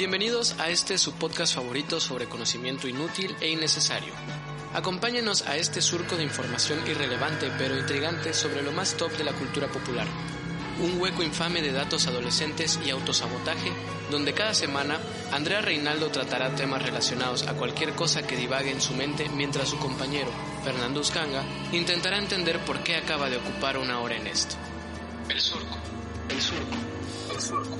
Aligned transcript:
Bienvenidos 0.00 0.58
a 0.58 0.70
este 0.70 0.96
su 0.96 1.12
podcast 1.12 1.54
favorito 1.54 2.00
sobre 2.00 2.24
conocimiento 2.24 2.88
inútil 2.88 3.36
e 3.38 3.50
innecesario. 3.50 4.14
Acompáñenos 4.72 5.42
a 5.42 5.58
este 5.58 5.82
surco 5.82 6.16
de 6.16 6.22
información 6.22 6.78
irrelevante 6.88 7.52
pero 7.58 7.78
intrigante 7.78 8.32
sobre 8.32 8.62
lo 8.62 8.72
más 8.72 8.94
top 8.94 9.12
de 9.18 9.24
la 9.24 9.34
cultura 9.34 9.68
popular. 9.68 10.06
Un 10.82 10.98
hueco 10.98 11.22
infame 11.22 11.60
de 11.60 11.72
datos 11.72 12.06
adolescentes 12.06 12.80
y 12.82 12.88
autosabotaje, 12.88 13.70
donde 14.10 14.32
cada 14.32 14.54
semana 14.54 14.98
Andrea 15.32 15.60
Reinaldo 15.60 16.08
tratará 16.08 16.54
temas 16.54 16.82
relacionados 16.82 17.46
a 17.46 17.52
cualquier 17.52 17.92
cosa 17.94 18.26
que 18.26 18.38
divague 18.38 18.70
en 18.70 18.80
su 18.80 18.94
mente 18.94 19.28
mientras 19.28 19.68
su 19.68 19.76
compañero, 19.76 20.30
Fernando 20.64 21.00
Uscanga, 21.00 21.44
intentará 21.72 22.16
entender 22.16 22.58
por 22.64 22.82
qué 22.82 22.96
acaba 22.96 23.28
de 23.28 23.36
ocupar 23.36 23.76
una 23.76 24.00
hora 24.00 24.16
en 24.16 24.28
esto. 24.28 24.56
El 25.28 25.38
surco, 25.38 25.76
el 26.30 26.40
surco, 26.40 26.76
el 27.34 27.40
surco. 27.42 27.79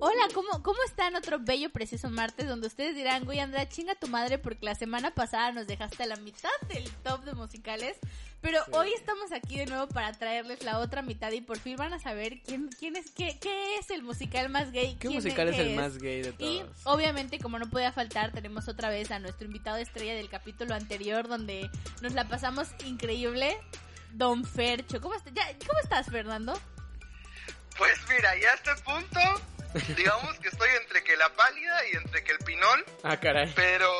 Hola, 0.00 0.28
¿cómo, 0.32 0.62
¿cómo 0.62 0.78
están 0.86 1.16
otro 1.16 1.38
bello 1.40 1.70
preciso 1.70 2.08
martes 2.08 2.46
donde 2.46 2.68
ustedes 2.68 2.94
dirán, 2.94 3.24
güey 3.24 3.40
Andrea, 3.40 3.68
chinga 3.68 3.96
tu 3.96 4.06
madre 4.06 4.38
porque 4.38 4.64
la 4.64 4.76
semana 4.76 5.12
pasada 5.12 5.50
nos 5.50 5.66
dejaste 5.66 6.04
a 6.04 6.06
la 6.06 6.14
mitad 6.16 6.50
del 6.68 6.88
top 7.02 7.24
de 7.24 7.34
musicales, 7.34 7.96
pero 8.40 8.60
hoy 8.70 8.92
estamos 8.92 9.32
aquí 9.32 9.58
de 9.58 9.66
nuevo 9.66 9.88
para 9.88 10.12
traerles 10.12 10.62
la 10.62 10.78
otra 10.78 11.02
mitad 11.02 11.32
y 11.32 11.40
por 11.40 11.58
fin 11.58 11.74
van 11.76 11.92
a 11.92 11.98
saber 11.98 12.40
quién, 12.46 12.68
quién 12.78 12.94
es, 12.94 13.10
qué, 13.10 13.38
qué 13.40 13.76
es 13.78 13.90
el 13.90 14.04
musical 14.04 14.48
más 14.50 14.70
gay. 14.70 14.92
¿Qué 14.94 15.08
quién 15.08 15.14
musical 15.14 15.48
es 15.48 15.56
qué 15.56 15.62
el 15.62 15.74
más 15.76 15.98
gay 15.98 16.22
de 16.22 16.34
Y 16.38 16.60
todos? 16.60 16.76
obviamente, 16.84 17.40
como 17.40 17.58
no 17.58 17.68
podía 17.68 17.90
faltar, 17.90 18.30
tenemos 18.30 18.68
otra 18.68 18.90
vez 18.90 19.10
a 19.10 19.18
nuestro 19.18 19.46
invitado 19.46 19.78
estrella 19.78 20.14
del 20.14 20.28
capítulo 20.28 20.76
anterior 20.76 21.26
donde 21.26 21.68
nos 22.02 22.12
la 22.12 22.28
pasamos 22.28 22.68
increíble, 22.84 23.58
Don 24.12 24.44
Fercho. 24.44 25.00
¿Cómo, 25.00 25.16
está- 25.16 25.30
ya- 25.30 25.56
¿cómo 25.66 25.80
estás, 25.82 26.06
Fernando? 26.06 26.56
Pues 27.76 27.98
mira, 28.08 28.36
ya 28.40 28.50
a 28.52 28.54
este 28.54 28.82
punto, 28.84 29.20
digamos 29.96 30.38
que 30.40 30.48
estoy 30.48 30.68
entre 30.82 31.02
que 31.04 31.16
la 31.16 31.28
pálida 31.34 31.86
y 31.92 31.96
entre 31.96 32.24
que 32.24 32.32
el 32.32 32.38
pinol, 32.38 32.84
Ah, 33.02 33.16
caray. 33.18 33.52
pero 33.54 33.90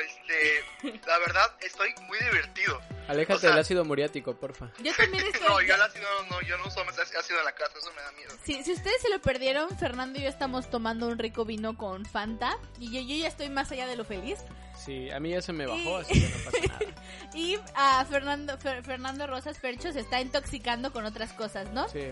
este, 0.00 0.98
la 1.06 1.18
verdad 1.18 1.52
estoy 1.60 1.92
muy 2.06 2.18
divertido. 2.18 2.80
Aléjate 3.08 3.34
o 3.34 3.38
sea- 3.38 3.50
del 3.50 3.58
ácido 3.60 3.84
muriático, 3.84 4.36
porfa. 4.36 4.70
Yo 4.82 4.92
también 4.94 5.24
estoy... 5.32 5.46
no, 5.48 5.60
yo 5.62 5.74
el 5.74 5.82
ácido 5.82 6.06
no, 6.30 6.40
yo 6.42 6.56
no 6.58 6.66
uso 6.66 6.80
ácido 7.18 7.38
en 7.38 7.44
la 7.44 7.52
casa, 7.52 7.72
eso 7.78 7.92
me 7.94 8.02
da 8.02 8.12
miedo. 8.12 8.30
Sí, 8.44 8.62
si 8.64 8.72
ustedes 8.72 9.00
se 9.02 9.08
lo 9.10 9.20
perdieron, 9.20 9.76
Fernando 9.78 10.18
y 10.18 10.22
yo 10.22 10.28
estamos 10.28 10.68
tomando 10.70 11.06
un 11.06 11.18
rico 11.18 11.44
vino 11.44 11.76
con 11.76 12.04
Fanta 12.04 12.56
y 12.78 12.86
yo, 12.92 13.00
yo 13.00 13.16
ya 13.22 13.28
estoy 13.28 13.48
más 13.48 13.70
allá 13.72 13.86
de 13.86 13.96
lo 13.96 14.04
feliz. 14.04 14.38
Sí, 14.84 15.10
a 15.10 15.18
mí 15.20 15.30
ya 15.30 15.40
se 15.42 15.52
me 15.52 15.66
bajó, 15.66 15.78
Y- 15.78 16.02
así 16.02 16.20
que 16.20 16.28
no 16.28 16.44
pasa 16.44 16.58
nada. 16.68 16.78
Y 17.34 17.58
a 17.74 18.04
Fernando 18.06 18.58
Fer- 18.58 18.82
Fernando 18.84 19.26
Rosas 19.26 19.58
Fercho 19.58 19.92
se 19.92 20.00
está 20.00 20.20
intoxicando 20.20 20.92
con 20.92 21.04
otras 21.04 21.32
cosas, 21.32 21.70
¿no? 21.72 21.88
Sí. 21.88 22.10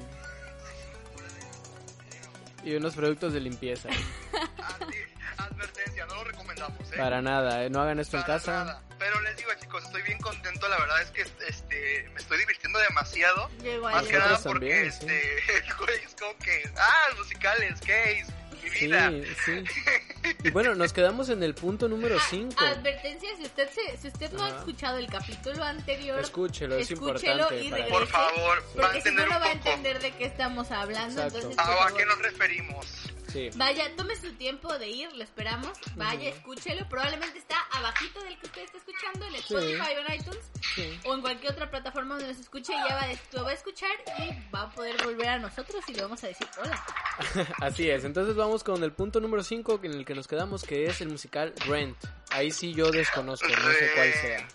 Y 2.65 2.75
unos 2.75 2.95
productos 2.95 3.33
de 3.33 3.41
limpieza. 3.41 3.89
Así, 4.59 4.99
advertencia, 5.37 6.07
no 6.07 6.15
lo 6.15 6.25
recomendamos, 6.25 6.93
¿eh? 6.93 6.97
Para 6.97 7.21
nada, 7.21 7.65
¿eh? 7.65 7.71
no 7.71 7.81
hagan 7.81 7.99
esto 8.01 8.17
en 8.17 8.23
casa. 8.23 8.65
nada. 8.65 8.83
Pero 8.99 9.21
les 9.21 9.37
digo, 9.37 9.51
chicos, 9.61 9.85
estoy 9.85 10.03
bien 10.03 10.19
contento, 10.19 10.67
la 10.69 10.79
verdad 10.79 11.03
es 11.03 11.11
que 11.11 11.23
este, 11.47 12.09
me 12.15 12.21
estoy 12.21 12.39
divirtiendo 12.39 12.79
demasiado. 12.79 13.51
Igual, 13.63 13.95
Más 13.95 14.07
que 14.07 14.19
nada 14.19 14.39
porque 14.43 14.49
también, 14.49 14.85
este, 14.87 15.07
güey, 15.79 16.05
es 16.05 16.15
como 16.19 16.37
que, 16.39 16.71
ah, 16.79 17.09
musicales, 17.19 17.81
gays, 17.81 18.29
mi 18.63 18.71
vida. 18.71 19.11
Sí, 19.11 19.35
sí. 19.45 19.65
Y 20.45 20.51
bueno, 20.51 20.75
nos 20.75 20.93
quedamos 20.93 21.31
en 21.31 21.43
el 21.43 21.55
punto 21.55 21.89
número 21.89 22.19
5. 22.31 22.55
Advertencia, 22.63 23.31
si 23.37 23.45
usted 23.45 23.69
se, 23.71 23.97
si 23.97 24.09
usted 24.09 24.31
no 24.33 24.45
ha 24.45 24.51
escuchado 24.51 24.99
el 24.99 25.07
capítulo 25.07 25.65
anterior, 25.65 26.21
Escúchelo, 26.21 26.77
es 26.77 26.91
escúchelo 26.91 27.33
importante. 27.51 27.65
y 27.65 27.71
que- 27.73 27.83
Por 27.91 28.07
favor, 28.07 28.59
a 28.59 28.81
porque 28.83 29.01
si 29.01 29.11
no, 29.11 29.25
no 29.25 29.31
va 29.41 29.47
a 29.47 29.53
entender 29.53 29.99
de 30.01 30.11
qué 30.13 30.27
estamos 30.27 30.71
hablando. 30.71 31.23
Exacto. 31.23 31.39
Entonces, 31.39 31.59
Ah, 31.59 31.63
¿A 31.73 31.77
favor, 31.87 31.97
qué 31.97 32.07
nos 32.07 32.19
referimos? 32.19 32.87
Sí. 33.35 33.51
Vaya, 33.57 33.91
tome 33.97 34.15
su 34.15 34.33
tiempo 34.35 34.79
de 34.79 34.89
ir, 34.89 35.13
lo 35.13 35.25
esperamos. 35.25 35.73
Vaya, 35.97 36.29
escúchelo. 36.29 36.89
Probablemente 36.89 37.37
está 37.37 37.57
abajito 37.73 38.23
del 38.23 38.39
que 38.39 38.47
usted 38.47 38.63
está 38.63 38.79
escuchando 38.79 39.27
en 39.27 39.35
Spotify 39.35 39.97
o 39.97 40.07
en 40.07 40.21
iTunes 40.21 40.51
sí. 40.77 41.01
o 41.05 41.15
en 41.15 41.21
cualquier 41.21 41.51
otra 41.51 41.69
plataforma 41.69 42.15
donde 42.15 42.29
nos 42.29 42.39
escuche. 42.39 42.73
Ya 42.73 42.95
va, 42.95 43.09
lo 43.33 43.43
va 43.43 43.51
a 43.51 43.55
escuchar 43.55 43.91
y 44.21 44.51
va 44.55 44.63
a 44.63 44.71
poder 44.71 45.03
volver 45.05 45.29
a 45.29 45.39
nosotros 45.41 45.83
y 45.89 45.95
le 45.95 46.03
vamos 46.03 46.23
a 46.23 46.29
decir 46.29 46.47
hola. 46.63 46.81
Así 47.61 47.91
es, 47.91 48.05
entonces 48.05 48.37
vamos 48.37 48.63
con 48.63 48.85
el 48.85 48.93
punto 48.93 49.19
número 49.21 49.43
5 49.43 49.81
en 49.83 49.95
el 49.95 50.05
que 50.05 50.15
nos 50.15 50.29
quedamos, 50.29 50.63
que 50.63 50.85
es 50.85 51.01
el 51.01 51.09
musical 51.09 51.53
Rent. 51.67 51.97
Ahí 52.31 52.53
sí 52.53 52.73
yo 52.73 52.93
desconozco, 52.93 53.49
no 53.49 53.73
sé 53.73 53.91
cuál 53.97 54.13
sea. 54.13 54.49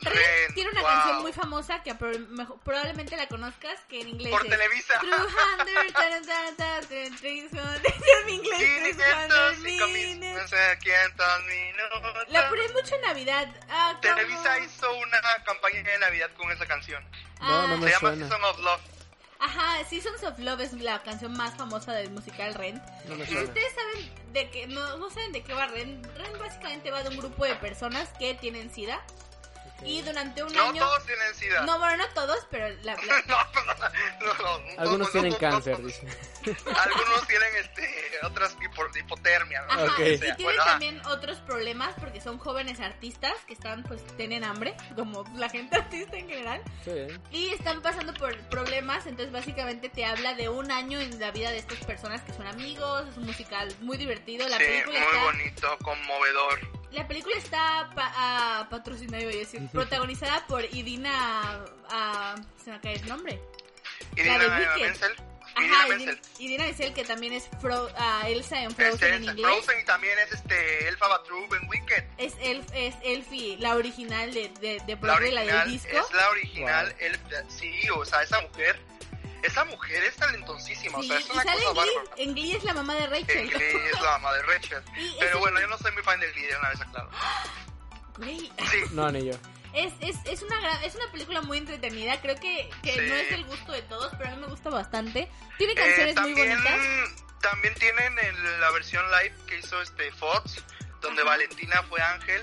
Rent 0.00 0.16
Rent, 0.16 0.54
tiene 0.54 0.70
una 0.70 0.80
wow. 0.80 0.90
canción 0.90 1.22
muy 1.22 1.32
famosa 1.32 1.82
que 1.82 1.94
probablemente 1.94 3.16
la 3.16 3.26
conozcas 3.26 3.80
que 3.88 4.00
en 4.00 4.08
inglés 4.10 4.30
Por 4.30 4.44
es 4.44 4.50
Televisa. 4.50 4.94
300, 5.00 5.92
tan, 5.92 6.26
tan, 6.26 6.56
tan, 6.56 6.86
300, 7.16 7.60
en 8.24 8.30
inglés 8.30 8.58
500, 8.58 8.96
300 8.96 9.56
5 9.56 9.86
mil, 9.88 10.18
minutes. 10.20 10.42
no 10.42 10.48
sé, 10.48 10.78
500 10.80 11.26
minutos. 11.46 12.28
La 12.28 12.48
ponen 12.48 12.72
mucho 12.72 12.94
en 12.94 13.00
Navidad. 13.02 13.48
Ah. 13.68 13.98
Televisa 14.00 14.58
hizo 14.60 14.92
una 14.98 15.20
campaña 15.44 15.82
de 15.82 15.98
Navidad 15.98 16.30
con 16.36 16.50
esa 16.52 16.66
canción. 16.66 17.04
No, 17.40 17.66
no 17.66 17.76
me 17.78 17.86
Se 17.88 17.94
llama 17.94 18.00
suena. 18.10 18.28
Season 18.28 18.44
of 18.44 18.58
Love. 18.60 18.80
Ajá, 19.40 19.84
Seasons 19.88 20.22
of 20.24 20.38
Love 20.40 20.60
es 20.62 20.72
la 20.74 21.00
canción 21.04 21.32
más 21.36 21.54
famosa 21.56 21.92
del 21.92 22.10
musical 22.10 22.54
Rent. 22.54 22.82
No 23.06 23.14
me 23.16 23.24
Si 23.24 23.32
suena. 23.32 23.48
ustedes 23.48 23.72
saben 23.74 24.32
de 24.32 24.50
que 24.50 24.66
no, 24.66 24.96
no 24.96 25.10
saben 25.10 25.32
de 25.32 25.42
qué 25.42 25.54
va 25.54 25.66
Rent, 25.68 26.04
Rent 26.16 26.38
básicamente 26.38 26.90
va 26.90 27.02
de 27.04 27.08
un 27.10 27.16
grupo 27.18 27.44
de 27.44 27.54
personas 27.56 28.08
que 28.18 28.34
tienen 28.34 28.70
SIDA 28.72 29.00
y 29.84 30.02
durante 30.02 30.42
un 30.42 30.52
No 30.52 30.68
año 30.70 30.80
todos 30.84 31.06
tienen 31.06 31.34
SIDA. 31.34 31.62
no 31.62 31.78
bueno 31.78 31.96
no 31.98 32.08
todos, 32.14 32.46
pero 32.50 32.68
la, 32.82 32.94
la- 33.06 33.22
no, 33.26 33.36
no, 33.54 34.34
no, 34.34 34.58
no, 34.58 34.80
Algunos 34.80 35.06
no, 35.08 35.12
tienen 35.12 35.32
no, 35.32 35.38
cáncer, 35.38 35.78
no, 35.80 35.86
dice. 35.86 36.06
Algunos 36.76 37.26
tienen 37.26 37.48
este, 37.56 38.10
otras 38.22 38.56
hipo- 38.58 38.96
hipotermia. 38.98 39.62
¿no? 39.62 39.72
Ajá, 39.72 39.84
Ok. 39.84 39.98
O 40.00 40.02
y 40.02 40.18
tienen 40.18 40.36
bueno, 40.42 40.62
ah, 40.62 40.66
también 40.66 41.00
otros 41.06 41.38
problemas 41.38 41.94
porque 42.00 42.20
son 42.20 42.38
jóvenes 42.38 42.80
artistas 42.80 43.32
que 43.46 43.52
están 43.54 43.82
pues 43.84 44.04
tienen 44.16 44.44
hambre, 44.44 44.74
como 44.96 45.24
la 45.36 45.48
gente 45.48 45.76
artista 45.76 46.16
en 46.16 46.28
general. 46.28 46.60
Sí. 46.84 47.06
Y 47.30 47.50
están 47.50 47.80
pasando 47.82 48.14
por 48.14 48.36
problemas, 48.48 49.06
entonces 49.06 49.32
básicamente 49.32 49.88
te 49.88 50.04
habla 50.04 50.34
de 50.34 50.48
un 50.48 50.70
año 50.70 50.98
en 51.00 51.18
la 51.20 51.30
vida 51.30 51.50
de 51.50 51.58
estas 51.58 51.78
personas 51.84 52.22
que 52.22 52.32
son 52.32 52.46
amigos, 52.46 53.06
es 53.08 53.16
un 53.16 53.26
musical 53.26 53.72
muy 53.80 53.96
divertido, 53.96 54.48
la 54.48 54.58
sí, 54.58 54.64
película 54.64 54.98
muy 54.98 55.08
está 55.08 55.24
bonito, 55.24 55.78
conmovedor. 55.84 56.77
La 56.92 57.06
película 57.06 57.36
está 57.36 57.90
pa- 57.94 58.12
ah, 58.16 58.66
patrocinada, 58.70 59.22
iba 59.22 59.32
a 59.32 59.36
decir, 59.36 59.60
protagonizada 59.72 60.46
por 60.46 60.64
Idina 60.64 61.64
ah, 61.90 62.34
se 62.64 62.70
me 62.70 62.80
cae 62.80 62.94
el 62.94 63.08
nombre. 63.08 63.40
Y 64.16 64.22
La 64.22 64.38
de 64.38 64.48
Wicked. 64.48 64.80
Menzel. 64.86 65.12
Y 65.56 65.62
Dina 65.62 65.76
Ajá, 65.78 65.88
Menzel. 65.88 66.08
Idina, 66.08 66.20
Idina 66.38 66.64
Menzel 66.64 66.94
que 66.94 67.04
también 67.04 67.32
es 67.32 67.50
Fro- 67.60 67.92
ah, 67.96 68.22
Elsa 68.28 68.60
en 68.62 68.68
Es 68.70 68.74
Frozen 68.76 69.08
en 69.08 69.14
Elsa 69.22 69.30
inglés. 69.32 69.46
Frozen 69.64 69.80
y 69.80 69.84
también 69.84 70.18
es 70.20 70.32
este 70.32 70.88
Elfa 70.88 71.08
Batrub 71.08 71.54
en 71.54 71.68
Wicked. 71.68 72.04
Es 72.18 72.34
Elf, 72.40 72.66
es 72.74 72.94
Elfie, 73.02 73.56
la 73.58 73.74
original 73.74 74.32
de, 74.32 74.48
de, 74.60 74.80
de 74.86 74.94
La 74.94 75.00
Broadway, 75.00 75.30
la, 75.32 75.40
original 75.42 75.64
del 75.64 75.72
disco. 75.72 75.96
es 75.98 76.12
la 76.14 76.30
original. 76.30 76.86
Wow. 76.98 77.08
Elf- 77.08 77.48
sí, 77.50 77.90
o 77.90 78.04
sea, 78.04 78.22
esa 78.22 78.40
mujer, 78.42 78.78
esa 79.42 79.64
mujer 79.64 80.04
es 80.04 80.16
talentosísima. 80.16 80.98
Sí, 81.00 81.04
o 81.06 81.08
sea, 81.08 81.18
es 81.18 81.30
una 81.30 81.42
cosa 81.42 81.52
en 81.54 81.58
Glee, 81.58 81.66
bárbara. 81.74 82.10
en 82.16 82.34
Glee 82.34 82.52
es 82.56 82.64
la 82.64 82.74
mamá 82.74 82.94
de 82.94 83.04
En 83.04 83.10
Rachel. 83.10 83.50
Glee 83.50 83.64
es 83.92 84.00
la 84.00 84.10
mamá 84.18 84.32
de 84.34 84.42
Rachel. 84.42 84.82
Pero 85.20 85.38
bueno, 85.38 85.60
yo 85.60 85.66
no 85.68 85.78
soy 85.78 85.92
muy 85.92 86.02
fan 86.02 86.20
del 86.20 86.32
Glee, 86.32 86.46
de 86.46 86.56
una 86.56 86.68
vez 86.70 86.80
aclaro. 86.80 87.10
Güey, 88.16 88.52
Sí, 88.70 88.82
No, 88.92 89.10
ni 89.12 89.24
yo. 89.26 89.34
Es, 89.74 89.92
es, 90.00 90.16
es, 90.24 90.42
una 90.42 90.82
es 90.82 90.94
una 90.94 91.10
película 91.12 91.40
muy 91.42 91.58
entretenida. 91.58 92.20
Creo 92.20 92.34
que, 92.36 92.68
que 92.82 92.92
Sí. 92.94 93.00
no 93.00 93.14
es 93.14 93.32
el 93.32 93.44
gusto 93.44 93.72
de 93.72 93.82
todos, 93.82 94.12
pero 94.16 94.30
a 94.30 94.34
mí 94.34 94.40
me 94.40 94.46
gusta 94.48 94.70
bastante. 94.70 95.28
Tiene 95.58 95.74
Eh, 95.74 95.76
canciones 95.76 96.16
muy 96.16 96.34
también, 96.34 96.48
bonitas. 96.64 97.24
también 97.42 97.74
tienen 97.74 98.18
el- 98.18 98.60
la 98.60 98.70
versión 98.70 99.04
live 99.10 99.34
que 99.46 99.58
hizo 99.58 99.80
este 99.82 100.10
Fox, 100.12 100.64
donde 101.00 101.20
Ajá. 101.22 101.30
Valentina 101.30 101.82
fue 101.88 102.00
Ángel, 102.00 102.42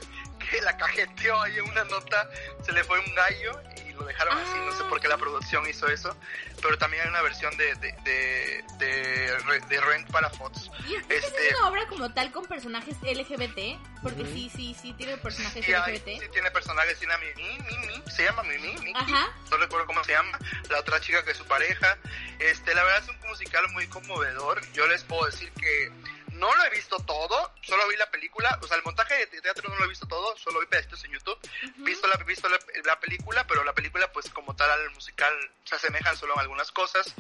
que 0.50 0.62
la 0.62 0.78
cajeteó 0.78 1.42
ahí 1.42 1.58
en 1.58 1.68
una 1.70 1.84
nota, 1.86 2.30
se 2.64 2.72
le 2.72 2.84
fue 2.84 3.00
un 3.00 3.16
gallo 3.16 3.60
y 3.85 3.85
lo 3.96 4.06
dejaron 4.06 4.38
así, 4.38 4.54
no 4.66 4.72
sé 4.78 4.84
por 4.86 5.00
qué 5.00 5.08
la 5.08 5.18
producción 5.18 5.68
hizo 5.70 5.88
eso, 5.88 6.16
pero 6.62 6.78
también 6.78 7.04
hay 7.04 7.10
una 7.10 7.22
versión 7.22 7.56
de, 7.58 7.74
de, 7.76 7.92
de, 8.04 8.64
de, 8.78 9.38
Re- 9.40 9.62
de 9.62 9.82
Rent 9.82 10.10
para 10.12 10.30
Fox. 10.30 10.70
Este- 11.10 11.48
es 11.50 11.56
una 11.60 11.70
obra 11.70 11.88
como 11.88 12.12
tal 12.14 12.32
con 12.32 12.46
personajes 12.46 12.96
LGBT, 13.02 13.80
porque 14.04 14.26
sí, 14.26 14.52
sí, 14.56 14.76
sí 14.80 14.94
tiene 14.94 15.18
personajes 15.18 15.66
Sí, 15.66 15.74
hay- 15.74 15.94
LGBT. 15.98 16.22
sí 16.22 16.30
tiene 16.32 16.52
personajes, 16.52 16.98
tiene 17.00 17.14
a 17.14 17.18
Mimi, 17.18 17.58
Mimi, 17.60 18.04
se 18.10 18.24
llama 18.26 18.44
Mimi, 18.44 18.74
Mimi, 18.80 18.94
Ajá. 18.96 19.30
no 19.50 19.58
recuerdo 19.58 19.86
cómo 19.88 20.04
se 20.04 20.12
llama, 20.12 20.38
la 20.70 20.80
otra 20.80 21.00
chica 21.00 21.24
que 21.24 21.32
es 21.32 21.38
su 21.38 21.46
pareja. 21.46 21.98
Este, 22.40 22.74
la 22.76 22.84
verdad 22.84 23.04
es 23.04 23.10
un 23.10 23.30
musical 23.30 23.64
muy 23.72 23.88
conmovedor. 23.88 24.62
Yo 24.74 24.88
les 24.88 25.04
puedo 25.04 25.26
decir 25.26 25.52
que 25.54 25.92
No 26.36 26.54
lo 26.54 26.64
he 26.66 26.70
visto 26.70 26.98
todo, 27.00 27.54
solo 27.62 27.88
vi 27.88 27.96
la 27.96 28.10
película, 28.12 28.60
o 28.62 28.68
sea, 28.68 28.78
el 28.78 28.84
montaje 28.84 29.26
de 29.28 29.42
teatro 29.42 29.70
no 29.70 29.76
lo 29.76 29.86
he 29.86 29.90
visto 29.90 30.06
todo, 30.08 30.36
solo 30.38 30.60
vi 30.60 30.66
pedacitos 30.68 31.04
en 31.06 31.12
YouTube. 31.12 31.40
Visto 31.78 32.08
la 32.08 32.18
visto 32.18 32.50
la, 32.50 32.60
la 32.84 33.00
película, 33.00 33.46
pero 33.48 33.64
la 33.64 33.74
película 33.74 34.12
pues 34.12 34.30
como 34.30 34.56
tal 34.56 34.70
al 34.70 34.92
musical 34.92 35.34
se 35.64 35.76
asemejan 35.76 36.18
solo 36.18 36.34
en 36.34 36.42
algunas 36.42 36.72
cosas. 36.72 37.14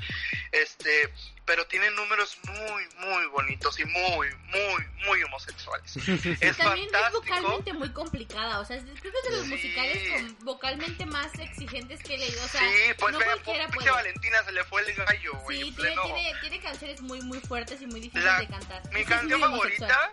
Este, 0.51 1.13
pero 1.45 1.65
tiene 1.67 1.89
números 1.91 2.37
muy 2.47 2.87
muy 2.97 3.25
bonitos 3.27 3.79
y 3.79 3.85
muy 3.85 4.27
muy 4.47 4.85
muy 5.05 5.23
homosexuales. 5.23 5.95
es 6.41 6.57
También 6.57 6.87
es 6.93 7.11
vocalmente 7.13 7.73
muy 7.73 7.91
complicada, 7.93 8.59
o 8.59 8.65
sea, 8.65 8.77
es- 8.77 8.83
creo 8.99 9.11
que 9.13 9.17
es 9.19 9.23
de 9.25 9.31
los 9.31 9.41
Sí. 9.43 9.49
musicales 9.49 10.09
con 10.11 10.45
vocalmente 10.45 11.05
más 11.05 11.33
exigentes 11.39 12.01
que 12.01 12.15
he 12.15 12.17
leído, 12.17 12.43
o 12.43 12.47
sea, 12.47 12.61
sí, 12.61 12.93
pues 12.97 13.13
no 13.13 13.19
ve, 13.19 13.25
cualquiera 13.25 13.67
puede. 13.69 13.91
Valentina 13.91 14.43
se 14.43 14.51
le 14.51 14.63
fue 14.63 14.81
el 14.81 14.93
gallo, 14.95 15.33
güey. 15.43 15.61
Sí, 15.61 15.67
en 15.69 15.75
tiene, 15.75 15.95
tiene, 16.03 16.33
tiene 16.41 16.59
canciones 16.61 17.01
muy 17.01 17.21
muy 17.21 17.39
fuertes 17.41 17.81
y 17.81 17.85
muy 17.87 17.99
difíciles 18.01 18.25
La- 18.25 18.39
de 18.39 18.47
cantar. 18.47 18.81
Mi 18.91 19.01
Es 19.01 19.07
canción 19.07 19.43
homosexual. 19.43 20.11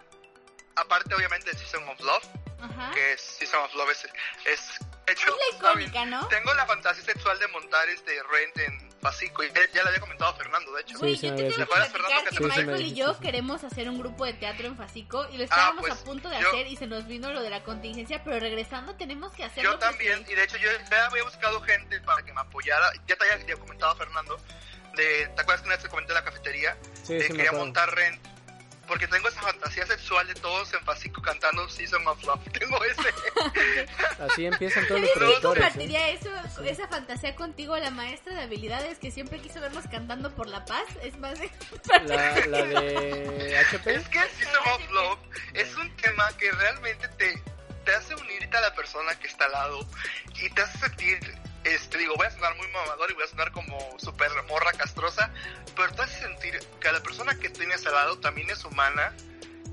Aparte 0.76 1.14
obviamente 1.14 1.50
de 1.50 1.58
Season 1.58 1.86
of 1.88 2.00
Love, 2.00 2.24
Ajá. 2.60 2.90
que 2.94 3.12
es 3.12 3.20
Season 3.20 3.60
of 3.64 3.74
Love, 3.74 3.90
es, 3.90 4.04
es 4.46 4.78
de 5.06 5.12
hecho, 5.14 5.26
Es 5.28 5.60
la 5.60 5.70
icónica, 5.70 6.04
¿no? 6.06 6.28
Tengo 6.28 6.54
la 6.54 6.64
fantasía 6.64 7.02
sexual 7.04 7.38
de 7.38 7.48
montar 7.48 7.88
este 7.88 8.22
Rent 8.22 8.56
en 8.58 8.92
Pasico, 9.00 9.42
y 9.42 9.48
ya 9.48 9.82
le 9.82 9.88
había 9.88 9.98
comentado 9.98 10.32
Fernando, 10.36 10.72
de 10.74 10.82
hecho. 10.82 10.96
Sí, 10.98 11.16
sí 11.16 11.26
yo 11.26 11.34
te 11.34 11.42
tengo 11.42 11.50
que 11.50 11.56
¿Te 11.56 11.62
acuerdas, 11.64 11.88
platicar 11.88 12.10
Fernando, 12.12 12.30
que 12.30 12.36
que 12.36 12.44
Michael 12.62 12.86
y 12.86 12.94
yo 12.94 13.18
queremos 13.18 13.64
hacer 13.64 13.88
un 13.88 13.98
grupo 13.98 14.24
de 14.24 14.32
teatro 14.34 14.68
en 14.68 14.76
Fasico 14.76 15.26
y 15.32 15.38
lo 15.38 15.42
estábamos 15.44 15.80
pues, 15.80 15.92
a 15.92 16.04
punto 16.04 16.28
de 16.28 16.40
yo- 16.40 16.48
hacer 16.48 16.68
y 16.68 16.76
se 16.76 16.86
nos 16.86 17.08
vino 17.08 17.32
lo 17.32 17.42
de 17.42 17.50
la 17.50 17.64
contingencia, 17.64 18.22
pero 18.22 18.38
regresando 18.38 18.94
tenemos 18.94 19.32
que 19.32 19.42
hacerlo. 19.42 19.72
Yo 19.72 19.78
también, 19.80 20.24
y 20.28 20.34
de 20.36 20.44
hecho 20.44 20.56
yo 20.56 20.70
ya 20.88 21.06
había 21.06 21.24
buscado 21.24 21.60
gente 21.62 22.00
para 22.02 22.22
que 22.22 22.32
me 22.32 22.40
apoyara, 22.42 22.92
ya 23.08 23.16
te 23.16 23.32
había 23.32 23.56
comentado 23.56 23.96
Fernando, 23.96 24.38
de, 24.94 25.26
¿te 25.34 25.40
acuerdas 25.40 25.62
que 25.62 25.66
una 25.66 25.74
vez 25.74 25.82
te 25.82 25.88
comenté 25.90 26.12
en 26.12 26.14
la 26.18 26.24
cafetería? 26.24 26.76
Sí, 27.02 27.14
de 27.14 27.22
sí 27.26 27.32
quería 27.32 27.50
montar 27.50 27.92
Rent, 27.92 28.24
porque 28.92 29.08
tengo 29.08 29.26
esa 29.26 29.40
fantasía 29.40 29.86
sexual 29.86 30.26
de 30.26 30.34
todos 30.34 30.70
en 30.74 30.84
Pasico 30.84 31.22
cantando 31.22 31.66
Season 31.66 32.06
of 32.06 32.22
Love, 32.24 32.42
tengo 32.52 32.76
ese... 32.84 33.08
Así 34.22 34.44
empiezan 34.44 34.86
todos 34.86 35.00
los 35.00 35.08
¿Sabes 35.08 35.18
quién 35.28 35.40
productores. 35.40 35.62
¿eh? 35.62 35.66
compartiría 35.66 36.08
eso, 36.10 36.30
esa 36.62 36.88
fantasía 36.88 37.34
contigo? 37.34 37.74
La 37.78 37.88
maestra 37.90 38.34
de 38.34 38.42
habilidades 38.42 38.98
que 38.98 39.10
siempre 39.10 39.38
quiso 39.40 39.62
vernos 39.62 39.86
cantando 39.90 40.30
por 40.34 40.46
la 40.46 40.66
paz. 40.66 40.84
Es 41.02 41.16
más, 41.16 41.38
La, 42.04 42.46
la 42.48 42.64
de 42.66 43.56
HP. 43.66 43.94
Es 43.94 44.08
que 44.10 44.18
Season 44.18 44.60
of 44.74 44.90
Love 44.90 45.18
es 45.54 45.74
un 45.76 45.88
tema 45.96 46.28
que 46.36 46.52
realmente 46.52 47.08
te, 47.16 47.42
te 47.86 47.94
hace 47.94 48.14
unirte 48.14 48.54
a 48.58 48.60
la 48.60 48.74
persona 48.74 49.18
que 49.18 49.26
está 49.26 49.46
al 49.46 49.52
lado 49.52 49.86
y 50.38 50.50
te 50.50 50.60
hace 50.60 50.78
sentir, 50.80 51.18
este, 51.64 51.98
digo, 51.98 52.14
voy 52.16 52.26
a 52.26 52.30
sonar 52.30 52.56
muy 52.56 52.66
mamador 52.68 53.10
y 53.10 53.14
voy 53.14 53.24
a 53.24 53.28
sonar 53.28 53.52
como 53.52 53.78
super 53.98 54.30
morra 54.48 54.72
castrosa, 54.72 55.32
pero 55.76 55.92
te 55.94 56.02
hace 56.02 56.20
sentir 56.20 56.58
que 56.80 56.92
la 56.92 57.02
persona 57.02 57.38
que 57.38 57.48
tienes 57.50 57.86
al 57.86 57.94
lado 57.94 58.18
también 58.18 58.50
es 58.50 58.64
humana, 58.64 59.14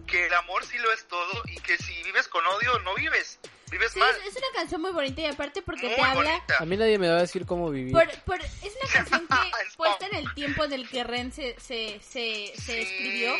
que 0.05 0.25
el 0.25 0.33
amor 0.33 0.65
sí 0.65 0.77
lo 0.77 0.91
es 0.91 1.07
todo 1.07 1.43
y 1.45 1.55
que 1.61 1.77
si 1.77 2.03
vives 2.03 2.27
con 2.27 2.45
odio 2.45 2.79
no 2.79 2.95
vives, 2.95 3.39
vives 3.69 3.91
Sí, 3.93 3.99
mal. 3.99 4.09
es, 4.11 4.27
es 4.27 4.35
una 4.37 4.47
canción 4.55 4.81
muy 4.81 4.91
bonita 4.91 5.21
y 5.21 5.25
aparte 5.25 5.61
porque 5.61 5.87
Muy 5.87 5.95
te 5.95 6.01
habla... 6.01 6.31
bonita. 6.31 6.57
A 6.59 6.65
mí 6.65 6.77
nadie 6.77 6.97
me 6.97 7.09
va 7.09 7.17
a 7.17 7.21
decir 7.21 7.45
cómo 7.45 7.69
vivir. 7.69 7.93
Por, 7.93 8.07
por- 8.23 8.41
es 8.41 8.61
una 8.83 8.91
canción 8.93 9.27
que 9.27 9.35
Es 9.67 9.75
puesta 9.75 10.07
en 10.07 10.15
el 10.15 10.33
tiempo 10.33 10.63
en 10.63 10.73
el 10.73 10.89
que 10.89 11.03
Ren 11.03 11.31
se, 11.31 11.55
se, 11.59 11.99
se, 12.01 12.53
se 12.55 12.61
Sí. 12.61 12.79
escribió. 12.81 13.33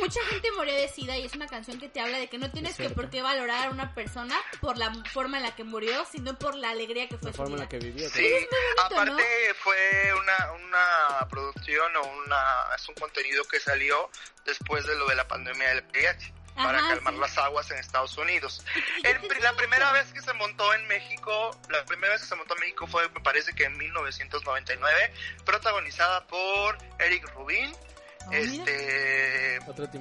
Mucha 0.00 0.20
gente 0.30 0.50
murió 0.52 0.74
de 0.74 0.88
sida 0.88 1.16
y 1.18 1.24
es 1.26 1.34
una 1.34 1.46
canción 1.46 1.78
que 1.78 1.88
te 1.88 2.00
habla 2.00 2.18
de 2.18 2.28
que 2.28 2.38
no 2.38 2.50
tienes 2.50 2.72
Es 2.72 2.88
que 2.88 2.94
por 2.94 3.10
qué 3.10 3.22
valorar 3.22 3.68
a 3.68 3.70
una 3.70 3.94
persona 3.94 4.36
por 4.60 4.78
la 4.78 4.92
forma 5.12 5.38
en 5.38 5.42
la 5.44 5.54
que 5.56 5.64
murió, 5.64 6.04
sino 6.10 6.38
por 6.38 6.54
la 6.54 6.70
alegría 6.70 7.08
que 7.08 7.16
fue 7.18 7.26
La 7.30 7.32
su 7.32 7.36
forma 7.36 7.54
en 7.56 7.60
la 7.60 7.68
que 7.68 7.78
vivió. 7.78 8.08
Sí, 8.10 8.20
muy 8.22 8.30
bonito, 8.30 8.56
aparte 8.84 9.54
fue 9.62 10.12
una, 10.20 10.52
una 10.52 11.28
producción 11.28 11.96
o 11.96 12.02
una, 12.24 12.66
es 12.76 12.88
un 12.88 12.94
contenido 12.94 13.44
que 13.44 13.60
salió 13.60 14.10
después 14.44 14.86
de 14.86 14.96
lo 14.96 15.06
de 15.06 15.14
la 15.14 15.26
pandemia 15.28 15.68
del 15.74 15.84
VIH 15.92 16.32
para 16.58 16.78
Ajá, 16.78 16.88
calmar 16.88 17.14
sí. 17.14 17.20
las 17.20 17.38
aguas 17.38 17.70
en 17.70 17.78
Estados 17.78 18.16
Unidos. 18.18 18.64
El- 19.04 19.20
te- 19.26 19.40
la 19.40 19.54
primera 19.54 19.90
vez 19.92 20.12
que 20.12 20.20
se 20.20 20.32
montó 20.34 20.72
en 20.74 20.86
México, 20.86 21.50
la 21.70 21.84
primera 21.86 22.12
vez 22.12 22.22
que 22.22 22.28
se 22.28 22.34
montó 22.36 22.54
en 22.54 22.60
México 22.60 22.86
fue, 22.86 23.08
me 23.10 23.20
parece 23.20 23.52
que 23.54 23.64
en 23.64 23.76
1999, 23.78 25.12
protagonizada 25.44 26.26
por 26.26 26.76
Eric 26.98 27.28
Rubin, 27.34 27.74
Oh, 28.30 28.32
este. 28.32 29.58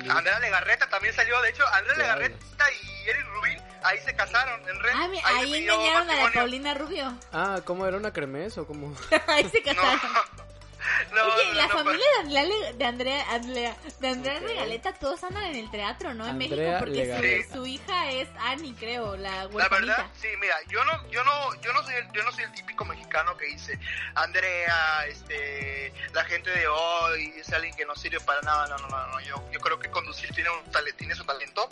Andrea 0.10 0.40
Legarreta 0.40 0.90
también 0.90 1.14
salió, 1.14 1.42
de 1.44 1.50
hecho, 1.50 1.66
Andrea 1.68 1.94
¿Qué 1.96 2.02
Legarreta 2.02 2.66
y 2.84 3.10
Eric 3.10 3.26
Rubin 3.36 3.62
ahí 3.84 4.00
se 4.00 4.14
casaron 4.18 4.60
en 4.68 4.80
Red. 4.82 4.92
Ah, 4.94 5.08
ahí 5.24 5.54
ahí 5.54 5.64
engañaron 5.64 6.10
a 6.10 6.14
la. 6.26 6.32
Paulina 6.34 6.74
Rubio. 6.74 7.18
Ah, 7.32 7.62
¿cómo 7.64 7.88
era 7.88 7.96
una 7.96 8.12
cremes 8.12 8.58
o 8.58 8.68
cómo? 8.68 8.94
ahí 9.28 9.48
se 9.50 9.62
casaron. 9.64 10.00
no, 10.14 10.46
Oye, 11.12 11.46
no, 11.48 11.54
la 11.54 11.68
no, 11.68 11.74
familia 11.74 12.06
de 12.26 12.38
Andrea, 12.38 12.74
de 12.74 12.86
Andrea, 12.86 13.26
Andrea, 13.32 13.76
de 14.00 14.08
Andrea. 14.10 14.40
Regaleta, 14.40 14.94
todos 14.94 15.24
andan 15.24 15.44
en 15.46 15.56
el 15.56 15.72
teatro, 15.72 16.14
¿no? 16.14 16.26
En 16.26 16.32
Andrea 16.42 16.80
México, 16.80 16.80
porque 16.80 17.44
su, 17.48 17.54
su 17.54 17.66
hija 17.68 18.12
es 18.12 18.28
Annie, 18.40 18.74
creo, 18.80 19.16
la 19.18 19.32
La 19.44 19.48
huerfanita. 19.48 19.96
verdad, 19.98 20.12
sí, 20.20 20.28
mira, 20.40 20.56
yo 20.70 20.84
no, 20.86 21.10
yo 21.10 21.24
no, 21.24 21.62
yo 21.62 21.74
no 21.74 21.84
soy 21.84 21.96
el, 21.96 22.12
yo 22.12 22.24
no 22.24 22.32
soy 22.32 22.44
el 22.46 22.52
típico 22.52 22.86
mexicano 22.86 23.36
que 23.38 23.46
dice 23.48 23.80
Andrea, 24.16 25.06
este, 25.08 25.94
la 26.14 26.24
gente 26.26 26.50
de 26.50 26.68
hoy 26.68 27.34
es 27.38 27.52
alguien 27.54 27.76
que 27.76 27.86
no 27.86 27.96
sirve 27.96 28.20
para 28.20 28.42
nada, 28.42 28.68
no, 28.68 28.78
no, 28.78 28.88
no, 28.90 29.08
no, 29.08 29.20
yo, 29.22 29.44
yo 29.52 29.60
creo 29.60 29.80
que 29.80 29.90
conducir 29.90 30.30
tiene 30.34 30.50
un 30.50 30.64
tale- 30.72 30.94
tiene 30.94 31.16
su 31.16 31.24
talento, 31.24 31.68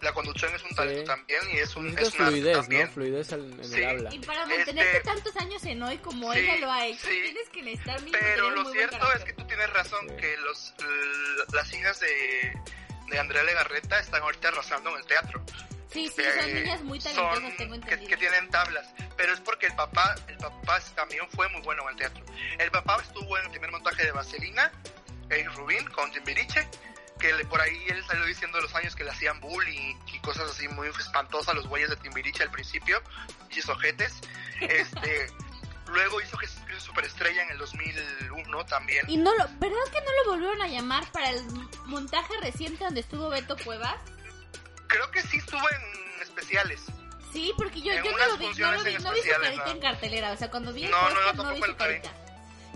la 0.00 0.12
conducción 0.12 0.54
es 0.54 0.62
un 0.62 0.70
Sí. 0.70 0.74
talento 0.76 1.04
también 1.04 1.40
y 1.52 1.58
es 1.58 1.76
un, 1.76 1.98
es 1.98 2.14
fluidez, 2.14 2.56
también. 2.56 2.86
¿no? 2.86 2.92
Fluidez 2.92 3.32
al- 3.32 3.52
en 3.52 3.64
Sí. 3.64 3.74
el 3.82 3.88
habla. 3.88 4.14
Y 4.14 4.18
para 4.20 4.46
mantenerte 4.46 4.96
Este- 4.96 5.00
tantos 5.00 5.36
años 5.36 5.64
en 5.64 5.82
hoy 5.82 5.98
como 5.98 6.32
Sí, 6.32 6.38
ella 6.40 6.56
lo 6.58 6.70
ha 6.72 6.86
hecho, 6.86 7.06
sí. 7.06 7.20
tienes 7.22 7.48
que 7.50 7.62
necesitar 7.62 8.00
Pero 8.10 8.50
lo 8.50 8.72
cierto 8.72 9.12
es 9.16 9.24
que 9.24 9.32
tú 9.34 9.46
tienes 9.46 9.70
razón 9.72 10.08
Sí. 10.08 10.16
que 10.16 10.36
los 10.38 10.74
las 11.52 11.72
hijas 11.74 12.00
de, 12.00 12.52
de 13.08 13.18
Andrea 13.18 13.42
Legarreta 13.42 13.98
están 13.98 14.22
ahorita 14.22 14.48
arrasando 14.48 14.90
en 14.90 14.96
el 14.96 15.06
teatro. 15.06 15.42
Sí, 15.92 16.06
sí, 16.08 16.22
son 16.22 16.48
Eh, 16.48 16.54
niñas 16.54 16.82
muy 16.82 16.98
talentosas, 17.00 17.34
son- 17.42 17.56
tengo 17.56 17.70
que, 17.72 17.76
entendido. 17.80 18.08
que 18.10 18.16
tienen 18.16 18.48
tablas, 18.50 18.86
pero 19.16 19.32
es 19.34 19.40
porque 19.40 19.66
el 19.66 19.74
papá, 19.74 20.14
el 20.28 20.36
papá 20.36 20.80
también 20.94 21.28
fue 21.30 21.48
muy 21.48 21.60
bueno 21.62 21.82
en 21.82 21.88
el 21.90 21.96
teatro. 21.96 22.24
El 22.58 22.70
papá 22.70 23.00
estuvo 23.02 23.36
en 23.38 23.44
el 23.46 23.50
primer 23.50 23.72
montaje 23.72 24.04
de 24.04 24.12
Vaselina, 24.12 24.70
Eric 25.28 25.52
Rubin 25.56 25.84
con 25.90 26.10
Timbiriche, 26.12 26.68
que 27.20 27.32
le- 27.32 27.44
por 27.44 27.60
ahí 27.60 27.84
él 27.88 28.04
salió 28.06 28.24
diciendo 28.24 28.60
los 28.60 28.74
años 28.74 28.96
que 28.96 29.04
le 29.04 29.10
hacían 29.10 29.38
bullying 29.40 29.94
y 30.12 30.18
cosas 30.20 30.50
así 30.50 30.66
muy 30.68 30.88
espantosas 30.88 31.50
a 31.50 31.54
los 31.54 31.66
güeyes 31.68 31.90
de 31.90 31.96
Timbiriche 31.96 32.42
al 32.42 32.50
principio, 32.50 33.00
y 33.50 33.70
ojetes. 33.70 34.20
Este, 34.60 35.30
luego 35.86 36.20
hizo 36.20 36.36
Jesucristo 36.38 36.84
Superestrella 36.86 37.42
en 37.44 37.50
el 37.50 37.58
2001 37.58 38.64
también. 38.66 39.08
Y 39.08 39.16
no 39.16 39.34
lo, 39.36 39.44
¿verdad 39.58 39.78
que 39.92 40.00
no 40.00 40.24
lo 40.24 40.30
volvieron 40.30 40.62
a 40.62 40.68
llamar 40.68 41.10
para 41.12 41.30
el 41.30 41.42
montaje 41.86 42.32
reciente 42.40 42.84
donde 42.84 43.00
estuvo 43.00 43.28
Beto 43.28 43.56
Cuevas? 43.64 43.96
Creo 44.88 45.10
que 45.10 45.22
sí 45.22 45.38
estuvo 45.38 45.62
en 45.70 46.22
especiales. 46.22 46.80
Sí, 47.32 47.52
porque 47.56 47.80
yo, 47.80 47.94
yo 47.94 48.02
no 48.10 48.26
lo 48.26 48.36
vi, 48.38 48.46
no 48.58 48.72
lo 48.72 48.82
vi, 48.82 48.94
en 48.94 49.02
no 49.04 49.12
vi 49.12 49.20
su 49.22 49.28
carita 49.28 49.64
¿no? 49.64 49.70
en 49.70 49.80
cartelera, 49.80 50.32
o 50.32 50.36
sea, 50.36 50.50
cuando 50.50 50.72
vi 50.72 50.84
el 50.84 50.90
No, 50.90 51.10
no, 51.10 51.14
yo 51.26 51.32
no, 51.44 51.54
vi 51.54 51.60
su 51.62 51.66
vi. 51.68 51.74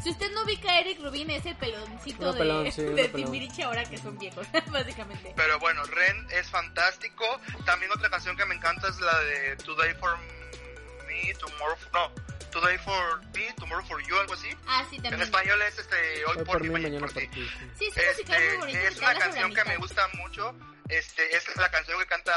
Si 0.04 0.10
usted 0.10 0.30
no 0.32 0.42
ubica 0.42 0.70
a 0.70 0.80
Eric 0.80 1.00
Rubin, 1.00 1.30
es 1.30 1.46
el 1.46 1.56
peloncito 1.56 2.30
de, 2.34 2.38
pelón, 2.38 2.70
sí. 2.70 2.82
Timbiriche 3.14 3.62
ahora 3.62 3.84
que 3.86 3.96
son 3.96 4.18
viejos, 4.18 4.46
básicamente. 4.70 5.32
Pero 5.34 5.58
bueno, 5.58 5.82
Ren 5.84 6.26
es 6.30 6.46
fantástico. 6.50 7.24
También 7.64 7.90
otra 7.90 8.10
canción 8.10 8.36
que 8.36 8.44
me 8.44 8.54
encanta 8.54 8.86
es 8.88 9.00
la 9.00 9.18
de 9.20 9.56
Today 9.56 9.94
for 9.94 10.18
Me, 11.06 11.32
Tomorrow 11.40 11.76
for... 11.78 11.92
No, 11.94 12.12
Today 12.50 12.76
for 12.76 13.22
Me, 13.34 13.50
Tomorrow 13.54 13.84
for 13.86 14.06
You, 14.06 14.14
algo 14.18 14.34
así. 14.34 14.50
Ah, 14.66 14.84
sí, 14.90 14.96
En 14.96 15.04
también. 15.04 15.22
español 15.22 15.62
es 15.62 15.78
este, 15.78 15.96
Hoy 16.26 16.36
Hoy 16.36 16.44
por, 16.44 16.60
mí, 16.62 16.68
mañana 16.68 16.98
por 17.00 17.12
ti. 17.14 17.26
Sí, 17.78 17.90
muy 17.96 18.04
Este, 18.04 18.56
bonito. 18.58 18.78
es 18.78 18.94
que 18.96 19.04
una 19.06 19.14
canción 19.18 19.54
que 19.54 19.64
me 19.64 19.76
gusta 19.78 20.06
mucho. 20.18 20.54
Este, 20.86 21.34
es 21.34 21.56
la 21.56 21.70
canción 21.70 21.98
que 21.98 22.06
canta 22.06 22.34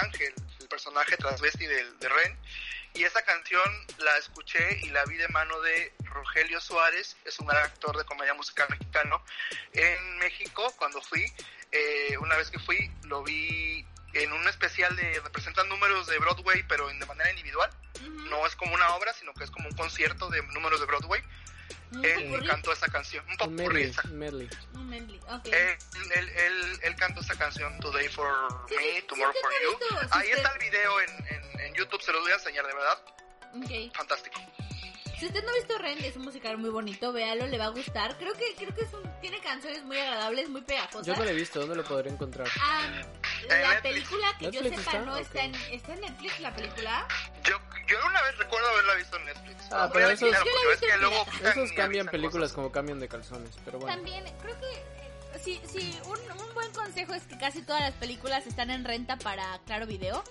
Ángel, 0.00 0.34
el 0.58 0.66
personaje 0.66 1.16
transvesti 1.16 1.64
de, 1.64 1.92
de 1.92 2.08
Ren. 2.08 2.36
Y 2.98 3.04
esa 3.04 3.22
canción 3.22 3.62
la 3.98 4.18
escuché 4.18 4.80
y 4.82 4.88
la 4.88 5.04
vi 5.04 5.16
de 5.16 5.28
mano 5.28 5.60
de 5.60 5.92
Rogelio 6.02 6.60
Suárez, 6.60 7.16
es 7.24 7.38
un 7.38 7.46
gran 7.46 7.62
actor 7.62 7.96
de 7.96 8.04
comedia 8.04 8.34
musical 8.34 8.66
mexicano. 8.70 9.22
En 9.72 10.18
México, 10.18 10.74
cuando 10.76 11.00
fui, 11.02 11.32
eh, 11.70 12.18
una 12.18 12.36
vez 12.36 12.50
que 12.50 12.58
fui, 12.58 12.90
lo 13.04 13.22
vi 13.22 13.86
en 14.14 14.32
un 14.32 14.48
especial 14.48 14.96
de 14.96 15.20
representan 15.20 15.68
números 15.68 16.08
de 16.08 16.18
Broadway, 16.18 16.64
pero 16.68 16.88
de 16.88 17.06
manera 17.06 17.30
individual. 17.30 17.70
No 18.28 18.44
es 18.44 18.56
como 18.56 18.74
una 18.74 18.92
obra, 18.96 19.12
sino 19.12 19.32
que 19.32 19.44
es 19.44 19.50
como 19.52 19.68
un 19.68 19.76
concierto 19.76 20.28
de 20.28 20.42
números 20.48 20.80
de 20.80 20.86
Broadway. 20.86 21.22
Él 22.02 22.24
popurrí. 22.24 22.46
cantó 22.46 22.72
esa 22.72 22.88
canción, 22.88 23.24
un 23.28 23.36
popurrí, 23.36 23.56
medley, 23.84 23.92
un 24.04 24.18
medley. 24.18 24.48
Un 24.74 24.88
medley, 24.88 25.20
ok. 25.30 25.46
Él, 25.46 25.78
él, 26.16 26.28
él, 26.28 26.80
él 26.82 26.96
cantó 26.96 27.20
esa 27.20 27.34
canción 27.36 27.78
Today 27.80 28.08
for 28.08 28.28
Sí, 28.68 28.74
Me, 28.76 29.02
Tomorrow 29.02 29.32
for 29.40 29.50
You. 29.62 29.98
Ahí 30.10 30.28
usted- 30.28 30.36
está 30.36 30.52
el 30.52 30.58
video 30.58 31.00
en, 31.00 31.10
en, 31.28 31.60
en 31.60 31.74
YouTube, 31.74 32.02
se 32.02 32.12
los 32.12 32.22
voy 32.22 32.32
a 32.32 32.34
enseñar 32.34 32.66
de 32.66 32.74
verdad. 32.74 32.98
Ok. 33.56 33.94
Fantástico. 33.94 34.40
Si 35.18 35.26
usted 35.26 35.42
no 35.42 35.50
ha 35.50 35.54
visto 35.54 35.76
Ren, 35.78 35.98
es 36.04 36.14
un 36.16 36.22
musical 36.22 36.58
muy 36.58 36.70
bonito, 36.70 37.12
véalo, 37.12 37.46
le 37.48 37.58
va 37.58 37.64
a 37.64 37.70
gustar. 37.70 38.16
Creo 38.18 38.34
que 38.34 38.54
creo 38.54 38.72
que 38.72 38.82
es 38.82 38.92
un, 38.92 39.02
tiene 39.20 39.40
canciones 39.40 39.82
muy 39.82 39.98
agradables, 39.98 40.48
muy 40.48 40.60
pegajosas. 40.60 41.04
Yo 41.06 41.16
no 41.16 41.24
lo 41.24 41.30
he 41.30 41.34
visto, 41.34 41.58
¿dónde 41.58 41.74
lo 41.74 41.82
podré 41.84 42.10
encontrar? 42.10 42.46
Ah, 42.60 43.02
la 43.48 43.56
Netflix. 43.56 43.82
película 43.82 44.26
que 44.38 44.44
yo 44.46 44.50
¿Netflix 44.62 44.78
sepa 44.84 44.90
está? 44.96 45.04
no 45.04 45.16
está 45.16 45.42
en 45.44 45.54
está 45.54 45.92
en 45.94 46.00
Netflix 46.00 46.40
la 46.40 46.54
película. 46.54 47.06
Yo, 47.44 47.56
yo 47.86 47.96
una 48.06 48.22
vez 48.22 48.38
recuerdo 48.38 48.68
haberla 48.68 48.94
visto 48.94 49.16
en 49.16 49.24
Netflix. 49.26 49.64
Ah, 49.72 49.90
pero 49.92 50.10
esos- 50.10 50.30
visto 50.30 50.86
que 50.86 50.96
luego 50.98 51.26
Esos 51.44 51.72
cambian 51.72 52.06
películas 52.08 52.44
cosas. 52.50 52.54
como 52.54 52.72
cambian 52.72 53.00
de 53.00 53.08
calzones, 53.08 53.50
pero 53.64 53.78
bueno. 53.78 53.94
También 53.94 54.24
creo 54.42 54.56
que 54.60 55.38
sí, 55.42 55.60
sí, 55.70 55.98
un, 56.04 56.18
un 56.40 56.54
buen 56.54 56.72
consejo 56.72 57.14
es 57.14 57.22
que 57.24 57.38
casi 57.38 57.62
todas 57.62 57.82
las 57.82 57.92
películas 57.94 58.46
están 58.46 58.70
en 58.70 58.84
renta 58.84 59.16
para 59.16 59.58
Claro 59.66 59.86
Video. 59.86 60.22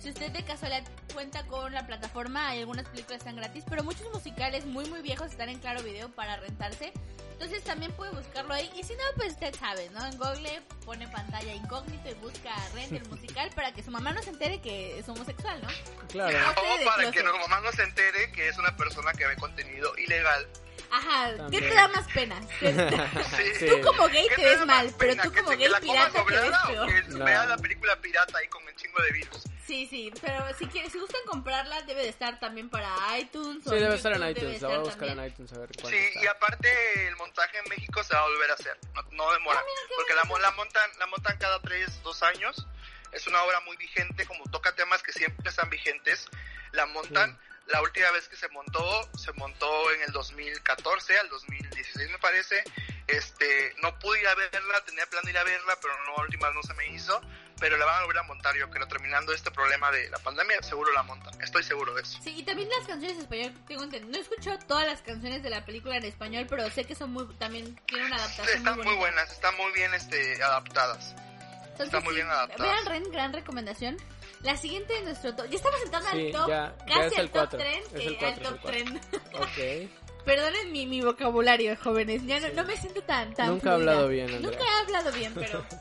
Si 0.00 0.10
usted 0.10 0.30
de 0.30 0.44
casualidad 0.44 0.84
cuenta 1.12 1.46
con 1.46 1.72
la 1.72 1.86
plataforma, 1.86 2.48
hay 2.48 2.60
algunas 2.60 2.86
películas 2.86 3.22
que 3.22 3.28
están 3.28 3.36
gratis, 3.36 3.64
pero 3.68 3.82
muchos 3.82 4.12
musicales 4.12 4.66
muy 4.66 4.88
muy 4.88 5.02
viejos 5.02 5.30
están 5.30 5.48
en 5.48 5.58
Claro 5.58 5.82
Video 5.82 6.08
para 6.10 6.36
rentarse. 6.36 6.92
Entonces 7.32 7.62
también 7.64 7.92
puede 7.92 8.12
buscarlo 8.12 8.54
ahí. 8.54 8.70
Y 8.74 8.82
si 8.82 8.94
no, 8.94 9.02
pues 9.16 9.32
usted 9.32 9.54
sabe, 9.54 9.90
¿no? 9.90 10.06
En 10.06 10.16
Google 10.16 10.62
pone 10.86 11.06
pantalla 11.08 11.54
incógnito 11.54 12.08
y 12.08 12.14
busca 12.14 12.54
rent 12.74 12.92
el 12.92 13.08
musical 13.10 13.50
para 13.54 13.72
que 13.72 13.82
su 13.82 13.90
mamá 13.90 14.12
no 14.12 14.22
se 14.22 14.30
entere 14.30 14.60
que 14.60 14.98
es 14.98 15.08
homosexual, 15.08 15.60
¿no? 15.60 15.68
Claro. 16.08 16.38
O 16.50 16.84
para 16.86 17.10
que 17.10 17.22
no, 17.22 17.36
mamá 17.38 17.60
no 17.60 17.72
se 17.72 17.82
entere 17.82 18.32
que 18.32 18.48
es 18.48 18.56
una 18.56 18.74
persona 18.76 19.12
que 19.12 19.26
ve 19.26 19.36
contenido 19.36 19.96
ilegal. 19.98 20.46
Ajá, 20.90 21.32
¿qué 21.50 21.60
te 21.60 21.74
da 21.74 21.88
más 21.88 22.06
pena? 22.12 22.40
Sí. 22.60 23.42
Sí. 23.58 23.66
Tú 23.68 23.80
como 23.82 24.08
gay 24.08 24.26
¿Qué 24.28 24.36
te 24.36 24.42
te 24.42 24.48
ves 24.56 24.66
mal, 24.66 24.94
pero 24.98 25.22
tú 25.22 25.32
¿Que 25.32 25.42
como 25.42 25.56
gay 25.56 25.68
pirata 25.80 26.24
te 26.24 26.34
ves 26.40 26.52
o 26.64 26.66
peor. 26.68 26.86
que 26.88 27.02
No. 27.14 27.24
veas 27.24 27.48
la 27.48 27.56
película 27.58 27.96
pirata 28.00 28.38
ahí 28.38 28.48
con 28.48 28.66
el 28.68 28.74
chingo 28.76 29.02
de 29.02 29.10
virus? 29.12 29.42
Sí, 29.66 29.86
sí, 29.90 30.12
pero 30.20 30.46
si 30.56 30.66
quieren, 30.66 30.90
si 30.90 30.98
gustan 30.98 31.20
comprarla, 31.26 31.82
debe 31.82 32.02
de 32.02 32.08
estar 32.10 32.38
también 32.38 32.70
para 32.70 32.88
iTunes. 33.18 33.66
o 33.66 33.70
Sí, 33.70 33.76
debe 33.80 33.96
estar 33.96 34.12
en 34.12 34.20
debe 34.20 34.30
iTunes. 34.32 34.62
La 34.62 34.68
voy 34.68 34.76
a 34.76 34.80
buscar 34.80 35.08
también. 35.08 35.18
en 35.18 35.26
iTunes 35.32 35.52
a 35.52 35.58
ver 35.58 35.68
cuánto 35.74 35.88
Sí, 35.88 35.96
está. 35.96 36.22
y 36.22 36.26
aparte 36.28 37.08
el 37.08 37.16
montaje 37.16 37.58
en 37.58 37.68
México 37.68 38.02
se 38.04 38.14
va 38.14 38.20
a 38.20 38.28
volver 38.28 38.50
a 38.50 38.54
hacer, 38.54 38.78
no, 38.94 39.02
no 39.10 39.32
demora, 39.32 39.60
porque 39.96 40.14
la, 40.14 40.22
la 40.40 40.50
montan 40.52 40.90
la 41.00 41.06
montan 41.06 41.36
cada 41.38 41.60
tres, 41.62 42.00
dos 42.04 42.22
años, 42.22 42.66
es 43.12 43.26
una 43.26 43.42
obra 43.42 43.58
muy 43.60 43.76
vigente, 43.76 44.24
como 44.26 44.44
toca 44.44 44.72
temas 44.76 45.02
que 45.02 45.12
siempre 45.12 45.48
están 45.50 45.68
vigentes, 45.68 46.28
la 46.72 46.86
montan, 46.86 47.36
la 47.68 47.82
última 47.82 48.10
vez 48.12 48.28
que 48.28 48.36
se 48.36 48.48
montó, 48.48 49.08
se 49.16 49.32
montó 49.32 49.90
en 49.92 50.02
el 50.02 50.12
2014 50.12 51.18
al 51.18 51.28
2016 51.28 52.10
me 52.10 52.18
parece, 52.18 52.62
este, 53.06 53.74
no 53.82 53.98
pude 53.98 54.20
ir 54.20 54.28
a 54.28 54.34
verla, 54.34 54.84
tenía 54.84 55.06
plan 55.06 55.24
de 55.24 55.30
ir 55.30 55.38
a 55.38 55.44
verla, 55.44 55.76
pero 55.80 55.94
no, 56.04 56.16
a 56.16 56.22
últimas 56.22 56.54
no 56.54 56.62
se 56.62 56.74
me 56.74 56.88
hizo, 56.88 57.20
pero 57.58 57.76
la 57.76 57.84
van 57.84 58.02
a 58.02 58.04
volver 58.04 58.18
a 58.18 58.22
montar 58.24 58.56
yo 58.56 58.70
creo, 58.70 58.86
terminando 58.86 59.32
este 59.32 59.50
problema 59.50 59.90
de 59.90 60.08
la 60.10 60.18
pandemia, 60.18 60.62
seguro 60.62 60.92
la 60.92 61.02
montan, 61.02 61.40
estoy 61.42 61.64
seguro 61.64 61.94
de 61.94 62.02
eso. 62.02 62.18
Sí, 62.22 62.34
y 62.36 62.42
también 62.44 62.68
las 62.68 62.86
canciones 62.86 63.16
en 63.16 63.22
español, 63.22 63.52
tengo 63.66 63.82
entendido. 63.82 64.12
No 64.12 64.18
he 64.18 64.20
escuchado 64.20 64.58
todas 64.66 64.86
las 64.86 65.02
canciones 65.02 65.42
de 65.42 65.50
la 65.50 65.64
película 65.64 65.96
en 65.96 66.04
español, 66.04 66.46
pero 66.48 66.70
sé 66.70 66.84
que 66.84 66.94
son 66.94 67.12
muy, 67.12 67.26
también 67.36 67.74
tienen 67.86 68.06
una 68.06 68.16
adaptación 68.16 68.58
Están 68.58 68.76
muy 68.76 68.86
muy 68.86 68.96
buenas, 68.96 69.32
están 69.32 69.56
muy 69.56 69.72
bien 69.72 69.92
este, 69.94 70.42
adaptadas. 70.42 71.14
Entonces, 71.62 71.86
están 71.86 72.04
muy 72.04 72.14
sí, 72.14 72.16
bien 72.16 72.28
adaptadas. 72.28 72.88
Vean 72.88 73.10
gran 73.10 73.32
recomendación. 73.32 73.96
La 74.42 74.56
siguiente 74.56 74.92
de 74.94 75.02
nuestro 75.02 75.34
top. 75.34 75.46
Ya 75.48 75.56
estamos 75.56 75.80
entrando 75.84 76.08
Sí, 76.10 76.26
al 76.26 76.32
top. 76.32 76.48
ya- 76.48 76.76
ya 76.88 76.94
casi 76.94 77.06
es 77.06 77.18
al 77.18 77.24
el 77.24 77.30
top 77.30 77.32
cuatro. 77.32 77.58
tren. 77.58 77.82
Es 77.82 77.92
el 77.94 78.00
eh, 78.00 78.06
al 78.08 78.16
cuatro, 78.18 78.42
es 78.42 78.48
top 78.48 78.54
el 78.54 78.60
cuatro. 78.60 78.70
tren. 78.70 79.86
Ok. 79.86 79.90
Perdonen 80.26 80.72
mi, 80.72 80.86
mi 80.86 81.00
vocabulario, 81.02 81.76
jóvenes. 81.82 82.26
Ya 82.26 82.40
no, 82.40 82.48
no 82.50 82.64
me 82.64 82.76
siento 82.76 83.00
tan, 83.02 83.32
tan 83.34 83.48
Nunca 83.48 83.70
he 83.72 83.76
fluida. 83.76 83.92
hablado 83.92 84.08
bien, 84.08 84.28
Andrea. 84.34 84.50
Nunca 84.50 84.64
he 84.64 84.80
hablado 84.84 85.12
bien, 85.12 85.32
pero... 85.34 85.64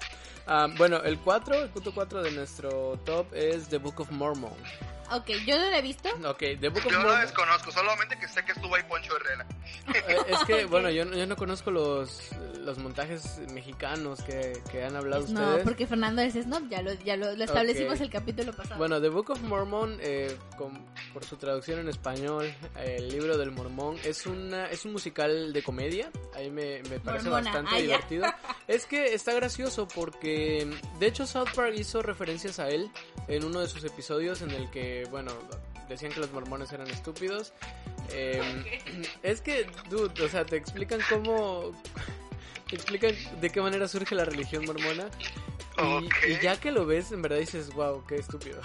Ah, 0.48 0.68
bueno, 0.78 0.98
el 1.02 1.18
4, 1.18 1.56
el 1.64 1.70
punto 1.70 1.92
4 1.92 2.22
de 2.22 2.30
nuestro 2.30 3.00
top 3.04 3.34
es 3.34 3.68
The 3.68 3.80
Book 3.80 4.00
of 4.02 4.12
Mormon. 4.12 4.54
Ok, 5.12 5.30
yo 5.46 5.58
no 5.58 5.70
la 5.70 5.78
he 5.80 5.82
visto. 5.82 6.10
Ok, 6.26 6.40
The 6.60 6.70
Book 6.70 6.78
of 6.86 6.92
Yo 6.92 6.98
no 7.00 7.04
Mormon. 7.04 7.22
desconozco, 7.22 7.72
solamente 7.72 8.18
que 8.18 8.28
sé 8.28 8.44
que 8.44 8.52
estuvo 8.54 8.76
ahí 8.76 8.84
Poncho 8.90 9.16
Herrera. 9.18 9.46
Eh, 9.94 10.18
es 10.28 10.40
que, 10.46 10.54
Ok. 10.66 10.72
bueno, 10.72 10.90
yo, 10.90 11.06
no- 11.06 11.16
yo 11.16 11.26
no 11.28 11.36
conozco 11.36 11.70
los, 11.72 12.30
los 12.64 12.78
montajes 12.80 13.40
mexicanos 13.54 14.22
que, 14.24 14.62
que 14.72 14.84
han 14.84 14.96
hablado 14.96 15.28
No, 15.28 15.42
ustedes. 15.42 15.64
porque 15.64 15.86
Fernando 15.88 16.22
es 16.22 16.34
snob, 16.34 16.68
ya 16.70 16.82
lo, 16.82 16.94
ya 16.94 17.16
lo, 17.16 17.36
lo 17.36 17.44
establecimos 17.44 17.96
Ok. 17.96 18.02
el 18.02 18.10
capítulo 18.10 18.54
pasado. 18.54 18.78
Bueno, 18.78 19.00
The 19.02 19.10
Book 19.10 19.30
of 19.32 19.42
Mormon, 19.42 19.98
eh, 20.02 20.36
con- 20.58 20.84
por 21.14 21.24
su 21.24 21.38
traducción 21.38 21.80
en 21.80 21.90
español, 21.90 22.46
eh, 22.78 22.96
el 22.98 23.10
libro 23.10 23.38
del 23.38 23.52
mormón, 23.52 23.98
es, 24.04 24.26
una, 24.26 24.68
es 24.70 24.86
un 24.86 24.94
musical 24.94 25.54
de 25.54 25.62
comedia. 25.64 26.10
Ahí 26.34 26.50
me, 26.50 26.82
me 26.90 27.00
parece 27.00 27.30
Mormona, 27.30 27.52
bastante 27.52 27.76
ah, 27.76 27.80
divertido. 27.82 28.26
Es 28.68 28.88
que 28.88 29.14
está 29.14 29.32
gracioso 29.34 29.88
porque, 29.88 30.68
de 31.00 31.06
hecho, 31.06 31.28
South 31.28 31.50
Park 31.56 31.74
hizo 31.78 32.02
referencias 32.02 32.58
a 32.58 32.68
él 32.70 32.90
en 33.28 33.44
uno 33.44 33.60
de 33.62 33.68
sus 33.68 33.84
episodios 33.84 34.42
en 34.42 34.50
el 34.50 34.72
que, 34.72 34.95
bueno, 35.10 35.32
decían 35.90 36.12
que 36.12 36.20
los 36.20 36.32
mormones 36.32 36.72
eran 36.72 36.88
estúpidos. 36.90 37.54
Eh, 38.12 38.82
Es 39.24 39.42
que, 39.42 39.70
dude, 39.90 40.24
o 40.24 40.30
sea, 40.30 40.46
te 40.46 40.56
explican 40.56 41.00
cómo... 41.10 41.72
Te 42.70 42.76
explican 42.76 43.14
de 43.42 43.50
qué 43.52 43.62
manera 43.62 43.88
surge 43.88 44.16
la 44.16 44.26
religión 44.26 44.66
mormona. 44.66 45.06
Y, 45.78 45.82
Ok. 45.82 46.14
y 46.30 46.40
ya 46.42 46.58
que 46.60 46.72
lo 46.72 46.86
ves, 46.86 47.12
en 47.12 47.22
verdad 47.22 47.38
dices, 47.38 47.70
wow, 47.74 48.04
qué 48.08 48.16
estúpido. 48.16 48.60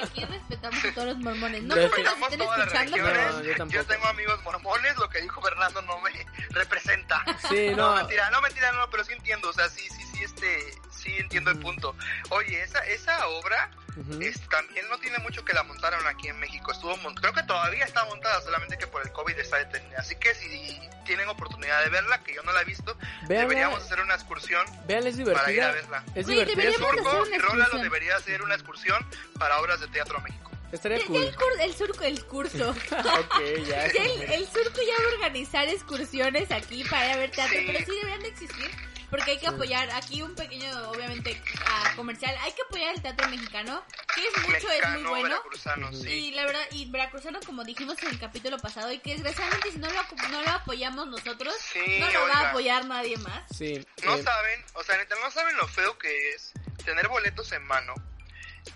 Aquí 0.00 0.24
respetamos 0.24 0.84
a 0.84 0.94
todos 0.94 1.08
los 1.08 1.18
mormones. 1.18 1.62
No 1.64 1.74
nos 1.74 1.84
Respetamos 1.84 2.22
estén 2.22 2.38
todas 2.38 2.58
las 2.60 2.66
escuchando, 2.68 2.96
pero... 2.96 3.32
No, 3.32 3.42
yo 3.42 3.56
tampoco. 3.56 3.84
tengo 3.84 4.06
amigos 4.06 4.42
mormones, 4.44 4.96
lo 4.96 5.08
que 5.10 5.20
dijo 5.22 5.42
Fernando 5.42 5.82
no 5.82 6.00
me 6.00 6.10
representa. 6.50 7.24
Sí, 7.50 7.70
No, 7.76 7.90
no. 7.90 7.96
mentira, 7.96 8.30
no, 8.30 8.40
mentira, 8.40 8.72
no, 8.72 8.88
pero 8.90 9.04
sí 9.04 9.12
entiendo, 9.12 9.50
o 9.50 9.52
sea, 9.52 9.68
sí, 9.68 9.82
sí, 9.90 10.02
sí, 10.14 10.22
este, 10.22 10.70
sí 10.90 11.14
entiendo 11.18 11.50
el 11.50 11.58
punto. 11.58 11.94
Oye, 12.30 12.62
esa, 12.62 12.78
esa 12.86 13.26
obra 13.28 13.70
Ujú. 13.96 14.20
es- 14.20 14.40
también 14.48 14.88
no 14.90 14.98
tiene 14.98 15.18
mucho 15.20 15.44
que 15.44 15.52
la 15.52 15.62
montaron 15.62 16.06
aquí 16.06 16.28
en 16.28 16.38
México. 16.38 16.70
Estuvo, 16.72 16.96
creo 17.14 17.32
que 17.32 17.42
todavía 17.44 17.84
está 17.84 18.04
montada, 18.04 18.40
solamente 18.42 18.76
que 18.78 18.86
por 18.86 19.02
el 19.02 19.10
COVID 19.12 19.38
está 19.38 19.56
detenida. 19.58 19.98
Así 19.98 20.14
que 20.16 20.34
si 20.34 20.78
tienen 21.04 21.28
oportunidad 21.28 21.82
de 21.84 21.90
verla, 21.90 22.22
que 22.22 22.34
yo 22.34 22.42
no 22.42 22.52
la 22.52 22.62
he 22.62 22.64
visto, 22.64 22.96
Véanla. 23.28 23.48
deberíamos 23.48 23.82
hacer 23.82 24.00
una 24.00 24.14
excursión 24.14 24.64
Vean, 24.86 25.06
es 25.06 25.16
para 25.16 25.50
ir 25.52 25.62
a 25.62 25.72
divertida. 25.72 25.72
verla. 25.72 26.04
Es 26.14 26.26
Oye, 26.26 26.44
divertida. 26.44 26.72
Surco 26.74 27.26
y 27.32 27.38
Rola 27.38 27.68
lo 27.72 27.78
debería 27.78 28.16
hacer 28.16 28.42
una 28.42 28.54
excursión 28.54 29.06
para 29.38 29.60
obras 29.60 29.80
de 29.80 29.88
teatro 29.88 30.20
México. 30.20 30.50
Estaría 30.72 31.04
cool. 31.06 31.22
el, 31.22 31.36
cur- 31.36 31.60
el 31.60 31.74
surco, 31.74 32.04
el 32.04 32.24
curso. 32.26 32.70
ok, 32.90 33.40
ya. 33.66 33.92
Ya 33.92 34.02
el, 34.04 34.22
el 34.32 34.46
surco 34.46 34.80
ya 34.82 35.02
va 35.04 35.10
a 35.10 35.14
organizar 35.14 35.68
excursiones 35.68 36.50
aquí 36.50 36.82
para 36.84 37.06
ir 37.06 37.12
a 37.12 37.16
ver 37.16 37.30
teatro, 37.30 37.56
Sí. 37.58 37.64
pero 37.66 37.78
sí 37.78 37.92
deberían 37.92 38.20
de 38.22 38.28
existir. 38.28 38.70
Porque 39.10 39.32
hay 39.32 39.38
que 39.38 39.46
apoyar, 39.46 39.88
aquí 39.90 40.22
un 40.22 40.34
pequeño, 40.34 40.66
obviamente, 40.90 41.40
ah, 41.66 41.92
comercial, 41.96 42.36
hay 42.42 42.52
que 42.52 42.62
apoyar 42.62 42.94
el 42.94 43.02
teatro 43.02 43.28
mexicano, 43.28 43.82
que 44.14 44.26
es 44.26 44.48
mucho, 44.48 44.70
es 44.70 44.88
muy 44.90 45.02
bueno. 45.04 45.28
veracruzano, 45.28 45.88
Ujú. 45.88 46.02
sí. 46.02 46.10
Y 46.10 46.30
la 46.32 46.44
verdad, 46.44 46.66
y 46.72 46.90
veracruzano, 46.90 47.38
como 47.46 47.64
dijimos 47.64 48.02
en 48.02 48.08
el 48.08 48.18
capítulo 48.18 48.58
pasado, 48.58 48.92
y 48.92 48.98
que 48.98 49.12
desgraciadamente 49.12 49.72
si 49.72 49.78
no 49.78 49.88
lo, 49.90 50.02
no 50.30 50.42
lo 50.42 50.50
apoyamos 50.50 51.06
nosotros, 51.06 51.54
Sí, 51.72 51.98
no 52.00 52.10
lo 52.10 52.20
va 52.28 52.34
a 52.34 52.50
apoyar 52.50 52.84
nadie 52.86 53.16
más. 53.18 53.42
Sí. 53.56 53.86
No 54.04 54.14
eh, 54.14 54.22
saben, 54.22 54.64
o 54.74 54.82
sea, 54.82 54.96
no 55.22 55.30
saben 55.30 55.56
lo 55.56 55.68
feo 55.68 55.96
que 55.98 56.30
es 56.30 56.52
tener 56.84 57.08
boletos 57.08 57.52
en 57.52 57.64
mano 57.64 57.94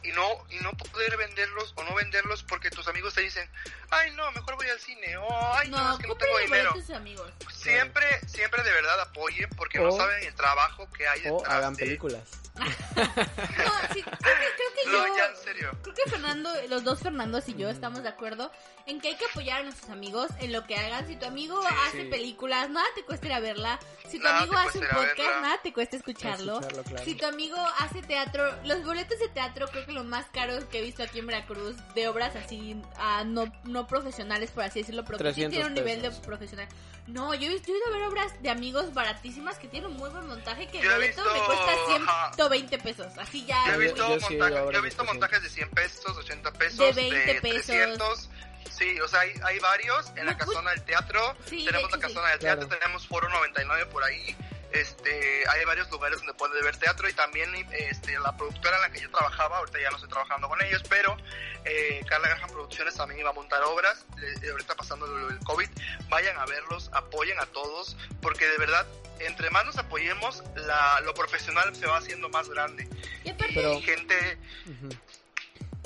y 0.03 0.13
no 0.13 0.45
y 0.51 0.57
no 0.61 0.73
poder 0.73 1.17
venderlos 1.17 1.73
o 1.77 1.83
no 1.85 1.95
venderlos 1.95 2.43
porque 2.45 2.71
tus 2.71 2.87
amigos 2.89 3.15
te 3.15 3.21
dicen, 3.23 3.49
ay 3.91 4.11
no, 4.13 4.31
mejor 4.33 4.57
voy 4.57 4.69
al 4.69 4.79
cine, 4.81 5.17
o 5.17 5.55
ay 5.55 5.69
no, 5.69 5.79
No, 5.79 5.93
es 5.95 5.99
que 6.01 6.09
no 6.09 6.17
tengo 6.17 6.39
dinero. 6.39 6.75
amigos. 6.95 7.33
Siempre, 7.53 8.07
siempre 8.27 8.63
de 8.63 8.71
verdad 8.73 9.01
apoyen 9.01 9.49
porque 9.57 9.79
no 9.79 9.89
O- 9.89 9.97
saben 9.97 10.23
el 10.25 10.35
trabajo 10.35 10.89
que 10.93 11.07
hay 11.07 11.27
o 11.29 11.37
detrás 11.39 11.55
hagan 11.55 11.75
de- 11.75 11.85
películas. 11.85 12.23
No, 13.01 13.95
sí, 13.95 14.03
creo 14.03 14.17
que, 14.19 14.55
creo 14.57 14.75
que 14.75 14.91
No, 14.91 15.07
yo... 15.07 15.17
ya 15.17 15.27
en 15.27 15.37
serio. 15.37 15.71
Creo 15.83 15.95
que 15.95 16.11
Fernando, 16.31 16.51
los 16.69 16.85
dos 16.85 17.01
Fernandos 17.01 17.49
y 17.49 17.55
yo 17.55 17.69
estamos 17.69 18.03
de 18.03 18.09
acuerdo 18.09 18.51
en 18.87 19.01
que 19.01 19.09
hay 19.09 19.17
que 19.17 19.25
apoyar 19.27 19.61
a 19.61 19.65
nuestros 19.65 19.91
amigos 19.91 20.29
en 20.41 20.53
lo 20.53 20.65
que 20.67 20.77
hagan. 20.77 21.07
Si 21.07 21.17
tu 21.17 21.27
amigo 21.27 21.61
hace 21.87 22.03
Sí. 22.05 22.09
películas, 22.09 22.71
nada 22.71 22.87
te 22.95 23.03
cuesta 23.05 23.27
ir 23.27 23.33
a 23.33 23.41
verla. 23.41 23.79
Si 24.09 24.19
tu 24.19 24.25
Nada 24.25 24.39
amigo 24.39 24.57
hace 24.57 24.79
un 24.79 24.85
podcast, 24.87 25.17
verla. 25.19 25.41
nada 25.41 25.61
te 25.63 25.73
cuesta 25.73 25.97
escucharlo. 25.97 26.55
Escucharlo, 26.61 26.85
claro. 26.85 27.05
Si 27.05 27.15
tu 27.15 27.27
amigo 27.27 27.57
hace 27.79 28.03
teatro, 28.03 28.45
los 28.65 28.85
boletos 28.85 29.19
de 29.19 29.29
teatro 29.29 29.67
creo 29.69 29.87
que 29.87 29.93
lo 29.93 30.05
más 30.05 30.27
caros 30.33 30.65
que 30.65 30.79
he 30.79 30.83
visto 30.83 31.03
aquí 31.03 31.19
en 31.19 31.27
Veracruz 31.27 31.77
de 31.95 32.09
obras 32.09 32.35
así 32.37 32.81
ah, 32.97 33.25
no, 33.27 33.53
no 33.65 33.87
profesionales, 33.87 34.51
por 34.53 34.65
así 34.65 34.81
decirlo, 34.81 35.05
pero 35.05 35.19
que 35.19 35.25
sí 35.35 35.43
300 35.47 35.51
tienen 35.51 35.67
un 35.69 35.75
nivel 35.75 36.03
de 36.03 36.11
profesional. 36.23 36.69
No, 37.07 37.35
yo, 37.35 37.51
he- 37.51 37.61
yo 37.61 37.75
he 37.75 37.77
ido 37.77 37.87
a 37.89 37.91
ver 37.91 38.03
obras 38.05 38.41
de 38.43 38.51
amigos 38.51 38.95
baratísimas 38.95 39.59
que 39.59 39.67
tienen 39.69 39.91
un 39.91 39.97
muy 39.97 40.11
buen 40.11 40.27
montaje 40.27 40.69
que 40.69 40.81
el 40.81 40.89
boleto 40.89 41.23
visto, 41.25 41.35
me 41.35 41.45
cuesta 41.45 41.73
ajá. 41.97 42.31
120 42.35 42.79
pesos. 42.79 43.07
Así 43.19 43.45
ya. 43.47 43.65
Yo 43.67 43.73
he 43.75 43.79
visto, 43.79 43.97
yo 43.97 44.09
montajes, 44.21 44.59
yo 44.73 44.79
he 44.79 44.83
visto 44.83 45.03
de 45.03 45.07
montajes 45.09 45.43
de 45.43 45.49
100 45.49 45.71
pesos, 45.71 46.20
80 46.21 46.53
pesos, 46.53 46.79
De 46.97 47.11
20 47.11 47.41
pesos. 47.41 47.67
300. 47.67 48.31
Sí, 48.71 49.01
o 49.01 49.09
sea, 49.09 49.21
hay, 49.21 49.33
hay 49.45 49.59
varios 49.59 50.09
en 50.17 50.27
la 50.27 50.33
muy- 50.33 50.37
casona 50.37 50.71
del 50.71 50.83
teatro. 50.85 51.37
Sí, 51.47 51.65
de 51.65 51.73
tenemos 51.73 51.91
la 51.91 51.97
sí. 51.97 52.03
casona 52.03 52.29
del 52.31 52.39
teatro, 52.39 52.67
Claro. 52.69 52.81
tenemos 52.81 53.07
Foro 53.07 53.29
99 53.29 53.87
por 53.87 54.05
ahí. 54.05 54.37
Este, 54.73 55.43
hay 55.49 55.65
varios 55.65 55.91
lugares 55.91 56.19
donde 56.19 56.33
puedes 56.35 56.63
ver 56.63 56.77
teatro 56.77 57.09
y 57.09 57.13
también 57.13 57.53
este, 57.73 58.17
la 58.21 58.37
productora 58.37 58.77
en 58.77 58.83
la 58.83 58.91
que 58.91 59.01
yo 59.01 59.11
trabajaba, 59.11 59.59
ahorita 59.59 59.81
ya 59.81 59.91
no 59.91 59.97
estoy 59.97 60.11
trabajando 60.11 60.49
con 60.49 60.63
ellos, 60.63 60.81
pero 60.89 61.17
eh, 61.65 62.01
Carla 62.09 62.29
Graham 62.29 62.51
Producciones 62.51 62.95
también 62.95 63.19
iba 63.21 63.31
a 63.31 63.33
montar 63.33 63.63
obras, 63.65 64.07
eh, 64.23 64.49
ahorita 64.51 64.77
pasando 64.77 65.09
del 65.27 65.39
COVID, 65.41 65.69
vayan 66.09 66.39
a 66.39 66.47
verlos, 66.47 66.89
apoyen 66.93 67.39
a 67.41 67.47
todos, 67.47 67.97
porque 68.23 68.47
de 68.47 68.59
verdad, 68.59 68.87
entre 69.19 69.51
más 69.51 69.65
nos 69.67 69.77
apoyemos, 69.77 70.45
la, 70.55 71.01
lo 71.01 71.15
profesional 71.15 71.75
se 71.75 71.87
va 71.87 71.97
haciendo 71.99 72.29
más 72.29 72.49
grande. 72.49 72.89
Y 73.25 73.31
aparte, 73.31 73.53
Pero- 73.57 73.73
Y 73.75 73.83
gente, 73.83 74.39
Ujú. 74.67 74.89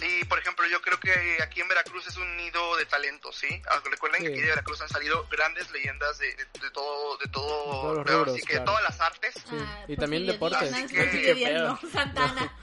Y 0.03 0.25
por 0.25 0.39
ejemplo, 0.39 0.67
yo 0.67 0.81
creo 0.83 0.99
que 1.01 1.39
aquí 1.43 1.61
en 1.61 1.69
Veracruz 1.69 2.07
es 2.07 2.17
un 2.17 2.37
nido 2.37 2.77
de 2.77 2.87
talento, 2.87 3.33
¿sí? 3.33 3.63
Ah, 3.69 3.81
Recuerden 3.91 4.21
Sí. 4.21 4.27
que 4.27 4.33
aquí 4.33 4.41
de 4.43 4.49
Veracruz 4.49 4.81
han 4.81 4.89
salido 4.89 5.27
grandes 5.31 5.71
leyendas 5.71 6.19
de, 6.19 6.35
de, 6.35 6.45
de 6.61 6.71
todo, 6.73 7.17
de 7.19 7.27
todo, 7.29 7.65
todos 7.81 7.97
los 7.97 8.05
pero 8.05 8.19
rubros, 8.19 8.35
así 8.35 8.43
que 8.43 8.53
claro. 8.55 8.65
todas 8.65 8.83
las 8.83 9.01
artes. 9.01 9.35
Sí, 9.35 9.57
Ah, 9.59 9.85
y 9.89 9.97
también 9.97 10.27
Porfirio 10.27 10.33
deportes. 10.33 10.73
Así 10.73 10.87
que- 10.95 11.89
Santana. 11.93 12.53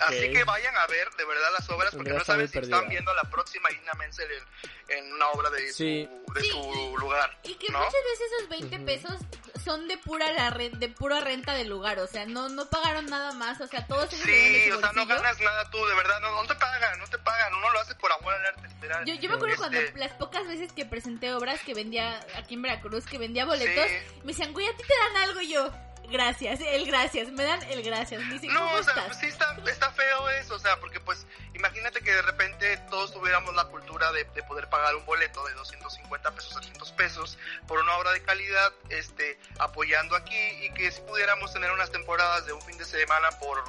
Así 0.00 0.30
vayan 0.44 0.76
a 0.76 0.86
ver 0.86 1.08
de 1.16 1.24
verdad 1.24 1.48
las 1.58 1.68
obras 1.70 1.94
porque 1.94 2.10
no 2.10 2.22
saben 2.22 2.46
si 2.46 2.52
perdida. 2.54 2.76
están 2.76 2.90
viendo 2.90 3.12
la 3.14 3.22
próxima 3.24 3.70
Ina 3.72 3.94
Menzel 3.94 4.28
en, 4.30 4.98
en 4.98 5.12
una 5.14 5.28
obra 5.30 5.48
de 5.48 5.72
Sí. 5.72 6.06
su, 6.26 6.32
de 6.34 6.40
Sí, 6.42 6.50
su 6.50 6.96
lugar. 6.98 7.38
Y 7.44 7.54
que 7.54 7.72
¿no? 7.72 7.78
muchas 7.78 7.92
veces 7.94 8.32
esos 8.36 8.48
20 8.50 8.76
Ujú. 8.76 8.84
pesos 8.84 9.12
son 9.58 9.88
de 9.88 9.98
pura 9.98 10.30
la 10.32 10.50
re- 10.50 10.70
de 10.70 10.88
pura 10.88 11.20
renta 11.20 11.54
del 11.54 11.68
lugar, 11.68 11.98
o 11.98 12.06
sea, 12.06 12.26
no 12.26 12.48
no 12.48 12.66
pagaron 12.70 13.06
nada 13.06 13.32
más, 13.32 13.60
o 13.60 13.66
sea, 13.66 13.86
todos 13.86 14.12
ellos 14.12 14.24
Sí, 14.24 14.70
o 14.70 14.80
sea, 14.80 14.92
no 14.92 15.06
ganas 15.06 15.38
nada 15.40 15.70
tú, 15.70 15.84
de 15.86 15.94
verdad, 15.94 16.20
no, 16.20 16.32
no 16.32 16.46
te 16.46 16.54
pagan, 16.54 16.98
no 16.98 17.06
te 17.06 17.18
pagan, 17.18 17.54
uno 17.54 17.70
lo 17.70 17.80
hace 17.80 17.94
por 17.96 18.10
amor 18.12 18.34
al 18.34 18.46
arte, 18.46 18.68
literal. 18.68 19.04
Yo, 19.04 19.14
yo 19.14 19.28
me 19.28 19.34
acuerdo 19.36 19.56
cuando 19.56 19.78
Este, 19.78 19.98
las 19.98 20.12
pocas 20.12 20.46
veces 20.46 20.72
que 20.72 20.84
presenté 20.86 21.32
obras 21.34 21.60
que 21.62 21.74
vendía 21.74 22.20
aquí 22.36 22.54
en 22.54 22.62
Veracruz, 22.62 23.04
que 23.06 23.18
vendía 23.18 23.44
boletos, 23.44 23.86
Sí. 23.88 24.20
me 24.24 24.32
decían, 24.32 24.52
güey, 24.52 24.66
a 24.66 24.76
ti 24.76 24.82
te 24.86 24.94
dan 25.14 25.22
algo 25.28 25.40
y 25.40 25.52
yo, 25.52 25.70
gracias, 26.10 26.60
el 26.60 26.86
gracias, 26.86 27.30
me 27.32 27.44
dan 27.44 27.62
el 27.64 27.82
gracias. 27.82 28.22
Me 28.24 28.34
dicen, 28.34 28.52
No, 28.52 28.60
¿cómo 28.60 28.72
o 28.74 28.82
sea, 28.82 28.92
estás? 28.94 29.06
pues 29.06 29.18
sí 29.18 29.26
está, 29.26 29.56
está 29.66 29.90
feo 29.92 30.28
eso, 30.30 30.54
o 30.54 30.58
sea, 30.58 30.78
porque 30.80 31.00
pues 31.00 31.26
imagínate 31.54 32.00
que 32.00 32.12
de 32.12 32.22
repente 32.22 32.76
todos 32.90 33.12
tuviéramos 33.12 33.54
la 33.54 33.64
cultura 33.66 34.10
de, 34.12 34.24
de 34.24 34.42
poder 34.44 34.68
pagar 34.68 34.94
un 34.96 35.04
boleto 35.06 35.44
de 35.46 35.54
250 35.54 36.30
pesos, 36.32 36.54
300 36.54 36.92
pesos 36.92 37.38
por 37.66 37.80
una 37.80 37.96
obra 37.96 38.12
de 38.12 38.22
calidad, 38.22 38.72
este, 38.88 39.38
apoyando 39.58 40.16
aquí 40.16 40.36
y 40.62 40.70
que 40.74 40.90
si 40.90 41.00
pudiéramos 41.02 41.52
tener 41.52 41.70
unas 41.70 41.90
temporadas 41.90 42.46
de 42.46 42.52
un 42.52 42.62
fin 42.62 42.76
de 42.78 42.84
semana 42.84 43.30
por 43.40 43.62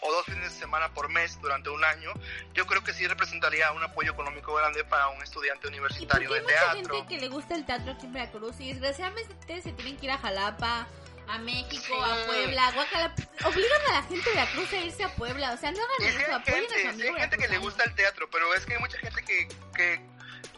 o 0.00 0.12
dos 0.12 0.24
fines 0.26 0.52
de 0.52 0.58
semana 0.60 0.88
por 0.94 1.08
mes 1.08 1.40
durante 1.40 1.70
un 1.70 1.82
año, 1.84 2.12
yo 2.54 2.66
creo 2.66 2.84
que 2.84 2.92
sí 2.92 3.04
representaría 3.08 3.72
un 3.72 3.82
apoyo 3.82 4.12
económico 4.12 4.54
grande 4.54 4.84
para 4.84 5.08
un 5.08 5.20
estudiante 5.22 5.66
Y 5.66 5.70
universitario 5.70 6.28
hay 6.32 6.34
de 6.36 6.42
mucha 6.42 6.54
teatro. 6.72 6.94
gente 6.98 7.14
que 7.16 7.20
le 7.20 7.28
gusta 7.28 7.56
el 7.56 7.66
teatro 7.66 7.92
aquí 7.92 8.06
en 8.06 8.12
Veracruz 8.12 8.60
y 8.60 8.72
desgraciadamente 8.72 9.60
se 9.60 9.72
tienen 9.72 9.96
que 9.96 10.06
ir 10.06 10.12
a 10.12 10.18
Jalapa, 10.18 10.86
a 11.28 11.38
México, 11.38 11.84
Sí. 11.86 11.92
a 12.10 12.26
Puebla, 12.26 12.66
a 12.68 12.72
Guacala. 12.72 13.14
Obligan 13.44 13.80
a 13.88 13.92
la 13.92 14.02
gente 14.02 14.28
de 14.30 14.36
Veracruz 14.36 14.72
a 14.72 14.76
irse 14.80 15.04
a 15.04 15.08
Puebla, 15.14 15.52
o 15.52 15.56
sea, 15.56 15.70
no 15.72 15.78
hagan 15.78 16.08
eso, 16.20 16.34
apoyen 16.34 16.64
a 16.64 16.68
su 16.68 16.74
sí 16.74 16.86
amigo 16.86 17.14
hay 17.14 17.20
gente 17.22 17.38
que 17.38 17.48
le 17.48 17.58
gusta 17.58 17.84
el 17.84 17.94
teatro, 17.94 18.28
pero 18.30 18.54
es 18.54 18.64
que 18.66 18.74
hay 18.74 18.80
mucha 18.80 18.98
gente 18.98 19.22
que, 19.22 19.48
que, 19.76 20.00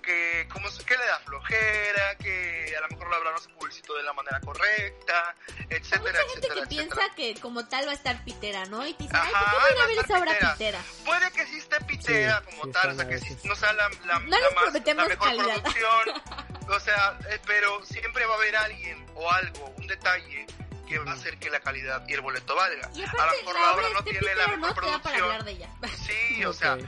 que, 0.03 0.47
como, 0.53 0.69
es- 0.69 0.79
que 0.85 0.97
le 0.97 1.05
da 1.07 1.19
flojera, 1.21 2.15
que 2.17 2.75
a 2.77 2.81
lo 2.83 2.89
mejor 2.89 3.11
la 3.11 3.19
verdad 3.19 3.33
no 3.33 3.39
se 3.39 3.49
publicitó 3.51 3.95
de 3.95 4.03
la 4.03 4.13
manera 4.13 4.41
correcta, 4.41 5.35
Hay 5.59 5.67
etcétera, 5.71 6.01
mucha 6.01 6.19
gente 6.33 6.47
etcétera, 6.47 6.55
que 6.55 6.61
etcétera. 6.61 6.69
piensa 6.69 7.15
que 7.17 7.35
como 7.41 7.67
tal 7.69 7.87
va 7.87 7.93
a 7.93 7.95
estar 7.95 8.25
pitera, 8.25 8.65
¿no? 8.67 8.87
Y 8.87 8.95
te 8.95 9.05
dicen, 9.05 9.17
ay, 9.23 9.33
Ajá, 9.35 9.51
¿por 9.51 9.51
qué 9.51 9.57
a 9.57 9.61
a 9.61 9.87
a 9.87 9.91
estar 9.91 10.05
esa 10.05 10.19
obra 10.19 10.33
pitera. 10.33 10.53
pitera? 10.55 10.81
Puede 11.05 11.31
que 11.33 11.47
sí 11.47 11.59
esté 11.59 11.81
pitera 11.85 12.39
Sí, 12.41 12.45
como 12.51 12.65
sí 12.65 12.71
tal, 12.73 12.91
o 12.91 12.95
sea, 12.95 13.05
a 13.05 13.09
que 13.09 13.19
sí 13.19 13.37
no 13.45 13.55
sea 13.55 13.73
la, 13.73 13.89
la, 14.07 14.19
No 14.21 14.39
la 14.39 14.51
más- 14.51 14.73
la 14.75 14.95
mejor 14.95 15.19
calidad. 15.19 15.63
producción, 15.63 16.23
o 16.69 16.81
sea, 16.81 17.19
eh, 17.31 17.41
pero 17.47 17.85
siempre 17.85 18.27
va 18.27 18.35
a 18.35 18.37
haber 18.37 18.57
alguien 18.57 19.07
o 19.15 19.31
algo, 19.31 19.67
un 19.77 19.87
detalle 19.87 20.47
que 20.89 20.99
va 20.99 21.13
a 21.13 21.15
hacer 21.15 21.39
que 21.39 21.51
la 21.51 21.61
calidad 21.61 22.03
y 22.09 22.15
el 22.15 22.21
boleto 22.21 22.57
valga. 22.57 22.91
Y 22.95 23.03
a 23.03 23.09
aparte, 23.09 23.37
lo 23.37 23.43
mejor 23.43 23.55
la 23.55 23.61
la 23.61 23.73
obra 23.75 23.89
no 23.95 24.03
tiene 24.03 24.35
la 24.35 24.47
no, 24.49 24.57
mejor 24.57 24.75
producción. 24.75 25.23
hablar 25.23 25.45
de 25.45 25.51
ella. 25.53 25.69
Sí, 26.05 26.45
o 26.45 26.53
sea, 26.53 26.75
Ok. 26.75 26.81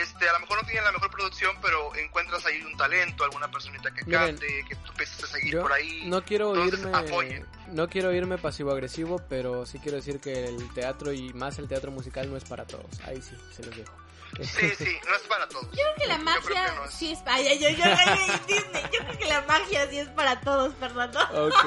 Este, 0.00 0.28
a 0.28 0.32
lo 0.34 0.40
mejor 0.40 0.62
no 0.62 0.68
tiene 0.68 0.82
la 0.82 0.92
mejor 0.92 1.10
producción, 1.10 1.56
pero 1.60 1.94
encuentras 1.96 2.44
ahí 2.46 2.60
un 2.62 2.76
talento, 2.76 3.24
alguna 3.24 3.50
personita 3.50 3.92
que 3.92 4.04
Miren, 4.04 4.36
cante, 4.36 4.64
que 4.68 4.76
tú 4.76 4.90
empieces 4.90 5.24
a 5.24 5.26
seguir 5.26 5.60
por 5.60 5.72
ahí. 5.72 6.02
no 6.06 6.24
quiero 6.24 6.54
Entonces, 6.54 6.80
irme 6.80 6.96
apoyen. 6.98 7.46
no 7.68 7.88
quiero 7.88 8.12
irme 8.12 8.38
pasivo 8.38 8.70
agresivo, 8.72 9.20
pero 9.28 9.66
sí 9.66 9.78
quiero 9.78 9.96
decir 9.96 10.20
que 10.20 10.44
el 10.46 10.72
teatro 10.74 11.12
y 11.12 11.32
más 11.34 11.58
el 11.58 11.68
teatro 11.68 11.90
musical 11.90 12.30
no 12.30 12.36
es 12.36 12.44
para 12.44 12.64
todos. 12.66 13.00
Ahí 13.06 13.20
sí, 13.22 13.36
se 13.54 13.64
los 13.64 13.76
dejo. 13.76 13.92
Sí, 14.40 14.70
sí, 14.78 14.96
no 15.06 15.14
es 15.14 15.22
para 15.28 15.46
todos. 15.46 15.66
Yo 15.72 15.72
creo 15.72 15.94
que 15.98 16.06
la 16.06 16.16
magia 16.16 16.40
creo 16.42 16.64
que 16.64 16.74
no 16.76 16.84
es. 16.86 16.94
sí 16.94 17.12
es. 17.12 17.18
Yo 17.60 18.98
creo 19.04 19.18
que 19.18 19.26
la 19.26 19.42
magia 19.42 19.90
sí 19.90 19.98
es 19.98 20.08
para 20.08 20.40
todos, 20.40 20.74
Fernando. 20.76 21.18
Ok. 21.34 21.64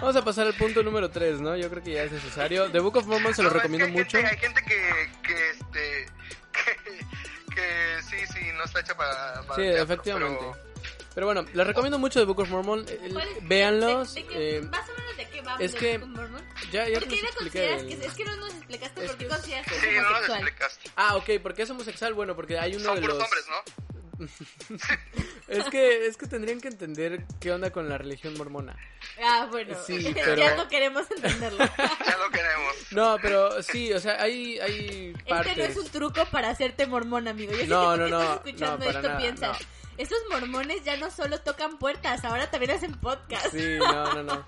Vamos 0.00 0.16
a 0.16 0.24
pasar 0.24 0.46
al 0.46 0.54
punto 0.54 0.82
número 0.82 1.10
3, 1.10 1.42
¿no? 1.42 1.56
Yo 1.56 1.68
creo 1.68 1.82
que 1.82 1.92
ya 1.92 2.04
es 2.04 2.12
necesario. 2.12 2.70
The 2.70 2.78
Book 2.80 2.96
of 2.96 3.06
Mormon 3.06 3.34
se 3.34 3.42
lo 3.42 3.50
No, 3.50 3.56
es 3.56 3.62
que 3.62 3.68
recomiendo 3.68 3.86
hay 3.86 3.92
mucho. 3.92 4.16
Gente, 4.16 4.32
hay 4.32 4.38
gente 4.38 4.62
que, 4.62 5.12
que 5.22 5.50
este, 5.50 6.06
que, 6.52 7.06
que 7.50 7.98
sí, 8.08 8.16
sí, 8.32 8.40
no 8.56 8.64
está 8.64 8.80
hecha 8.80 8.96
para, 8.96 9.42
para 9.42 9.54
Sí, 9.56 9.62
teatro, 9.62 9.82
efectivamente. 9.82 10.38
pero- 10.40 10.70
Pero 11.12 11.26
bueno, 11.26 11.44
les 11.52 11.66
recomiendo 11.66 11.98
mucho 11.98 12.20
The 12.20 12.24
Book 12.26 12.38
of 12.40 12.48
Mormon. 12.50 12.86
eh, 12.88 13.10
¿Cuál 13.12 13.28
es- 13.28 13.48
Véanlos. 13.48 14.14
de- 14.14 14.22
de 14.22 14.26
qué- 14.28 14.56
eh, 14.58 14.62
más 14.62 14.88
o 14.88 14.92
menos 14.96 15.16
de 15.16 15.28
qué 15.28 15.40
va 15.42 15.56
es 15.58 15.72
The 15.72 15.78
que- 15.78 15.98
Book 15.98 16.10
of 16.10 16.16
Mormon? 16.16 16.44
ya 16.70 16.88
ya 16.88 16.98
¿Por 17.00 17.08
qué 17.08 17.22
no 17.22 17.28
consideras 17.36 17.82
el- 17.82 17.88
que 17.98 18.06
es 18.06 18.14
que 18.14 18.24
no 18.24 18.36
nos 18.36 18.54
explicaste 18.54 19.00
Es 19.04 19.06
por 19.10 19.18
qué 19.18 19.24
que- 19.24 19.30
consideras 19.30 19.66
que 19.66 19.74
es 19.74 19.80
Sí, 19.80 19.86
no 19.90 20.06
homosexual? 20.06 20.40
explicaste. 20.40 20.90
Ah, 20.96 21.16
ok, 21.16 21.30
¿por 21.42 21.54
qué 21.54 21.62
es 21.62 21.70
homosexual? 21.70 22.14
Bueno, 22.14 22.36
porque 22.36 22.58
hay 22.58 22.74
uno 22.76 22.84
Son 22.84 22.94
de 23.00 23.06
los... 23.08 23.18
hombres, 23.22 23.44
¿no? 23.48 23.89
Es 25.48 25.64
que, 25.64 26.06
es 26.06 26.16
que 26.16 26.26
tendrían 26.26 26.60
que 26.60 26.68
entender 26.68 27.24
qué 27.40 27.50
onda 27.52 27.70
con 27.70 27.88
la 27.88 27.98
religión 27.98 28.34
mormona. 28.38 28.76
Ah, 29.22 29.48
bueno, 29.50 29.76
Sí, 29.84 30.00
ya 30.14 30.14
pero- 30.14 30.56
no 30.56 30.68
queremos 30.68 31.10
entenderlo. 31.10 31.64
Ya 32.06 32.16
lo 32.18 32.30
queremos. 32.30 32.74
No, 32.92 33.16
pero 33.20 33.62
sí, 33.62 33.92
o 33.92 33.98
sea, 34.00 34.22
hay, 34.22 34.58
hay 34.60 35.12
partes... 35.28 35.52
Este 35.58 35.62
no 35.62 35.68
es 35.68 35.76
un 35.76 35.88
truco 35.88 36.24
para 36.30 36.50
hacerte 36.50 36.86
mormón, 36.86 37.26
amigo. 37.28 37.52
Yo 37.52 37.58
sé 37.58 37.66
No, 37.66 37.92
que 37.96 37.98
tú 38.04 38.08
no, 38.10 38.18
que 38.18 38.24
estás 38.24 38.36
escuchando 38.46 38.76
no, 38.76 38.78
para 38.84 38.90
esto 38.90 39.08
nada, 39.08 39.18
piensas. 39.20 39.60
no. 39.60 39.66
Estos 39.98 40.18
mormones 40.30 40.82
ya 40.84 40.96
no 40.96 41.10
solo 41.10 41.40
tocan 41.40 41.78
puertas, 41.78 42.24
ahora 42.24 42.50
también 42.50 42.70
hacen 42.72 42.92
podcast. 42.94 43.48
Sí, 43.50 43.76
no, 43.78 44.14
no, 44.14 44.22
no. 44.22 44.46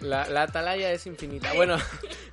La, 0.00 0.28
la 0.28 0.42
atalaya 0.42 0.92
es 0.92 1.06
infinita. 1.08 1.52
Bueno, 1.54 1.76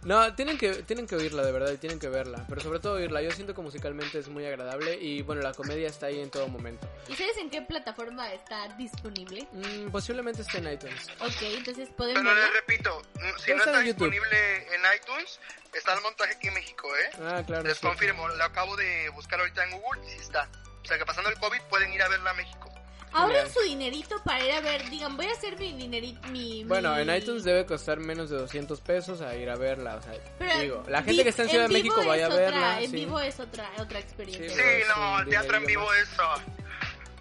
no, 0.03 0.33
tienen 0.35 0.57
que, 0.57 0.83
tienen 0.83 1.05
que 1.07 1.15
oírla 1.15 1.43
de 1.43 1.51
verdad 1.51 1.71
y 1.71 1.77
tienen 1.77 1.99
que 1.99 2.07
verla. 2.09 2.45
Pero 2.47 2.61
sobre 2.61 2.79
todo 2.79 2.93
oírla. 2.93 3.21
Yo 3.21 3.31
siento 3.31 3.53
que 3.53 3.61
musicalmente 3.61 4.19
es 4.19 4.29
muy 4.29 4.45
agradable 4.45 4.95
y 4.95 5.21
bueno, 5.23 5.41
la 5.41 5.53
comedia 5.53 5.87
está 5.87 6.05
ahí 6.07 6.19
en 6.21 6.29
todo 6.29 6.47
momento. 6.47 6.87
¿Y 7.07 7.15
sabes 7.15 7.37
en 7.37 7.49
qué 7.49 7.61
plataforma 7.61 8.31
está 8.33 8.67
disponible? 8.77 9.47
Mm, 9.51 9.89
posiblemente 9.91 10.41
esté 10.41 10.59
en 10.59 10.71
iTunes. 10.71 11.07
Ok, 11.19 11.41
entonces 11.41 11.89
pueden 11.97 12.15
Pero 12.15 12.29
verla. 12.29 12.43
les 12.45 12.53
repito, 12.53 13.01
mm, 13.15 13.19
si 13.19 13.51
Está 13.51 13.53
no 13.53 13.57
está 13.59 13.79
en 13.81 13.87
YouTube. 13.87 14.09
disponible 14.11 14.75
en 14.75 14.81
iTunes, 14.95 15.39
está 15.73 15.93
el 15.95 16.01
montaje 16.01 16.33
aquí 16.33 16.47
en 16.47 16.53
México, 16.53 16.87
¿eh? 16.95 17.09
Ah, 17.21 17.43
claro. 17.45 17.63
Les 17.63 17.77
sí. 17.77 17.85
confirmo, 17.85 18.27
lo 18.27 18.43
acabo 18.43 18.75
de 18.77 19.09
buscar 19.09 19.39
ahorita 19.39 19.63
en 19.65 19.71
Google 19.79 20.01
y 20.05 20.09
sí 20.11 20.17
está. 20.21 20.49
O 20.81 20.85
sea 20.85 20.97
que 20.97 21.05
pasando 21.05 21.29
el 21.29 21.37
COVID 21.37 21.61
pueden 21.69 21.93
ir 21.93 22.01
a 22.01 22.07
verla 22.07 22.31
a 22.31 22.33
México. 22.35 22.68
Ahorren 23.13 23.49
su 23.51 23.59
dinerito 23.61 24.15
para 24.23 24.45
ir 24.45 24.51
a 24.53 24.61
ver, 24.61 24.89
digan, 24.89 25.17
voy 25.17 25.25
a 25.25 25.31
hacer 25.31 25.57
mi 25.59 25.73
dinerito, 25.73 26.27
mi... 26.29 26.63
Bueno, 26.63 26.93
mi- 26.95 27.01
en 27.01 27.15
iTunes 27.15 27.43
debe 27.43 27.65
costar 27.65 27.99
menos 27.99 28.29
de 28.29 28.37
200 28.37 28.79
pesos 28.81 29.21
a 29.21 29.35
ir 29.35 29.49
a 29.49 29.55
verla. 29.55 29.95
O 29.95 30.01
sea, 30.01 30.13
Pero 30.37 30.59
digo, 30.59 30.83
la 30.87 31.01
gente 31.03 31.23
que 31.23 31.29
está 31.29 31.43
en 31.43 31.49
Ciudad 31.49 31.67
de 31.67 31.73
México 31.73 32.01
vaya 32.05 32.25
a 32.25 32.27
es 32.29 32.33
otra- 32.33 32.45
verla. 32.45 32.81
En 32.81 32.89
sí. 32.91 32.95
vivo 32.97 33.19
es 33.19 33.39
otra, 33.39 33.69
otra 33.79 33.99
experiencia. 33.99 34.49
Sí, 34.49 34.55
Sí, 34.55 34.87
no, 34.87 35.17
sí, 35.17 35.23
el 35.23 35.29
teatro 35.29 35.57
en 35.57 35.65
vivo 35.65 35.93
es... 35.93 36.09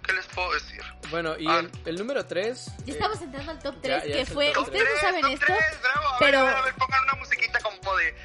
¿Qué 0.09 0.15
les 0.15 0.25
puedo 0.27 0.51
decir? 0.53 0.81
Bueno, 1.11 1.35
y 1.37 1.47
Ah. 1.47 1.59
el, 1.59 1.71
el 1.85 1.95
número 1.97 2.25
3. 2.25 2.65
Ya 2.85 2.93
estamos 2.93 3.21
entrando 3.21 3.51
al 3.51 3.59
top 3.59 3.75
ya- 3.75 4.01
3, 4.01 4.03
ya 4.07 4.15
que 4.15 4.25
fue... 4.25 4.51
top 4.53 4.63
Ustedes 4.63 4.83
no 4.83 4.89
tres, 4.89 5.01
saben 5.01 5.21
top 5.21 5.31
esto, 5.33 5.45
tres, 5.45 5.81
bravo, 5.81 6.07
a 6.07 6.19
pero- 6.19 6.45
ver, 6.45 6.55
a 6.55 6.61
ver, 6.63 6.73
pongan 6.75 7.03
una 7.03 7.13
musiquita 7.13 7.59
como 7.59 7.95
de... 7.97 8.15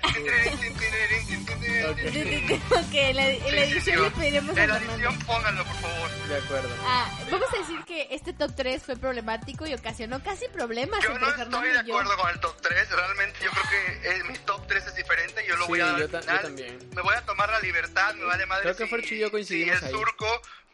que 2.91 3.11
en 3.11 3.17
la, 3.17 3.27
en 3.29 3.39
la 3.41 3.47
Sí, 3.49 3.51
sí, 3.51 3.57
edición 3.57 3.83
sí, 3.83 4.03
le 4.03 4.11
pediremos 4.13 4.57
a 4.57 4.63
En 4.65 4.71
la 4.71 4.77
edición 4.79 5.19
pónganlo, 5.21 5.65
por 5.65 5.75
favor. 5.77 6.11
De 6.29 6.37
acuerdo. 6.39 6.69
Ah, 6.87 7.11
vamos 7.31 7.49
a 7.55 7.59
decir 7.59 7.85
que 7.87 8.09
este 8.11 8.33
top 8.33 8.53
3 8.57 8.83
fue 8.83 8.97
problemático 8.97 9.67
y 9.67 9.75
ocasionó 9.75 10.23
casi 10.23 10.49
problemas 10.49 11.03
Yo 11.03 11.11
entre 11.11 11.21
no 11.27 11.31
Fernando 11.33 11.57
estoy 11.59 11.73
de 11.73 11.79
acuerdo 11.81 12.17
con 12.17 12.31
el 12.31 12.41
top 12.41 12.57
3, 12.63 12.91
realmente 12.91 13.39
yo 13.45 13.51
creo 13.51 13.65
que 13.71 14.09
eh, 14.11 14.25
mi 14.25 14.39
top 14.39 14.67
3 14.67 14.87
es 14.87 14.95
diferente, 14.95 15.45
yo 15.47 15.57
lo 15.57 15.65
Sí, 15.65 15.69
voy 15.69 15.81
a 15.81 15.87
dar 15.87 15.99
yo 15.99 16.05
al 16.05 16.11
ta- 16.11 16.21
yo 16.21 16.25
final. 16.27 16.43
también. 16.43 16.79
Me 16.95 17.03
voy 17.03 17.15
a 17.15 17.21
tomar 17.27 17.51
la 17.51 17.61
libertad, 17.61 18.15
me 18.15 18.25
vale 18.25 18.47
madre 18.47 18.63
Creo 18.63 18.77
que 18.77 18.85
si, 18.85 18.91
Fercho 18.91 19.15
y 19.15 19.19
yo 19.19 19.31
coincidimos 19.31 19.79
si 19.79 19.85
el 19.85 19.95
ahí. 19.95 20.01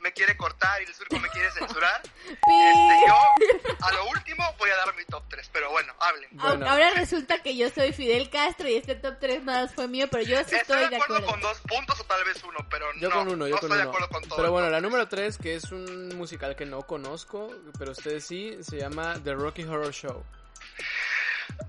Me 0.01 0.13
quiere 0.13 0.37
cortar 0.37 0.81
y 0.83 0.87
el 0.87 0.95
surco 0.95 1.19
me 1.19 1.29
quiere 1.29 1.51
censurar. 1.53 2.03
Este, 2.31 3.07
yo 3.07 3.77
a 3.81 3.93
lo 3.93 4.09
último 4.09 4.45
voy 4.59 4.71
a 4.71 4.77
dar 4.77 4.95
mi 4.95 5.05
top 5.05 5.25
3, 5.29 5.51
pero 5.53 5.71
bueno, 5.71 5.93
hablen. 6.01 6.29
Bueno. 6.33 6.69
Ahora 6.69 6.91
resulta 6.91 7.43
que 7.43 7.57
yo 7.57 7.69
soy 7.71 7.93
Fidel 7.93 8.31
Castro 8.31 8.69
y 8.69 8.75
este 8.77 8.95
top 8.95 9.17
3 9.21 9.43
más 9.43 9.75
fue 9.75 9.89
mío, 9.89 10.07
pero 10.11 10.23
yo 10.23 10.37
sí 10.45 10.55
Estoy, 10.57 10.59
estoy 10.85 10.89
de 10.89 10.97
acuerdo, 10.97 11.27
con 11.27 11.41
dos 11.41 11.59
puntos 11.61 12.01
o 12.01 12.05
tal 12.05 12.23
vez 12.25 12.43
uno, 12.45 12.59
pero 12.71 12.87
Yo 13.01 13.09
no, 13.09 13.15
con 13.17 13.29
uno, 13.29 13.49
yo 13.49 13.55
no 13.55 13.61
con 13.61 13.71
estoy 13.73 13.79
de 13.79 13.83
uno. 13.83 13.91
acuerdo 13.91 14.09
con 14.09 14.23
todo. 14.29 14.37
Pero 14.37 14.53
bueno, 14.53 14.71
la 14.71 14.81
número 14.81 15.09
3, 15.09 15.39
que 15.39 15.55
es 15.57 15.65
un 15.73 16.17
musical 16.17 16.55
que 16.57 16.67
no 16.67 16.83
conozco, 16.83 17.51
pero 17.79 17.93
ustedes 17.93 18.25
sí, 18.27 18.57
se 18.63 18.79
llama 18.79 19.15
The 19.25 19.35
Rocky 19.35 19.65
Horror 19.65 19.93
Show. 19.93 20.25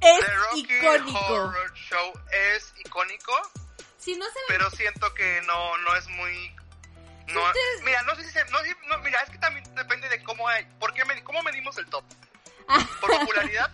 Es 0.02 0.20
The 0.20 0.34
Rocky 0.36 0.60
icónico. 0.78 1.20
Horror 1.28 1.74
Show 1.74 2.14
es 2.56 2.74
icónico, 2.86 3.34
Si 3.98 4.16
no 4.16 4.26
se 4.26 4.40
pero 4.48 4.70
siento 4.72 5.14
que 5.14 5.42
no, 5.48 5.78
no 5.80 5.96
es 5.96 6.08
muy... 6.10 6.56
No, 7.34 7.44
Ustedes- 7.46 7.84
Mira, 7.84 8.02
no 8.04 8.16
sé 8.16 8.24
si 8.24 8.32
se... 8.32 8.44
No, 8.46 8.98
mira, 9.04 9.22
es 9.22 9.30
que 9.30 9.38
también 9.38 9.64
depende 9.76 10.10
de 10.10 10.22
cómo 10.24 10.48
hay... 10.48 10.66
¿Por 10.80 10.94
qué 10.94 11.04
medi- 11.04 11.24
¿Cómo 11.24 11.42
medimos 11.44 11.78
el 11.78 11.86
top? 11.88 12.04
¿Por 13.00 13.10
popularidad? 13.20 13.72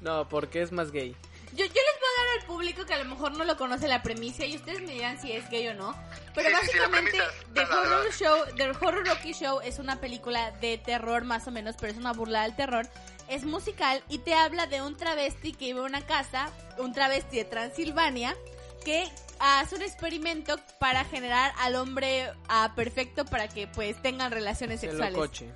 No, 0.00 0.28
porque 0.28 0.62
es 0.62 0.72
más 0.72 0.90
gay. 0.90 1.16
Yo, 1.52 1.64
yo 1.66 1.72
les 1.72 1.74
voy 2.00 2.08
a 2.18 2.24
dar 2.26 2.40
al 2.40 2.46
público 2.46 2.84
que 2.84 2.94
a 2.94 2.98
lo 2.98 3.04
mejor 3.04 3.36
no 3.38 3.44
lo 3.44 3.56
conoce 3.56 3.86
la 3.86 4.02
premisa 4.02 4.44
y 4.44 4.56
ustedes 4.56 4.80
me 4.82 4.92
dirán 4.92 5.20
si 5.20 5.30
es 5.32 5.48
gay 5.50 5.68
o 5.68 5.74
no. 5.74 5.94
Pero 6.34 6.48
Sí, 6.50 6.54
sí, 6.62 6.70
sí, 6.72 6.78
la 6.78 6.88
básicamente 6.88 7.18
The 7.54 7.60
Horror 7.62 8.12
Show, 8.12 8.44
The 8.56 8.70
Horror 8.70 9.06
Rocky 9.06 9.32
Show 9.34 9.60
es 9.60 9.78
una 9.78 10.00
película 10.00 10.50
de 10.50 10.78
terror 10.78 11.22
más 11.24 11.46
o 11.46 11.52
menos, 11.52 11.76
pero 11.78 11.92
es 11.92 11.98
una 11.98 12.12
burla 12.12 12.42
del 12.42 12.56
terror. 12.56 12.88
Es 13.28 13.44
musical 13.44 14.02
y 14.08 14.18
te 14.18 14.34
habla 14.34 14.66
de 14.66 14.82
un 14.82 14.96
travesti 14.96 15.52
que 15.54 15.66
iba 15.66 15.80
a 15.80 15.84
una 15.84 16.04
casa, 16.04 16.50
un 16.78 16.92
travesti 16.92 17.36
de 17.36 17.44
Transilvania, 17.44 18.36
que 18.84 19.04
hace 19.40 19.74
un 19.76 19.82
experimento 19.82 20.56
para 20.78 21.04
generar 21.04 21.52
al 21.58 21.76
hombre 21.76 22.30
ah, 22.48 22.72
perfecto 22.74 23.24
para 23.24 23.48
que 23.48 23.66
pues 23.66 24.00
tengan 24.02 24.30
relaciones 24.32 24.82
El 24.82 24.90
sexuales. 24.90 25.16
coche. 25.18 25.50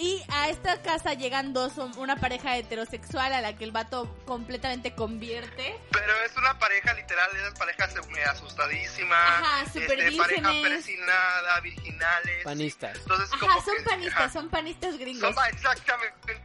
Y 0.00 0.22
a 0.28 0.48
esta 0.48 0.80
casa 0.80 1.14
llegan 1.14 1.52
dos, 1.52 1.72
una 1.96 2.14
pareja 2.20 2.56
heterosexual 2.56 3.32
a 3.32 3.40
la 3.40 3.56
que 3.56 3.64
el 3.64 3.72
vato 3.72 4.14
completamente 4.26 4.94
convierte. 4.94 5.76
Pero 5.90 6.12
es 6.24 6.36
una 6.36 6.56
pareja 6.56 6.94
literal, 6.94 7.28
esas 7.34 7.58
parejas 7.58 7.94
me 8.08 8.22
asustadísimas. 8.22 9.18
Ajá, 9.42 9.66
súper 9.66 9.98
este, 9.98 10.16
pareja 10.16 10.52
persinada, 10.62 11.60
virginales. 11.62 12.44
Panistas. 12.44 12.96
Entonces, 12.96 13.28
Ajá, 13.32 13.40
como 13.40 13.64
son 13.64 13.76
que- 13.78 13.82
panistas, 13.82 14.20
ajá, 14.20 14.30
son 14.32 14.48
panistas 14.50 14.98
gringos. 14.98 15.34
son 15.34 15.44
exactamente. 15.48 16.36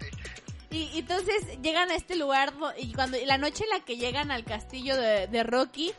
Y, 0.71 0.89
y 0.95 0.99
entonces 1.01 1.61
llegan 1.61 1.91
a 1.91 1.95
este 1.95 2.15
lugar 2.15 2.53
y 2.79 2.91
cuando 2.93 3.17
y 3.17 3.25
la 3.27 3.37
noche 3.37 3.65
en 3.65 3.69
la 3.69 3.85
que 3.85 3.97
llegan 3.97 4.31
al 4.31 4.43
castillo 4.45 4.97
de, 4.97 5.27
de 5.27 5.43
Rocky, 5.43 5.93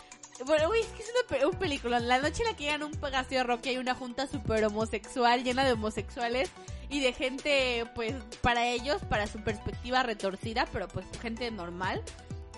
bueno, 0.44 0.68
uy, 0.70 0.81
es 0.81 0.87
que 0.88 1.03
es 1.03 1.11
una 1.31 1.47
un 1.49 1.59
película. 1.59 2.01
La 2.01 2.18
noche 2.18 2.42
en 2.42 2.51
la 2.51 2.57
que 2.57 2.64
llegan 2.64 2.83
a 2.83 2.87
un 2.87 2.94
castillo 2.94 3.40
de 3.40 3.44
Rocky 3.44 3.70
hay 3.70 3.77
una 3.79 3.94
junta 3.94 4.27
súper 4.27 4.64
homosexual, 4.64 5.44
llena 5.44 5.64
de 5.64 5.73
homosexuales 5.73 6.51
y 6.88 7.01
de 7.01 7.12
gente, 7.12 7.87
pues, 7.94 8.14
para 8.40 8.66
ellos, 8.66 9.01
para 9.09 9.27
su 9.27 9.40
perspectiva 9.42 10.03
retorcida, 10.03 10.66
pero 10.73 10.88
pues 10.88 11.07
gente 11.20 11.51
normal. 11.51 12.03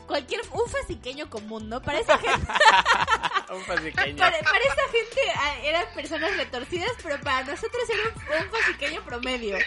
Cualquier, 0.07 0.41
un 0.53 0.69
fasiqueño 0.71 1.29
común, 1.29 1.69
¿no? 1.69 1.83
Para 1.83 1.99
esa 1.99 2.17
gente, 2.17 2.47
Un 3.53 3.63
fasiqueño. 3.63 4.17
para, 4.17 4.39
para 4.39 4.59
esa 4.59 4.89
gente 4.93 5.21
ah, 5.35 5.55
eran 5.65 5.85
personas 5.95 6.37
retorcidas, 6.37 6.93
pero 7.03 7.21
para 7.21 7.43
nosotros 7.43 7.83
era 7.89 8.03
un, 8.41 8.45
un 8.45 8.51
fasiqueño 8.53 9.05
promedio. 9.05 9.59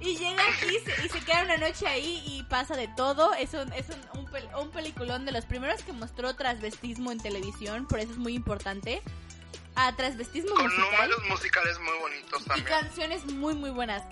Y 0.00 0.16
llega 0.16 0.42
aquí 0.42 0.66
y 0.76 0.78
se, 0.84 1.06
y 1.06 1.08
se 1.08 1.20
queda 1.24 1.42
una 1.44 1.56
noche 1.56 1.86
ahí 1.86 2.22
y 2.26 2.42
pasa 2.44 2.76
de 2.76 2.88
todo. 2.88 3.34
Es 3.34 3.52
un, 3.54 3.72
es 3.72 3.86
un, 3.88 4.20
un, 4.20 4.28
un 4.60 4.70
peliculón 4.70 5.24
de 5.24 5.32
los 5.32 5.44
primeros 5.44 5.82
que 5.82 5.92
mostró 5.92 6.34
transvestismo 6.36 7.10
en 7.12 7.18
televisión, 7.18 7.86
por 7.86 7.98
eso 7.98 8.12
es 8.12 8.18
muy 8.18 8.34
importante. 8.34 9.02
A 9.74 9.94
transvestismo 9.94 10.54
Con 10.56 10.64
musical 10.64 11.08
números 11.10 11.28
musicales 11.30 11.78
muy 11.80 11.98
bonitos 12.00 12.42
y 12.42 12.44
también. 12.46 12.66
canciones 12.66 13.24
muy 13.26 13.54
muy 13.54 13.70
buenas. 13.70 14.02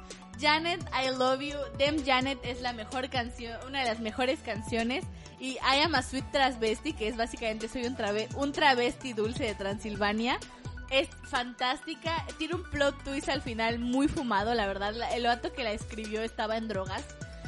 Janet, 0.41 0.81
I 0.93 1.09
Love 1.17 1.41
You, 1.41 1.57
Dem 1.79 2.05
Janet 2.05 2.39
es 2.45 2.61
la 2.61 2.73
mejor 2.73 3.09
canción, 3.11 3.59
una 3.67 3.81
de 3.81 3.87
las 3.87 4.01
mejores 4.01 4.39
canciones. 4.41 5.05
Y 5.41 5.53
I 5.55 5.83
Am 5.85 5.95
a 5.95 6.03
Sweet 6.03 6.31
Transvesti, 6.31 6.93
que 6.93 7.09
es 7.09 7.17
básicamente 7.17 7.69
soy 7.69 7.85
un, 7.85 7.97
trave- 7.97 8.29
un 8.37 8.53
travesti 8.53 9.13
dulce 9.13 9.45
de 9.45 9.55
Transilvania. 9.55 10.39
Es 10.91 11.09
fantástica, 11.25 12.25
tiene 12.39 12.55
un 12.55 12.63
plot 12.63 13.03
twist 13.03 13.29
al 13.29 13.43
final 13.43 13.79
muy 13.79 14.09
fumado, 14.09 14.55
la 14.55 14.67
verdad. 14.67 14.95
El 15.13 15.25
vato 15.25 15.53
que 15.53 15.65
la 15.65 15.73
escribió 15.73 16.23
estaba 16.23 16.57
en 16.57 16.69
drogas, 16.69 17.05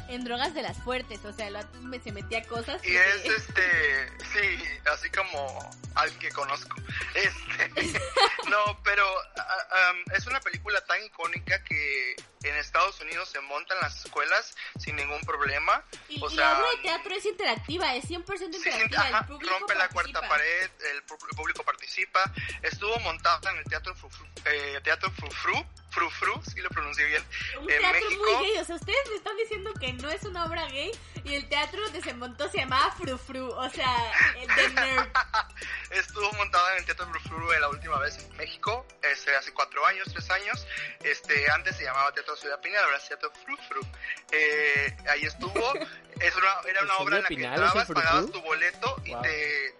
en 0.09 0.23
drogas 0.23 0.53
de 0.53 0.61
las 0.63 0.77
fuertes, 0.83 1.23
o 1.25 1.31
sea, 1.33 1.47
el 1.47 1.53
vato 1.53 1.79
me- 1.81 1.99
se 1.99 2.11
metía 2.11 2.43
cosas. 2.47 2.81
Y 2.83 2.89
que- 2.91 3.09
es 3.09 3.25
este, 3.25 4.07
sí, 4.33 4.63
así 4.91 5.09
como 5.11 5.69
al 5.95 6.11
que 6.19 6.29
conozco. 6.31 6.75
Este, 7.15 7.71
no, 8.49 8.81
pero 8.83 9.03
ah, 9.37 9.91
um, 9.93 10.13
es 10.15 10.25
una 10.27 10.39
película 10.41 10.79
tan 10.85 11.03
icónica 11.03 11.63
que 11.63 12.15
en 12.43 12.55
Estados 12.55 12.99
Unidos 13.01 13.29
se 13.29 13.39
montan 13.41 13.77
las 13.81 14.05
escuelas 14.05 14.55
sin 14.79 14.95
ningún 14.95 15.19
problema. 15.21 15.83
y, 16.07 16.21
o 16.21 16.29
y 16.29 16.35
sea, 16.35 16.51
la 16.53 16.59
obra 16.59 16.69
de 16.71 16.77
teatro 16.83 17.15
es 17.15 17.25
interactiva, 17.25 17.95
es 17.95 18.05
100% 18.05 18.27
Sí, 18.37 18.59
sí, 18.63 18.69
interactiva. 18.69 19.01
ajá, 19.01 19.19
el 19.19 19.25
público 19.25 19.53
rompe 19.59 19.75
la 19.75 19.89
cuarta 19.89 20.19
participa. 20.21 20.27
pared, 20.29 20.69
el 20.93 21.03
público 21.03 21.63
participa. 21.63 22.31
Estuvo 22.61 22.97
montada 22.99 23.51
en 23.51 23.57
el 23.57 23.63
Teatro 23.65 23.95
Frufru, 23.95 24.25
eh, 24.45 24.79
Teatro 24.83 25.11
Frufru, 25.11 25.65
Frufru, 25.89 26.41
si 26.43 26.61
lo 26.61 26.69
pronuncié 26.69 27.05
bien, 27.05 27.23
un 27.61 27.69
en 27.71 27.79
teatro 27.79 27.99
México. 28.01 28.23
muy 28.23 28.47
gay. 28.47 28.57
O 28.59 28.65
sea, 28.65 28.75
ustedes 28.75 29.09
me 29.09 29.15
están 29.15 29.35
diciendo 29.37 29.73
que 29.79 29.93
no 29.93 30.09
es 30.09 30.23
una 30.23 30.45
obra 30.45 30.65
gay 30.67 30.91
y 31.23 31.33
el 31.35 31.49
teatro 31.49 31.81
donde 31.81 32.01
se 32.01 32.13
montó 32.13 32.49
se 32.49 32.59
llamaba 32.59 32.91
Fru 32.95 33.17
Fru. 33.17 33.47
O 33.49 33.69
sea, 33.69 33.95
el 34.37 34.47
de 34.55 34.69
nerd. 34.69 35.07
Estuvo 35.91 36.31
montada 36.33 36.73
en 36.73 36.79
el 36.79 36.85
Teatro 36.85 37.07
Frufru 37.11 37.51
la 37.59 37.67
última 37.69 37.97
vez 37.99 38.17
en 38.19 38.37
México, 38.37 38.85
este, 39.01 39.35
hace 39.35 39.51
cuatro 39.53 39.85
años, 39.87 40.07
tres 40.13 40.29
años. 40.29 40.67
Este, 41.03 41.49
antes 41.51 41.75
se 41.77 41.83
llamaba 41.83 42.11
Teatro 42.13 42.35
Ciudad 42.35 42.59
Pinal, 42.61 42.83
ahora 42.83 42.97
es 42.97 43.07
Teatro 43.07 43.31
Frufru. 43.45 43.81
Eh, 44.31 44.95
ahí 45.09 45.23
estuvo. 45.23 45.73
Es 46.19 46.35
una, 46.35 46.49
era 46.69 46.81
una 46.83 46.95
¿El 46.97 47.01
obra 47.01 47.15
en 47.17 47.23
la 47.23 47.29
que 47.29 47.35
Pinal 47.35 47.53
entrabas, 47.53 47.85
Frufru? 47.87 47.93
pagabas 47.93 48.31
tu 48.31 48.41
boleto 48.41 49.01
y 49.05 49.15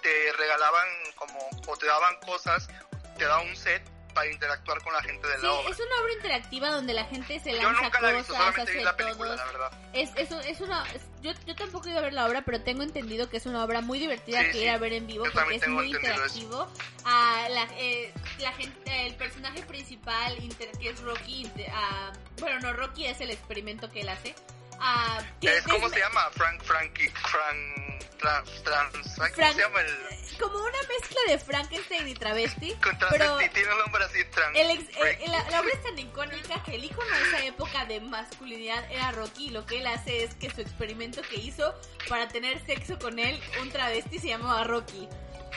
te 0.02 0.32
regalaban 0.38 0.88
como, 1.16 1.38
o 1.68 1.76
te 1.76 1.86
daban 1.86 2.18
cosas, 2.22 2.70
te 3.18 3.26
daban 3.26 3.46
un 3.50 3.58
set 3.58 3.84
para 4.20 4.32
interactuar 4.32 4.82
con 4.84 4.92
la 4.94 5.02
gente 5.02 5.26
de 5.28 5.34
la 5.36 5.40
Sí, 5.40 5.46
obra. 5.48 5.70
es 5.72 5.80
una 5.80 6.02
obra 6.02 6.14
interactiva 6.14 6.70
donde 6.72 6.94
la 6.94 7.06
gente 7.06 7.40
se 7.40 7.52
Yo 7.52 7.58
lanza 7.64 7.82
nunca 7.84 8.02
la 8.02 8.10
he 8.12 8.16
visto, 8.18 8.34
cosas, 8.34 8.46
solamente 8.48 8.72
vi 8.74 8.78
hace 8.78 8.86
la 8.86 8.98
película, 8.98 9.36
la 9.36 9.46
verdad. 9.46 9.72
Es, 9.94 10.10
es, 10.16 10.32
es 10.46 10.62
una. 10.62 10.86
es- 10.94 11.06
yo, 11.22 11.32
yo 11.46 11.56
tampoco 11.56 11.88
he 11.88 11.92
ido 11.92 12.00
a 12.00 12.02
ver 12.02 12.14
la 12.14 12.26
obra, 12.28 12.42
pero 12.44 12.62
tengo 12.62 12.82
entendido 12.84 13.30
que 13.30 13.38
es 13.38 13.46
una 13.46 13.64
obra 13.64 13.82
muy 13.82 14.00
divertida 14.00 14.40
Sí, 14.40 14.46
que 14.48 14.54
sí. 14.54 14.60
ir 14.60 14.70
a 14.70 14.78
ver 14.78 14.94
en 14.94 15.06
vivo 15.08 15.26
Yo 15.26 15.32
porque 15.34 15.56
es 15.56 15.68
muy 15.68 15.88
interactivo. 15.94 16.72
Ah, 17.06 17.48
la, 17.50 17.64
eh, 17.78 18.14
la 18.40 18.52
gente, 18.54 19.08
el 19.08 19.16
personaje 19.16 19.62
principal, 19.64 20.38
inter- 20.44 20.72
que 20.80 20.90
es 20.90 21.00
Rocky, 21.02 21.50
ah, 21.74 22.12
bueno, 22.40 22.60
no, 22.62 22.74
Rocky 22.74 23.06
es 23.06 23.20
el 23.22 23.32
experimento 23.32 23.90
que 23.92 24.02
él 24.02 24.10
hace. 24.10 24.34
Ah, 24.80 25.22
que 25.42 25.58
Es, 25.58 25.64
¿Cómo 25.66 25.90
se 25.90 26.00
llama? 26.00 26.30
Frank, 26.32 26.62
Frankie, 26.64 27.10
Frank, 27.10 27.89
trans, 28.20 28.64
trans, 28.64 28.92
¿cómo 28.94 29.16
Frank- 29.34 29.56
se 29.56 29.62
llama 29.62 29.82
el 29.82 30.20
como 30.40 30.58
una 30.58 30.78
mezcla 30.88 31.20
de 31.28 31.40
Frankenstein 31.40 32.08
y 32.08 32.14
travesti. 32.14 32.74
con 32.76 32.98
pero 32.98 33.10
transvesti? 33.10 33.54
Tiene 33.56 33.74
un 33.74 33.80
nombre 33.80 34.04
así, 34.06 34.24
trans. 34.26 34.58
el 34.58 34.70
ex- 34.72 34.98
Frank. 34.98 35.18
eh, 35.20 35.26
la, 35.28 35.50
la 35.50 35.60
obra 35.62 35.72
es 35.74 35.84
tan 35.84 36.00
icónica 36.00 36.64
que 36.64 36.76
el 36.76 36.84
icono 36.86 37.10
de 37.14 37.22
esa 37.24 37.46
época 37.46 37.86
de 37.86 38.00
masculinidad 38.02 38.90
era 38.92 39.12
Rocky. 39.12 39.48
Y 39.48 39.50
lo 39.50 39.66
que 39.66 39.80
él 39.80 39.88
hace 39.88 40.24
es 40.24 40.36
que 40.36 40.50
su 40.50 40.62
experimento 40.62 41.22
que 41.24 41.36
hizo 41.38 41.74
para 42.08 42.28
tener 42.30 42.64
sexo 42.66 42.98
con 43.00 43.20
él, 43.20 43.42
un 43.62 43.70
travesti 43.72 44.20
se 44.20 44.28
llamaba 44.30 44.64
Rocky. 44.64 45.10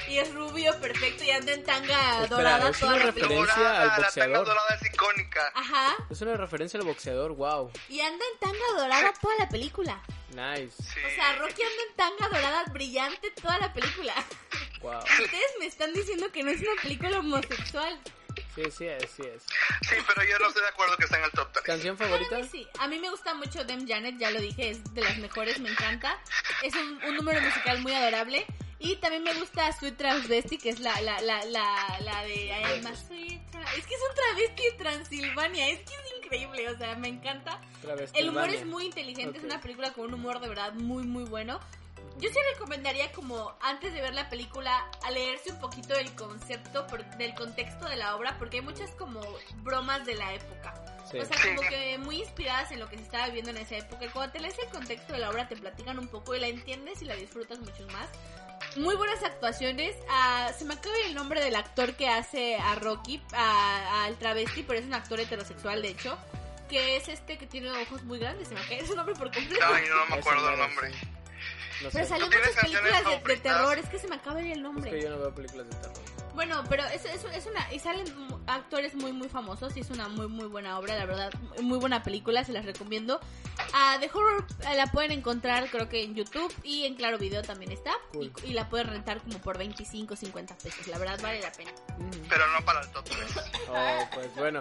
Y 0.09 0.19
es 0.19 0.33
rubio, 0.35 0.75
perfecto, 0.81 1.23
y 1.23 1.31
anda 1.31 1.53
en 1.53 1.63
tanga 1.65 2.23
Espera, 2.23 2.27
dorada 2.29 2.71
es 2.71 2.79
toda 2.81 2.95
una 2.95 3.05
la 3.05 3.13
película. 3.13 3.39
referencia 3.41 3.63
Dorada, 3.63 3.81
al 3.83 3.87
La 3.87 3.93
tanga 3.95 4.03
boxeador. 4.07 4.47
dorada 4.47 4.75
es 4.81 4.87
icónica. 4.95 5.53
Ajá. 5.55 5.95
Es 6.11 6.21
una 6.23 6.35
referencia 6.37 6.81
al 6.81 6.87
boxeador, 6.87 7.33
wow. 7.35 7.71
Y 7.89 8.01
anda 8.01 8.25
en 8.33 8.39
tanga 8.41 8.67
dorada 8.83 9.13
toda 9.21 9.35
la 9.39 9.49
película. 9.49 10.03
Nice. 10.35 10.83
Sí. 10.83 11.01
O 11.07 11.15
sea, 11.15 11.37
Rocky 11.37 11.63
anda 11.63 11.83
en 11.89 11.97
tanga 11.97 12.29
dorada 12.29 12.65
brillante 12.73 13.31
toda 13.31 13.59
la 13.59 13.73
película. 13.73 14.15
Wow. 14.81 14.99
Ustedes 14.99 15.53
me 15.59 15.67
están 15.67 15.93
diciendo 15.93 16.33
que 16.33 16.43
no 16.43 16.51
es 16.51 16.61
una 16.61 16.81
película 16.81 17.19
homosexual. 17.19 18.01
Sí, 18.55 18.63
sí 18.77 18.87
es, 18.87 19.11
sí 19.11 19.23
es. 19.23 19.43
Sí, 19.89 19.97
pero 20.07 20.29
yo 20.29 20.39
no 20.39 20.49
estoy 20.49 20.63
de 20.63 20.69
acuerdo 20.69 20.97
que 20.97 21.05
está 21.05 21.19
en 21.19 21.25
el 21.25 21.31
top 21.33 21.53
3. 21.53 21.65
¿Canción 21.65 21.99
favorita? 21.99 22.39
mí 22.39 22.49
sí. 22.51 22.69
A 22.79 22.89
mí 22.89 22.99
me 22.99 23.11
gusta 23.11 23.35
mucho 23.35 23.65
Dem 23.65 23.87
Janet, 23.87 24.19
ya 24.19 24.31
lo 24.31 24.41
dije, 24.41 24.71
es 24.71 24.95
de 24.95 25.03
las 25.03 25.19
mejores, 25.19 25.59
me 25.61 25.71
encanta. 25.71 26.19
Es 26.63 26.75
un, 26.75 27.03
un 27.05 27.17
número 27.17 27.41
musical 27.41 27.81
muy 27.81 27.95
adorable. 27.95 28.47
Y 28.83 28.97
también 28.97 29.23
me 29.23 29.33
gusta 29.35 29.73
Sweet 29.73 29.97
Transvesti, 29.97 30.59
que 30.59 30.71
es 30.71 30.81
la, 30.81 31.01
la, 31.03 31.21
la, 31.21 31.45
la, 31.45 31.99
la 32.01 32.23
de 32.25 32.47
I 32.47 32.51
am 32.81 32.87
a 32.87 32.97
sweet 32.97 33.41
tra- 33.51 33.65
Es 33.79 33.87
que 33.87 33.95
es 33.95 34.01
un 34.09 34.15
travesti 34.15 34.63
de 34.65 34.73
Transilvania, 34.73 35.69
es 35.69 35.79
que 35.81 35.95
es 35.95 36.17
increíble, 36.23 36.69
o 36.69 36.77
sea, 36.77 36.97
me 36.97 37.09
encanta. 37.09 37.61
Travesti 37.81 38.19
El 38.19 38.31
humor 38.31 38.49
es 38.51 38.67
muy 38.67 38.87
inteligente, 38.87 39.39
es 39.39 39.45
Ok. 39.45 39.51
una 39.51 39.61
película 39.61 39.93
con 39.93 40.07
un 40.07 40.15
humor 40.15 40.41
de 40.41 40.49
verdad 40.49 40.73
muy, 40.75 41.05
muy 41.05 41.25
bueno. 41.25 41.61
Yo 42.19 42.29
sí 42.29 42.39
recomendaría 42.53 43.11
como 43.13 43.55
antes 43.63 43.93
de 43.93 44.01
ver 44.01 44.15
la 44.15 44.29
película 44.29 44.85
a 45.05 45.11
leerse 45.13 45.53
un 45.53 45.61
poquito 45.61 45.95
del 45.95 46.13
concepto, 46.15 46.87
por- 46.89 47.05
del 47.17 47.35
contexto 47.35 47.89
de 47.89 47.97
la 47.97 48.17
obra, 48.17 48.37
porque 48.39 48.59
hay 48.59 48.63
muchas 48.63 48.91
como 48.93 49.21
bromas 49.59 50.05
de 50.05 50.15
la 50.17 50.35
época. 50.35 50.75
Sí. 51.11 51.19
O 51.19 51.25
sea, 51.25 51.37
como 51.55 51.69
que 51.69 51.99
muy 51.99 52.17
inspiradas 52.21 52.71
en 52.73 52.81
lo 52.81 52.89
que 52.89 52.97
se 52.97 53.03
estaba 53.05 53.27
viviendo 53.27 53.51
en 53.51 53.59
esa 53.59 53.77
época. 53.77 54.05
Y 54.05 54.09
cuando 54.09 54.33
te 54.33 54.41
lees 54.41 54.59
el 54.59 54.69
contexto 54.71 55.13
de 55.13 55.21
la 55.21 55.31
obra 55.31 55.47
te 55.49 55.57
platican 55.57 55.99
un 55.99 56.09
poco 56.09 56.35
y 56.35 56.41
la 56.41 56.49
entiendes 56.49 57.01
y 57.03 57.05
la 57.07 57.15
disfrutas 57.15 57.59
mucho 57.61 57.87
más. 57.89 58.09
Muy 58.77 58.95
buenas 58.97 59.23
actuaciones. 59.23 59.95
Ah, 60.09 60.51
se 60.57 60.65
me 60.65 60.75
acaba 60.75 60.95
el 61.07 61.15
nombre 61.15 61.43
del 61.45 61.55
actor 61.57 61.95
que 61.95 62.09
hace 62.09 62.57
a 62.57 62.75
Rocky, 62.77 63.23
a- 63.35 64.05
al 64.05 64.17
travesti, 64.19 64.63
pero 64.63 64.79
es 64.79 64.87
un 64.87 64.95
actor 64.95 65.21
heterosexual 65.21 65.83
de 65.83 65.89
hecho. 65.89 66.17
Que 66.69 66.97
es 66.97 67.09
este 67.09 67.37
que 67.37 67.47
tiene 67.47 67.71
ojos 67.71 68.03
muy 68.05 68.19
grandes. 68.19 68.49
Se 68.49 68.55
me 68.55 68.61
acaba 68.61 68.87
su 68.87 68.95
nombre 68.97 69.15
por 69.15 69.31
completo. 69.31 69.63
Ay, 69.75 69.85
no 69.91 70.07
me 70.07 70.21
acuerdo 70.21 70.51
el 70.51 70.59
nombre. 70.59 70.91
Pero 71.93 72.07
salió 72.07 72.25
en 72.27 72.31
¿Tú 72.31 72.37
tienes 72.39 72.49
muchas 72.57 72.63
películas 72.81 73.05
de, 73.05 73.35
de 73.35 73.41
terror. 73.41 73.79
Es 73.79 73.89
que 73.89 73.99
se 73.99 74.09
me 74.09 74.15
acaba 74.15 74.41
el 74.41 74.53
Es 74.53 74.59
nombre. 74.59 74.91
que 74.91 75.03
yo 75.03 75.11
no 75.11 75.19
veo 75.19 75.35
películas 75.35 75.69
de 75.69 75.77
terror. 75.77 76.02
Bueno, 76.35 76.65
pero 76.69 76.85
es, 76.87 77.05
es, 77.05 77.25
es 77.25 77.47
una... 77.47 77.73
Y 77.73 77.79
salen 77.79 78.07
actores 78.47 78.95
muy, 78.95 79.13
muy 79.13 79.29
famosos 79.29 79.77
y 79.77 79.81
es 79.81 79.91
una 79.91 80.09
muy, 80.09 80.29
muy 80.29 80.47
buena 80.47 80.79
obra, 80.79 80.97
la 80.97 81.07
verdad. 81.07 81.33
Muy 81.61 81.79
buena 81.79 82.03
película, 82.03 82.45
se 82.45 82.53
las 82.53 82.65
recomiendo. 82.65 83.21
Ah, 83.75 83.99
The 84.01 84.11
Horror 84.13 84.47
eh, 84.61 84.77
la 84.77 84.87
pueden 84.87 85.13
encontrar 85.13 85.69
creo 85.71 85.89
que 85.89 86.03
en 86.03 86.15
YouTube 86.15 86.53
y 86.63 86.85
en 86.87 86.95
Claro 86.95 87.19
Video 87.19 87.43
también 87.43 87.73
está. 87.73 87.93
Cool. 88.13 88.33
Y, 88.45 88.51
y 88.51 88.53
la 88.55 88.69
pueden 88.69 88.89
rentar 88.89 89.21
como 89.21 89.39
por 89.41 89.59
25, 89.59 90.17
50 90.17 90.57
pesos. 90.59 90.87
La 90.87 90.99
verdad 90.99 91.21
vale 91.23 91.41
la 91.41 91.53
pena. 91.53 91.71
Pero 92.29 92.47
no 92.53 92.65
para 92.65 92.81
el 92.81 92.89
top 92.91 93.05
3. 93.05 93.19
Oh, 93.75 94.09
pues 94.13 94.35
bueno. 94.35 94.61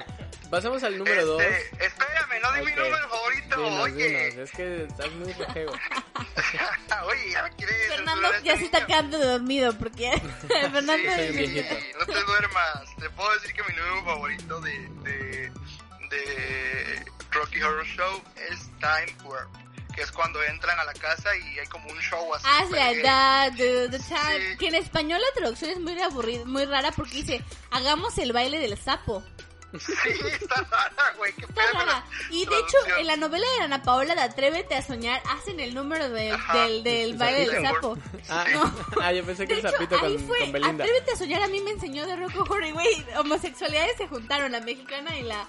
Pasamos 0.49 0.81
al 0.84 0.97
número 0.97 1.25
2. 1.25 1.41
Este, 1.41 1.86
espérame, 1.86 2.41
no 2.41 2.53
di 2.53 2.65
mi 2.65 2.71
número 2.71 3.10
favorito. 3.10 3.57
Dinos, 3.57 3.84
Oye, 3.84 4.07
dinos, 4.07 4.36
es 4.36 4.51
que 4.51 4.84
estás 4.84 5.12
muy 5.13 5.34
rejego. 5.34 5.71
oye, 7.05 7.31
ya 7.31 7.43
me 7.43 7.49
quieres. 7.51 7.88
Fernando 7.88 8.29
ya 8.43 8.57
se 8.57 8.65
está 8.65 8.86
quedando 8.86 9.17
dormido 9.17 9.77
porque 9.77 10.12
Fernando 10.47 10.93
Sí, 10.93 11.61
no 12.00 12.06
te 12.06 12.24
duermas. 12.24 12.95
Te 12.97 13.10
puedo 13.12 13.34
decir 13.34 13.54
que 13.54 13.63
mi 13.63 13.76
número 13.76 14.06
favorito 14.06 14.62
de, 14.62 14.89
de, 15.04 15.52
de 16.10 17.06
Rocky 17.32 17.62
Horror 17.62 17.86
Show 17.86 18.21
es 18.50 18.60
Time 18.80 19.15
Warp. 19.24 19.50
Que 19.95 20.04
es 20.04 20.12
cuando 20.12 20.41
entran 20.43 20.80
a 20.80 20.86
la 20.86 20.93
casa 20.93 21.36
y 21.36 21.60
hay 21.60 21.67
como 21.67 21.91
un 21.91 22.00
show 22.00 22.34
así. 22.34 22.47
Haz 22.47 22.63
super 22.63 22.80
la 22.80 22.91
edad. 22.91 23.54
Sí. 23.58 24.58
Que 24.58 24.67
en 24.67 24.76
español 24.76 25.19
la 25.19 25.39
traducción 25.39 25.71
es 25.71 25.80
muy 25.80 26.02
aburrida, 26.02 26.45
muy 26.45 26.65
rara 26.65 26.91
porque 26.93 27.15
dice, 27.15 27.43
hagamos 27.71 28.17
el 28.17 28.32
baile 28.32 28.60
del 28.60 28.78
sapo. 28.78 29.21
Sí, 29.79 29.93
está 30.39 30.55
rara, 30.69 31.13
güey. 31.17 31.34
Qué 31.34 31.45
Está 31.45 31.62
rara. 31.73 31.86
la 31.86 32.05
Y 32.29 32.45
de 32.45 32.55
hecho, 32.60 32.77
en 32.99 33.07
la 33.07 33.15
novela 33.15 33.45
de 33.57 33.63
Ana 33.63 33.81
Paola 33.84 34.15
de 34.15 34.21
Atrévete 34.21 34.75
a 34.75 34.81
Soñar, 34.81 35.21
hacen 35.29 35.60
el 35.60 35.73
número 35.73 36.10
de- 36.10 36.31
Ajá. 36.31 36.57
del, 36.65 36.84
del 36.84 37.12
El 37.12 37.17
baile 37.17 37.49
del 37.49 37.63
sapo. 37.65 37.97
Ah, 38.29 38.45
No. 38.53 38.75
ah, 39.01 39.13
yo 39.13 39.23
pensé 39.23 39.47
que 39.47 39.53
De 39.55 39.60
el 39.62 39.65
hecho, 39.67 39.75
sapito 39.77 39.95
ahí 40.03 40.15
con, 40.17 40.27
fue, 40.27 40.39
con 40.39 40.51
Belinda. 40.51 40.84
Atrévete 40.84 41.12
a 41.12 41.15
Soñar 41.15 41.41
a 41.43 41.47
mí 41.47 41.62
me 41.62 41.71
enseñó 41.71 42.05
de 42.05 42.15
Rocco 42.17 42.45
Horry, 42.53 42.71
güey. 42.71 43.05
Homosexualidades 43.17 43.97
se 43.97 44.07
juntaron, 44.07 44.51
la 44.51 44.60
mexicana 44.62 45.17
y 45.17 45.23
la 45.23 45.47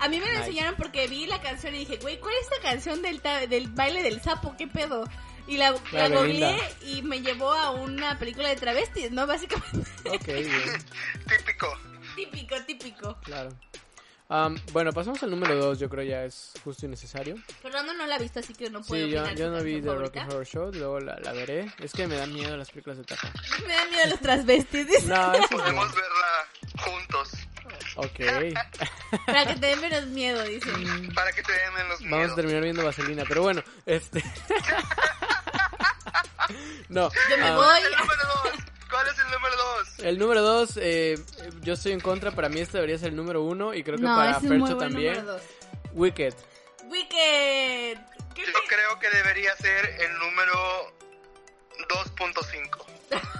A 0.00 0.08
mí 0.08 0.20
me 0.20 0.26
lo 0.26 0.32
Nice. 0.32 0.44
enseñaron 0.44 0.76
porque 0.76 1.08
vi 1.08 1.26
la 1.26 1.40
canción 1.40 1.74
y 1.74 1.78
dije, 1.80 1.96
güey, 1.96 2.20
¿cuál 2.20 2.34
es 2.36 2.42
esta 2.42 2.60
canción 2.62 3.02
del, 3.02 3.20
ta- 3.20 3.46
del 3.48 3.66
baile 3.68 4.02
del 4.04 4.22
sapo? 4.22 4.54
¿Qué 4.56 4.68
pedo? 4.68 5.04
Y 5.48 5.56
la, 5.56 5.74
la 5.92 6.08
googleé 6.08 6.52
Linda. 6.52 6.56
y 6.82 7.02
me 7.02 7.22
llevó 7.22 7.50
a 7.52 7.70
una 7.70 8.18
película 8.18 8.50
de 8.50 8.56
travestis, 8.56 9.10
¿no? 9.10 9.26
Básicamente. 9.26 9.90
Ok, 10.08 10.26
bien, 10.26 10.84
Típico. 11.26 11.66
Típico, 12.18 12.56
típico. 12.66 13.16
claro. 13.22 13.50
Am, 14.30 14.60
bueno, 14.72 14.92
pasamos 14.92 15.22
al 15.22 15.30
número 15.30 15.54
2, 15.54 15.78
yo 15.78 15.88
creo 15.88 16.04
ya 16.04 16.24
es 16.24 16.52
justo 16.62 16.84
y 16.84 16.88
necesario. 16.90 17.36
Fernando 17.62 17.94
no 17.94 18.06
la 18.06 18.16
ha 18.16 18.18
visto, 18.18 18.40
así 18.40 18.52
que 18.52 18.68
no 18.68 18.82
puedo 18.82 19.06
Sí, 19.06 19.10
yo, 19.10 19.50
no 19.50 19.62
vi 19.62 19.80
The. 19.80 19.94
Rocky 19.94 20.18
Horror 20.18 20.46
Show, 20.46 20.70
luego 20.70 21.00
la, 21.00 21.18
la 21.18 21.32
veré. 21.32 21.72
Es 21.78 21.92
que 21.92 22.06
me 22.06 22.16
dan 22.16 22.34
miedo 22.34 22.54
las 22.54 22.68
películas 22.68 22.98
de 22.98 23.04
terror. 23.04 23.32
Me 23.66 23.72
da 23.72 23.86
miedo 23.86 24.06
los 24.10 24.20
transvestis. 24.20 24.86
dice. 24.86 25.06
No, 25.06 25.32
eso 25.32 25.46
no. 25.50 25.56
Podemos 25.56 25.94
verla 25.94 26.46
juntos. 26.84 27.30
Ok. 27.96 28.20
Para 29.26 29.46
que 29.46 29.54
te 29.54 29.66
den 29.66 29.80
menos 29.80 30.06
miedo, 30.08 30.42
dice. 30.42 30.70
Para 31.14 31.32
que 31.32 31.42
te 31.42 31.52
den 31.52 31.74
menos 31.74 32.00
miedo. 32.00 32.16
Vamos 32.16 32.32
a 32.32 32.34
terminar 32.34 32.62
viendo 32.62 32.84
Vaselina, 32.84 33.24
pero 33.26 33.40
bueno, 33.40 33.62
este... 33.86 34.22
no. 36.90 37.08
Yo 37.30 37.38
me 37.38 37.46
ah, 37.46 37.56
voy. 37.56 37.80
Dos? 39.86 39.98
El 40.00 40.18
número 40.18 40.42
2, 40.42 40.78
eh, 40.82 41.18
yo 41.62 41.74
estoy 41.74 41.92
en 41.92 42.00
contra, 42.00 42.30
para 42.32 42.48
mí 42.48 42.60
este 42.60 42.78
debería 42.78 42.98
ser 42.98 43.08
el 43.08 43.16
número 43.16 43.42
1 43.42 43.74
y 43.74 43.82
creo 43.82 43.96
que 43.96 44.02
No, 44.02 44.16
para 44.16 44.30
es 44.32 44.42
buen 44.42 44.78
también. 44.78 45.24
dos. 45.26 45.42
Wicked. 45.92 46.34
Wicked. 46.84 47.98
¿Qué 48.34 48.46
Yo 48.46 48.52
creo 48.68 48.98
que 48.98 49.10
debería 49.10 49.54
ser 49.56 49.86
el 50.00 50.18
número 50.18 50.92
2.5. 51.88 52.78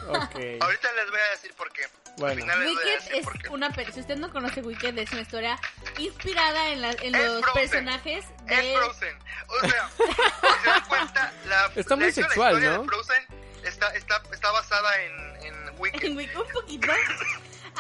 Ok. 0.09 0.61
Ahorita 0.63 0.93
les 0.93 1.11
voy 1.11 1.21
a 1.21 1.31
decir 1.33 1.55
por 1.55 1.71
qué. 1.73 1.83
Bueno. 2.17 2.45
Wicked 2.45 3.15
es 3.15 3.27
una 3.51 3.73
si 3.93 4.01
usted 4.01 4.17
no 4.17 4.33
conoce 4.33 4.61
Wicked 4.61 4.99
es 4.99 5.13
una 5.13 5.21
historia 5.21 5.57
inspirada 5.99 6.71
en, 6.71 6.83
la- 6.83 6.91
en 6.93 7.15
Es 7.15 7.25
los 7.27 7.43
Frozen. 7.43 7.55
personajes 7.71 8.25
Es 8.49 8.57
de 8.57 8.75
Frozen. 8.77 9.19
O 9.47 9.61
sea, 9.69 9.91
si 9.97 10.63
se 10.65 10.71
dan 10.71 10.85
cuenta, 10.89 11.33
la, 11.47 11.71
Está 11.77 11.95
muy 11.97 12.11
sexual, 12.13 12.55
la 12.55 12.59
historia 12.59 12.71
¿no? 12.77 12.83
de 12.83 12.89
Frozen 12.89 13.27
está, 13.65 13.89
está, 13.95 14.23
está 14.33 14.51
basada 14.51 15.01
en, 15.03 15.37
en 15.45 15.68
Wicked. 15.79 16.05
en 16.05 16.17
Wicked 16.17 16.37
un 16.37 16.53
poquito. 16.53 16.89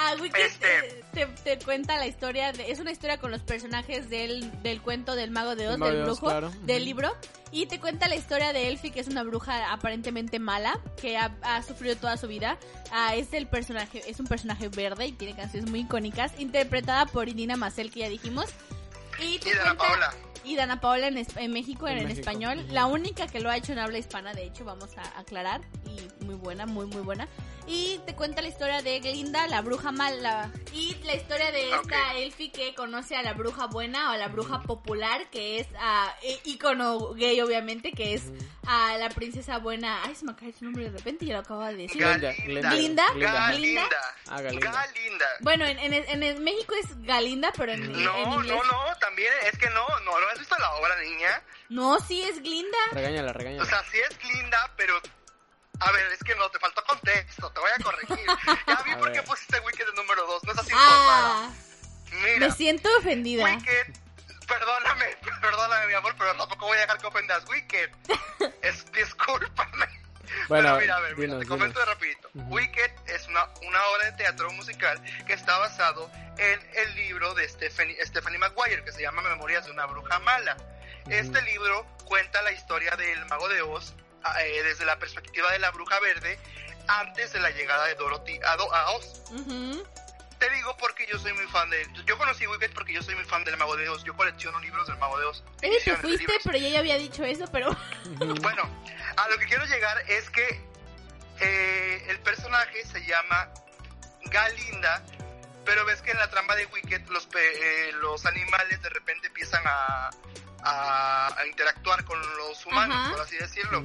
Ah, 0.00 0.14
Wicked 0.20 0.40
Este- 0.40 0.78
eh, 0.88 1.04
te, 1.12 1.26
te 1.56 1.58
cuenta 1.64 1.96
la 1.96 2.06
historia, 2.06 2.52
de- 2.52 2.70
es 2.70 2.78
una 2.78 2.92
historia 2.92 3.18
con 3.18 3.32
los 3.32 3.42
personajes 3.42 4.08
del, 4.08 4.62
del 4.62 4.80
cuento 4.80 5.16
del 5.16 5.32
mago 5.32 5.56
de 5.56 5.68
Oz, 5.68 5.78
Mago 5.78 5.92
del 5.92 6.04
brujo, 6.04 6.26
claro. 6.26 6.52
del 6.62 6.84
libro, 6.84 7.12
y 7.50 7.66
te 7.66 7.80
cuenta 7.80 8.06
la 8.06 8.14
historia 8.14 8.52
de 8.52 8.68
Elfie, 8.68 8.92
que 8.92 9.00
es 9.00 9.08
una 9.08 9.24
bruja 9.24 9.72
aparentemente 9.72 10.38
mala, 10.38 10.78
que 11.00 11.16
ha, 11.18 11.34
ha 11.42 11.62
sufrido 11.64 11.96
toda 11.96 12.16
su 12.16 12.28
vida. 12.28 12.58
Ah, 12.92 13.16
es 13.16 13.32
el 13.32 13.48
personaje, 13.48 14.02
es 14.08 14.20
un 14.20 14.26
personaje 14.28 14.68
verde 14.68 15.06
y 15.06 15.12
tiene 15.12 15.34
canciones 15.34 15.68
muy 15.68 15.80
icónicas, 15.80 16.30
interpretada 16.38 17.06
por 17.06 17.28
Idina 17.28 17.56
Macel, 17.56 17.90
que 17.90 18.00
ya 18.00 18.08
dijimos. 18.08 18.46
Y, 19.18 19.40
te 19.40 19.48
Y 19.48 19.52
cuenta- 19.52 19.74
Paola. 19.78 20.14
y 20.44 20.54
Dana 20.54 20.80
Paola 20.80 21.08
en, 21.08 21.18
en 21.18 21.52
México, 21.52 21.88
en, 21.88 21.94
En 21.94 21.98
en 22.02 22.04
México. 22.08 22.20
español. 22.20 22.64
La 22.70 22.86
única 22.86 23.26
que 23.26 23.40
lo 23.40 23.50
ha 23.50 23.56
hecho 23.56 23.72
en 23.72 23.80
habla 23.80 23.98
hispana, 23.98 24.32
de 24.32 24.44
hecho, 24.44 24.64
vamos 24.64 24.90
a 24.96 25.18
aclarar. 25.18 25.60
Y 25.86 26.24
muy 26.24 26.36
buena, 26.36 26.66
muy, 26.66 26.86
muy 26.86 27.02
buena. 27.02 27.26
Y 27.70 27.98
te 28.06 28.14
cuenta 28.16 28.40
la 28.40 28.48
historia 28.48 28.80
de 28.80 28.98
Glinda, 29.00 29.46
la 29.46 29.60
bruja 29.60 29.92
mala. 29.92 30.50
Y 30.72 30.94
la 31.04 31.14
historia 31.14 31.52
de 31.52 31.70
esta 31.74 31.80
Ok. 32.12 32.16
Elfie 32.16 32.50
que 32.50 32.74
conoce 32.74 33.14
a 33.14 33.22
la 33.22 33.34
bruja 33.34 33.66
buena 33.66 34.08
o 34.10 34.12
a 34.14 34.16
la 34.16 34.28
bruja 34.28 34.62
popular, 34.62 35.28
que 35.30 35.60
es 35.60 35.66
a 35.78 36.14
icono 36.44 37.12
gay, 37.14 37.38
obviamente, 37.42 37.92
que 37.92 38.14
es 38.14 38.22
a 38.66 38.96
la 38.96 39.10
princesa 39.10 39.58
buena. 39.58 40.02
Ay, 40.04 40.14
se 40.14 40.24
me 40.24 40.34
cae 40.34 40.52
su 40.52 40.64
nombre 40.64 40.84
de 40.84 40.96
repente 40.96 41.26
y 41.26 41.28
ya 41.28 41.34
lo 41.34 41.40
acabo 41.40 41.62
de 41.64 41.74
decir. 41.76 42.00
Galinda, 42.00 42.32
Galinda. 42.38 42.70
Glinda. 42.70 43.04
Glinda. 43.12 43.32
Galinda. 43.32 43.88
Ah, 44.28 44.40
Galinda. 44.40 44.70
Galinda. 44.72 45.26
Bueno, 45.40 45.64
en, 45.66 45.78
en, 45.78 45.92
en- 45.92 46.22
en 46.22 46.42
México 46.44 46.74
es 46.82 47.02
Galinda, 47.04 47.52
pero 47.56 47.72
en, 47.72 47.82
en 47.84 48.02
No, 48.04 48.34
inglés. 48.36 48.56
no, 48.56 48.64
no, 48.64 48.96
también 48.98 49.32
es 49.50 49.58
que 49.58 49.68
no, 49.70 49.86
no, 50.06 50.18
¿no 50.18 50.28
has 50.32 50.38
visto 50.38 50.56
la 50.58 50.72
obra, 50.76 50.98
niña? 51.02 51.42
No, 51.68 52.00
sí 52.00 52.22
es 52.22 52.42
Glinda. 52.42 52.78
Regáñala, 52.92 53.30
O 53.30 53.34
regáñala. 53.34 53.64
sea, 53.66 53.82
sí 53.90 53.98
es 53.98 54.32
linda, 54.34 54.72
pero... 54.76 54.98
A 55.80 55.92
ver, 55.92 56.06
es 56.12 56.18
que 56.24 56.34
no, 56.34 56.48
te 56.50 56.58
faltó 56.58 56.82
contexto, 56.84 57.50
te 57.52 57.60
voy 57.60 57.70
a 57.78 57.82
corregir. 57.82 58.26
Ya 58.66 58.82
vi 58.84 58.92
A 58.92 58.98
por 58.98 59.12
qué 59.12 59.18
ver. 59.20 59.24
pusiste 59.28 59.60
Wicked 59.60 59.86
de 59.86 59.92
número 59.94 60.26
2, 60.26 60.44
no 60.44 60.52
es 60.52 60.58
así. 60.58 60.72
Ah, 60.74 61.50
Mira, 62.10 62.38
me 62.38 62.50
siento 62.52 62.88
ofendida. 62.98 63.44
Wicked, 63.44 63.94
perdóname, 64.46 65.16
perdóname 65.40 65.86
mi 65.86 65.94
amor, 65.94 66.14
pero 66.18 66.34
tampoco 66.36 66.66
voy 66.66 66.78
a 66.78 66.80
dejar 66.82 66.98
que 66.98 67.06
ofendas 67.06 67.44
Wicked. 67.48 67.90
Es, 68.62 68.90
discúlpame. 68.92 69.86
Bueno, 70.48 70.68
pero 70.68 70.80
mira, 70.80 70.96
a 70.96 71.00
ver, 71.00 71.16
mira, 71.16 71.26
dinos, 71.34 71.40
te 71.40 71.46
comento 71.48 71.80
dinos. 71.80 71.94
rapidito. 71.94 72.28
Ujú. 72.34 72.54
Wicked 72.54 72.90
es 73.06 73.26
una, 73.28 73.44
una 73.66 73.82
obra 73.88 74.04
de 74.06 74.12
teatro 74.12 74.50
musical 74.52 75.02
que 75.26 75.32
está 75.32 75.56
basado 75.58 76.10
en 76.36 76.60
el 76.74 76.94
libro 76.96 77.34
de 77.34 77.48
Stephanie, 77.48 77.96
Stephanie 78.04 78.38
Maguire 78.38 78.84
que 78.84 78.92
se 78.92 79.02
llama 79.02 79.22
Memorias 79.22 79.64
de 79.64 79.70
una 79.72 79.86
bruja 79.86 80.18
mala. 80.20 80.56
Este 81.08 81.40
libro 81.42 81.86
cuenta 82.04 82.42
la 82.42 82.52
historia 82.52 82.94
del 82.96 83.24
mago 83.26 83.48
de 83.48 83.62
Oz 83.62 83.94
eh, 84.42 84.62
desde 84.62 84.84
la 84.84 84.98
perspectiva 84.98 85.50
de 85.52 85.58
la 85.58 85.70
bruja 85.70 85.98
verde 86.00 86.38
antes 86.88 87.32
de 87.32 87.40
la 87.40 87.50
llegada 87.50 87.86
de 87.86 87.94
Dorothy 87.94 88.38
a, 88.44 88.56
Do- 88.56 88.74
a 88.74 88.90
Oz. 88.92 89.22
Te 90.38 90.48
digo 90.50 90.76
porque 90.76 91.04
yo 91.10 91.18
soy 91.18 91.32
muy 91.32 91.46
fan 91.48 91.68
de... 91.68 91.84
Yo 92.06 92.16
conocí 92.16 92.46
Wicked 92.46 92.70
porque 92.72 92.92
yo 92.92 93.02
soy 93.02 93.16
muy 93.16 93.24
fan 93.24 93.42
del 93.44 93.56
Mago 93.56 93.76
de 93.76 93.88
Oz. 93.88 94.04
Yo 94.04 94.16
colecciono 94.16 94.60
libros 94.60 94.86
del 94.86 94.96
Mago 94.98 95.18
de 95.18 95.26
Oz. 95.26 95.42
Eh, 95.62 95.78
te 95.84 95.96
fuiste, 95.96 96.18
libros. 96.18 96.38
pero 96.44 96.58
yo 96.58 96.68
ya 96.68 96.78
había 96.78 96.96
dicho 96.96 97.24
eso, 97.24 97.44
pero... 97.50 97.76
Bueno, 98.18 98.62
a 99.16 99.28
lo 99.28 99.36
que 99.38 99.46
quiero 99.46 99.64
llegar 99.66 99.98
es 100.08 100.30
que 100.30 100.60
eh, 101.40 102.04
el 102.08 102.20
personaje 102.20 102.84
se 102.86 103.04
llama 103.04 103.48
Galinda, 104.26 105.02
pero 105.64 105.84
ves 105.84 106.00
que 106.02 106.12
en 106.12 106.18
la 106.18 106.30
trama 106.30 106.54
de 106.54 106.66
Wicked 106.66 107.06
los, 107.08 107.28
eh, 107.36 107.90
los 108.00 108.24
animales 108.24 108.80
de 108.80 108.88
repente 108.90 109.26
empiezan 109.26 109.62
a, 109.66 110.10
a- 110.62 111.34
a 111.38 111.46
interactuar 111.46 112.04
con 112.04 112.20
los 112.36 112.64
humanos, 112.66 112.96
Ajá. 112.98 113.10
por 113.12 113.20
así 113.20 113.36
decirlo. 113.36 113.78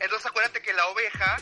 Entonces 0.00 0.26
acuérdate 0.26 0.62
que 0.62 0.72
la 0.72 0.86
oveja 0.86 1.38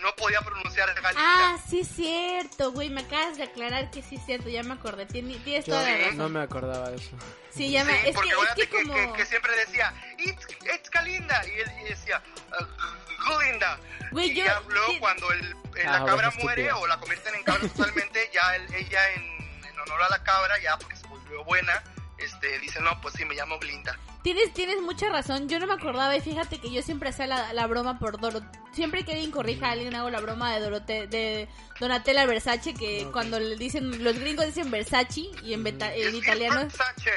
no 0.00 0.14
podía 0.16 0.40
pronunciar 0.40 0.88
Galinda. 1.00 1.14
Ah, 1.16 1.58
sí 1.68 1.80
es 1.80 1.88
cierto, 1.88 2.72
güey, 2.72 2.90
me 2.90 3.02
acabas 3.02 3.36
de 3.36 3.44
aclarar 3.44 3.90
que 3.90 4.02
sí 4.02 4.16
es 4.16 4.24
cierto, 4.26 4.48
ya 4.48 4.62
me 4.62 4.74
acordé, 4.74 5.06
tienes, 5.06 5.42
tienes 5.44 5.66
Yo 5.66 5.74
toda 5.74 5.88
la 5.90 5.96
razón. 5.98 6.18
no 6.18 6.28
me 6.28 6.42
acordaba 6.42 6.90
de 6.90 6.96
eso. 6.96 7.16
Sí, 7.50 7.70
ya 7.70 7.84
me... 7.84 7.92
Sí, 7.92 7.98
es, 7.98 8.04
que, 8.06 8.12
porque 8.14 8.30
es 8.30 8.54
que 8.54 8.68
que, 8.68 8.82
como... 8.82 8.94
que- 8.94 9.12
que 9.18 9.26
siempre 9.26 9.54
decía, 9.56 9.94
it's, 10.18 10.46
it's 10.74 10.90
Galinda, 10.90 11.46
y 11.46 11.60
él 11.60 11.72
y 11.82 11.84
decía, 11.90 12.22
"Uh, 12.60 13.28
Galinda. 13.38 13.78
Güey, 14.10 14.30
y 14.30 14.34
yo- 14.34 14.44
ya 14.44 14.60
luego 14.66 14.92
sí. 14.92 14.98
cuando 14.98 15.30
el, 15.32 15.52
eh, 15.76 15.84
Ah, 15.86 16.00
la 16.00 16.04
cabra 16.04 16.30
muere 16.42 16.72
o 16.72 16.86
la 16.86 16.98
convierten 16.98 17.34
en 17.36 17.42
cabra 17.44 17.68
totalmente, 17.68 18.30
ya 18.32 18.56
el- 18.56 18.74
ella 18.74 19.10
en, 19.12 19.22
en 19.64 19.78
honor 19.80 20.02
a 20.02 20.08
la 20.08 20.22
cabra, 20.24 20.58
ya 20.58 20.76
porque 20.78 20.96
se 20.96 21.06
volvió 21.06 21.44
buena, 21.44 21.82
este, 22.18 22.58
dice, 22.60 22.80
no, 22.80 23.00
pues 23.00 23.14
sí, 23.14 23.24
me 23.24 23.34
llamo 23.34 23.58
Glinda. 23.58 23.98
Tienes, 24.22 24.54
tienes 24.54 24.80
mucha 24.80 25.10
razón, 25.10 25.48
yo 25.48 25.58
no 25.58 25.66
me 25.66 25.74
acordaba 25.74 26.16
y 26.16 26.20
fíjate 26.20 26.58
que 26.58 26.70
yo 26.70 26.80
siempre 26.82 27.10
hacía 27.10 27.26
la, 27.26 27.52
la 27.52 27.66
broma 27.66 27.98
por 27.98 28.18
Dorot... 28.18 28.44
Siempre 28.72 29.04
que 29.04 29.12
alguien 29.12 29.30
corrija 29.30 29.68
a 29.68 29.72
alguien 29.72 29.94
hago 29.94 30.10
la 30.10 30.20
broma 30.20 30.52
de 30.54 30.60
Dorote, 30.60 31.06
de 31.06 31.48
Donatella 31.78 32.24
Versace, 32.26 32.72
que 32.74 33.06
cuando 33.12 33.38
le 33.38 33.56
dicen, 33.56 34.02
los 34.02 34.18
gringos 34.18 34.46
dicen 34.46 34.70
Versace 34.70 35.30
y 35.42 35.52
en, 35.52 35.62
beta- 35.62 35.94
en 35.94 36.14
italiano... 36.14 36.60
Versace, 36.62 37.10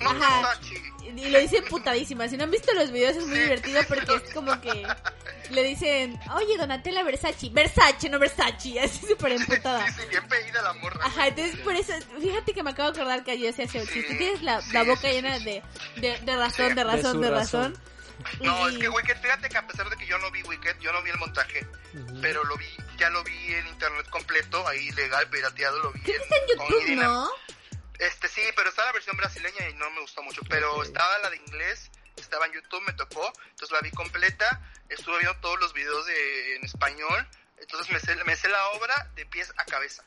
no 0.00 0.10
Ajá. 0.10 0.58
Y 1.16 1.30
lo 1.30 1.38
dicen 1.40 1.64
putadísima. 1.64 2.28
Si 2.28 2.36
no 2.36 2.44
han 2.44 2.50
visto 2.50 2.72
los 2.74 2.92
videos 2.92 3.16
es 3.16 3.26
muy 3.26 3.36
Sí. 3.36 3.42
divertido 3.42 3.80
porque 3.88 4.14
es 4.16 4.34
como 4.34 4.60
que 4.60 4.86
le 5.50 5.62
dicen, 5.64 6.20
oye 6.36 6.56
Donatella 6.58 7.02
Versace, 7.02 7.48
Versace, 7.50 8.08
no 8.10 8.18
Versace, 8.18 8.78
así 8.80 9.06
súper 9.06 9.32
emputada. 9.32 9.86
Sí, 9.86 9.94
sí, 10.02 10.06
bien 10.10 10.28
pedida 10.28 10.60
la 10.62 10.74
morra. 10.74 11.00
Ajá, 11.04 11.28
entonces 11.28 11.56
por 11.60 11.74
eso, 11.74 11.94
fíjate 12.20 12.52
que 12.52 12.62
me 12.62 12.70
acabo 12.70 12.92
de 12.92 13.00
acordar 13.00 13.24
que 13.24 13.38
yo 13.38 13.50
se 13.52 13.62
hace 13.64 13.84
Sí, 13.86 13.92
chiste. 13.94 14.14
Tienes 14.16 14.42
la, 14.42 14.60
sí, 14.60 14.72
la 14.72 14.84
boca 14.84 15.00
sí, 15.00 15.08
llena 15.08 15.38
sí, 15.38 15.44
de, 15.44 15.62
de, 15.96 16.18
de 16.20 16.36
razón, 16.36 16.68
Sí. 16.68 16.74
de 16.74 16.84
razón, 16.84 17.20
De 17.20 17.30
razón. 17.30 17.72
razón. 17.72 17.82
No, 18.40 18.68
Y- 18.68 18.74
es 18.74 18.78
que 18.80 18.88
Wicked, 18.88 19.16
fíjate 19.22 19.48
que 19.48 19.56
a 19.58 19.66
pesar 19.66 19.88
de 19.88 19.96
que 19.96 20.06
yo 20.06 20.18
no 20.18 20.30
vi 20.30 20.42
Wicked, 20.42 20.76
yo 20.80 20.92
no 20.92 21.02
vi 21.02 21.10
el 21.10 21.18
montaje, 21.18 21.66
pero 22.20 22.44
lo 22.44 22.56
vi, 22.56 22.66
ya 22.98 23.08
lo 23.10 23.22
vi 23.24 23.54
en 23.54 23.66
internet 23.68 24.08
completo, 24.10 24.66
ahí 24.68 24.90
legal, 24.90 25.26
pirateado, 25.30 25.78
lo 25.78 25.92
vi 25.92 26.00
Creo 26.00 26.18
que 26.18 26.22
está 26.24 26.36
en 26.36 26.42
YouTube. 26.58 26.96
¿no? 26.96 27.30
Este 27.98 28.28
sí, 28.28 28.42
pero 28.54 28.68
está 28.68 28.84
la 28.84 28.92
versión 28.92 29.16
brasileña 29.16 29.68
y 29.68 29.74
no 29.74 29.90
me 29.90 30.00
gustó 30.00 30.22
mucho. 30.22 30.42
Pero 30.48 30.82
estaba 30.82 31.18
la 31.18 31.30
de 31.30 31.36
inglés, 31.36 31.90
estaba 32.16 32.46
en 32.46 32.52
YouTube, 32.52 32.82
me 32.86 32.92
tocó, 32.92 33.32
entonces 33.50 33.70
la 33.72 33.80
vi 33.80 33.90
completa, 33.90 34.60
estuve 34.88 35.18
viendo 35.18 35.38
todos 35.40 35.58
los 35.60 35.72
videos 35.72 36.06
de, 36.06 36.56
en 36.56 36.64
español, 36.64 37.26
entonces 37.58 37.92
me 37.92 38.00
sé, 38.00 38.14
me 38.24 38.36
sé 38.36 38.48
la 38.48 38.68
obra 38.70 39.10
de 39.14 39.26
pies 39.26 39.52
a 39.56 39.64
cabeza. 39.64 40.04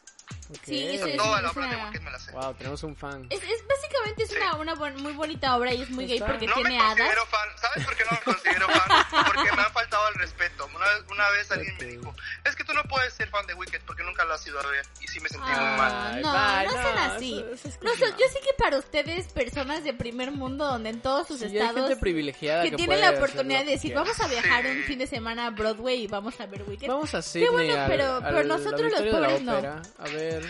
Ok. 0.52 0.58
Sí, 0.66 0.88
eso 0.96 1.06
es- 1.08 1.18
Toda 1.18 1.42
la 1.42 1.52
obra 1.52 1.68
de 1.68 1.76
Wicked 1.78 2.02
me 2.02 2.12
la 2.12 2.20
sé. 2.20 2.32
Wow, 2.34 2.54
tenemos 2.56 2.84
un 2.84 2.96
fan. 2.96 3.26
Es, 3.30 3.42
es 3.42 3.64
básicamente 3.68 4.24
es 4.24 4.30
Sí. 4.30 4.36
una, 4.36 4.56
una 4.76 4.76
muy 4.76 5.14
bonita 5.14 5.56
obra 5.56 5.74
y 5.74 5.82
es 5.82 5.90
muy 5.90 6.06
gay 6.08 6.20
porque 6.20 6.46
No 6.46 6.56
me 6.58 6.62
tiene 6.64 6.78
hadas. 6.80 6.98
considero 6.98 7.26
fan, 7.28 7.50
¿sabes 7.58 7.86
por 7.86 7.96
qué 7.96 8.04
no 8.04 8.12
me 8.12 8.20
considero 8.34 8.68
fan? 8.70 9.26
Porque 9.26 9.52
me 9.56 9.62
han 9.62 9.72
faltado 9.72 10.08
el 10.10 10.16
respeto. 10.16 10.66
Una 10.76 10.86
vez, 10.88 11.04
una 11.10 11.30
vez 11.30 11.52
alguien 11.52 11.76
me 11.80 11.86
dijo, 11.86 12.16
es 12.44 12.56
que 12.56 12.64
tú 12.66 12.74
no 12.74 12.84
puedes 12.84 13.14
ser 13.14 13.30
fan 13.30 13.46
de 13.48 13.54
Wicked 13.54 13.82
porque 13.86 14.04
nunca 14.04 14.26
lo 14.26 14.34
has 14.34 14.46
ido 14.46 14.60
a 14.60 14.66
ver. 14.68 14.86
Y 15.00 15.08
sí 15.08 15.20
me 15.22 15.30
sentí 15.30 15.46
muy 15.50 15.56
Ah, 15.58 15.78
mal. 15.78 16.22
no, 16.22 16.32
bye, 16.34 16.66
no 16.66 16.72
sean 16.72 16.96
no, 16.96 17.14
así, 17.16 17.46
eso 17.54 17.68
es 17.70 17.78
que 17.78 17.86
No, 17.86 17.92
no. 17.94 18.00
yo 18.18 18.26
sé 18.28 18.40
que 18.42 18.54
para 18.58 18.78
ustedes, 18.78 19.28
personas 19.32 19.84
de 19.84 19.94
primer 19.94 20.32
mundo, 20.32 20.66
donde 20.66 20.90
en 20.90 21.02
todos 21.02 21.28
sus 21.28 21.40
Sí, 21.40 21.46
hay 21.46 21.58
estados 21.58 21.88
gente 21.90 21.96
privilegiada 22.02 22.64
que, 22.64 22.72
que, 22.72 22.76
tienen 22.76 23.00
la 23.02 23.12
oportunidad 23.12 23.60
de 23.66 23.72
decir, 23.72 23.94
vamos 23.94 24.20
a 24.20 24.28
viajar 24.28 24.64
Sí. 24.66 24.70
un 24.72 24.84
fin 24.84 25.00
de 25.00 25.08
semana 25.08 25.48
a 25.48 25.50
Broadway 25.52 26.04
y 26.04 26.08
vamos 26.08 26.40
a 26.40 26.46
ver 26.46 26.64
Wicked. 26.68 26.88
Vamos 26.88 27.14
a 27.16 27.22
Sydney, 27.22 27.50
bueno, 27.50 27.82
al- 27.82 27.88
pero- 27.88 28.16
al- 28.16 28.24
pero 28.24 28.44
nosotros 28.44 28.92
los 28.92 29.02
pobres 29.02 29.42
no. 29.44 29.54
A 29.56 30.04
ver, 30.10 30.41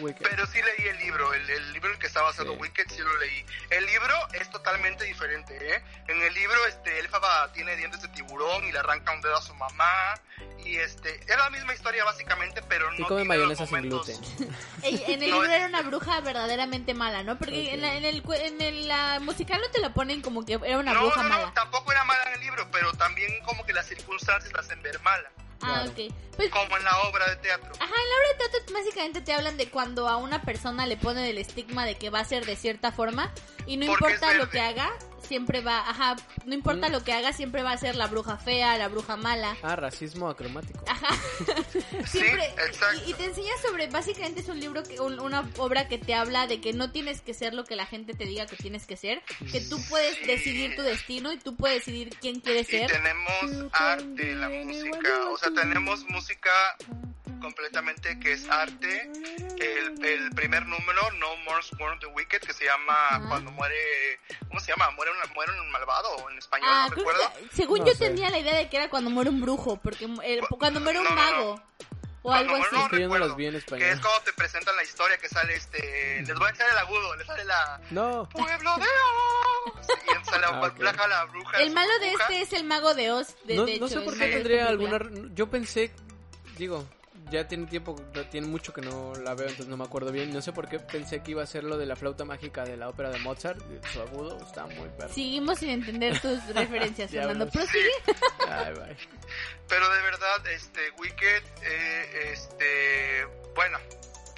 Wicked. 0.00 0.22
Pero 0.28 0.46
sí 0.46 0.58
leí 0.62 0.88
el 0.88 0.98
libro, 0.98 1.32
el, 1.34 1.48
el 1.50 1.72
libro 1.72 1.88
en 1.88 1.94
el 1.94 2.00
que 2.00 2.06
está 2.06 2.22
basado 2.22 2.52
Sí. 2.52 2.58
Wicked, 2.60 2.84
sí 2.90 2.98
lo 2.98 3.16
leí. 3.18 3.44
El 3.70 3.86
libro 3.86 4.14
es 4.34 4.50
totalmente 4.50 5.04
diferente, 5.04 5.56
¿eh? 5.74 5.82
En 6.08 6.22
el 6.22 6.32
libro, 6.34 6.66
este, 6.66 6.98
Elfaba 7.00 7.52
tiene 7.52 7.74
dientes 7.76 8.00
de 8.02 8.08
tiburón 8.08 8.64
y 8.64 8.72
le 8.72 8.78
arranca 8.78 9.12
un 9.12 9.20
dedo 9.20 9.36
a 9.36 9.42
su 9.42 9.54
mamá. 9.54 10.14
Y 10.64 10.76
este, 10.76 11.14
es 11.20 11.36
la 11.36 11.50
misma 11.50 11.74
historia 11.74 12.04
básicamente, 12.04 12.62
pero 12.68 12.86
y 12.94 13.00
no 13.00 13.06
come 13.08 13.22
tiene 13.22 13.28
mayonesa 13.28 13.62
los 13.62 13.70
sin 13.70 13.82
gluten. 13.82 14.16
Ey, 14.82 15.02
En 15.08 15.22
el 15.22 15.30
No, 15.30 15.36
libro 15.36 15.50
es- 15.50 15.56
era 15.58 15.66
una 15.66 15.82
bruja 15.82 16.20
verdaderamente 16.20 16.94
mala, 16.94 17.22
¿no? 17.22 17.38
Porque 17.38 17.68
Ok. 17.68 17.72
en, 17.74 17.80
la, 17.82 17.94
en, 17.94 18.04
el, 18.04 18.22
en 18.34 18.60
el 18.60 18.88
la 18.88 19.18
musical 19.20 19.60
no 19.60 19.70
te 19.70 19.80
lo 19.80 19.92
ponen 19.94 20.20
como 20.22 20.44
que 20.44 20.54
era 20.62 20.78
una 20.78 20.92
No, 20.92 21.00
bruja 21.00 21.22
no, 21.22 21.28
mala. 21.28 21.46
no, 21.46 21.52
tampoco 21.54 21.90
era 21.92 22.04
mala 22.04 22.22
en 22.28 22.34
el 22.34 22.40
libro, 22.40 22.68
pero 22.70 22.92
también 22.94 23.40
como 23.44 23.64
que 23.64 23.72
las 23.72 23.86
circunstancias 23.86 24.52
la 24.52 24.60
hacen 24.60 24.80
ver 24.82 25.00
mala, 25.00 25.30
Ah, 25.60 25.84
Claro. 25.84 25.90
ok. 25.90 26.14
Pues, 26.36 26.50
como 26.50 26.76
en 26.76 26.84
la 26.84 26.98
obra 27.02 27.28
de 27.30 27.36
teatro. 27.36 27.72
ajá, 27.74 27.84
en 27.84 27.90
la 27.90 28.16
obra 28.16 28.28
de 28.28 28.48
teatro 28.50 28.74
básicamente 28.74 29.20
te 29.20 29.32
hablan 29.32 29.56
de 29.56 29.68
cuando 29.70 30.08
a 30.08 30.16
una 30.16 30.42
persona 30.42 30.86
le 30.86 30.96
ponen 30.96 31.24
el 31.24 31.38
estigma 31.38 31.84
de 31.84 31.96
que 31.96 32.10
va 32.10 32.20
a 32.20 32.24
ser 32.24 32.46
de 32.46 32.54
cierta 32.56 32.92
forma 32.92 33.32
y 33.68 33.76
no 33.76 33.84
importa 33.86 34.34
lo 34.34 34.48
que 34.50 34.60
haga, 34.60 34.90
siempre 35.22 35.60
va, 35.60 35.80
ajá, 35.88 36.16
no 36.46 36.54
importa 36.54 36.88
Mm. 36.88 36.92
lo 36.92 37.04
que 37.04 37.12
haga, 37.12 37.32
siempre 37.34 37.62
va 37.62 37.72
a 37.72 37.76
ser 37.76 37.96
la 37.96 38.06
bruja 38.06 38.38
fea, 38.38 38.78
la 38.78 38.88
bruja 38.88 39.16
mala. 39.16 39.56
Ah, 39.62 39.76
racismo 39.76 40.28
acromático. 40.30 40.82
Ajá. 40.86 41.08
Sí, 42.08 42.18
Siempre, 42.20 42.44
exacto. 42.66 43.02
y, 43.06 43.10
y 43.10 43.14
te 43.14 43.24
enseña 43.26 43.52
sobre, 43.62 43.86
básicamente 43.88 44.40
es 44.40 44.48
un 44.48 44.58
libro, 44.60 44.82
que, 44.82 44.98
un- 45.00 45.20
una 45.20 45.48
obra 45.58 45.86
que 45.88 45.98
te 45.98 46.14
habla 46.14 46.46
de 46.46 46.60
que 46.60 46.72
no 46.72 46.90
tienes 46.90 47.20
que 47.20 47.34
ser 47.34 47.52
lo 47.54 47.64
que 47.64 47.76
la 47.76 47.84
gente 47.86 48.14
te 48.14 48.24
diga 48.24 48.46
que 48.46 48.56
tienes 48.56 48.86
que 48.86 48.96
ser, 48.96 49.22
que 49.52 49.60
tú 49.60 49.78
puedes 49.90 50.16
Sí. 50.16 50.24
decidir 50.26 50.74
tu 50.76 50.82
destino 50.82 51.32
y 51.32 51.38
tú 51.38 51.54
puedes 51.56 51.84
decidir 51.84 52.10
quién 52.20 52.40
quieres 52.40 52.68
Y 52.72 52.78
ser. 52.78 52.90
tenemos 52.90 53.70
arte 53.72 54.34
la 54.34 54.48
música, 54.48 55.28
o 55.30 55.36
sea, 55.36 55.50
tenemos 55.52 56.04
música 56.08 56.50
completamente 57.40 58.18
que 58.20 58.32
es 58.32 58.48
arte. 58.48 59.10
El, 59.58 60.04
el 60.04 60.30
primer 60.30 60.66
número, 60.66 61.10
No 61.18 61.36
More 61.38 61.62
Sworn 61.62 61.98
the 62.00 62.06
Wicked, 62.06 62.40
que 62.40 62.52
se 62.52 62.64
llama 62.64 62.94
Ajá. 63.08 63.28
cuando 63.28 63.50
muere, 63.52 64.20
¿cómo 64.48 64.60
se 64.60 64.70
llama? 64.72 64.90
Muere, 64.92 65.10
una, 65.12 65.24
muere 65.34 65.52
un 65.60 65.70
malvado 65.70 66.30
en 66.30 66.38
español, 66.38 66.68
Ah, 66.70 66.86
no 66.90 66.94
recuerdo. 66.96 67.32
que- 67.32 67.56
según 67.56 67.80
No 67.80 67.86
yo 67.86 67.92
sé. 67.94 68.06
tenía 68.08 68.30
la 68.30 68.38
idea 68.38 68.56
de 68.56 68.68
que 68.68 68.76
era 68.76 68.88
cuando 68.90 69.10
muere 69.10 69.30
un 69.30 69.40
brujo, 69.40 69.76
porque 69.82 70.04
eh, 70.24 70.40
cuando 70.58 70.80
muere 70.80 70.98
un 71.00 71.04
No, 71.04 71.10
no, 71.10 71.16
no. 71.16 71.22
mago 71.32 71.62
o 72.22 72.32
algo 72.32 72.56
así. 72.56 72.66
no 72.72 72.82
no 72.82 72.88
recuerdo, 72.88 73.26
las 73.28 73.36
vi 73.36 73.46
en 73.46 73.52
Que 73.52 73.56
es 73.58 73.64
español. 73.64 74.00
cuando 74.02 74.20
te 74.24 74.32
presentan 74.34 74.76
la 74.76 74.82
historia 74.82 75.16
que 75.18 75.28
sale 75.28 75.54
este, 75.54 76.22
les 76.26 76.38
voy 76.38 76.46
a 76.46 76.50
echar 76.50 76.68
el 76.70 76.78
agudo, 76.78 77.16
le 77.16 77.24
sale 77.24 77.44
la 77.44 77.80
No. 77.90 78.28
pueblo 78.28 78.76
de 78.76 78.84
Oz 78.84 79.88
y 80.04 80.24
sale 80.30 80.46
Ah, 80.46 80.60
ok. 80.60 80.78
baja 80.82 81.08
la 81.08 81.24
bruja. 81.24 81.58
El 81.62 81.70
malo 81.72 81.98
de 82.00 82.10
bruja. 82.10 82.24
este 82.24 82.42
es 82.42 82.52
el 82.52 82.64
mago 82.64 82.94
de 82.94 83.12
Oz, 83.12 83.34
de, 83.44 83.56
No, 83.56 83.64
de 83.64 83.78
no 83.78 83.86
hecho, 83.86 83.98
sé 84.00 84.04
por 84.04 84.16
qué 84.18 84.26
tendría 84.28 84.68
alguna... 84.68 84.98
Yo 85.34 85.48
pensé, 85.50 85.92
digo, 86.56 86.86
ya 87.30 87.46
tiene 87.46 87.66
tiempo, 87.66 87.96
tiene 88.30 88.46
mucho 88.46 88.72
que 88.72 88.80
no 88.80 89.12
la 89.14 89.34
veo, 89.34 89.48
entonces 89.48 89.68
no 89.68 89.76
me 89.76 89.84
acuerdo 89.84 90.12
bien. 90.12 90.32
No 90.32 90.42
sé 90.42 90.52
por 90.52 90.68
qué 90.68 90.78
pensé 90.78 91.22
que 91.22 91.32
iba 91.32 91.42
a 91.42 91.46
ser 91.46 91.64
lo 91.64 91.76
de 91.76 91.86
la 91.86 91.96
flauta 91.96 92.24
mágica 92.24 92.64
de 92.64 92.76
la 92.76 92.88
ópera 92.88 93.10
de 93.10 93.18
Mozart. 93.18 93.60
Su 93.92 94.00
agudo 94.00 94.38
está 94.40 94.66
muy 94.66 94.88
perro. 94.96 95.12
Seguimos 95.12 95.58
sin 95.58 95.70
entender 95.70 96.20
tus 96.20 96.44
referencias, 96.54 97.10
Fernando. 97.10 97.48
Prosigue. 97.48 97.90
Ay, 98.48 98.74
bye. 98.74 98.96
Pero 99.68 99.88
de 99.92 100.02
verdad, 100.02 100.46
este, 100.48 100.80
Wicked, 100.98 101.42
eh, 101.62 102.32
este, 102.32 103.26
bueno, 103.54 103.78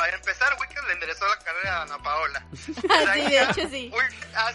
para 0.01 0.17
empezar, 0.17 0.57
Wicked 0.59 0.81
le 0.87 0.93
enderezó 0.95 1.29
la 1.29 1.37
carrera 1.41 1.77
a 1.79 1.83
Ana 1.83 1.99
Paola. 2.03 2.47
Sí, 2.55 3.21
de 3.29 3.43
hecho 3.43 3.69
sí. 3.69 3.93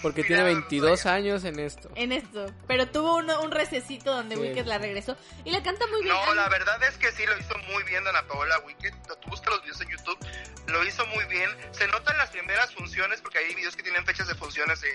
Porque 0.01 0.23
tiene 0.23 0.41
22 0.43 1.05
años 1.05 1.43
en 1.43 1.59
esto. 1.59 1.89
En 1.95 2.11
esto. 2.11 2.47
Pero 2.67 2.87
tuvo 2.87 3.17
uno- 3.17 3.41
un 3.41 3.51
recesito 3.51 4.11
donde 4.15 4.35
Sí. 4.35 4.41
Wicked 4.41 4.65
la 4.65 4.79
regresó. 4.79 5.15
Y 5.43 5.51
la 5.51 5.61
canta 5.61 5.85
muy 5.87 6.01
bien. 6.01 6.15
No, 6.15 6.33
la 6.33 6.49
verdad 6.49 6.81
es 6.83 6.97
que 6.97 7.11
sí 7.11 7.23
lo 7.27 7.37
hizo 7.37 7.55
muy 7.71 7.83
bien 7.83 8.07
Ana 8.07 8.23
Paola 8.27 8.57
Wicked. 8.65 8.91
Tú 9.21 9.29
buscas 9.29 9.51
los 9.53 9.61
videos 9.61 9.81
en 9.81 9.89
YouTube, 9.89 10.17
lo 10.67 10.83
hizo 10.83 11.05
muy 11.07 11.25
bien. 11.25 11.49
Se 11.71 11.87
notan 11.89 12.17
las 12.17 12.31
primeras 12.31 12.73
funciones, 12.73 13.21
porque 13.21 13.37
hay 13.37 13.53
videos 13.53 13.75
que 13.75 13.83
tienen 13.83 14.03
fechas 14.03 14.27
de 14.27 14.33
funciones 14.33 14.81
de, 14.81 14.89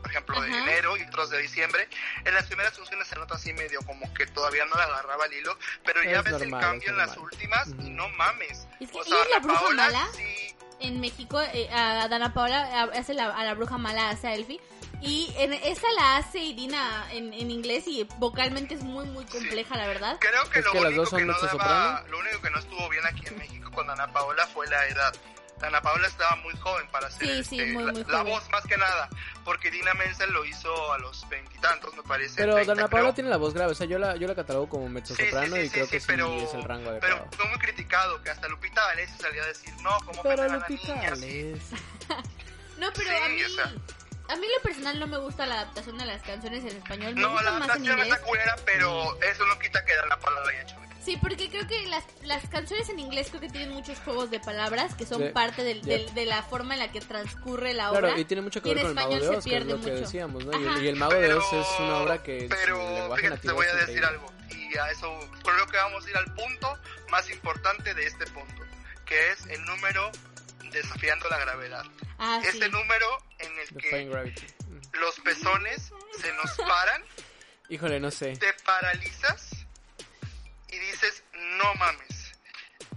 por 0.00 0.10
ejemplo, 0.10 0.40
de 0.40 0.48
Ajá. 0.50 0.62
enero 0.62 0.96
y 0.96 1.02
otros 1.02 1.30
de 1.30 1.38
diciembre. 1.42 1.88
En 2.24 2.34
las 2.34 2.46
primeras 2.46 2.76
funciones 2.76 3.06
se 3.08 3.16
nota 3.16 3.34
así 3.34 3.52
medio 3.52 3.80
como 3.82 4.12
que 4.14 4.26
todavía 4.26 4.64
no 4.66 4.76
le 4.76 4.82
agarraba 4.82 5.26
el 5.26 5.32
hilo, 5.34 5.56
pero 5.84 6.02
ya 6.02 6.18
Es 6.18 6.24
ves 6.24 6.32
normal, 6.32 6.54
el 6.54 6.60
cambio 6.60 6.88
en 6.90 6.96
las 6.96 7.16
últimas 7.16 7.68
y 7.68 7.72
Ujú. 7.72 7.90
no 7.90 8.08
mames. 8.10 8.66
Es 8.80 8.90
que 8.90 8.98
O 8.98 9.04
ella 9.04 9.16
es 9.22 9.30
la 9.30 9.38
bruja 9.40 9.60
Paola 9.60 9.84
mala. 9.84 10.08
sí- 10.14 10.54
En 10.82 10.98
México, 11.00 11.38
eh, 11.52 11.68
a 11.70 12.08
Dana 12.08 12.32
Paola 12.32 12.84
hace 12.94 13.12
la, 13.12 13.26
a 13.28 13.44
la 13.44 13.52
bruja 13.54 13.76
mala, 13.76 14.08
hace 14.10 14.28
a 14.28 14.34
Elfie. 14.34 14.60
Y 15.02 15.32
en 15.36 15.52
esa 15.52 15.90
la 15.92 16.16
hace 16.18 16.38
Irina 16.38 17.06
en, 17.12 17.32
en 17.34 17.50
inglés 17.50 17.84
y 17.86 18.06
vocalmente 18.18 18.74
es 18.74 18.82
muy, 18.82 19.06
muy 19.06 19.24
compleja, 19.26 19.76
la 19.76 19.86
verdad. 19.86 20.16
Creo 20.20 20.48
que 20.50 20.58
Es 20.60 20.64
lo 20.64 20.72
que 20.72 20.78
las 20.80 20.86
único 20.88 21.00
dos 21.02 21.10
son 21.10 21.18
que 21.20 21.24
no 21.26 21.38
daba, 21.40 22.04
lo 22.08 22.18
único 22.18 22.40
que 22.42 22.50
no 22.50 22.58
estuvo 22.58 22.88
bien 22.90 23.04
aquí 23.06 23.26
en 23.26 23.38
México 23.38 23.70
con 23.72 23.88
Ana 23.90 24.10
Paola 24.12 24.46
fue 24.46 24.66
la 24.68 24.86
edad. 24.88 25.14
Ana 25.62 25.80
Paola 25.82 26.06
estaba 26.08 26.36
muy 26.36 26.54
joven 26.56 26.86
para 26.88 27.10
ser 27.10 27.26
Sí, 27.26 27.44
sí, 27.44 27.60
este, 27.60 27.72
muy, 27.72 27.84
la, 27.84 27.92
muy 27.92 28.04
la 28.04 28.22
voz 28.22 28.48
más 28.50 28.64
que 28.66 28.76
nada, 28.76 29.08
porque 29.44 29.70
Dina 29.70 29.92
Menzel 29.94 30.30
lo 30.32 30.44
hizo 30.44 30.92
a 30.92 30.98
los 30.98 31.28
veintitantos, 31.28 31.94
me 31.94 32.02
parece. 32.02 32.34
Pero 32.36 32.54
30, 32.54 32.74
Dana 32.74 32.88
creo. 32.88 32.98
Paola 33.00 33.14
tiene 33.14 33.30
la 33.30 33.36
voz 33.36 33.54
grave, 33.54 33.72
o 33.72 33.74
sea, 33.74 33.86
yo 33.86 33.98
la, 33.98 34.16
yo 34.16 34.26
la 34.26 34.34
catalogo 34.34 34.68
como 34.68 34.88
mezzosoprano 34.88 35.56
Sí, 35.56 35.62
sí, 35.62 35.62
sí, 35.62 35.66
y 35.66 35.70
creo 35.70 35.84
sí, 35.86 35.90
que 35.92 36.00
sí 36.00 36.06
pero- 36.08 36.34
es 36.34 36.54
el 36.54 36.62
rango 36.64 36.90
Pero 37.00 37.14
adecuado. 37.16 37.28
fue 37.36 37.48
muy 37.48 37.58
criticado, 37.58 38.22
que 38.22 38.30
hasta 38.30 38.48
Lupita 38.48 38.84
Valencia 38.86 39.16
salía 39.20 39.42
a 39.42 39.46
decir, 39.46 39.74
no, 39.82 39.96
¿cómo 40.04 40.22
Pero 40.22 40.42
a 40.42 40.46
la 40.48 40.56
Lupita 40.56 40.94
niña? 40.94 41.10
Vales. 41.10 41.62
No, 42.78 42.86
pero 42.94 43.10
Sí, 43.10 43.16
a 43.16 43.28
mí... 43.28 43.42
o 43.42 43.48
sea. 43.50 43.64
A 44.28 44.36
mí 44.36 44.46
lo 44.56 44.62
personal 44.62 44.98
no 45.00 45.06
me 45.08 45.18
gusta 45.18 45.44
la 45.44 45.56
adaptación 45.56 45.98
de 45.98 46.06
las 46.06 46.22
canciones 46.22 46.60
en 46.62 46.78
español. 46.78 47.14
Me 47.14 47.20
No, 47.20 47.28
la 47.28 47.50
gustan 47.50 47.58
más 47.58 47.62
en 47.62 47.70
adaptación 47.90 47.98
está 48.00 48.22
culera, 48.22 48.56
pero 48.64 49.20
eso 49.22 49.44
no 49.46 49.58
quita 49.58 49.84
que 49.84 49.92
Paola 50.22 50.40
lo 50.40 50.48
haya 50.48 50.62
hecho. 50.62 50.76
Sí, 51.10 51.16
porque 51.20 51.50
creo 51.50 51.66
que 51.66 51.86
las, 51.88 52.04
las 52.22 52.48
canciones 52.48 52.88
en 52.88 53.00
inglés 53.00 53.26
creo 53.30 53.40
que 53.40 53.48
tienen 53.48 53.70
muchos 53.70 53.98
juegos 53.98 54.30
de 54.30 54.38
palabras 54.38 54.94
que 54.94 55.04
son 55.04 55.20
Sí. 55.20 55.28
parte 55.30 55.64
del, 55.64 55.82
del- 55.82 56.14
de 56.14 56.24
la 56.24 56.40
forma 56.44 56.74
en 56.74 56.80
la 56.80 56.92
que 56.92 57.00
transcurre 57.00 57.74
la 57.74 57.90
obra. 57.90 58.00
Claro, 58.00 58.20
y 58.20 58.24
tiene 58.24 58.42
mucho 58.42 58.62
que 58.62 58.68
y 58.68 58.74
ver 58.74 58.84
en 58.84 58.86
con 58.86 58.90
el 58.90 58.94
Mago 58.94 59.08
de 59.10 59.16
español 59.16 59.32
se 59.34 59.38
Oz, 59.38 59.44
que 59.44 59.50
es 59.50 59.54
pierde 59.64 59.72
lo 59.72 59.84
que 59.84 59.90
mucho. 59.90 60.02
decíamos, 60.04 60.44
¿no? 60.44 60.52
Y 60.60 60.64
el, 60.66 60.84
y 60.84 60.88
el 60.88 60.96
Mago 60.96 61.14
de 61.14 61.34
Oz 61.34 61.52
es 61.52 61.66
una 61.80 61.96
obra 61.96 62.22
que 62.22 62.46
pero 62.48 63.16
fíjate, 63.16 63.38
te 63.48 63.52
voy 63.52 63.66
a 63.66 63.74
decir 63.74 63.96
increíble. 63.96 64.06
algo 64.06 64.32
y 64.50 64.78
a 64.78 64.90
eso 64.92 65.18
creo 65.42 65.66
que 65.66 65.76
vamos 65.78 66.06
a 66.06 66.10
ir 66.10 66.16
al 66.16 66.32
punto 66.32 66.78
más 67.10 67.28
importante 67.28 67.92
de 67.92 68.06
este 68.06 68.26
punto 68.28 68.62
que 69.04 69.32
es 69.32 69.46
el 69.46 69.64
número 69.64 70.12
desafiando 70.70 71.28
la 71.28 71.38
gravedad 71.38 71.84
Ah, 72.20 72.38
sí. 72.42 72.48
este 72.52 72.68
número 72.68 73.06
en 73.40 73.58
el 73.58 73.66
Defying 73.74 74.08
que 74.08 74.14
Gravity. 74.14 74.46
Los 74.92 75.18
pezones 75.18 75.90
se 76.20 76.32
nos 76.34 76.52
paran 76.56 77.02
Híjole, 77.68 77.98
no 77.98 78.12
sé. 78.12 78.36
te 78.36 78.52
paralizas 78.64 79.49
y 80.72 80.78
dices 80.78 81.22
no 81.58 81.74
mames 81.74 82.32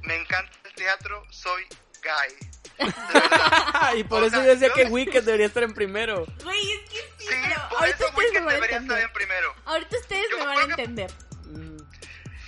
me 0.01 0.15
encanta 0.15 0.51
el 0.65 0.73
teatro 0.73 1.25
soy 1.31 1.63
gay 2.01 2.35
De 2.77 2.85
verdad. 3.19 3.93
y 3.95 4.03
por 4.03 4.23
O 4.23 4.25
eso 4.25 4.35
sea, 4.37 4.45
yo 4.45 4.51
decía 4.51 4.67
yo- 4.69 4.73
que 4.73 4.85
Wicked 4.85 5.23
debería 5.23 5.45
estar 5.47 5.63
en 5.63 5.73
primero. 5.73 6.25
Güey, 6.43 6.71
es 6.73 6.89
que 6.89 6.97
sí, 6.97 7.05
sí 7.19 7.25
pero 7.29 7.69
por 7.69 7.77
ahorita 7.79 7.97
eso 7.97 8.07
ustedes 8.07 8.13
me 8.13 8.19
Wicked 8.19 8.33
van 8.43 8.47
a 8.47 8.53
debería 8.53 8.77
estar 8.77 8.81
entender. 8.81 9.03
en 9.07 9.13
primero 9.13 9.55
Ahorita 9.65 9.97
ustedes 9.97 10.25
Yo 10.31 10.37
me 10.39 10.45
van 10.45 10.57
a 10.71 10.75
que- 10.75 10.81
entender. 10.81 11.11
Mm. 11.45 11.77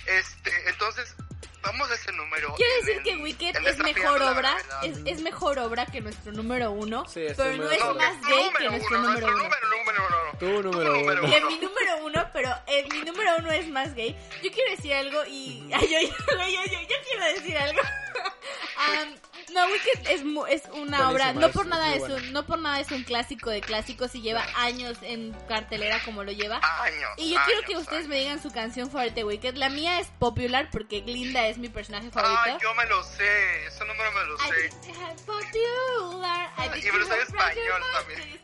este 0.06 0.68
entonces 0.68 1.14
vamos 1.66 1.90
a 1.90 1.94
ese 1.94 2.12
número 2.12 2.54
Quiero 2.54 2.72
decir 2.84 3.02
que 3.02 3.10
en- 3.10 3.22
Wicked 3.22 3.56
es 3.66 3.78
mejor 3.78 4.22
obra, 4.22 4.56
es, 4.82 4.98
es 5.04 5.20
mejor 5.20 5.58
obra 5.58 5.86
que 5.86 6.00
nuestro 6.00 6.32
número 6.32 6.70
uno, 6.70 7.04
Sí, 7.06 7.26
pero 7.36 7.56
no 7.56 7.70
es 7.70 7.84
más 7.96 8.20
gay 8.26 8.50
que 8.58 8.70
nuestro 8.70 8.98
número 8.98 9.26
uno. 9.26 9.36
número, 9.36 9.68
número, 9.68 10.08
no, 10.08 10.32
no. 10.32 10.38
Tu 10.38 10.62
número 10.62 11.00
uno. 11.00 11.30
Que 11.30 11.40
mi 11.42 11.58
número 11.58 11.96
uno, 12.04 12.30
pero 12.32 12.50
eh, 12.66 12.86
mi 12.90 13.00
número 13.02 13.36
uno 13.38 13.50
es 13.52 13.68
más 13.68 13.94
gay. 13.94 14.16
Yo 14.42 14.50
quiero 14.50 14.70
decir 14.70 14.94
algo 14.94 15.24
y... 15.26 15.68
Ay, 15.74 15.88
yo, 15.88 16.00
yo, 16.38 16.46
yo, 16.48 16.64
yo, 16.64 16.80
yo 16.80 16.96
quiero 17.08 17.24
decir 17.34 17.56
algo. 17.58 17.80
Am, 18.78 19.14
no, 19.54 19.66
Wicked 19.66 20.10
es, 20.10 20.24
mu- 20.24 20.46
es 20.46 20.62
una 20.72 20.74
Buenísima, 20.74 21.10
obra, 21.10 21.32
no 21.32 21.46
es 21.46 21.52
por 21.52 21.66
nada 21.66 21.86
muy 21.86 21.94
es 21.94 22.00
buena. 22.00 22.14
un, 22.16 22.32
no 22.32 22.46
por 22.46 22.58
nada 22.58 22.80
es 22.80 22.90
un 22.90 23.04
clásico 23.04 23.50
de 23.50 23.60
clásicos 23.60 24.14
y 24.14 24.20
lleva 24.20 24.44
años 24.56 24.98
en 25.02 25.32
cartelera 25.48 26.00
como 26.04 26.24
lo 26.24 26.32
lleva. 26.32 26.60
Años. 26.82 27.10
Y 27.16 27.30
yo 27.34 27.40
quiero 27.44 27.60
años, 27.60 27.70
que 27.70 27.76
ustedes 27.76 27.98
años. 28.00 28.08
me 28.08 28.16
digan 28.18 28.42
su 28.42 28.50
canción 28.50 28.90
favorita 28.90 29.14
de 29.16 29.24
Wicked. 29.24 29.54
La 29.56 29.68
mía 29.68 30.00
es 30.00 30.08
Popular 30.18 30.68
porque 30.70 31.00
Glinda 31.00 31.46
es 31.48 31.58
mi 31.58 31.68
personaje 31.68 32.10
favorito. 32.10 32.40
Ay, 32.44 32.56
yo 32.62 32.74
me 32.74 32.86
lo 32.86 33.02
sé. 33.04 33.66
Ese 33.66 33.84
número 33.84 34.10
me 34.12 34.24
lo 34.24 34.34
I 34.36 34.48
sé. 34.48 34.68
think 34.82 34.96
popular. 35.26 36.50
I 36.58 36.78
y 36.78 36.92
me 36.92 36.98
lo 36.98 37.06
sé 37.06 37.14
en 37.14 37.20
español 37.22 37.82
también. 37.92 38.40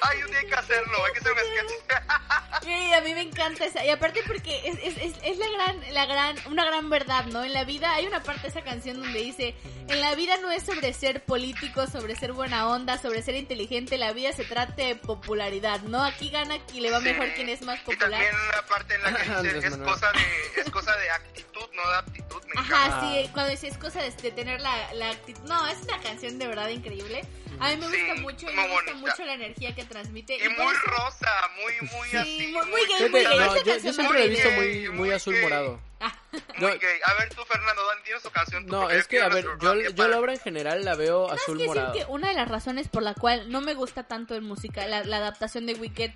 Ay, 0.00 0.22
un 0.22 0.30
día 0.30 0.38
hay 0.40 0.46
que 0.46 0.54
hacerlo, 0.54 1.04
hay 1.04 1.12
que 1.12 1.18
hacer 1.18 1.32
un 1.32 1.38
sketch. 1.38 2.62
Sí, 2.62 2.92
a 2.94 3.00
mí 3.02 3.14
me 3.14 3.22
encanta 3.22 3.64
esa. 3.66 3.84
Y 3.84 3.90
aparte 3.90 4.22
porque 4.26 4.68
es, 4.68 4.78
es, 4.82 4.96
es, 4.96 5.14
es 5.22 5.38
la 5.38 5.46
gran, 5.50 5.94
la 5.94 6.06
gran, 6.06 6.36
una 6.50 6.64
gran 6.64 6.88
verdad, 6.88 7.26
¿no? 7.26 7.44
En 7.44 7.52
la 7.52 7.64
vida 7.64 7.92
hay 7.94 8.06
una 8.06 8.22
parte 8.22 8.42
de 8.42 8.48
esa 8.48 8.62
canción 8.62 9.00
donde 9.00 9.18
dice, 9.20 9.54
en 9.88 10.00
la 10.00 10.14
vida 10.14 10.23
no 10.40 10.50
es 10.50 10.62
sobre 10.64 10.92
ser 10.92 11.22
político, 11.24 11.86
sobre 11.86 12.16
ser 12.16 12.32
buena 12.32 12.68
onda, 12.68 12.98
sobre 12.98 13.22
ser 13.22 13.34
inteligente, 13.36 13.98
la 13.98 14.12
vida 14.12 14.32
se 14.32 14.44
trata 14.44 14.74
de 14.74 14.96
popularidad, 14.96 15.80
¿no? 15.82 16.02
Aquí 16.04 16.30
gana 16.30 16.58
quien 16.66 16.82
le 16.82 16.90
va 16.90 16.98
Sí. 16.98 17.04
mejor 17.04 17.32
quien 17.34 17.48
es 17.48 17.62
más 17.62 17.78
Y 17.80 17.84
popular. 17.84 18.10
también 18.10 18.34
la 18.54 18.62
parte 18.66 18.94
en 18.94 19.02
la 19.02 19.12
que 19.14 19.22
dice 19.22 19.32
Andrés 19.34 19.60
que 19.60 19.66
es 19.68 19.76
cosa 19.76 20.12
de, 20.12 20.60
es 20.60 20.70
cosa 20.70 20.96
de 20.96 21.10
actitud, 21.10 21.66
no 21.74 21.88
de 21.90 21.96
aptitud, 21.96 22.42
me. 22.54 22.60
Ajá, 22.60 23.00
sí, 23.00 23.30
cuando 23.32 23.50
dice 23.50 23.68
es 23.68 23.78
cosa 23.78 24.02
de, 24.02 24.10
de 24.10 24.30
tener 24.32 24.60
la, 24.60 24.92
la 24.94 25.10
actitud. 25.10 25.42
No, 25.44 25.66
es 25.68 25.78
una 25.82 26.00
canción 26.00 26.38
de 26.38 26.46
verdad 26.46 26.68
increíble. 26.68 27.22
A 27.60 27.70
mí 27.70 27.76
me 27.76 27.88
Sí, 27.88 27.98
gusta 28.04 28.14
mucho 28.20 28.50
y 28.50 28.54
muy 28.54 28.64
me 28.64 28.68
gusta 28.68 28.92
bonita. 28.92 28.94
mucho 29.12 29.24
la 29.24 29.34
energía 29.34 29.74
que 29.76 29.84
transmite. 29.84 30.34
Y 30.36 30.48
por 30.54 30.64
muy 30.64 30.74
eso- 30.74 30.86
rosa, 30.86 31.30
muy, 31.62 31.88
muy 31.88 32.08
Sí, 32.08 32.16
así. 32.16 32.46
muy- 32.52 32.66
muy 32.66 32.80
gay, 32.86 33.08
muy 33.08 33.20
gay. 33.24 33.38
no, 33.38 33.56
yo, 33.64 33.78
yo 33.78 33.92
siempre 33.92 34.18
lo 34.18 34.24
he 34.24 34.28
visto 34.28 34.50
muy 34.50 34.88
muy, 34.90 35.10
azul 35.12 35.34
gay. 35.34 35.42
morado. 35.44 35.80
Ah, 36.00 36.12
Muy 36.58 36.72
No. 36.72 36.78
gay. 36.80 36.98
A 37.04 37.14
ver, 37.14 37.32
tú, 37.32 37.44
Fernando, 37.44 37.86
Dan, 37.86 38.02
tienes 38.02 38.22
tu 38.24 38.30
canción. 38.30 38.66
tú, 38.66 38.72
No, 38.72 38.90
es 38.90 39.06
que, 39.06 39.22
a 39.22 39.28
ver, 39.28 39.44
yo, 39.62 39.74
yo 39.80 39.94
para- 39.94 40.13
la 40.14 40.20
obra 40.20 40.32
en 40.32 40.40
general 40.40 40.84
la 40.84 40.94
veo 40.94 41.26
¿Sabes 41.28 41.42
azul 41.42 41.58
qué? 41.58 41.66
morado. 41.66 41.92
Siento 41.92 42.06
que 42.08 42.12
una 42.14 42.28
de 42.28 42.34
las 42.34 42.48
razones 42.48 42.88
por 42.88 43.02
la 43.02 43.14
cual 43.14 43.50
no 43.50 43.60
me 43.60 43.74
gusta 43.74 44.04
tanto 44.04 44.34
en 44.34 44.44
música, 44.44 44.86
la, 44.86 45.04
la 45.04 45.18
adaptación 45.18 45.66
de 45.66 45.74
Wicked 45.74 46.12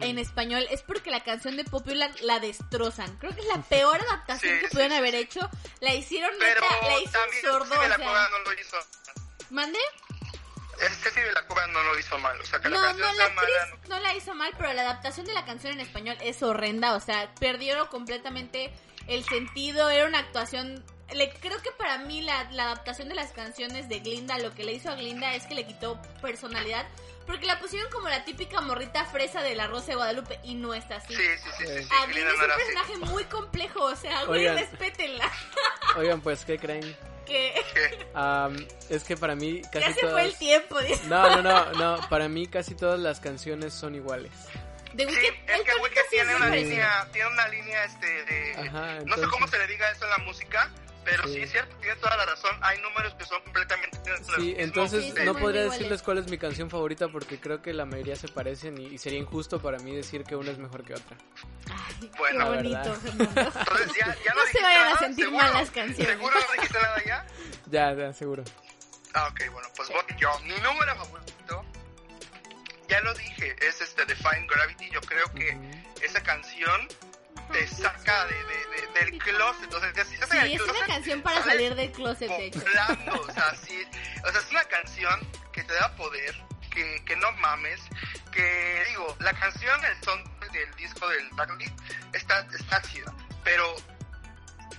en 0.00 0.18
español, 0.18 0.66
es 0.70 0.82
porque 0.82 1.10
la 1.10 1.22
canción 1.22 1.56
de 1.56 1.64
Popular 1.64 2.10
la 2.22 2.40
destrozan. 2.40 3.16
Creo 3.18 3.32
que 3.34 3.40
es 3.40 3.46
la 3.46 3.62
peor 3.62 4.00
adaptación 4.00 4.54
Sí, 4.54 4.60
que 4.60 4.66
sí, 4.68 4.72
pudieron 4.72 4.92
sí, 4.92 4.98
haber 4.98 5.12
sí. 5.14 5.16
hecho. 5.20 5.50
La 5.80 5.94
hicieron 5.94 6.30
Pero 6.38 6.60
neta, 6.60 6.76
la 6.88 7.00
hizo 7.00 7.12
también 7.12 7.44
un 7.46 7.52
sordo, 7.52 7.74
o 7.80 7.86
sea. 7.86 7.98
No 7.98 8.38
lo 8.44 8.52
hizo. 8.60 8.76
¿Mande? 9.50 9.78
Ceci 11.02 11.20
de 11.20 11.32
la 11.32 11.42
Cueva 11.46 11.66
no 11.68 11.82
lo 11.82 11.98
hizo 11.98 12.18
mal. 12.18 12.40
O 12.40 12.44
sea, 12.44 12.60
que 12.60 12.68
No, 12.68 12.76
la 12.80 12.88
canción 12.88 13.08
no, 13.08 13.12
la 13.14 13.24
sea 13.26 13.34
mala. 13.34 13.48
actriz 13.64 13.88
no 13.88 13.98
la 14.00 14.14
hizo 14.14 14.34
mal, 14.34 14.52
pero 14.56 14.72
la 14.72 14.82
adaptación 14.82 15.26
de 15.26 15.32
la 15.34 15.44
canción 15.44 15.72
en 15.72 15.80
español 15.80 16.16
es 16.20 16.42
horrenda. 16.42 16.94
O 16.94 17.00
sea, 17.00 17.32
perdieron 17.40 17.86
completamente 17.88 18.72
el 19.08 19.24
sentido. 19.24 19.90
Era 19.90 20.06
una 20.06 20.18
actuación. 20.20 20.84
Le, 21.14 21.30
creo 21.30 21.60
que 21.62 21.70
para 21.72 21.98
mí 21.98 22.20
la, 22.20 22.44
la 22.52 22.64
adaptación 22.64 23.08
de 23.08 23.14
las 23.14 23.32
canciones 23.32 23.88
de 23.88 24.00
Glinda, 24.00 24.38
lo 24.38 24.54
que 24.54 24.64
le 24.64 24.72
hizo 24.72 24.90
a 24.90 24.94
Glinda 24.94 25.34
es 25.34 25.46
que 25.46 25.54
le 25.54 25.66
quitó 25.66 26.00
personalidad. 26.20 26.86
Porque 27.26 27.44
la 27.46 27.58
pusieron 27.60 27.90
como 27.92 28.08
la 28.08 28.24
típica 28.24 28.60
morrita 28.62 29.04
fresa 29.04 29.42
de 29.42 29.54
la 29.54 29.66
Rosa 29.66 29.88
de 29.88 29.94
Guadalupe 29.96 30.40
y 30.44 30.54
no 30.54 30.72
es 30.72 30.90
así. 30.90 31.14
Sí, 31.14 31.22
sí, 31.22 31.50
sí, 31.58 31.66
sí. 31.66 31.82
sí, 31.84 31.88
A 31.90 32.06
Glinda 32.06 32.06
Glinda 32.06 32.30
es 32.32 32.38
no 32.38 32.44
un 32.44 32.44
era 32.44 32.54
así. 32.54 32.64
personaje 32.64 32.96
muy 33.12 33.24
complejo, 33.24 33.84
o 33.84 33.96
sea, 33.96 34.24
güey, 34.24 34.40
Oigan. 34.40 34.56
respétenla. 34.58 35.30
Oigan, 35.96 36.20
pues, 36.22 36.44
¿qué 36.46 36.58
creen? 36.58 36.96
Que 37.26 37.54
¿Qué? 37.74 38.06
Am, 38.14 38.66
es 38.88 39.04
que 39.04 39.14
para 39.18 39.34
mí 39.34 39.60
casi 39.70 39.86
ya 39.88 39.92
se 39.94 40.00
todas... 40.00 40.12
fue 40.14 40.24
el 40.24 40.36
tiempo. 40.38 40.80
dice. 40.80 41.06
No, 41.06 41.36
no, 41.36 41.42
no, 41.42 41.72
no, 41.72 42.08
para 42.08 42.28
mí 42.28 42.46
casi 42.46 42.74
todas 42.74 42.98
las 42.98 43.20
canciones 43.20 43.74
son 43.74 43.94
iguales. 43.94 44.32
De 44.94 45.04
Sí, 45.06 45.14
Wicked, 45.14 45.34
es 45.54 45.60
que 45.62 45.74
Wicked 45.82 46.00
tiene 46.10 46.34
una 46.34 46.48
línea, 46.48 47.08
tiene 47.12 47.28
una 47.28 47.46
línea 47.48 47.84
este 47.84 48.06
de, 48.24 48.52
Ajá, 48.56 48.80
no 48.86 48.90
sé 48.94 48.98
entonces- 49.02 49.28
cómo 49.28 49.46
se 49.48 49.58
le 49.58 49.66
diga 49.66 49.90
eso 49.90 50.04
en 50.06 50.10
la 50.12 50.18
música, 50.18 50.70
pero 51.10 51.24
sí, 51.28 51.34
Sí. 51.34 51.40
es 51.42 51.50
cierto, 51.52 51.76
tienes 51.76 51.98
toda 52.00 52.16
la 52.16 52.26
razón, 52.26 52.56
hay 52.62 52.80
números 52.82 53.14
que 53.14 53.24
son 53.24 53.40
completamente 53.42 53.98
Sí, 54.36 54.54
entonces 54.58 55.04
Sí, 55.04 55.12
no 55.24 55.32
podría 55.34 55.62
iguales. 55.62 55.72
decirles 55.72 56.02
cuál 56.02 56.18
es 56.18 56.30
mi 56.30 56.38
canción 56.38 56.68
favorita 56.70 57.08
porque 57.08 57.38
creo 57.40 57.62
que 57.62 57.72
la 57.72 57.84
mayoría 57.84 58.16
se 58.16 58.28
parecen 58.28 58.78
y, 58.80 58.86
y 58.86 58.98
sería 58.98 59.18
injusto 59.18 59.60
para 59.60 59.78
mí 59.78 59.94
decir 59.94 60.24
que 60.24 60.36
una 60.36 60.50
es 60.50 60.58
mejor 60.58 60.84
que 60.84 60.94
otra. 60.94 61.16
Ay, 61.70 62.10
Bueno, 62.18 62.38
qué 62.38 62.68
la 62.68 62.82
bonito. 62.84 62.94
Entonces 63.04 63.92
ya, 63.98 64.16
ya 64.24 64.34
No 64.34 64.40
se 64.52 64.62
vayan 64.62 64.88
a 64.88 64.98
sentir 64.98 65.24
¿seguro? 65.26 65.42
mal 65.44 65.54
las 65.54 65.70
canciones. 65.70 66.06
¿Seguro 66.16 66.34
no 66.34 66.52
dijiste 66.54 66.78
nada 66.80 67.02
ya? 67.04 67.26
Ya, 67.66 67.92
ya, 67.94 68.12
seguro. 68.12 68.44
Ah, 69.14 69.28
ok, 69.30 69.50
bueno, 69.52 69.68
pues 69.76 69.88
voy 69.88 70.02
yo. 70.18 70.38
Mi 70.40 70.54
número 70.60 70.94
favorito, 70.96 71.64
ya 72.88 73.00
lo 73.00 73.14
dije, 73.14 73.56
es 73.66 73.80
este 73.80 74.04
Define 74.06 74.46
Gravity. 74.46 74.90
Yo 74.90 75.00
creo 75.00 75.26
que 75.34 75.54
Ujú. 75.54 76.04
esa 76.04 76.22
canción 76.22 76.88
te 77.52 77.66
saca 77.66 78.26
de, 78.26 78.34
de- 78.34 78.66
de- 78.66 79.00
del 79.10 79.18
closet. 79.18 79.64
Entonces, 79.64 80.06
si 80.08 80.14
estás 80.14 80.30
en 80.34 80.46
Sí, 80.46 80.54
es 80.54 80.60
una 80.60 80.72
closet, 80.72 80.86
canción 80.88 81.22
para 81.22 81.42
salir 81.44 81.74
del 81.74 81.92
closet, 81.92 82.54
volando, 82.54 83.20
o 83.22 83.32
sea, 83.32 83.54
sí, 83.54 83.86
o 84.26 84.30
sea, 84.32 84.40
es 84.40 84.50
una 84.50 84.64
canción 84.64 85.28
que 85.52 85.62
te 85.64 85.72
da 85.74 85.94
poder, 85.96 86.34
que, 86.70 87.02
que 87.04 87.16
no 87.16 87.30
mames, 87.32 87.80
que 88.32 88.84
digo, 88.88 89.16
la 89.20 89.32
canción, 89.34 89.84
el 89.84 90.04
son 90.04 90.22
del 90.52 90.74
disco 90.76 91.08
del 91.08 91.28
Backbeat 91.32 91.72
está, 92.14 92.40
está 92.58 92.80
chida, 92.82 93.12
pero, 93.44 93.74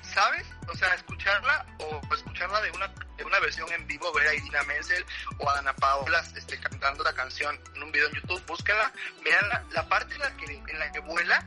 ¿sabes? 0.01 0.45
O 0.67 0.75
sea, 0.75 0.93
escucharla 0.95 1.65
o 1.79 2.01
escucharla 2.15 2.61
de 2.61 2.71
una, 2.71 2.87
de 3.17 3.23
una 3.23 3.39
versión 3.39 3.71
en 3.71 3.85
vivo, 3.87 4.11
ver 4.13 4.27
a 4.27 4.33
Idina 4.33 4.63
Menzel 4.63 5.05
o 5.37 5.49
a 5.49 5.59
Ana 5.59 5.73
Paola 5.75 6.23
este, 6.35 6.59
cantando 6.59 7.03
la 7.03 7.13
canción 7.13 7.59
en 7.75 7.83
un 7.83 7.91
video 7.91 8.07
en 8.07 8.15
YouTube, 8.15 8.43
búsquenla, 8.47 8.91
veanla, 9.23 9.63
la 9.71 9.87
parte 9.87 10.13
en 10.15 10.19
la 10.21 10.31
que, 10.37 10.45
en 10.45 10.79
la 10.79 10.91
que 10.91 10.99
vuela, 10.99 11.45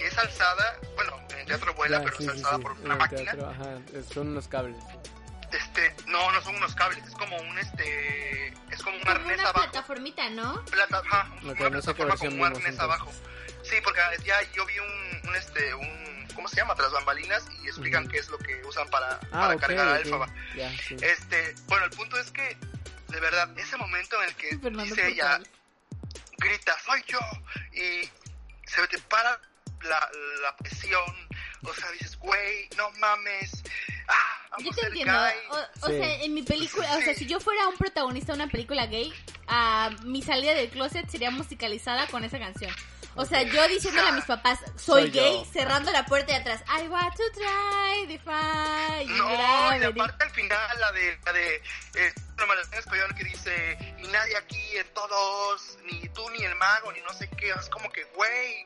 que 0.00 0.06
es 0.06 0.16
alzada, 0.18 0.78
bueno, 0.96 1.14
en 1.30 1.38
el 1.40 1.46
teatro 1.46 1.74
vuela, 1.74 1.98
Ya, 1.98 2.04
pero 2.04 2.16
sí, 2.16 2.24
es 2.24 2.30
sí, 2.32 2.36
alzada 2.38 2.56
sí, 2.56 2.62
por 2.62 2.72
en 2.72 2.84
una 2.84 2.92
el 2.94 2.98
máquina. 3.00 3.22
teatro, 3.22 3.50
ajá, 3.50 3.78
son 4.14 4.28
unos 4.28 4.48
cables. 4.48 4.76
Este, 5.52 5.94
no, 6.06 6.30
no 6.32 6.40
son 6.42 6.54
unos 6.56 6.74
cables, 6.74 7.04
es 7.06 7.12
como 7.14 7.36
un 7.36 7.58
este, 7.58 8.46
es 8.70 8.82
como 8.82 8.96
un 8.96 9.02
Como 9.02 9.10
arnés 9.14 9.38
una 9.40 9.48
abajo. 9.50 9.64
plataformita, 9.70 10.30
¿no? 10.30 10.64
Plata, 10.64 11.02
ajá, 11.04 11.30
Ok, 11.36 11.42
una 11.42 11.52
no 11.52 11.70
plataforma 11.70 12.16
con 12.16 12.32
un 12.32 12.44
arnés 12.44 12.56
entonces. 12.60 12.80
abajo. 12.80 13.12
Sí, 13.62 13.76
porque 13.84 14.00
ya 14.24 14.40
yo 14.52 14.64
vi 14.64 14.78
un, 14.78 15.28
un 15.28 15.36
este, 15.36 15.74
un, 15.74 16.26
¿cómo 16.34 16.48
se 16.48 16.56
llama? 16.56 16.74
Tras 16.76 16.92
bambalinas 16.92 17.44
y 17.62 17.66
explican 17.68 18.04
Ujú. 18.04 18.12
qué 18.12 18.18
es 18.20 18.28
lo 18.30 18.38
que 18.38 18.64
usan 18.64 18.88
para, 18.88 19.16
Ah, 19.16 19.40
para 19.40 19.54
ok, 19.56 19.60
cargar 19.60 19.88
a 19.88 19.98
Elfaba. 19.98 20.28
Sí. 20.88 20.96
Este, 21.02 21.54
bueno, 21.66 21.84
el 21.84 21.90
punto 21.90 22.16
es 22.18 22.30
que, 22.30 22.56
de 23.08 23.20
verdad, 23.20 23.50
ese 23.58 23.76
momento 23.76 24.22
en 24.22 24.28
el 24.30 24.34
que 24.36 24.56
Fernando 24.58 24.84
dice 24.94 25.08
ella, 25.08 25.40
grita, 26.38 26.74
soy 26.86 27.04
yo, 27.06 27.18
y 27.72 28.08
se 28.66 28.86
te 28.86 28.98
para 29.00 29.38
la, 29.82 30.10
la 30.42 30.56
presión, 30.56 31.28
o 31.62 31.72
sea, 31.74 31.90
dices, 31.92 32.16
güey, 32.18 32.68
no 32.76 32.90
mames, 32.98 33.62
ah, 34.08 34.56
Yo 34.58 34.70
a 34.70 34.74
te 34.74 34.86
entiendo. 34.86 35.12
gay. 35.12 35.36
O, 35.50 35.86
o 35.86 35.88
Sí. 35.88 35.96
sea, 35.98 36.22
en 36.22 36.34
mi 36.34 36.42
película, 36.42 36.96
o 36.96 37.00
sea, 37.00 37.14
si 37.14 37.26
yo 37.26 37.40
fuera 37.40 37.66
un 37.68 37.76
protagonista 37.76 38.32
de 38.32 38.42
una 38.42 38.50
película 38.50 38.86
gay, 38.86 39.12
ah, 39.48 39.90
mi 40.04 40.22
salida 40.22 40.54
del 40.54 40.68
closet 40.70 41.08
sería 41.08 41.30
musicalizada 41.30 42.06
con 42.08 42.24
esa 42.24 42.38
canción. 42.38 42.74
O 43.16 43.24
sea, 43.26 43.42
yo 43.42 43.66
diciéndole 43.66 44.08
a 44.08 44.12
mis 44.12 44.24
papás, 44.24 44.60
soy, 44.76 45.02
Soy 45.02 45.10
yo. 45.10 45.20
gay, 45.22 45.44
cerrando 45.52 45.90
la 45.90 46.06
puerta 46.06 46.32
de 46.32 46.38
atrás. 46.38 46.62
I 46.80 46.86
want 46.86 47.12
to 47.16 47.22
try, 47.34 48.06
defy, 48.06 49.04
No, 49.06 49.76
y 49.78 49.82
aparte 49.84 50.24
al 50.24 50.30
final 50.30 50.80
la 50.80 50.92
de, 50.92 51.18
la 51.26 51.32
de 51.32 51.56
eh, 51.56 52.14
una 52.36 52.54
en 52.72 52.78
español 52.78 53.12
que 53.16 53.24
dice, 53.24 53.94
y 53.98 54.06
nadie 54.06 54.36
aquí 54.36 54.76
en 54.76 54.86
todos, 54.94 55.76
ni 55.90 56.08
tú 56.10 56.28
ni 56.30 56.44
el 56.44 56.54
mago, 56.54 56.92
ni 56.92 57.00
no 57.02 57.12
sé 57.12 57.28
qué, 57.36 57.50
es 57.50 57.68
como 57.68 57.90
que, 57.90 58.04
güey, 58.14 58.64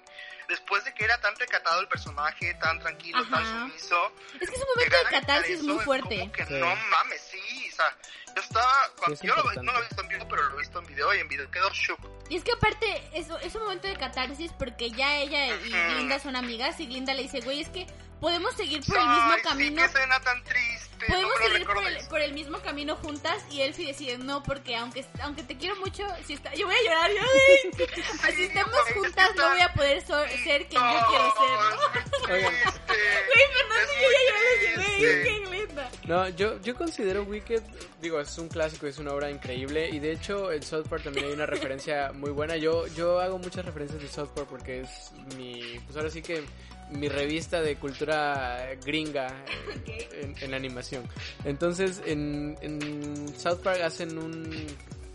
después 0.49 0.85
de 0.85 0.95
que 0.95 1.05
era 1.05 1.21
tan 1.21 1.35
recatado 1.37 1.81
el 1.81 1.89
personaje, 1.89 2.55
tan 2.55 2.79
tranquilo, 2.81 3.19
Ajá. 3.19 3.31
tan 3.37 3.47
sumiso, 3.71 4.13
Es 4.41 4.51
que 4.51 4.57
es 4.57 4.63
un 4.63 4.69
momento 4.75 4.97
llegar 4.97 5.05
de 5.05 5.21
catarsis 5.21 5.55
eso 5.59 5.65
muy 5.65 5.79
es 5.79 5.85
fuerte. 5.85 6.19
como 6.21 6.33
que 6.33 6.47
Sí. 6.47 6.55
no 6.55 6.77
mames, 6.91 7.21
sí, 7.31 7.69
o 7.73 7.77
sea, 7.77 7.97
yo 8.35 8.43
estaba, 8.43 8.91
cuando, 8.97 9.15
es 9.15 9.21
yo 9.23 9.35
lo- 9.37 9.63
no 9.63 9.73
lo 9.73 9.79
he 9.79 9.83
visto 9.83 10.03
en 10.03 10.09
vivo, 10.09 10.29
pero 10.29 10.43
lo 10.49 10.55
he 10.57 10.59
visto 10.61 10.79
en 10.79 10.87
video 10.87 11.15
y 11.15 11.19
en 11.21 11.29
video 11.29 11.51
quedó 11.51 11.71
shook. 11.71 12.01
Y 12.31 12.37
es 12.37 12.45
que 12.45 12.53
aparte, 12.53 13.11
es, 13.13 13.29
es 13.43 13.55
un 13.55 13.63
momento 13.63 13.87
de 13.87 13.97
catarsis 13.97 14.51
porque 14.59 14.91
ya 14.91 15.17
ella 15.19 15.47
y 15.47 15.53
Ujú. 15.69 15.95
Glinda 15.95 16.19
son 16.19 16.37
amigas 16.37 16.81
y 16.81 16.87
Glinda 16.87 17.15
le 17.15 17.23
dice, 17.23 17.41
güey, 17.41 17.61
es 17.61 17.69
que 17.69 17.87
podemos 18.21 18.55
seguir 18.55 18.83
por 18.87 18.97
el 18.97 19.03
Ay, 19.03 19.17
mismo 19.19 19.35
sí, 19.37 19.43
camino. 19.43 19.77
qué 19.83 19.85
escena 19.89 20.21
tan 20.21 20.43
triste, 20.45 21.07
Podemos 21.07 21.33
no 21.39 21.47
seguir 21.47 21.67
por 21.67 21.85
el, 21.85 22.09
por 22.09 22.21
el 22.21 22.33
mismo 22.33 22.59
camino 22.61 22.97
juntas 22.97 23.45
y 23.51 23.61
Elfie 23.61 23.89
decide 23.89 24.17
no 24.19 24.43
porque 24.43 24.75
aunque 24.77 25.05
aunque 25.21 25.43
te 25.43 25.57
quiero 25.59 25.77
mucho 25.77 26.03
si 26.27 26.33
está 26.35 26.55
yo 26.55 26.67
voy 26.67 26.77
a 26.77 26.83
llorar 26.83 27.11
yo 27.13 27.87
si 28.35 28.43
estamos 28.45 28.79
juntas 28.95 29.31
no 29.37 29.51
voy 29.51 29.61
a 29.61 29.73
poder 29.75 30.01
so- 30.07 30.25
ser 30.45 30.67
quien 30.67 30.81
yo 30.83 31.01
No, 31.01 31.07
quiero 31.09 31.35
ser 31.35 31.51
¿no? 31.51 32.25
Güey, 32.27 33.47
Fernando 33.53 33.83
Es 33.83 33.91
y 33.91 34.03
yo 34.03 34.09
ya 34.23 35.13
güey 35.13 35.23
qué 35.25 35.51
linda 35.51 35.91
No, 36.07 36.29
yo, 36.31 36.61
yo 36.63 36.75
considero 36.75 37.23
Wicked, 37.25 37.63
digo, 38.01 38.21
es 38.21 38.39
un 38.39 38.49
clásico, 38.49 38.87
es 38.87 38.99
una 38.99 39.13
obra 39.13 39.31
increíble 39.31 39.91
y 39.91 39.99
de 39.99 40.13
hecho 40.13 40.53
en 40.53 40.63
South 40.63 40.87
Park 40.89 41.03
también 41.05 41.27
hay 41.27 41.33
una 41.33 41.47
referencia 41.47 42.13
muy 42.13 42.31
buena. 42.31 42.57
Yo, 42.57 42.87
yo 42.89 43.21
hago 43.21 43.39
muchas 43.39 43.65
referencias 43.65 44.01
de 44.01 44.09
South 44.09 44.31
Park 44.35 44.47
porque 44.49 44.81
es 44.83 45.11
mi, 45.37 45.79
pues 45.85 45.97
ahora 45.97 46.09
sí 46.11 46.23
que 46.23 46.45
mi 46.95 47.09
revista 47.09 47.61
de 47.61 47.77
cultura 47.77 48.75
gringa 48.85 49.29
en, 50.13 50.35
en 50.41 50.55
animación. 50.55 51.05
Entonces 51.45 52.03
en, 52.07 52.57
en 52.61 53.29
South 53.37 53.61
Park 53.63 53.81
hacen 53.83 54.19
un 54.19 54.67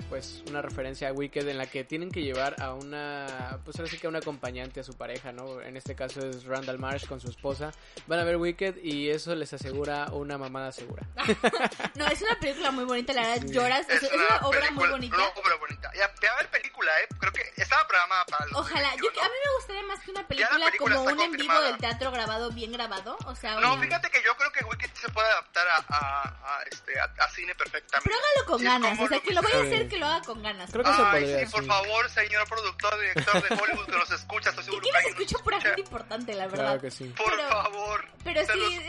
pues 0.09 0.43
una 0.47 0.61
referencia 0.61 1.09
a 1.09 1.13
Wicked 1.13 1.47
en 1.47 1.57
la 1.57 1.67
que 1.67 1.83
tienen 1.83 2.09
que 2.11 2.21
llevar 2.21 2.55
a 2.61 2.73
una 2.73 3.59
pues 3.63 3.77
ahora 3.77 3.91
sí 3.91 3.97
que 3.97 4.07
a 4.07 4.09
un 4.09 4.15
acompañante 4.15 4.79
a 4.79 4.83
su 4.83 4.93
pareja, 4.95 5.31
¿no? 5.31 5.61
En 5.61 5.77
este 5.77 5.95
caso 5.95 6.19
es 6.27 6.45
Randall 6.45 6.79
Marsh 6.79 7.05
con 7.05 7.19
su 7.21 7.29
esposa. 7.29 7.71
Van 8.07 8.19
a 8.19 8.23
ver 8.23 8.37
Wicked 8.37 8.77
y 8.83 9.09
eso 9.09 9.35
les 9.35 9.53
asegura 9.53 10.07
una 10.11 10.37
mamada 10.37 10.71
segura. 10.71 11.03
no 11.95 12.07
es 12.07 12.21
una 12.21 12.39
película 12.39 12.71
muy 12.71 12.85
bonita 12.85 13.13
la 13.13 13.21
verdad 13.21 13.45
Sí. 13.47 13.53
lloras 13.53 13.87
es, 13.89 14.03
es 14.03 14.11
una 14.11 14.37
obra 14.47 14.59
muy 14.71 14.87
película- 14.87 14.91
bonita 14.91 15.15
Una 15.17 15.27
obra 15.27 15.55
bonita. 15.59 15.91
Ya, 15.95 16.11
ve 16.21 16.27
a 16.27 16.35
ver 16.37 16.49
película, 16.49 16.91
¿eh? 17.01 17.07
Creo 17.19 17.31
que 17.31 17.41
estaba 17.57 17.87
programada 17.87 18.25
para 18.25 18.45
los 18.47 18.55
Ojalá, 18.55 18.89
yo, 18.95 19.03
2021. 19.03 19.25
a 19.25 19.29
mí 19.29 19.35
me 19.45 19.53
gustaría 19.57 19.83
más 19.83 19.99
que 20.03 20.11
una 20.11 20.21
la 20.21 20.27
película, 20.27 20.65
película 20.65 20.95
como 20.95 21.09
un 21.11 21.19
en 21.21 21.31
vivo 21.33 21.61
del 21.61 21.77
teatro 21.77 22.11
grabado, 22.11 22.51
bien 22.51 22.71
grabado? 22.71 23.17
O 23.25 23.35
sea, 23.35 23.59
No, 23.59 23.77
fíjate 23.79 24.09
que 24.09 24.21
yo 24.23 24.35
creo 24.35 24.51
que 24.51 24.63
Wicked 24.65 24.89
se 24.93 25.09
puede 25.09 25.27
adaptar 25.29 25.67
a, 25.67 25.85
a, 25.89 26.57
a, 26.59 26.63
este, 26.63 26.99
a, 26.99 27.03
a 27.03 27.29
cine 27.29 27.53
perfectamente. 27.55 28.09
Pero 28.09 28.15
hágalo 28.17 28.45
con 28.47 28.59
Sí, 28.59 28.65
es 28.65 28.71
ganas, 28.71 28.99
o 28.99 29.07
sea, 29.07 29.19
que 29.19 29.33
lo 29.33 29.41
vaya 29.41 29.57
a 29.59 29.63
hacer, 29.63 29.87
que 29.99 30.05
lo 30.05 30.11
haga 30.11 30.21
con 30.25 30.41
ganas. 30.41 30.71
Creo 30.71 30.83
que 30.83 30.93
se 30.93 31.01
Ay, 31.01 31.21
podría, 31.21 31.39
sí, 31.39 31.51
por 31.51 31.61
sí. 31.63 31.67
favor, 31.69 32.09
señor 32.09 32.47
productor, 32.47 32.99
director 32.99 33.33
de 33.49 33.55
Hollywood 33.61 33.85
que 33.85 33.91
nos 33.97 34.11
escucha, 34.11 34.49
estoy 34.49 34.63
Y 34.63 34.65
seguro 34.65 34.81
que 34.83 34.89
que 34.91 34.97
nos 34.97 35.05
escucha 35.11 35.43
pura 35.43 35.61
gente 35.61 35.81
importante, 35.81 36.33
la 36.33 36.47
verdad. 36.47 36.63
Claro 36.65 36.81
que 36.81 36.91
sí. 36.91 37.03
Por 37.17 37.29
Pero- 37.35 37.49
favor, 37.49 38.05
Pero 38.23 38.45
se 38.45 38.53
sí, 38.53 38.59
los 38.59 38.73
es- 38.73 38.79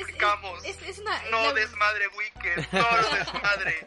es, 0.64 0.76
es, 0.80 0.88
es 0.88 0.98
una... 1.00 1.22
no 1.30 1.42
la- 1.42 1.52
desmadre 1.54 2.08
Wicked, 2.08 2.66
no 2.72 2.78
desmadre. 3.16 3.86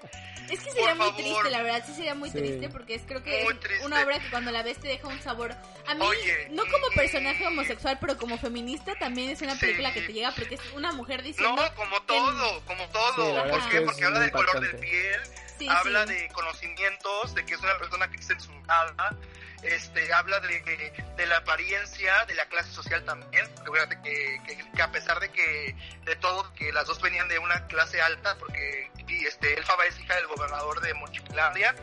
Es 0.50 0.60
que 0.60 0.72
sería 0.72 0.94
muy 0.94 1.12
triste, 1.14 1.50
la 1.50 1.64
verdad, 1.64 1.84
sí 1.88 1.94
sería 1.96 2.14
muy 2.16 2.30
Sí. 2.30 2.38
triste 2.38 2.68
porque 2.70 2.96
es 2.96 3.04
creo 3.08 3.24
que 3.24 3.44
Muy 3.46 3.54
es 3.54 3.60
triste. 3.62 3.86
una 3.86 4.04
obra 4.04 4.20
que 4.20 4.30
cuando 4.30 4.52
la 4.52 4.62
ves 4.62 4.78
te 4.78 4.90
deja 4.90 5.08
un 5.08 5.20
sabor. 5.22 5.56
A 5.88 5.96
mí, 5.96 6.06
Oye, 6.06 6.50
no 6.52 6.64
como 6.66 6.88
personaje 6.94 7.48
homosexual, 7.48 7.98
pero 8.00 8.18
como 8.18 8.38
feminista 8.38 8.94
también 8.96 9.30
es 9.30 9.42
una 9.42 9.54
Sí. 9.54 9.62
película 9.62 9.94
que 9.94 10.02
te 10.02 10.12
llega 10.14 10.32
porque 10.32 10.56
es 10.56 10.62
una 10.76 10.92
mujer 10.92 11.24
diciendo... 11.24 11.56
No, 11.62 11.76
como 11.76 12.02
todo, 12.04 12.62
como 12.66 12.86
todo. 12.90 13.44
Sí, 13.44 13.50
¿Por 13.52 13.64
qué? 13.70 13.70
que 13.80 13.82
Porque 13.86 14.04
habla 14.06 14.20
del 14.20 14.32
color 14.32 14.60
del 14.60 14.76
piel, 14.80 15.22
Sí, 15.58 15.68
habla 15.70 16.08
sí. 16.08 16.14
de 16.14 16.28
conocimientos, 16.30 17.36
de 17.36 17.46
que 17.46 17.54
es 17.54 17.62
una 17.62 17.78
persona 17.78 18.10
que 18.10 18.18
es 18.18 18.28
censurada, 18.28 19.16
este, 19.64 20.14
habla 20.14 20.40
de, 20.42 20.94
de 21.16 21.26
la 21.26 21.38
apariencia, 21.38 22.26
de 22.26 22.36
la 22.36 22.46
clase 22.48 22.72
social 22.72 23.04
también. 23.06 23.46
Fíjate 23.66 24.02
que, 24.02 24.42
que, 24.46 24.72
que 24.72 24.82
a 24.82 24.92
pesar 24.92 25.20
de 25.20 25.32
que 25.32 25.76
de 26.04 26.16
todo, 26.18 26.54
que 26.54 26.72
las 26.74 26.88
dos 26.88 27.02
venían 27.02 27.28
de 27.28 27.40
una 27.40 27.66
clase 27.68 28.02
alta, 28.02 28.38
porque 28.38 28.92
y 29.14 29.26
este 29.26 29.54
Elfaba 29.54 29.86
es 29.86 30.00
hija 30.00 30.16
del 30.16 30.28
gobernador 30.28 30.82
de 30.82 30.94
Mochilandia 30.96 31.76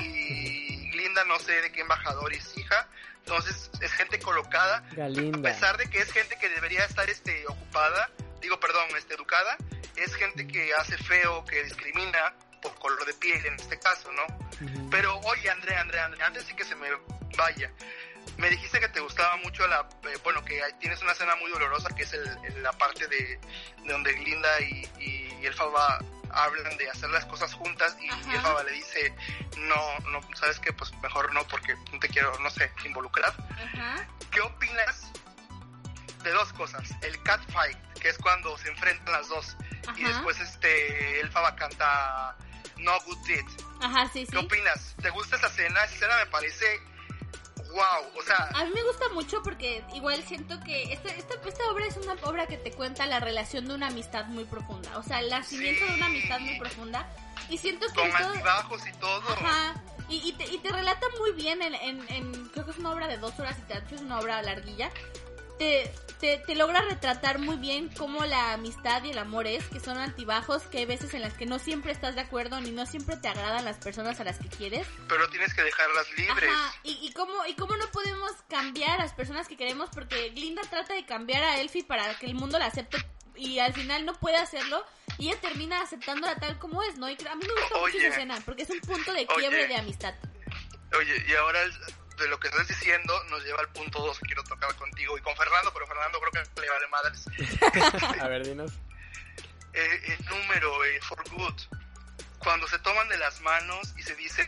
y 0.00 0.90
Linda 0.92 1.24
no 1.24 1.38
sé 1.38 1.60
de 1.60 1.72
qué 1.72 1.82
embajador 1.82 2.32
es 2.32 2.56
hija. 2.56 2.88
Entonces 3.20 3.70
es 3.80 3.92
gente 3.92 4.18
colocada 4.20 4.78
a 4.78 5.42
pesar 5.42 5.76
de 5.76 5.90
que 5.90 5.98
es 5.98 6.10
gente 6.12 6.38
que 6.38 6.48
debería 6.48 6.84
estar 6.84 7.08
este 7.10 7.46
ocupada, 7.46 8.10
digo 8.40 8.58
perdón, 8.58 8.88
este 8.96 9.14
educada, 9.14 9.56
es 9.96 10.14
gente 10.14 10.46
que 10.46 10.72
hace 10.74 10.96
feo, 10.96 11.44
que 11.44 11.62
discrimina 11.64 12.34
por 12.60 12.74
color 12.78 13.04
de 13.06 13.14
piel 13.14 13.44
en 13.46 13.54
este 13.54 13.78
caso, 13.78 14.10
¿no? 14.12 14.24
Ujú. 14.66 14.90
Pero 14.90 15.18
oye, 15.20 15.50
André, 15.50 15.76
André, 15.76 16.00
André, 16.00 16.22
antes 16.24 16.46
de 16.46 16.56
que 16.56 16.64
se 16.64 16.74
me 16.74 16.88
vaya, 17.36 17.70
me 18.36 18.50
dijiste 18.50 18.78
que 18.80 18.88
te 18.88 19.00
gustaba 19.00 19.36
mucho 19.36 19.66
la, 19.66 19.88
eh, 20.04 20.18
bueno, 20.22 20.44
que 20.44 20.62
hay- 20.62 20.72
tienes 20.74 21.00
una 21.02 21.12
escena 21.12 21.34
muy 21.36 21.50
dolorosa 21.50 21.88
que 21.94 22.02
es 22.02 22.12
el, 22.12 22.26
el- 22.44 22.62
la 22.62 22.72
parte 22.72 23.06
de, 23.08 23.16
de 23.84 23.92
donde 23.92 24.12
Linda 24.12 24.60
y, 24.60 24.88
y, 24.98 25.38
y 25.40 25.46
Elfaba 25.46 25.98
hablan 26.30 26.76
de 26.76 26.90
hacer 26.90 27.08
las 27.10 27.24
cosas 27.24 27.54
juntas 27.54 27.96
y, 28.00 28.06
y 28.06 28.34
Elfaba 28.34 28.62
le 28.64 28.72
dice, 28.72 29.14
no, 29.56 29.98
no, 30.10 30.20
sabes 30.36 30.58
qué, 30.60 30.72
pues 30.72 30.92
mejor 31.02 31.32
no 31.32 31.42
porque 31.48 31.74
no 31.92 31.98
te 31.98 32.08
quiero, 32.08 32.38
no 32.40 32.50
sé, 32.50 32.70
involucrar. 32.84 33.34
Ajá. 33.50 34.06
¿Qué 34.30 34.40
opinas 34.42 35.10
de 36.22 36.30
dos 36.32 36.52
cosas? 36.52 36.90
El 37.02 37.20
catfight, 37.22 37.78
que 37.94 38.10
es 38.10 38.18
cuando 38.18 38.56
se 38.58 38.68
enfrentan 38.68 39.12
las 39.14 39.28
dos, 39.28 39.56
y 39.96 40.02
Ajá. 40.04 40.12
después 40.12 40.38
este 40.38 41.20
Elfaba 41.20 41.56
canta 41.56 42.36
No 42.78 42.92
Good 43.06 43.18
Deed. 43.26 43.44
Ajá, 43.80 44.08
sí, 44.12 44.24
¿Qué 44.26 44.32
sí. 44.32 44.36
opinas? 44.36 44.94
¿Te 45.02 45.10
gusta 45.10 45.36
esa 45.36 45.46
escena? 45.48 45.84
Esa 45.84 45.94
escena 45.94 46.16
me 46.18 46.26
parece 46.26 46.64
wow, 47.70 48.18
o 48.18 48.22
sea, 48.22 48.48
A 48.54 48.64
mí 48.64 48.70
me 48.74 48.82
gusta 48.82 49.08
mucho 49.10 49.42
porque 49.42 49.84
igual 49.94 50.22
siento 50.26 50.58
que 50.64 50.92
esta, 50.92 51.10
esta, 51.10 51.34
esta 51.46 51.70
obra 51.70 51.86
es 51.86 51.96
una 51.98 52.14
obra 52.22 52.46
que 52.46 52.56
te 52.56 52.72
cuenta 52.72 53.04
la 53.06 53.20
relación 53.20 53.68
de 53.68 53.74
una 53.74 53.88
amistad 53.88 54.24
muy 54.26 54.44
profunda. 54.44 54.96
O 54.96 55.02
sea, 55.02 55.20
el 55.20 55.28
nacimiento 55.28 55.84
de 55.84 55.94
una 55.94 56.06
amistad 56.06 56.40
muy 56.40 56.58
profunda. 56.58 57.06
Y 57.50 57.58
siento 57.58 57.86
que 57.88 57.94
con 57.94 58.10
todo- 58.10 58.28
altibajos 58.30 58.86
y 58.86 58.92
todo. 58.94 59.28
Ajá. 59.32 59.74
Y, 60.08 60.26
y, 60.28 60.32
te, 60.32 60.46
y 60.46 60.58
te 60.58 60.70
relata 60.72 61.06
muy 61.18 61.32
bien 61.32 61.60
en, 61.60 61.74
en, 61.74 62.06
en- 62.08 62.48
Creo 62.48 62.64
que 62.64 62.70
es 62.70 62.78
una 62.78 62.90
obra 62.92 63.06
de 63.06 63.18
dos 63.18 63.38
horas 63.38 63.56
y 63.58 63.62
tanto, 63.72 63.94
es 63.94 64.00
una 64.00 64.18
obra 64.18 64.40
larguilla. 64.42 64.90
Te, 65.58 65.92
te, 66.20 66.38
te 66.38 66.54
logra 66.54 66.80
retratar 66.82 67.38
muy 67.38 67.56
bien 67.56 67.88
cómo 67.96 68.24
la 68.24 68.52
amistad 68.52 69.02
y 69.04 69.10
el 69.10 69.18
amor 69.18 69.46
es, 69.46 69.64
que 69.66 69.80
son 69.80 69.98
altibajos, 69.98 70.62
que 70.64 70.78
hay 70.78 70.86
veces 70.86 71.14
en 71.14 71.22
las 71.22 71.34
que 71.34 71.46
no 71.46 71.58
siempre 71.58 71.92
estás 71.92 72.14
de 72.14 72.20
acuerdo 72.20 72.60
ni 72.60 72.70
no 72.70 72.86
siempre 72.86 73.16
te 73.16 73.28
agradan 73.28 73.64
las 73.64 73.78
personas 73.78 74.20
a 74.20 74.24
las 74.24 74.38
que 74.38 74.48
quieres. 74.48 74.86
Pero 75.08 75.28
tienes 75.30 75.54
que 75.54 75.62
dejarlas 75.62 76.06
libres. 76.16 76.50
Ajá, 76.50 76.74
y, 76.84 76.98
y 77.02 77.12
cómo, 77.12 77.44
y 77.46 77.54
cómo 77.54 77.76
no 77.76 77.90
podemos 77.90 78.32
cambiar 78.48 79.00
a 79.00 79.04
las 79.04 79.14
personas 79.14 79.48
que 79.48 79.56
queremos 79.56 79.90
porque 79.90 80.30
Glinda 80.30 80.62
trata 80.62 80.94
de 80.94 81.04
cambiar 81.04 81.42
a 81.42 81.60
Elfie 81.60 81.84
para 81.84 82.14
que 82.18 82.26
el 82.26 82.34
mundo 82.34 82.58
la 82.58 82.66
acepte 82.66 82.98
y 83.38 83.58
al 83.60 83.72
final 83.72 84.04
no 84.04 84.14
puede 84.14 84.36
hacerlo 84.36 84.84
y 85.18 85.28
ella 85.28 85.40
termina 85.40 85.80
aceptándola 85.80 86.36
tal 86.36 86.58
como 86.58 86.82
es, 86.82 86.96
¿no? 86.96 87.08
Y 87.08 87.14
a 87.14 87.34
mí 87.34 87.44
me 87.46 87.60
gusta 87.60 87.78
mucho 87.78 87.98
esa 87.98 88.08
escena 88.08 88.40
porque 88.44 88.62
es 88.62 88.70
un 88.70 88.80
punto 88.80 89.12
de 89.12 89.26
quiebre 89.26 89.64
Oye. 89.64 89.68
de 89.68 89.76
amistad. 89.76 90.14
Oye, 90.96 91.24
y 91.28 91.34
ahora 91.34 91.60
de 92.18 92.28
lo 92.28 92.38
que 92.40 92.48
estás 92.48 92.66
diciendo 92.68 93.22
nos 93.24 93.42
lleva 93.44 93.60
al 93.60 93.68
punto 93.70 93.98
2 94.00 94.18
que 94.20 94.26
quiero 94.26 94.44
tocar 94.44 94.74
contigo 94.76 95.16
y 95.16 95.20
con 95.22 95.36
Fernando, 95.36 95.72
pero 95.72 95.86
Fernando 95.86 96.20
creo 96.20 96.32
que 96.54 96.60
le 96.60 96.68
vale 96.70 96.88
madres. 96.88 97.24
A 98.20 98.28
ver, 98.28 98.46
dinos. 98.46 98.72
eh, 99.72 100.16
el 100.18 100.24
número, 100.26 100.84
eh, 100.84 101.00
for 101.02 101.22
good. 101.30 101.54
Cuando 102.38 102.68
se 102.68 102.78
toman 102.78 103.08
de 103.08 103.18
las 103.18 103.40
manos 103.40 103.94
y 103.96 104.02
se 104.02 104.14
dicen, 104.14 104.46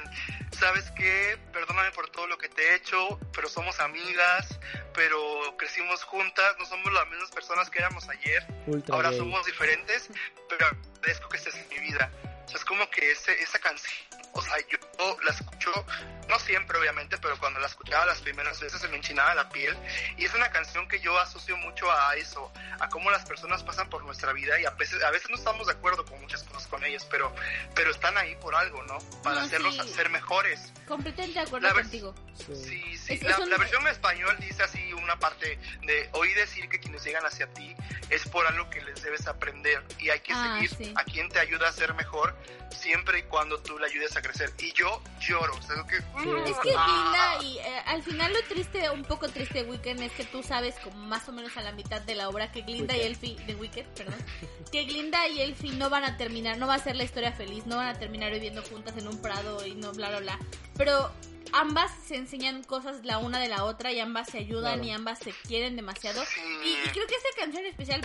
¿sabes 0.53 0.91
qué? 0.97 1.37
Perdóname 1.53 1.91
por 1.91 2.09
todo 2.11 2.27
lo 2.29 2.39
que 2.39 2.49
te 2.49 2.63
he 2.63 2.75
hecho, 2.77 3.19
pero 3.33 3.49
somos 3.49 3.81
amigas, 3.81 4.61
pero 4.95 5.57
crecimos 5.59 6.05
juntas, 6.05 6.55
no 6.59 6.67
somos 6.67 6.93
las 6.93 7.09
mismas 7.09 7.31
personas 7.33 7.69
que 7.69 7.79
éramos 7.81 8.09
ayer, 8.09 8.47
Ultra 8.67 8.95
ahora 8.95 9.11
gay. 9.11 9.19
somos 9.19 9.45
diferentes, 9.45 10.09
pero 10.49 10.67
agradezco 10.67 11.29
que 11.29 11.37
estés 11.39 11.55
en 11.57 11.69
mi 11.69 11.79
vida. 11.81 12.11
O 12.47 12.49
sea, 12.49 12.59
es 12.59 12.65
como 12.65 12.89
que 12.91 13.11
ese, 13.11 13.33
esa 13.43 13.59
canción, 13.59 13.93
o 14.33 14.43
sea, 14.43 14.55
yo 14.69 14.79
la 15.25 15.31
escucho, 15.33 15.73
no 16.29 16.39
siempre 16.39 16.79
obviamente, 16.79 17.17
pero 17.19 17.39
cuando 17.39 17.59
la 17.61 17.67
escuchaba 17.67 18.07
las 18.07 18.21
primeras 18.21 18.61
veces 18.61 18.81
se 18.81 18.89
me 18.89 18.97
enchinaba 18.97 19.35
la 19.35 19.49
piel. 19.49 19.77
Y 20.17 20.25
es 20.25 20.35
una 20.35 20.51
canción 20.51 20.87
que 20.89 21.01
yo 21.01 21.19
asocio 21.19 21.57
mucho 21.57 21.91
a 21.91 22.15
eso, 22.17 22.53
a 22.79 22.89
cómo 22.89 23.11
las 23.11 23.25
personas 23.25 23.63
pasan 23.63 23.89
por 23.91 24.05
nuestra 24.05 24.33
vida 24.33 24.59
y 24.61 24.65
a 24.67 24.71
veces, 24.71 25.03
a 25.03 25.11
veces 25.11 25.29
no 25.31 25.37
estamos 25.37 25.67
de 25.67 25.73
acuerdo 25.73 26.05
con 26.05 26.21
muchas 26.21 26.43
cosas 26.45 26.67
con 26.69 26.85
ellas, 26.85 27.07
pero, 27.11 27.35
pero 27.75 27.91
están 27.91 28.17
ahí 28.19 28.37
por 28.37 28.55
algo, 28.55 28.83
¿no? 28.85 28.99
Para 29.23 29.37
No, 29.41 29.47
hacerlos 29.47 29.75
sí. 29.77 29.89
ser 29.95 30.11
mejores. 30.11 30.73
Completamente 30.87 31.39
de 31.41 31.47
acuerdo 31.47 31.69
La 31.69 31.75
contigo. 31.75 32.15
Sí. 32.35 32.55
Sí, 32.55 32.99
sí. 32.99 33.13
Es- 33.15 33.23
la, 33.23 33.31
es 33.33 33.39
un- 33.39 33.51
la 33.51 33.57
versión 33.59 33.83
en 33.83 33.89
español 33.89 34.37
dice 34.41 34.63
así 34.63 34.93
una 34.93 35.19
parte 35.19 35.59
de 35.83 36.09
oí 36.13 36.33
decir 36.35 36.69
que 36.69 36.79
quienes 36.79 37.03
llegan 37.05 37.25
hacia 37.27 37.47
ti 37.53 37.75
es 38.11 38.29
por 38.29 38.47
algo 38.47 38.69
que 38.71 38.81
les 38.83 39.03
debes 39.03 39.27
aprender 39.27 39.83
y 39.99 40.11
hay 40.11 40.21
que 40.21 40.33
Ah, 40.33 40.55
seguir 40.61 40.71
sí. 40.77 40.95
a 40.97 41.05
quien 41.05 41.29
te 41.29 41.39
ayuda 41.41 41.69
a 41.69 41.73
ser 41.73 41.95
mejor 41.95 42.37
siempre 42.71 43.19
y 43.21 43.23
cuando 43.25 43.61
tú 43.61 43.79
le 43.79 43.87
ayudes 43.87 44.17
a 44.17 44.20
crecer. 44.23 44.53
Y 44.59 44.73
yo 44.73 45.03
lloro, 45.21 45.55
o 45.57 45.63
sea, 45.63 45.77
es 45.77 45.85
que... 45.85 45.97
Es 46.51 46.57
que 46.59 46.71
Glinda 46.71 47.43
y 47.43 47.59
eh, 47.59 47.83
al 47.87 48.03
final 48.03 48.33
lo 48.33 48.43
triste, 48.45 48.89
un 48.91 49.03
poco 49.05 49.29
triste 49.29 49.63
de 49.65 49.71
Weekend 49.71 50.01
es 50.03 50.13
que 50.13 50.25
tú 50.25 50.43
sabes 50.43 50.75
como 50.83 50.97
más 51.07 51.29
o 51.29 51.33
menos 51.33 51.57
a 51.57 51.63
la 51.63 51.73
mitad 51.73 52.01
de 52.03 52.15
la 52.15 52.29
obra 52.29 52.51
que 52.53 52.63
Glinda 52.63 52.97
y. 52.97 53.01
Elfie, 53.03 53.37
de 53.47 53.55
Wicked, 53.55 53.87
perdón, 53.97 54.19
que 54.73 54.85
Glinda 54.85 55.27
y 55.29 55.41
Elfie 55.41 55.73
no 55.73 55.91
van 55.91 56.05
a 56.05 56.17
terminar, 56.17 56.59
no 56.59 56.67
va 56.67 56.75
a 56.75 56.79
ser 56.79 56.97
la 56.97 57.05
historia 57.05 57.33
feliz, 57.33 57.67
no 57.67 57.77
van 57.77 57.89
a 57.89 57.99
terminar 57.99 58.31
viviendo 58.33 58.63
juntas 58.63 58.97
en 58.97 59.09
un 59.09 59.21
prado 59.21 59.67
y 59.67 59.75
no 59.75 59.93
bla 59.93 60.09
bla 60.11 60.21
bla. 60.21 60.39
Pero 60.77 61.11
ambas 61.53 61.91
se 62.07 62.17
enseñan 62.17 62.63
cosas 62.63 63.05
la 63.05 63.19
una 63.19 63.39
de 63.41 63.49
la 63.49 63.65
otra 63.65 63.93
y 63.93 64.01
ambas 64.01 64.29
se 64.31 64.39
ayudan 64.39 64.75
Claro. 64.75 64.85
y 64.85 64.91
ambas 64.91 65.19
se 65.19 65.33
quieren 65.49 65.77
demasiado. 65.77 66.23
Y, 66.65 66.69
y 66.69 66.89
creo 66.93 67.07
que 67.07 67.15
esta 67.15 67.29
canción 67.41 67.65
especial 67.67 68.01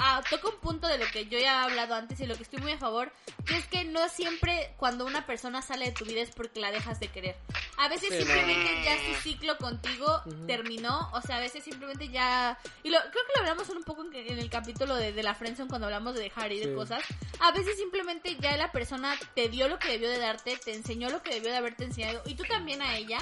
ah, 0.00 0.22
toca 0.28 0.48
un 0.48 0.56
punto 0.56 0.88
de 0.88 0.98
lo 0.98 1.06
que 1.12 1.26
yo 1.26 1.38
ya 1.38 1.44
he 1.60 1.70
hablado 1.70 1.94
antes 1.94 2.18
y 2.20 2.26
lo 2.26 2.34
que 2.36 2.42
estoy 2.42 2.60
muy 2.60 2.72
a 2.72 2.78
favor, 2.78 3.12
que 3.46 3.56
es 3.56 3.66
que 3.66 3.84
no 3.84 4.08
siempre 4.08 4.74
cuando 4.76 5.04
una 5.06 5.26
persona 5.26 5.62
sale 5.62 5.86
de 5.86 5.92
tu 5.92 6.04
vida 6.04 6.20
es 6.22 6.30
porque 6.30 6.60
la 6.60 6.72
dejas 6.72 6.98
de 7.00 7.08
querer. 7.08 7.36
A 7.78 7.88
veces 7.88 8.10
simplemente 8.16 8.82
ya 8.84 8.96
su 9.06 9.22
ciclo 9.22 9.56
contigo 9.58 10.22
terminó, 10.46 11.10
o 11.12 11.20
sea, 11.22 11.36
a 11.36 11.40
veces 11.40 11.62
simplemente 11.64 12.08
ya... 12.08 12.58
Y 12.82 12.90
lo, 12.90 12.98
creo 12.98 13.12
que 13.12 13.32
lo 13.36 13.40
hablamos 13.40 13.68
un 13.70 13.82
poco 13.84 14.02
en, 14.04 14.14
en 14.14 14.38
el 14.38 14.50
capítulo 14.50 14.96
de, 14.96 15.12
de 15.12 15.22
la 15.22 15.34
Friendzone 15.34 15.68
cuando 15.68 15.86
hablamos 15.86 16.14
de 16.14 16.22
dejar 16.22 16.52
ir 16.52 16.64
Sí. 16.64 16.74
cosas. 16.74 17.02
A 17.40 17.52
veces 17.52 17.76
simplemente 17.78 18.36
ya 18.40 18.56
la 18.56 18.70
persona 18.72 19.16
te 19.34 19.48
dio 19.48 19.68
lo 19.68 19.78
que 19.78 19.88
debió 19.88 20.10
de 20.10 20.18
darte, 20.18 20.56
te 20.58 20.74
enseñó 20.74 21.08
lo 21.10 21.22
que 21.22 21.34
debió 21.34 21.50
de 21.50 21.56
haberte 21.56 21.84
enseñado 21.84 22.22
y 22.26 22.34
tú 22.34 22.44
también 22.44 22.82
a 22.82 22.96
ella. 22.96 23.18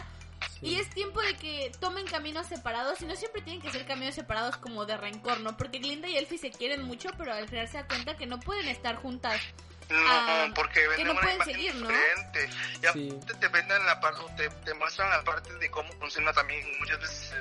Sí. 0.61 0.67
Y 0.69 0.81
es 0.81 0.91
tiempo 0.91 1.21
de 1.23 1.35
que 1.37 1.71
tomen 1.81 2.07
caminos 2.07 2.47
separados 2.47 3.01
y 3.01 3.07
no 3.07 3.15
siempre 3.17 3.43
tienen 3.43 3.63
que 3.63 3.71
ser 3.71 3.87
caminos 3.87 4.15
separados 4.15 4.57
como 4.57 4.85
de 4.87 4.97
rencor, 4.97 5.41
¿no? 5.41 5.57
Porque 5.57 5.79
Glinda 5.79 6.09
y 6.09 6.17
Elfie 6.17 6.39
se 6.39 6.51
quieren 6.51 6.83
mucho, 6.83 7.11
pero 7.17 7.33
al 7.33 7.49
final 7.49 7.69
se 7.69 7.79
da 7.79 7.87
cuenta 7.87 8.17
que 8.17 8.27
no 8.27 8.39
pueden 8.41 8.69
estar 8.69 8.97
juntas. 8.97 9.41
No, 9.89 9.97
Ah, 10.07 10.49
porque 10.55 10.81
que 10.83 10.89
venden 10.89 11.07
no 11.07 11.13
una 11.13 11.21
pueden 11.23 11.37
imagen 11.37 11.55
seguir, 11.55 11.75
¿no? 11.77 11.89
diferente. 11.89 12.45
Y 12.47 12.77
Sí. 12.93 13.09
aparte 13.11 13.35
te 13.35 13.49
venden 13.49 13.87
la 13.87 14.01
parte, 14.01 14.21
te, 14.37 14.51
te 14.51 14.75
muestran 14.75 15.09
la 15.11 15.25
parte 15.25 15.55
de 15.55 15.71
cómo 15.71 15.91
funciona 15.95 16.31
también 16.35 16.63
muchas 16.79 17.01
veces 17.01 17.35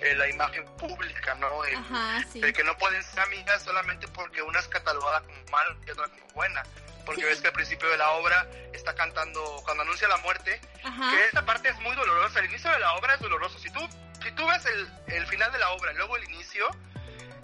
eh, 0.00 0.14
la 0.16 0.28
imagen 0.28 0.64
pública, 0.76 1.34
¿no? 1.36 1.64
El- 1.64 1.76
Ajá, 1.76 2.24
sí. 2.32 2.40
de 2.40 2.52
que 2.52 2.64
no 2.64 2.76
pueden 2.78 3.00
ser 3.04 3.20
amigas 3.20 3.62
solamente 3.62 4.08
porque 4.08 4.42
una 4.42 4.58
es 4.58 4.66
catalogada 4.66 5.20
como 5.20 5.36
mala 5.52 5.76
y 5.86 5.90
otra 5.90 6.08
como 6.08 6.26
buena. 6.34 6.62
Porque 7.04 7.22
Sí. 7.22 7.26
ves 7.28 7.40
que 7.40 7.48
al 7.48 7.52
principio 7.52 7.88
de 7.90 7.98
la 7.98 8.10
obra 8.12 8.46
está 8.72 8.94
cantando, 8.94 9.42
cuando 9.64 9.82
anuncia 9.82 10.08
la 10.08 10.16
muerte, 10.18 10.60
Ajá. 10.82 11.10
que 11.10 11.24
esta 11.26 11.44
parte 11.44 11.68
es 11.68 11.78
muy 11.80 11.94
dolorosa. 11.96 12.38
El 12.40 12.46
inicio 12.46 12.70
de 12.70 12.78
la 12.78 12.94
obra 12.94 13.14
es 13.14 13.20
doloroso. 13.20 13.58
Si 13.58 13.70
tú, 13.70 13.80
si 14.22 14.30
tú 14.32 14.46
ves 14.46 14.64
el, 14.66 14.88
el 15.14 15.26
final 15.26 15.52
de 15.52 15.58
la 15.58 15.70
obra 15.70 15.92
y 15.92 15.96
luego 15.96 16.16
el 16.16 16.24
inicio, 16.24 16.66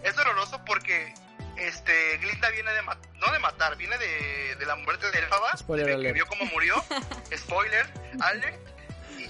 es 0.02 0.16
doloroso 0.16 0.64
porque 0.64 1.12
este 1.56 2.16
Glinda 2.18 2.48
viene 2.50 2.72
de 2.72 2.82
matar, 2.82 3.11
no 3.16 3.30
de 3.32 3.38
matar, 3.38 3.76
viene 3.76 3.98
de, 3.98 4.56
de 4.56 4.66
la 4.66 4.76
muerte 4.76 5.11
de 5.11 5.18
Elfaba, 5.18 5.54
Spoiler 5.56 5.98
de 5.98 6.02
que 6.02 6.12
vio 6.12 6.26
cómo 6.26 6.44
murió. 6.46 6.82
Spoiler, 7.36 7.86
alert. 8.22 8.58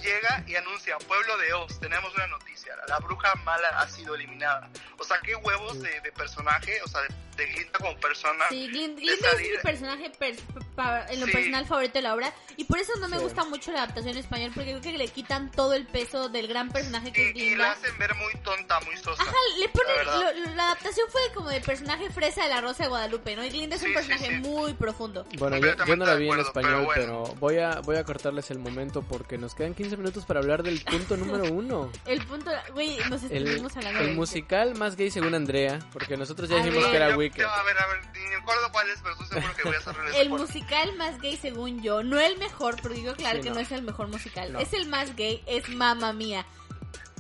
Llega 0.03 0.45
y 0.47 0.57
anuncia, 0.57 0.97
pueblo 0.99 1.37
de 1.39 1.53
Oz, 1.55 1.79
tenemos 1.81 2.15
una 2.15 2.27
noticia, 2.29 2.75
la 2.89 2.99
bruja 2.99 3.35
mala 3.45 3.69
ha 3.79 3.89
sido 3.89 4.15
eliminada. 4.15 4.69
O 4.99 5.05
sea, 5.05 5.19
qué 5.23 5.35
huevos 5.37 5.81
de, 5.81 6.01
de 6.01 6.13
personaje, 6.13 6.81
o 6.83 6.89
sea, 6.89 7.01
de, 7.03 7.09
de 7.37 7.47
Glinda 7.53 7.79
como 7.79 7.97
persona. 7.99 8.45
Sí, 8.51 8.69
Glinda 8.69 9.01
es 9.03 9.41
mi 9.41 9.59
personaje 9.63 10.13
pers- 10.13 10.41
pa- 10.75 11.07
en 11.09 11.21
lo 11.21 11.27
Sí. 11.27 11.33
personal 11.33 11.67
favorito 11.67 11.95
de 11.95 12.03
la 12.03 12.15
obra 12.15 12.33
y 12.57 12.65
por 12.65 12.79
eso 12.79 12.93
no 12.99 13.09
me 13.09 13.17
Sí. 13.17 13.23
gusta 13.23 13.45
mucho 13.45 13.73
la 13.73 13.79
adaptación 13.85 14.13
en 14.15 14.19
español 14.19 14.51
porque 14.55 14.71
creo 14.71 14.81
que 14.83 14.99
le 14.99 15.09
quitan 15.09 15.51
todo 15.51 15.73
el 15.75 15.87
peso 15.87 16.29
del 16.29 16.49
gran 16.49 16.71
personaje 16.71 17.13
que 17.13 17.31
es 17.31 17.37
y, 17.37 17.39
y 17.41 17.43
la 17.43 17.49
Glinda. 17.55 17.73
hacen 17.73 17.99
ver 17.99 18.15
muy 18.17 18.35
tonta, 18.43 18.81
muy 18.81 18.97
sosa. 18.99 19.23
Ajá, 19.23 19.35
le 19.59 19.69
ponen, 19.71 20.07
La 20.07 20.33
lo- 20.33 20.55
la 20.55 20.65
adaptación 20.67 21.09
fue 21.11 21.21
como 21.35 21.49
de 21.49 21.61
personaje 21.63 22.11
fresa 22.11 22.43
de 22.43 22.49
la 22.51 22.61
Rosa 22.61 22.83
de 22.85 22.89
Guadalupe, 22.91 23.37
¿no? 23.37 23.45
Y 23.45 23.51
Glinda 23.51 23.77
es 23.77 23.83
un 23.83 23.89
Sí, 23.89 23.93
sí, 23.95 23.97
personaje 23.97 24.27
sí. 24.27 24.35
muy 24.49 24.75
profundo. 24.75 25.25
Bueno, 25.39 25.57
yo, 25.59 25.75
yo 25.87 25.97
no 25.97 26.05
la 26.05 26.15
vi 26.17 26.27
en 26.27 26.33
acuerdo, 26.33 26.49
español, 26.49 26.89
pero 26.95 27.01
pero, 27.07 27.19
bueno. 27.21 27.35
voy 27.41 27.59
a 27.59 27.81
voy 27.81 27.97
a 27.97 28.05
cortarles 28.05 28.51
el 28.51 28.59
momento 28.59 29.01
porque 29.03 29.39
nos 29.39 29.55
quedan 29.55 29.75
15 29.75 29.90
minutos 29.99 30.25
para 30.25 30.41
hablar 30.41 30.63
del 30.63 30.81
punto 30.83 31.17
número 31.17 31.45
uno. 31.53 31.91
El 32.07 32.25
punto, 32.27 32.51
güey, 32.73 32.99
nos 33.09 33.23
El, 33.25 33.47
estuvimos 33.47 33.77
hablando 33.77 34.01
el 34.01 34.07
de 34.09 34.15
musical 34.15 34.75
más 34.77 34.97
gay 34.97 35.11
según 35.11 35.35
Andrea, 35.35 35.79
porque 35.93 36.17
nosotros 36.17 36.49
ya 36.49 36.57
A 36.57 36.59
dijimos 36.59 36.83
ver. 36.83 36.91
que 36.91 36.97
era 36.97 37.11
Yo- 37.11 37.17
Wicked. 37.17 37.41
yo, 37.43 37.49
a 37.49 37.63
ver, 37.63 37.79
a 37.79 37.87
ver, 37.87 38.01
ni 38.15 38.21
me 38.29 38.35
acuerdo 38.37 38.71
cuál 38.73 38.89
es, 38.91 38.99
pero 39.03 39.13
estoy 39.13 39.29
seguro 39.29 39.55
que 39.57 39.63
voy 39.65 39.75
a 39.75 39.79
hacerle 39.79 40.03
El 40.05 40.27
spoiler. 40.27 40.31
musical 40.31 40.97
más 40.97 41.21
gay 41.21 41.37
según 41.37 41.83
yo, 41.83 42.03
no 42.03 42.19
el 42.21 42.39
mejor, 42.39 42.77
pero 42.83 42.95
digo 42.95 43.15
claro 43.15 43.37
Sí, 43.39 43.43
que 43.45 43.49
no. 43.51 43.55
no. 43.57 43.61
es 43.61 43.73
el 43.73 43.83
mejor 43.83 44.09
musical. 44.09 44.53
No. 44.53 44.59
Es 44.61 44.73
el 44.73 44.89
más 44.89 45.15
gay, 45.17 45.43
es 45.47 45.69
Mamma 45.69 46.13
Mía. 46.13 46.45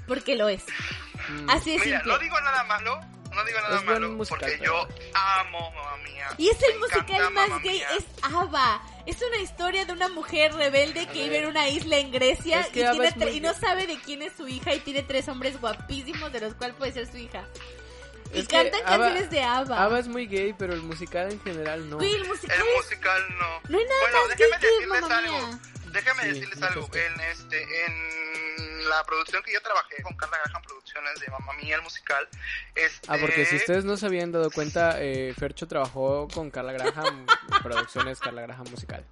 Porque 0.06 0.34
lo 0.36 0.48
es. 0.48 0.64
Mm. 1.28 1.50
Así 1.50 1.74
es 1.76 1.84
Mira, 1.84 1.98
simple. 1.98 2.12
no 2.14 2.18
digo 2.18 2.40
nada 2.40 2.64
malo, 2.64 3.00
no 3.32 3.44
digo 3.44 3.60
nada 3.60 3.78
Es 3.78 3.84
malo, 3.84 4.10
musical, 4.10 4.38
porque 4.40 4.64
yo 4.64 4.88
amo 5.14 5.70
Mamma 5.72 5.96
Mía. 5.98 6.26
Y 6.38 6.48
es 6.48 6.58
el 6.62 6.78
musical 6.80 7.32
más 7.32 7.62
gay, 7.62 7.78
Mía. 7.78 7.88
es 7.96 8.04
ABBA. 8.22 8.82
Es 9.07 9.20
una 9.22 9.38
historia 9.38 9.84
de 9.84 9.92
una 9.92 10.09
mujer 10.09 10.53
rebelde 10.55 11.07
que 11.07 11.24
vive 11.24 11.38
en 11.38 11.46
una 11.46 11.68
isla 11.68 11.98
en 11.98 12.11
Grecia 12.12 12.61
Es 12.61 12.68
que 12.68 12.80
y, 12.80 12.90
tiene 12.90 13.11
muy 13.16 13.28
y 13.36 13.40
no 13.40 13.55
sabe 13.55 13.86
de 13.86 13.98
quién 14.01 14.22
es 14.22 14.32
su 14.36 14.46
hija 14.46 14.74
y 14.74 14.80
tiene 14.80 15.03
tres 15.03 15.28
hombres 15.28 15.61
guapísimos 15.61 16.32
de 16.32 16.40
los 16.40 16.55
cuales 16.55 16.76
puede 16.76 16.92
ser 16.92 17.11
su 17.11 17.16
hija. 17.16 17.46
Y 18.32 18.40
Es 18.40 18.48
cantan 18.48 18.80
ABBA- 18.82 18.86
canciones 18.86 19.30
de 19.30 19.42
ABBA. 19.42 19.84
ABBA 19.84 19.98
es 19.98 20.09
muy 20.09 20.26
gay, 20.26 20.55
pero 20.57 20.72
el 20.74 20.82
musical 20.82 21.32
en 21.32 21.40
general 21.40 21.88
no. 21.90 21.96
Güey, 21.96 22.14
el 22.14 22.28
musical 22.28 22.57
El 22.59 22.76
musical 22.76 23.22
no. 23.38 23.61
No 23.68 23.78
hay 23.78 23.84
nada 23.84 24.01
bueno, 24.03 24.18
más 24.20 24.28
déjeme 24.28 24.51
gay 24.51 24.61
que 24.61 24.66
decirles 24.68 25.03
algo. 25.03 25.61
Sí, 26.22 26.28
decirles 26.28 26.62
algo. 26.62 26.88
En 26.94 27.20
este, 27.32 27.84
en 27.86 28.69
la 28.88 29.04
producción 29.04 29.42
que 29.42 29.52
yo 29.52 29.60
trabajé 29.62 30.02
con 30.02 30.16
Carla 30.16 30.38
Graham 30.44 30.62
Producciones 30.62 31.20
de 31.20 31.28
Mamma 31.30 31.52
Mía 31.54 31.76
el 31.76 31.82
musical, 31.82 32.28
este, 32.74 33.06
Ah, 33.10 33.16
porque 33.20 33.44
si 33.44 33.56
ustedes 33.56 33.84
no 33.84 33.96
se 33.96 34.06
habían 34.06 34.32
dado 34.32 34.50
cuenta, 34.50 35.00
eh, 35.00 35.34
Fercho 35.38 35.66
trabajó 35.68 36.28
con 36.32 36.50
Carla 36.50 36.72
Graham, 36.72 37.26
Producciones 37.62 38.18
Carla 38.20 38.42
Graham 38.42 38.66
Musical. 38.70 39.04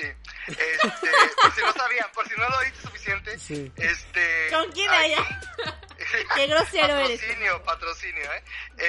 Sí. 0.00 0.12
Este, 0.48 1.10
por 1.42 1.54
si 1.54 1.60
no 1.60 1.72
sabían, 1.72 2.06
por 2.12 2.28
si 2.28 2.34
no 2.36 2.48
lo 2.48 2.58
viste 2.60 2.80
suficiente, 2.82 3.38
Sí. 3.38 3.72
este. 3.76 4.48
¿Con 4.50 4.70
quién 4.72 4.90
haya? 4.90 5.18
Qué 6.34 6.46
grosero 6.46 6.96
eres. 6.98 7.20
Patrocinio, 7.20 7.62
patrocinio, 7.64 8.32
¿eh? 8.32 8.42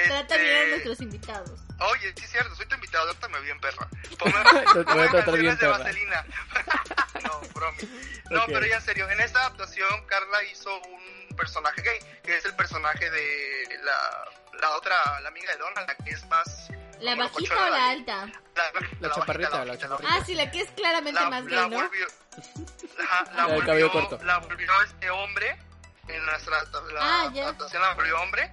Trata 0.08 0.36
bien 0.38 0.48
a 0.50 0.58
Este, 0.60 0.70
nuestros 0.70 1.00
invitados. 1.02 1.60
Oye, 1.78 2.12
sí 2.16 2.24
es 2.24 2.30
cierto, 2.30 2.54
soy 2.56 2.66
tu 2.66 2.74
invitado, 2.74 3.06
trátame 3.14 3.40
bien, 3.40 3.60
perra. 3.60 3.86
Ponme, 4.18 4.34
ponme 4.84 5.08
canciones 5.10 5.58
de 5.58 5.66
vaselina. 5.66 6.24
no, 7.22 7.40
bromi. 7.54 7.78
No, 8.30 8.46
pero 8.46 8.64
ya 8.66 8.76
en 8.76 8.82
serio, 8.82 9.10
en 9.10 9.20
esta 9.20 9.40
adaptación 9.40 10.06
Carla 10.06 10.42
hizo 10.44 10.74
un 10.80 11.36
personaje 11.36 11.82
gay, 11.82 11.98
que 12.24 12.36
es 12.36 12.44
el 12.46 12.56
personaje 12.56 13.10
de 13.10 13.78
la, 13.84 14.30
la 14.60 14.70
otra, 14.76 15.20
la 15.20 15.28
amiga 15.28 15.52
de 15.52 15.58
Donna, 15.58 15.82
la 15.82 15.94
que 15.96 16.10
es 16.10 16.24
más... 16.26 16.68
¿La 17.02 17.14
bajita 17.16 17.54
o 17.54 17.60
la 17.60 17.70
la- 17.70 17.90
alta? 17.90 18.26
La, 18.54 19.08
La 19.08 19.14
chaparrita, 19.14 19.50
la 19.50 19.64
bajita, 19.64 19.78
chaparrita. 19.88 20.14
Ah, 20.14 20.24
sí, 20.24 20.34
la 20.34 20.50
que 20.50 20.60
es 20.60 20.70
claramente 20.70 21.20
la, 21.20 21.30
más 21.30 21.44
la 21.44 21.60
gay, 21.62 21.70
¿no? 21.70 21.76
volvió, 21.82 22.06
la, 22.98 23.32
La 23.36 23.46
volvió, 23.46 23.66
cabello 23.66 23.92
corto. 23.92 24.18
la 24.24 24.38
volvió 24.38 24.70
este 24.84 25.10
hombre, 25.10 25.58
en 26.08 26.24
nuestra 26.26 26.62
la 26.92 27.00
Ah, 27.00 27.30
ya. 27.32 27.52
la 27.78 27.94
volvió 27.94 28.20
hombre, 28.20 28.50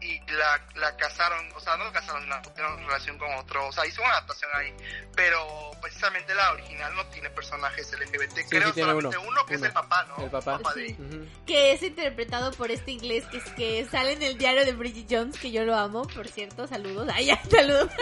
y 0.00 0.18
la, 0.32 0.60
la 0.76 0.96
casaron, 0.96 1.46
o 1.54 1.60
sea, 1.60 1.76
no 1.76 1.84
la 1.84 1.92
casaron, 1.92 2.28
la 2.28 2.40
tuvieron 2.42 2.78
relación 2.86 3.18
con 3.18 3.32
otro, 3.34 3.66
o 3.68 3.72
sea, 3.72 3.84
hizo 3.86 4.00
una 4.02 4.12
adaptación 4.12 4.50
ahí, 4.54 4.74
pero 5.14 5.70
precisamente 5.82 6.34
la 6.34 6.52
original 6.52 6.94
no 6.94 7.04
tiene 7.06 7.28
personajes 7.30 7.92
LGBT, 7.92 8.36
Sí, 8.36 8.44
creo 8.48 8.68
sí 8.68 8.74
tiene 8.74 8.90
solamente 8.90 9.18
uno, 9.18 9.28
uno, 9.28 9.46
que 9.46 9.54
es 9.54 9.62
el 9.62 9.72
papá, 9.72 10.04
¿no? 10.04 10.24
El 10.24 10.30
papá. 10.30 10.58
de... 10.74 10.92
Ujú. 10.98 11.28
Que 11.46 11.72
es 11.72 11.82
interpretado 11.82 12.50
por 12.52 12.70
este 12.70 12.90
inglés 12.92 13.24
que, 13.30 13.38
es- 13.38 13.50
que 13.50 13.86
sale 13.90 14.12
en 14.12 14.22
el 14.22 14.38
diario 14.38 14.64
de 14.64 14.72
Bridget 14.72 15.06
Jones, 15.10 15.38
que 15.38 15.50
yo 15.50 15.64
lo 15.64 15.76
amo, 15.76 16.02
por 16.08 16.28
cierto. 16.28 16.66
Saludos. 16.66 17.08
Ay, 17.12 17.26
ya, 17.26 17.42
saludos. 17.50 17.90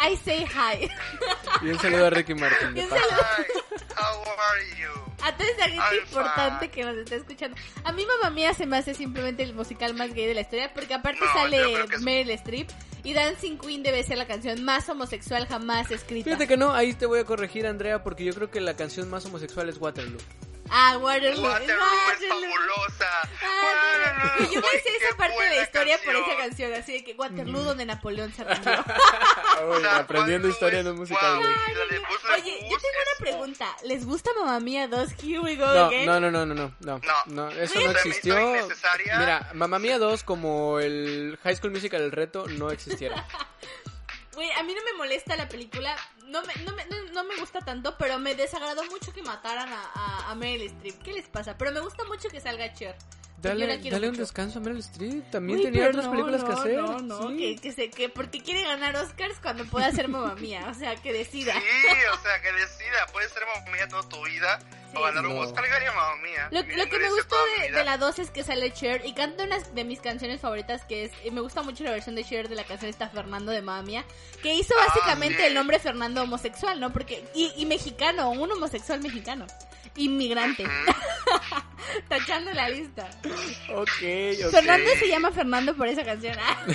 I 0.00 0.16
say 0.16 0.46
hi. 0.46 0.88
Y 1.62 1.70
un 1.70 1.78
saludo 1.80 2.06
a 2.06 2.10
Ricky 2.10 2.34
Martin. 2.34 2.72
de 2.74 2.80
Y 2.80 2.84
un. 2.84 2.90
How 3.98 4.22
are 4.22 4.78
you? 4.78 4.88
A 5.22 5.36
toda 5.36 5.50
esa 5.50 5.64
gente 5.64 5.82
I'm 5.82 6.06
importante 6.06 6.58
fine. 6.66 6.70
que 6.70 6.84
nos 6.84 6.96
está 6.96 7.16
escuchando. 7.16 7.56
A 7.84 7.92
mí, 7.92 8.04
mamá 8.06 8.30
mía, 8.30 8.54
se 8.54 8.66
me 8.66 8.76
hace 8.76 8.94
simplemente 8.94 9.42
el 9.42 9.54
musical 9.54 9.94
más 9.94 10.14
gay 10.14 10.26
de 10.26 10.34
la 10.34 10.42
historia, 10.42 10.72
porque 10.72 10.94
aparte 10.94 11.20
No, 11.24 11.32
sale 11.32 11.82
es- 11.84 12.00
Meryl 12.02 12.30
Streep 12.30 12.68
y 13.04 13.14
Dancing 13.14 13.58
Queen 13.58 13.82
debe 13.82 14.02
ser 14.04 14.18
la 14.18 14.26
canción 14.26 14.62
más 14.64 14.88
homosexual 14.88 15.46
jamás 15.48 15.90
escrita. 15.90 16.24
Fíjate 16.24 16.46
que 16.46 16.56
no, 16.56 16.72
ahí 16.72 16.94
te 16.94 17.06
voy 17.06 17.18
a 17.20 17.24
corregir, 17.24 17.66
Andrea, 17.66 18.02
porque 18.04 18.24
yo 18.24 18.32
creo 18.34 18.50
que 18.50 18.60
la 18.60 18.74
canción 18.76 19.10
más 19.10 19.24
homosexual 19.26 19.68
es 19.68 19.78
Waterloo. 19.78 20.18
Ah, 20.70 20.96
Waterloo. 20.98 21.42
Waterloo 21.44 21.74
es 21.84 22.20
Waterloo. 22.20 22.50
fabulosa. 22.50 23.08
Ah, 23.22 23.28
no, 23.42 24.18
no. 24.18 24.24
Waterloo, 24.24 24.50
Y 24.50 24.54
yo 24.54 24.60
me 24.60 24.68
sé 24.80 24.96
esa 25.04 25.16
parte 25.16 25.42
de 25.42 25.48
la 25.56 25.62
historia 25.62 25.98
por 26.04 26.14
esa 26.14 26.24
canción. 26.24 26.36
canción, 26.48 26.74
así 26.74 26.92
de 26.92 27.04
que 27.04 27.12
Waterloo 27.14 27.62
donde 27.62 27.86
Napoleón 27.86 28.32
se 28.32 28.44
rindió. 28.44 28.72
Uy, 29.70 29.80
sea, 29.80 29.96
aprendiendo 29.96 30.48
Waterloo 30.48 30.50
historia 30.50 30.82
un 30.90 30.98
musical, 30.98 31.36
wow, 31.38 31.42
de 31.44 31.98
Oye, 32.34 32.58
yo 32.62 32.76
tengo 32.78 32.78
una 32.78 33.18
pregunta. 33.20 33.76
¿Les 33.84 34.04
gusta 34.06 34.30
Mamma 34.38 34.60
Mía 34.60 34.88
2? 34.88 35.10
Here 35.22 35.40
we 35.40 35.56
go 35.56 35.66
No, 35.66 35.86
again. 35.86 36.06
no, 36.06 36.20
no, 36.20 36.30
no, 36.30 36.46
no, 36.46 36.54
no, 36.54 36.74
no, 36.80 37.00
No. 37.26 37.50
eso 37.50 37.80
no 37.80 37.90
existió. 37.90 38.36
Mira, 39.18 39.50
Mamma 39.54 39.78
Mía 39.78 39.98
2 39.98 40.22
como 40.22 40.78
el 40.80 41.38
High 41.42 41.56
School 41.56 41.72
Musical 41.72 42.02
El 42.02 42.12
Reto 42.12 42.46
no 42.48 42.70
existiera. 42.70 43.26
Güey, 44.34 44.48
a 44.52 44.62
mí 44.62 44.72
no 44.72 44.80
me 44.84 44.92
molesta 44.92 45.34
la 45.34 45.48
película. 45.48 45.96
No 46.28 46.42
me, 46.42 46.54
no, 46.64 46.72
me, 46.74 46.84
no, 47.12 47.24
me 47.24 47.36
gusta 47.36 47.60
tanto, 47.60 47.96
pero 47.96 48.18
me 48.18 48.34
desagradó 48.34 48.84
mucho 48.84 49.12
que 49.12 49.22
mataran 49.22 49.72
a, 49.72 49.82
a, 49.94 50.30
a 50.30 50.34
Meryl 50.34 50.66
Streep. 50.66 51.02
¿Qué 51.02 51.12
les 51.12 51.28
pasa? 51.28 51.56
Pero 51.56 51.72
me 51.72 51.80
gusta 51.80 52.04
mucho 52.04 52.28
que 52.28 52.40
salga 52.40 52.72
Cher. 52.74 52.96
Dale, 53.40 53.78
dale 53.78 54.08
un 54.08 54.16
descanso 54.16 54.58
a 54.58 54.62
Meryl 54.62 54.80
Streep. 54.80 55.30
También 55.30 55.60
Uy, 55.60 55.64
tenía 55.66 55.88
otras 55.88 56.06
no, 56.06 56.10
películas 56.10 56.42
que 56.42 56.50
no, 56.50 56.58
hacer. 56.58 56.76
No, 56.76 56.98
no, 57.00 57.28
sí. 57.28 57.36
que, 57.36 57.56
que 57.56 57.72
se, 57.72 57.90
que 57.90 58.08
porque 58.08 58.42
quiere 58.42 58.62
ganar 58.64 58.96
Oscars 58.96 59.36
cuando 59.40 59.64
pueda 59.66 59.86
hacer 59.86 60.08
mamá 60.08 60.34
mía. 60.34 60.66
O 60.68 60.74
sea, 60.74 60.96
que 60.96 61.12
decida. 61.12 61.52
Sí, 61.54 61.96
o 62.12 62.22
sea, 62.22 62.42
que 62.42 62.52
decida, 62.52 63.06
puedes 63.12 63.30
ser 63.30 63.44
mamá 63.46 63.70
mía 63.70 63.86
toda 63.88 64.08
tu 64.08 64.24
vida 64.24 64.58
o 64.94 65.02
ganar 65.02 65.24
un. 65.26 65.38
Oscar 65.38 65.64
y 65.64 65.68
ganar 65.68 65.94
mamá 65.94 66.16
mía. 66.16 66.48
Lo, 66.50 66.64
que 66.64 66.98
me 66.98 67.10
gustó 67.10 67.36
de, 67.72 67.84
la 67.84 67.96
2 67.96 68.18
es 68.18 68.30
que 68.30 68.42
sale 68.42 68.72
Cher 68.72 69.02
y 69.04 69.12
canta 69.12 69.44
una 69.44 69.58
de 69.60 69.84
mis 69.84 70.00
canciones 70.00 70.40
favoritas 70.40 70.84
que 70.84 71.04
es, 71.04 71.12
y 71.24 71.30
me 71.30 71.40
gusta 71.40 71.62
mucho 71.62 71.84
la 71.84 71.92
versión 71.92 72.16
de 72.16 72.24
Cher 72.24 72.48
de 72.48 72.56
la 72.56 72.64
canción 72.64 72.90
esta 72.90 73.08
Fernando 73.08 73.52
de 73.52 73.62
Mamma 73.62 73.82
Mía, 73.82 74.04
que 74.42 74.54
hizo 74.54 74.74
Ah, 74.80 74.86
básicamente 74.88 75.38
sí. 75.38 75.44
el 75.44 75.54
nombre 75.54 75.78
Fernando 75.78 76.22
homosexual, 76.22 76.80
¿no? 76.80 76.92
Porque, 76.92 77.24
y, 77.34 77.52
y 77.56 77.66
mexicano, 77.66 78.30
un 78.30 78.50
homosexual 78.50 79.00
mexicano, 79.00 79.46
inmigrante, 79.98 80.64
tachando 82.08 82.52
la 82.52 82.68
lista. 82.68 83.08
Ok, 83.74 83.88
ok. 84.44 84.50
Fernando 84.50 84.90
se 84.98 85.08
llama 85.08 85.30
Fernando 85.32 85.74
por 85.76 85.86
esa 85.88 86.04
canción. 86.04 86.36
Ah. 86.40 86.66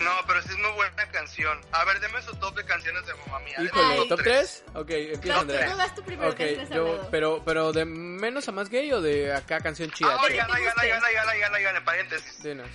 No, 0.00 0.10
pero 0.26 0.42
sí 0.42 0.48
es 0.50 0.58
muy 0.58 0.70
buena 0.72 1.06
canción. 1.10 1.58
A 1.72 1.84
ver, 1.84 2.00
deme 2.00 2.20
su 2.22 2.34
top 2.36 2.56
de 2.56 2.64
canciones 2.64 3.04
de 3.06 3.14
mamá 3.14 3.38
mía. 3.40 3.54
Híjole, 3.62 4.08
¿top 4.08 4.20
3? 4.22 4.64
Ok, 4.74 4.90
empieza 4.90 5.34
No, 5.36 5.40
Andrea. 5.42 5.70
tú 5.70 5.76
vas 5.76 5.94
tú 5.94 6.02
primero, 6.02 6.30
Ok, 6.30 6.36
que 6.36 6.66
yo, 6.72 7.08
pero, 7.10 7.42
pero 7.44 7.72
de 7.72 7.84
menos 7.84 8.48
a 8.48 8.52
más 8.52 8.68
gay 8.68 8.92
o 8.92 9.00
de 9.00 9.32
acá 9.34 9.60
canción 9.60 9.90
chida. 9.90 10.14
Ah, 10.14 10.20
oigan, 10.24 10.50
oigan, 10.50 10.74
oigan, 10.82 11.02
oigan, 11.02 11.54
oigan, 11.54 11.76
en 11.76 11.84
paréntesis. 11.84 12.42
Dinos. 12.42 12.68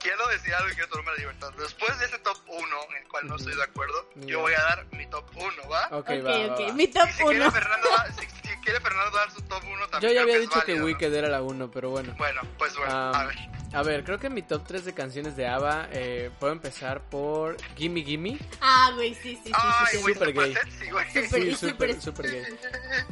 Quiero 0.00 0.26
decir 0.28 0.54
algo 0.54 0.70
y 0.70 0.74
quiero 0.74 0.88
tomarme 0.88 1.10
la 1.12 1.16
libertad. 1.18 1.52
Después 1.58 1.98
de 1.98 2.06
ese 2.06 2.18
top 2.20 2.38
1, 2.48 2.58
en 2.90 3.02
el 3.02 3.08
cual 3.08 3.26
no 3.28 3.36
estoy 3.36 3.54
de 3.54 3.62
acuerdo, 3.62 4.08
Ya. 4.16 4.26
yo 4.28 4.40
voy 4.40 4.54
a 4.54 4.60
dar 4.62 4.86
mi 4.92 5.06
top 5.06 5.24
1, 5.36 5.68
¿va? 5.70 5.86
Ok, 5.90 5.92
Ok, 5.98 6.08
va, 6.24 6.30
va, 6.48 6.54
ok, 6.54 6.60
va. 6.68 6.72
mi 6.72 6.86
top 6.88 7.08
Y 7.08 7.12
si 7.12 7.22
quiere, 7.24 7.40
1. 7.40 7.50
Fernando, 7.52 7.88
da- 7.90 8.12
si, 8.18 8.26
si 8.48 8.56
quiere 8.64 8.80
Fernando 8.80 9.16
dar 9.16 9.30
su 9.30 9.42
top 9.42 9.62
1 9.64 9.78
Yo 9.78 9.88
también. 9.90 10.12
ya 10.14 10.22
creo 10.22 10.22
había 10.22 10.38
dicho 10.38 10.60
que. 10.64 10.80
Wicked 10.82 11.12
era 11.14 11.28
la 11.28 11.42
1, 11.42 11.70
pero 11.70 11.90
bueno. 11.90 12.14
Bueno, 12.16 12.40
pues 12.58 12.74
bueno, 12.76 12.92
Ah, 12.92 13.12
a 13.20 13.26
ver. 13.26 13.36
A 13.72 13.82
ver, 13.84 14.02
creo 14.02 14.18
que 14.18 14.28
mi 14.30 14.42
top 14.42 14.66
3 14.66 14.84
de 14.84 14.94
canciones 14.94 15.36
de 15.36 15.46
ABBA 15.46 15.88
eh, 15.92 16.30
puedo 16.40 16.52
empezar 16.52 17.02
por 17.02 17.56
Gimme 17.76 18.02
Gimme. 18.02 18.36
Ah, 18.60 18.90
güey, 18.96 19.14
sí, 19.14 19.36
sí, 19.36 19.42
sí. 19.44 19.52
Ay, 19.54 19.86
sí, 19.92 19.98
sí. 19.98 20.02
super 20.14 20.32
gay. 20.32 20.54
sexy, 20.54 21.30
Sí, 21.30 21.38
y 21.50 21.54
súper, 21.54 21.90
súper- 21.94 22.00
súper 22.00 22.30
gay. 22.32 22.44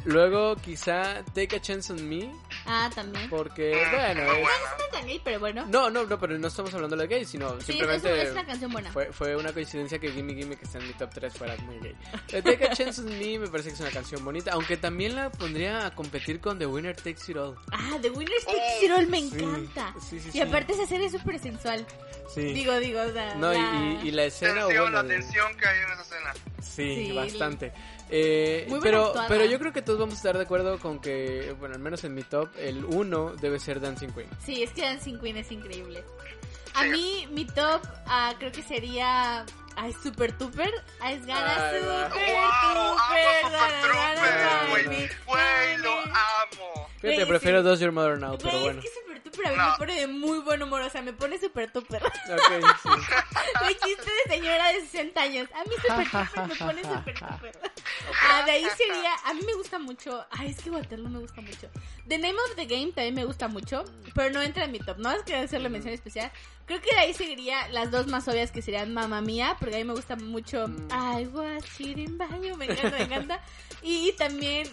Luego 0.05 0.55
quizá 0.57 1.23
Take 1.33 1.55
a 1.55 1.61
Chance 1.61 1.93
on 1.93 2.09
Me, 2.09 2.29
Ah, 2.65 2.89
también. 2.93 3.29
porque 3.29 3.71
Mm, 3.73 3.91
bueno, 3.95 4.21
es-. 4.33 4.43
No 4.43 4.85
es 4.85 4.91
tan 4.91 5.05
gay, 5.07 5.21
pero 5.23 5.39
bueno. 5.39 5.65
No, 5.67 5.89
no, 5.89 6.05
no, 6.05 6.19
pero 6.19 6.37
no 6.37 6.47
estamos 6.47 6.73
hablando 6.73 6.95
de 6.95 7.07
gay, 7.07 7.25
sino 7.25 7.49
Sí, 7.51 7.57
es, 7.59 7.65
simplemente 7.65 8.21
es 8.23 8.31
una 8.31 8.45
canción 8.45 8.71
buena. 8.71 8.91
fue, 8.91 9.11
fue 9.11 9.35
una 9.35 9.51
coincidencia 9.53 9.99
que 9.99 10.11
Gimme 10.11 10.33
Gimme 10.35 10.55
que 10.57 10.65
está 10.65 10.77
en 10.79 10.87
mi 10.87 10.93
top 10.93 11.09
3 11.13 11.33
fuera 11.33 11.55
muy 11.57 11.79
gay. 11.79 11.95
Eh, 12.31 12.41
Take 12.41 12.65
a 12.65 12.73
Chance 12.75 13.01
on 13.01 13.07
Me 13.19 13.39
me 13.39 13.47
parece 13.47 13.69
que 13.69 13.75
es 13.75 13.81
una 13.81 13.91
canción 13.91 14.23
bonita, 14.23 14.51
aunque 14.53 14.77
también 14.77 15.15
la 15.15 15.31
pondría 15.31 15.85
a 15.87 15.95
competir 15.95 16.39
con 16.39 16.57
The 16.59 16.65
Winner 16.65 16.95
Takes 16.95 17.31
It 17.31 17.37
All. 17.37 17.55
Ah, 17.71 17.97
The 18.01 18.09
Winner's 18.11 18.45
Takes 18.45 18.59
Oh, 18.81 18.85
It 18.85 18.91
All 18.91 19.07
me 19.07 19.21
sí, 19.21 19.35
encanta. 19.39 19.93
sí, 20.01 20.19
sí, 20.19 20.29
y 20.29 20.31
sí. 20.33 20.41
aparte 20.41 20.73
esa 20.73 20.85
serie 20.85 21.07
es 21.07 21.11
súper 21.13 21.39
sensual. 21.39 21.85
Sí. 22.33 22.41
Digo, 22.53 22.77
digo, 22.79 23.01
o 23.01 23.11
sea. 23.11 23.35
no, 23.35 23.51
y, 23.53 23.57
la- 23.57 24.01
y- 24.03 24.07
y 24.07 24.11
la 24.11 24.23
escena, 24.25 24.53
Tensión, 24.61 24.83
bueno, 24.83 25.01
la 25.03 25.07
tensión 25.07 25.57
que 25.57 25.67
hay 25.67 25.77
en 25.79 25.91
esa 25.91 26.01
escena. 26.03 26.33
Sí, 26.61 26.95
Sí, 27.07 27.11
bastante. 27.13 27.73
Eh, 28.11 28.65
Muy 28.69 28.79
pero, 28.81 29.05
actuada. 29.07 29.27
pero 29.27 29.45
yo 29.45 29.59
creo 29.59 29.71
que 29.71 29.81
todos 29.81 29.99
vamos 29.99 30.15
a 30.15 30.17
estar 30.17 30.35
de 30.37 30.43
acuerdo 30.43 30.79
con 30.79 30.99
que, 30.99 31.55
bueno, 31.59 31.75
al 31.75 31.81
menos 31.81 32.03
en 32.03 32.15
mi 32.15 32.23
top, 32.23 32.49
el 32.57 32.83
uno 32.85 33.33
debe 33.39 33.59
ser 33.59 33.79
Dancing 33.79 34.09
Queen. 34.09 34.29
Sí, 34.43 34.63
es 34.63 34.71
que 34.71 34.81
Dancing 34.81 35.19
Queen 35.19 35.37
es 35.37 35.51
increíble. 35.51 36.03
A 36.75 36.85
mí, 36.85 37.27
mi 37.31 37.45
top 37.45 37.81
ah, 38.05 38.33
creo 38.39 38.51
que 38.51 38.63
sería... 38.63 39.45
Ay, 39.75 39.93
Super 40.03 40.37
Tuper. 40.37 40.71
Ay, 40.99 41.15
es 41.15 41.25
gana 41.25 41.55
Ay, 41.55 41.79
Super. 41.79 42.09
¡Wow! 42.09 42.09
Tuper. 42.11 42.99
¡Amo 42.99 43.39
gana, 43.43 43.81
Super 43.81 43.91
gana, 43.93 44.13
Trooper, 44.15 44.39
gana, 44.39 44.69
güey! 44.69 44.83
gana. 44.83 44.97
¡Güey, 45.25 45.77
lo 45.77 45.91
amo! 45.99 46.87
Fíjate, 46.99 47.25
prefiero 47.27 47.59
sí. 47.61 47.65
Does 47.65 47.79
Your 47.79 47.91
Mother 47.93 48.19
Now, 48.19 48.37
pero 48.37 48.59
bueno. 48.59 48.79
es 48.81 48.85
que 48.85 49.08
A 49.47 49.49
mí 49.51 49.57
No. 49.57 49.71
me 49.71 49.77
pone 49.77 49.93
de 49.99 50.07
muy 50.07 50.39
buen 50.39 50.61
humor. 50.63 50.81
O 50.81 50.89
sea, 50.89 51.01
me 51.01 51.13
pone 51.13 51.37
Super 51.39 51.71
Tuper. 51.71 52.03
Ok, 52.03 52.11
sí. 52.83 52.89
Chiste 53.85 54.11
de 54.27 54.35
señora 54.35 54.67
de 54.73 54.81
60 54.81 55.21
años. 55.21 55.49
A 55.53 55.63
mí 55.63 55.71
Super 55.81 56.05
Tuper 56.09 56.47
me 56.47 56.55
pone 56.55 56.83
Super 56.83 57.13
Tuper. 57.19 57.59
Ah, 58.29 58.43
de 58.45 58.51
ahí 58.51 58.65
sería... 58.77 59.13
A 59.25 59.33
mí 59.33 59.41
me 59.45 59.53
gusta 59.53 59.79
mucho... 59.79 60.25
Ay, 60.31 60.49
es 60.51 60.61
que 60.61 60.69
Waterloo 60.69 61.09
me 61.09 61.19
gusta 61.19 61.41
mucho. 61.41 61.69
The 62.07 62.17
Name 62.17 62.35
of 62.49 62.55
the 62.55 62.65
Game 62.65 62.91
también 62.91 63.15
me 63.15 63.25
gusta 63.25 63.47
mucho. 63.47 63.83
Pero 64.15 64.31
no 64.33 64.41
entra 64.41 64.65
en 64.65 64.71
mi 64.71 64.79
top. 64.79 64.97
No 64.97 65.11
es 65.11 65.23
que 65.23 65.35
hacerle 65.35 65.69
mención 65.69 65.93
especial. 65.93 66.31
Creo 66.65 66.81
que 66.81 66.93
de 66.93 66.99
ahí 66.99 67.13
seguiría 67.13 67.67
las 67.69 67.89
dos 67.91 68.07
más 68.07 68.27
obvias 68.27 68.51
que 68.51 68.61
serían 68.61 68.93
Mamma 68.93 69.21
Mía. 69.21 69.55
Porque 69.59 69.75
a 69.75 69.77
mí 69.79 69.83
me 69.85 69.93
gusta 69.93 70.15
mucho... 70.15 70.65
I 70.91 71.25
was 71.27 71.63
cheating 71.77 72.17
by 72.17 72.27
you. 72.41 72.55
Me 72.57 72.65
encanta, 72.65 72.97
me 72.97 73.03
encanta. 73.03 73.41
Y 73.81 74.11
también... 74.13 74.67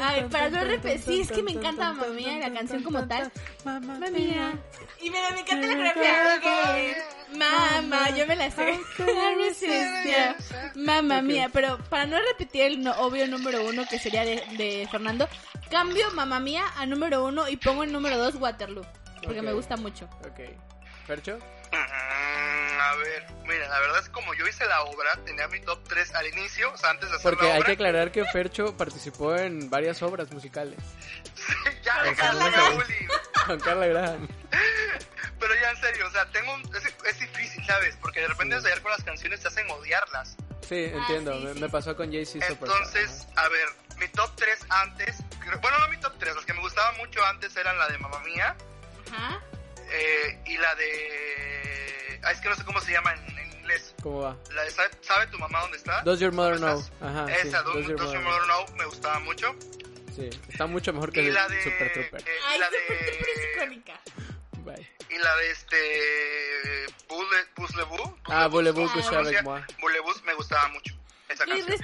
Ay, 0.00 0.24
para 0.30 0.50
no 0.50 0.62
repetir, 0.64 1.00
sí, 1.02 1.20
es 1.22 1.32
que 1.32 1.42
me 1.42 1.52
encanta 1.52 1.92
Mamma 1.92 2.08
Mía, 2.08 2.38
la 2.38 2.52
canción 2.52 2.82
como 2.82 3.06
tal. 3.08 3.32
Mamma 3.64 3.94
Mía. 4.10 4.52
Y 5.00 5.08
me, 5.10 5.18
me 5.32 5.40
encanta 5.40 5.66
la 5.66 5.94
coreografía. 5.94 6.94
Mamá, 7.34 8.10
yo 8.10 8.26
me 8.26 8.36
la 8.36 8.50
sé. 8.50 8.78
Mamma 10.74 11.22
Mía. 11.22 11.48
Pero 11.52 11.78
para 11.88 12.06
no 12.06 12.18
repetir 12.20 12.62
el 12.62 12.82
no- 12.82 12.92
obvio 12.98 13.26
número 13.26 13.64
uno 13.66 13.84
que 13.88 13.98
sería 13.98 14.24
de, 14.24 14.42
de 14.58 14.86
Fernando, 14.90 15.28
cambio 15.70 16.10
Mamma 16.12 16.40
Mía 16.40 16.64
a 16.76 16.84
número 16.86 17.24
uno 17.24 17.48
y 17.48 17.56
pongo 17.56 17.84
el 17.84 17.92
número 17.92 18.18
dos 18.18 18.34
Waterloo. 18.36 18.84
Porque 19.22 19.40
Ok. 19.40 19.46
me 19.46 19.52
gusta 19.52 19.76
mucho. 19.76 20.06
Ok. 20.26 20.40
¿Percho? 21.06 21.38
A 22.84 22.94
ver, 22.96 23.24
mira, 23.44 23.68
la 23.68 23.78
verdad 23.80 24.00
es 24.00 24.08
como 24.08 24.34
yo 24.34 24.46
hice 24.46 24.64
la 24.66 24.82
obra, 24.82 25.16
tenía 25.24 25.46
mi 25.48 25.60
top 25.60 25.86
3 25.88 26.14
al 26.14 26.26
inicio, 26.26 26.72
o 26.72 26.76
sea, 26.76 26.90
antes 26.90 27.08
de 27.10 27.16
hacer 27.16 27.22
Porque 27.30 27.46
la 27.46 27.52
hay 27.54 27.58
obra. 27.60 27.66
que 27.66 27.72
aclarar 27.72 28.10
que 28.12 28.24
Fercho 28.24 28.76
participó 28.76 29.36
en 29.36 29.70
varias 29.70 30.02
obras 30.02 30.30
musicales. 30.32 30.78
ya, 31.84 32.02
Con 32.04 32.14
Carla 32.14 32.48
Graham. 32.50 32.82
Con 33.46 33.60
Carla 33.60 33.86
Graham. 33.86 34.28
Pero 35.38 35.54
ya 35.60 35.70
en 35.70 35.76
serio, 35.80 36.06
o 36.06 36.10
sea, 36.10 36.28
tengo 36.30 36.54
un- 36.54 36.76
es, 36.76 36.84
es 37.04 37.18
difícil, 37.20 37.64
¿sabes? 37.66 37.96
Porque 38.00 38.20
de 38.20 38.28
repente 38.28 38.54
ensayar 38.56 38.80
con 38.82 38.90
las 38.92 39.02
canciones 39.04 39.40
te 39.40 39.48
hacen 39.48 39.68
odiarlas. 39.70 40.36
Sí, 40.68 40.84
entiendo. 40.84 41.32
Ah, 41.32 41.38
sí, 41.38 41.44
me, 41.44 41.54
sí, 41.54 41.60
me 41.60 41.66
sí. 41.66 41.72
pasó 41.72 41.96
con 41.96 42.12
Jay-Z 42.12 42.46
Superstar. 42.46 42.82
Entonces, 42.82 43.26
a 43.36 43.48
ver, 43.48 43.66
mi 43.98 44.08
top 44.08 44.30
3 44.36 44.58
antes, 44.70 45.16
creo- 45.40 45.58
bueno, 45.60 45.78
no 45.80 45.88
mi 45.88 45.98
top 45.98 46.14
3, 46.18 46.36
las 46.36 46.44
que 46.44 46.54
me 46.54 46.60
gustaban 46.60 46.96
mucho 46.98 47.24
antes 47.24 47.54
eran 47.56 47.76
la 47.78 47.88
de 47.88 47.98
Mamma 47.98 48.20
Mía 48.20 48.56
Ajá. 49.12 49.40
eh, 49.90 50.40
y 50.46 50.56
la 50.58 50.74
de... 50.76 51.51
Ah, 52.24 52.32
es 52.32 52.40
que 52.40 52.48
no 52.48 52.54
sé 52.54 52.64
cómo 52.64 52.80
se 52.80 52.92
llama 52.92 53.12
en, 53.14 53.38
en 53.38 53.52
inglés. 53.58 53.94
¿Cómo 54.02 54.20
va? 54.22 54.36
La 54.54 54.62
de 54.62 54.70
¿sabe, 54.70 54.90
sabe 55.00 55.26
tu 55.28 55.38
mamá 55.38 55.60
dónde 55.62 55.76
está? 55.78 56.02
Does 56.02 56.20
Your 56.20 56.32
Mother 56.32 56.58
¿Dónde 56.60 56.88
Know? 56.98 57.08
Ajá, 57.08 57.26
sí. 57.26 57.48
Esa, 57.48 57.62
Does 57.62 57.74
Does 57.74 57.86
Your 57.88 57.96
Does 57.98 58.06
Mother 58.14 58.22
Your 58.22 58.22
Know. 58.22 58.32
Mother 58.60 58.66
Know, 58.66 58.76
me 58.76 58.84
gustaba 58.86 59.18
mucho. 59.20 59.54
Sí, 60.14 60.28
está 60.48 60.66
mucho 60.66 60.92
mejor 60.92 61.10
que 61.12 61.22
la 61.30 61.48
de... 61.48 61.62
Super 61.62 61.92
Trooper. 61.92 62.20
eh, 62.28 62.38
Ay, 62.46 62.58
la 62.58 62.66
Super 62.66 62.86
Trooper 62.86 63.28
es 63.28 63.36
de... 63.36 63.52
icónica. 63.54 64.00
Bye. 64.58 64.90
Y 65.08 65.18
la 65.18 65.36
de 65.36 65.50
este... 65.50 66.86
Buzzlebu. 67.56 68.16
Ah? 68.24 68.46
Bullebus 68.48 68.94
me 70.24 70.34
gustaba 70.34 70.68
mucho. 70.68 70.94
Esa 71.28 71.44
canción. 71.46 71.78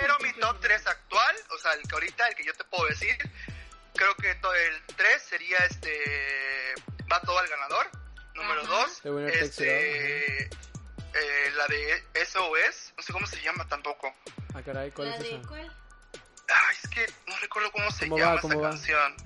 Pero 0.00 0.16
mi 0.20 0.32
top 0.34 0.58
3 0.60 0.86
actual, 0.86 1.36
o 1.54 1.58
sea, 1.58 1.72
el 1.74 1.82
que 1.82 1.94
ahorita, 1.94 2.28
el 2.28 2.34
que 2.36 2.44
yo 2.44 2.52
te 2.54 2.64
puedo 2.64 2.86
decir, 2.88 3.16
creo 3.94 4.14
que 4.16 4.34
to- 4.36 4.54
el 4.54 4.82
3 4.96 5.22
sería 5.22 5.58
este. 5.68 6.74
Va 7.10 7.20
todo 7.22 7.38
al 7.38 7.48
ganador 7.48 7.90
número 8.42 8.66
2. 8.66 9.02
Este, 9.32 10.50
la 11.56 11.66
de 11.68 12.04
SOS, 12.26 12.94
no 12.96 13.02
sé 13.02 13.12
cómo 13.12 13.26
se 13.26 13.40
llama 13.42 13.66
tampoco. 13.68 14.12
Ah, 14.54 14.62
caray, 14.62 14.90
¿cuál 14.90 15.10
¿La 15.10 15.16
es 15.16 15.22
de? 15.22 15.42
Cuál? 15.46 15.72
Ah, 16.48 16.72
es 16.72 16.88
que 16.90 17.06
no 17.26 17.36
recuerdo 17.40 17.70
cómo 17.72 17.90
se 17.90 18.08
¿Cómo 18.08 18.18
llama 18.18 18.34
va, 18.34 18.40
cómo 18.40 18.54
esa 18.54 18.62
va? 18.62 18.70
canción. 18.70 19.16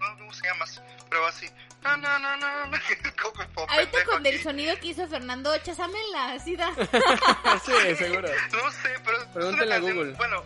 No, 0.00 0.18
¿Cómo 0.18 0.32
se 0.32 0.46
llama? 0.46 0.64
Pero 1.10 1.26
así. 1.26 1.46
Ahorita 3.68 4.04
con 4.04 4.26
el 4.26 4.42
sonido 4.42 4.78
que 4.80 4.88
hizo 4.88 5.06
Fernando, 5.08 5.56
chasámela, 5.58 6.32
así 6.32 6.56
da. 6.56 6.72
sí, 7.64 7.96
seguro. 7.96 8.28
No 8.52 8.70
sé, 8.70 8.94
pero. 9.04 9.32
Pregúntale 9.32 9.74
a 9.74 9.78
Google. 9.78 10.12
Bueno, 10.12 10.44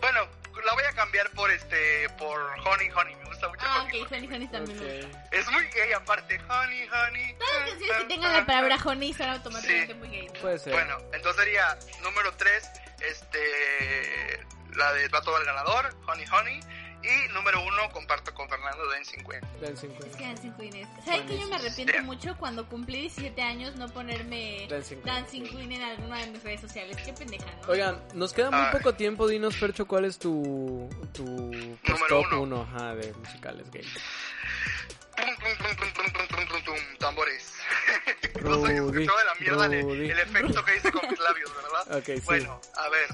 bueno, 0.00 0.28
la 0.64 0.72
voy 0.74 0.84
a 0.84 0.92
cambiar 0.92 1.30
por 1.30 1.50
este, 1.50 2.08
por 2.18 2.40
Honey 2.66 2.90
Honey. 2.90 3.14
Me 3.16 3.24
gusta 3.26 3.48
mucho 3.48 3.62
Ah, 3.66 3.82
Honey 3.84 4.00
ok, 4.02 4.12
Honey 4.12 4.26
Honey 4.28 4.48
también 4.48 4.78
me 4.78 5.02
gusta. 5.06 5.26
Es 5.30 5.50
muy 5.50 5.64
gay 5.68 5.92
aparte. 5.92 6.40
Honey 6.48 6.88
Honey. 6.88 7.34
Todas 7.38 7.54
las 7.60 7.68
canciones 7.70 7.98
que 7.98 8.04
tengan 8.04 8.32
la 8.32 8.46
palabra 8.46 8.76
honey 8.84 9.12
son 9.12 9.28
automáticamente 9.28 9.92
Sí. 9.92 9.98
muy 9.98 10.08
gay. 10.08 10.26
¿no? 10.26 10.40
Puede 10.40 10.58
ser. 10.58 10.72
Bueno, 10.72 10.98
entonces 11.12 11.42
sería 11.44 11.78
número 12.02 12.32
3, 12.36 12.70
este, 13.00 14.40
la 14.76 14.92
de 14.92 15.08
Va 15.08 15.20
todo 15.22 15.36
al 15.36 15.44
ganador, 15.44 15.94
Honey 16.08 16.26
Honey. 16.32 16.60
Y 17.04 17.32
número 17.34 17.62
uno, 17.62 17.90
comparto 17.92 18.32
con 18.32 18.48
Fernando 18.48 18.88
Dancing 18.90 19.24
Queen. 19.24 19.40
Dancing 19.60 19.88
Queen. 19.90 20.10
Es 20.10 20.16
que 20.16 20.24
Dancing 20.24 20.52
Queen 20.52 20.76
es. 20.76 20.88
¿Sabes 21.04 21.22
que 21.22 21.38
yo 21.38 21.46
me 21.48 21.56
arrepiento 21.56 22.02
mucho 22.02 22.36
cuando 22.38 22.66
cumplí 22.66 23.02
17 23.02 23.42
años 23.42 23.76
no 23.76 23.88
ponerme 23.88 24.66
Dancing 24.68 25.44
Queen. 25.44 25.72
En 25.72 25.82
alguna 25.82 26.18
de 26.20 26.28
mis 26.28 26.42
redes 26.42 26.62
sociales? 26.62 26.96
Qué 27.04 27.12
pendeja. 27.12 27.44
Oigan, 27.68 28.02
nos 28.14 28.32
queda 28.32 28.50
muy 28.50 28.60
ah. 28.60 28.70
poco 28.72 28.94
tiempo. 28.94 29.28
Dinos, 29.28 29.56
Percho, 29.56 29.86
¿cuál 29.86 30.06
es 30.06 30.18
tu, 30.18 30.88
tu 31.12 31.24
número 31.24 32.08
top 32.08 32.40
uno, 32.40 32.66
de 32.94 33.12
musicales 33.12 33.70
gays? 33.70 33.88
tambores. 36.98 37.54
no 38.42 38.66
sé, 38.66 38.74
escuchado 38.74 39.18
de 39.18 39.24
la 39.24 39.34
mierda 39.38 39.66
el, 39.66 40.10
el, 40.10 40.18
efecto 40.18 40.64
que 40.64 40.76
hice 40.76 40.90
con 40.90 41.08
mis 41.08 41.18
labios, 41.18 41.50
¿verdad? 41.54 41.98
Okay, 41.98 42.20
bueno, 42.20 42.60
a 42.76 42.88
ver. 42.88 43.08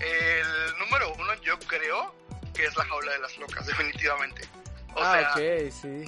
El 0.00 0.78
número 0.78 1.12
uno, 1.14 1.34
yo 1.42 1.58
creo, 1.60 2.14
que 2.54 2.64
es 2.64 2.76
la 2.76 2.84
jaula 2.84 3.12
de 3.12 3.18
las 3.18 3.36
locas, 3.38 3.66
definitivamente. 3.66 4.48
O 4.94 5.00
ah, 5.02 5.12
sea, 5.12 5.30
ok, 5.32 5.70
sí. 5.72 6.04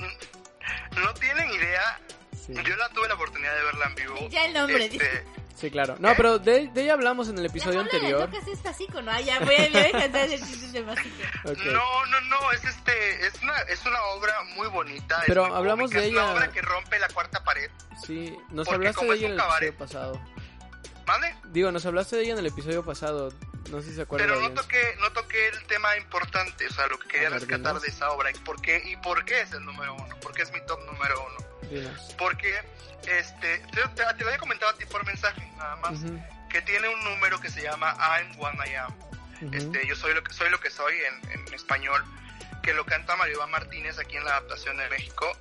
no 0.97 1.15
tienen 1.15 1.51
idea, 1.51 2.01
sí. 2.47 2.55
yo 2.55 2.77
la 2.77 2.89
tuve 2.91 3.09
la 3.09 3.15
oportunidad 3.15 3.55
de 3.57 3.63
verla 3.65 3.87
en 3.87 3.95
vivo. 3.97 4.29
Ya 4.29 4.45
el 4.47 4.55
nombre, 4.55 4.85
Este, 4.87 5.25
Sí, 5.57 5.71
claro. 5.71 5.97
No, 5.99 6.15
pero 6.17 6.39
de, 6.39 6.69
de 6.69 6.83
ella 6.83 6.93
hablamos 6.93 7.29
en 7.31 7.37
el 7.39 7.45
La 7.45 7.49
episodio 7.49 7.81
jaula 7.81 7.91
de 7.91 7.97
anterior. 7.97 8.21
locas 8.31 8.47
es 8.47 8.59
¿no? 9.01 9.11
Ah, 9.11 9.21
ya 9.23 9.41
voy 9.41 9.55
a, 9.55 9.69
voy 9.71 9.81
a 9.81 9.83
dejar 9.85 10.13
de. 10.13 10.35
Ok. 11.45 11.59
No, 11.65 12.07
no, 12.07 12.21
no, 12.21 12.53
es 12.53 12.63
este, 12.63 13.27
es 13.27 13.43
una, 13.43 13.59
es 13.63 13.87
una 13.87 14.03
obra 14.03 14.35
muy 14.55 14.69
bonita. 14.69 15.17
es 15.21 15.25
Pero 15.29 15.47
muy 15.47 15.57
hablamos 15.57 15.91
cómica, 15.91 16.01
de 16.01 16.07
Es 16.09 16.13
una 16.13 16.23
ella- 16.25 16.35
obra 16.35 16.53
que 16.53 16.61
rompe 16.61 16.99
la 16.99 17.09
cuarta 17.09 17.43
pared. 17.43 17.71
Sí, 18.07 18.37
nos 18.51 18.69
hablaste 18.69 19.07
de 19.07 19.15
ella 19.15 19.29
el 19.29 19.73
pasado. 19.73 20.21
¿Vale? 21.07 21.35
Digo, 21.45 21.71
nos 21.73 21.87
hablaste 21.87 22.17
de 22.17 22.23
ella 22.23 22.33
en 22.33 22.39
el 22.41 22.47
episodio 22.47 22.85
pasado. 22.85 23.33
No 23.71 23.81
sé 23.81 23.89
si 23.91 23.95
se 23.97 24.03
acuerdan. 24.03 24.29
Pero 24.29 24.41
no 24.41 24.53
toqué, 24.55 24.97
no 25.01 25.13
toqué 25.13 25.49
el 25.49 25.65
tema 25.67 25.97
importante, 25.97 26.67
o 26.67 26.71
sea, 26.73 26.87
lo 26.89 26.99
que 26.99 27.09
quería 27.09 27.31
ver, 27.31 27.41
rescatar 27.41 27.59
dinos. 27.75 27.83
de 27.83 27.89
esa 27.89 28.11
obra. 28.11 28.31
¿Y 28.31 28.35
por 28.35 28.61
qué? 28.61 28.83
¿Y 28.85 28.97
por 28.97 29.25
qué 29.25 29.41
es 29.41 29.53
el 29.53 29.65
número 29.65 29.95
uno? 29.95 30.17
¿Por 30.21 30.33
qué 30.35 30.43
es 30.43 30.53
mi 30.53 30.61
top 30.67 30.81
número 30.85 31.25
uno? 31.27 31.69
Dinos. 31.71 32.15
Porque, 32.19 32.55
este, 33.09 33.59
te, 33.59 33.83
te- 33.83 33.89
te 34.15 34.21
lo 34.23 34.27
había 34.29 34.39
comentado 34.39 34.73
a 34.73 34.77
ti 34.77 34.85
por 34.87 35.05
mensaje, 35.07 35.49
nada 35.57 35.77
más, 35.77 35.99
que 36.51 36.63
tiene 36.63 36.89
un 36.89 37.03
número 37.05 37.41
que 37.41 37.51
se 37.51 37.63
llama 37.63 37.97
I'm 37.99 38.39
What 38.39 38.55
I 38.67 38.75
Am. 38.75 38.95
Este, 39.53 39.87
yo 39.87 39.95
soy 39.97 40.15
lo 40.15 40.23
que 40.25 40.33
soy, 40.33 40.49
lo 40.51 40.59
que 40.61 40.71
soy 40.71 40.95
en, 40.97 41.31
en 41.47 41.55
español, 41.55 42.03
que 42.63 42.73
lo 42.73 42.85
canta 42.87 43.15
Mario 43.17 43.35
Iván 43.35 43.51
Martínez 43.51 43.99
aquí 43.99 44.17
en 44.17 44.25
la 44.25 44.31
adaptación 44.33 44.77
de 44.79 44.89
México. 44.91 45.37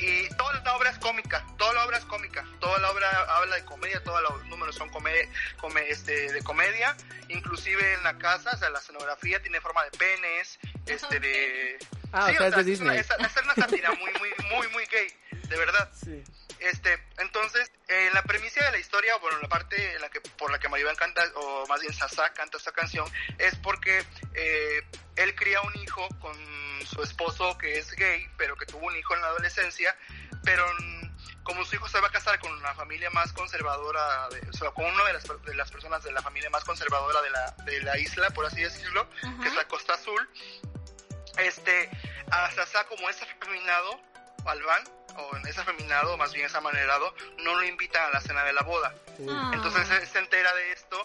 Y 0.00 0.28
toda 0.36 0.52
la 0.62 0.76
obra 0.76 0.90
es 0.90 0.98
cómica, 0.98 1.44
toda 1.56 1.72
la 1.74 1.84
obra 1.84 1.98
es 1.98 2.04
cómica, 2.04 2.44
toda 2.60 2.78
la 2.78 2.90
obra 2.90 3.08
habla 3.36 3.56
de 3.56 3.64
comedia, 3.64 4.02
todos 4.04 4.22
los 4.22 4.46
números 4.46 4.76
son 4.76 4.88
come, 4.90 5.28
come- 5.60 5.88
este, 5.90 6.32
de 6.32 6.42
comedia, 6.42 6.96
inclusive 7.28 7.94
en 7.94 8.02
la 8.04 8.16
casa, 8.18 8.52
o 8.54 8.58
sea, 8.58 8.70
la 8.70 8.78
escenografía 8.78 9.40
tiene 9.42 9.60
forma 9.60 9.82
de 9.84 9.90
penes, 9.92 10.58
este, 10.86 11.18
de... 11.20 11.78
Ah, 12.12 12.28
o 12.30 12.36
sea, 12.36 12.46
es 12.48 12.54
de 12.56 12.64
Disney. 12.64 12.98
Es, 12.98 13.08
una- 13.18 13.26
es 13.26 13.36
una 13.42 13.54
sátira 13.54 13.90
muy, 13.92 14.10
muy, 14.20 14.30
muy, 14.54 14.68
muy 14.68 14.86
gay, 14.86 15.08
de 15.48 15.56
verdad. 15.58 15.90
Sí. 15.92 16.22
Este, 16.60 17.02
entonces, 17.18 17.70
en 17.88 18.12
la 18.14 18.22
premisa 18.22 18.64
de 18.64 18.72
la 18.72 18.78
historia, 18.78 19.16
bueno, 19.16 19.38
la 19.40 19.48
parte 19.48 19.94
en 19.94 20.00
la 20.00 20.08
que, 20.10 20.20
por 20.20 20.50
la 20.50 20.58
que 20.58 20.68
Maribán 20.68 20.96
canta, 20.96 21.22
o 21.36 21.66
más 21.68 21.80
bien 21.80 21.92
Sasa 21.94 22.32
canta 22.32 22.56
esta 22.58 22.72
canción, 22.72 23.10
es 23.38 23.54
porque 23.56 24.04
eh, 24.34 24.82
él 25.16 25.34
cría 25.34 25.60
un 25.62 25.74
hijo 25.76 26.06
con 26.20 26.36
su 26.86 27.02
esposo 27.02 27.56
que 27.58 27.78
es 27.78 27.90
gay, 27.92 28.26
pero 28.36 28.56
que 28.56 28.66
tuvo 28.66 28.86
un 28.86 28.96
hijo 28.96 29.14
en 29.14 29.20
la 29.22 29.28
adolescencia, 29.28 29.96
pero 30.44 30.66
como 31.44 31.64
su 31.64 31.76
hijo 31.76 31.88
se 31.88 32.00
va 32.00 32.08
a 32.08 32.10
casar 32.12 32.38
con 32.40 32.52
una 32.52 32.74
familia 32.74 33.08
más 33.10 33.32
conservadora, 33.32 34.28
de- 34.28 34.48
o 34.50 34.52
sea, 34.52 34.70
con 34.72 34.84
una 34.84 35.04
de 35.04 35.12
las, 35.14 35.24
per- 35.26 35.38
de 35.40 35.54
las 35.54 35.70
personas 35.70 36.02
de 36.02 36.12
la 36.12 36.20
familia 36.22 36.50
más 36.50 36.64
conservadora 36.64 37.22
de 37.22 37.30
la, 37.30 37.50
de 37.64 37.80
la 37.82 37.98
isla, 37.98 38.30
por 38.30 38.44
así 38.46 38.60
decirlo, 38.62 39.08
que 39.40 39.48
es 39.48 39.54
la 39.54 39.66
Costa 39.66 39.94
Azul, 39.94 40.28
este, 41.38 41.88
a 42.30 42.50
Sasa 42.52 42.84
como 42.86 43.08
es 43.08 43.20
afeminado, 43.22 44.00
Albán, 44.44 44.82
o 45.18 45.36
ese 45.46 45.60
afeminado, 45.60 46.16
más 46.16 46.32
bien 46.32 46.46
es 46.46 46.54
amanerado, 46.54 47.12
no 47.44 47.54
lo 47.54 47.64
invitan 47.64 48.04
a 48.06 48.10
la 48.10 48.20
cena 48.20 48.44
de 48.44 48.52
la 48.52 48.62
boda. 48.62 48.94
Uy, 49.18 49.26
Ah. 49.30 49.50
Entonces 49.54 49.86
se, 49.88 50.06
se 50.06 50.18
entera 50.18 50.54
de 50.54 50.72
esto 50.72 51.04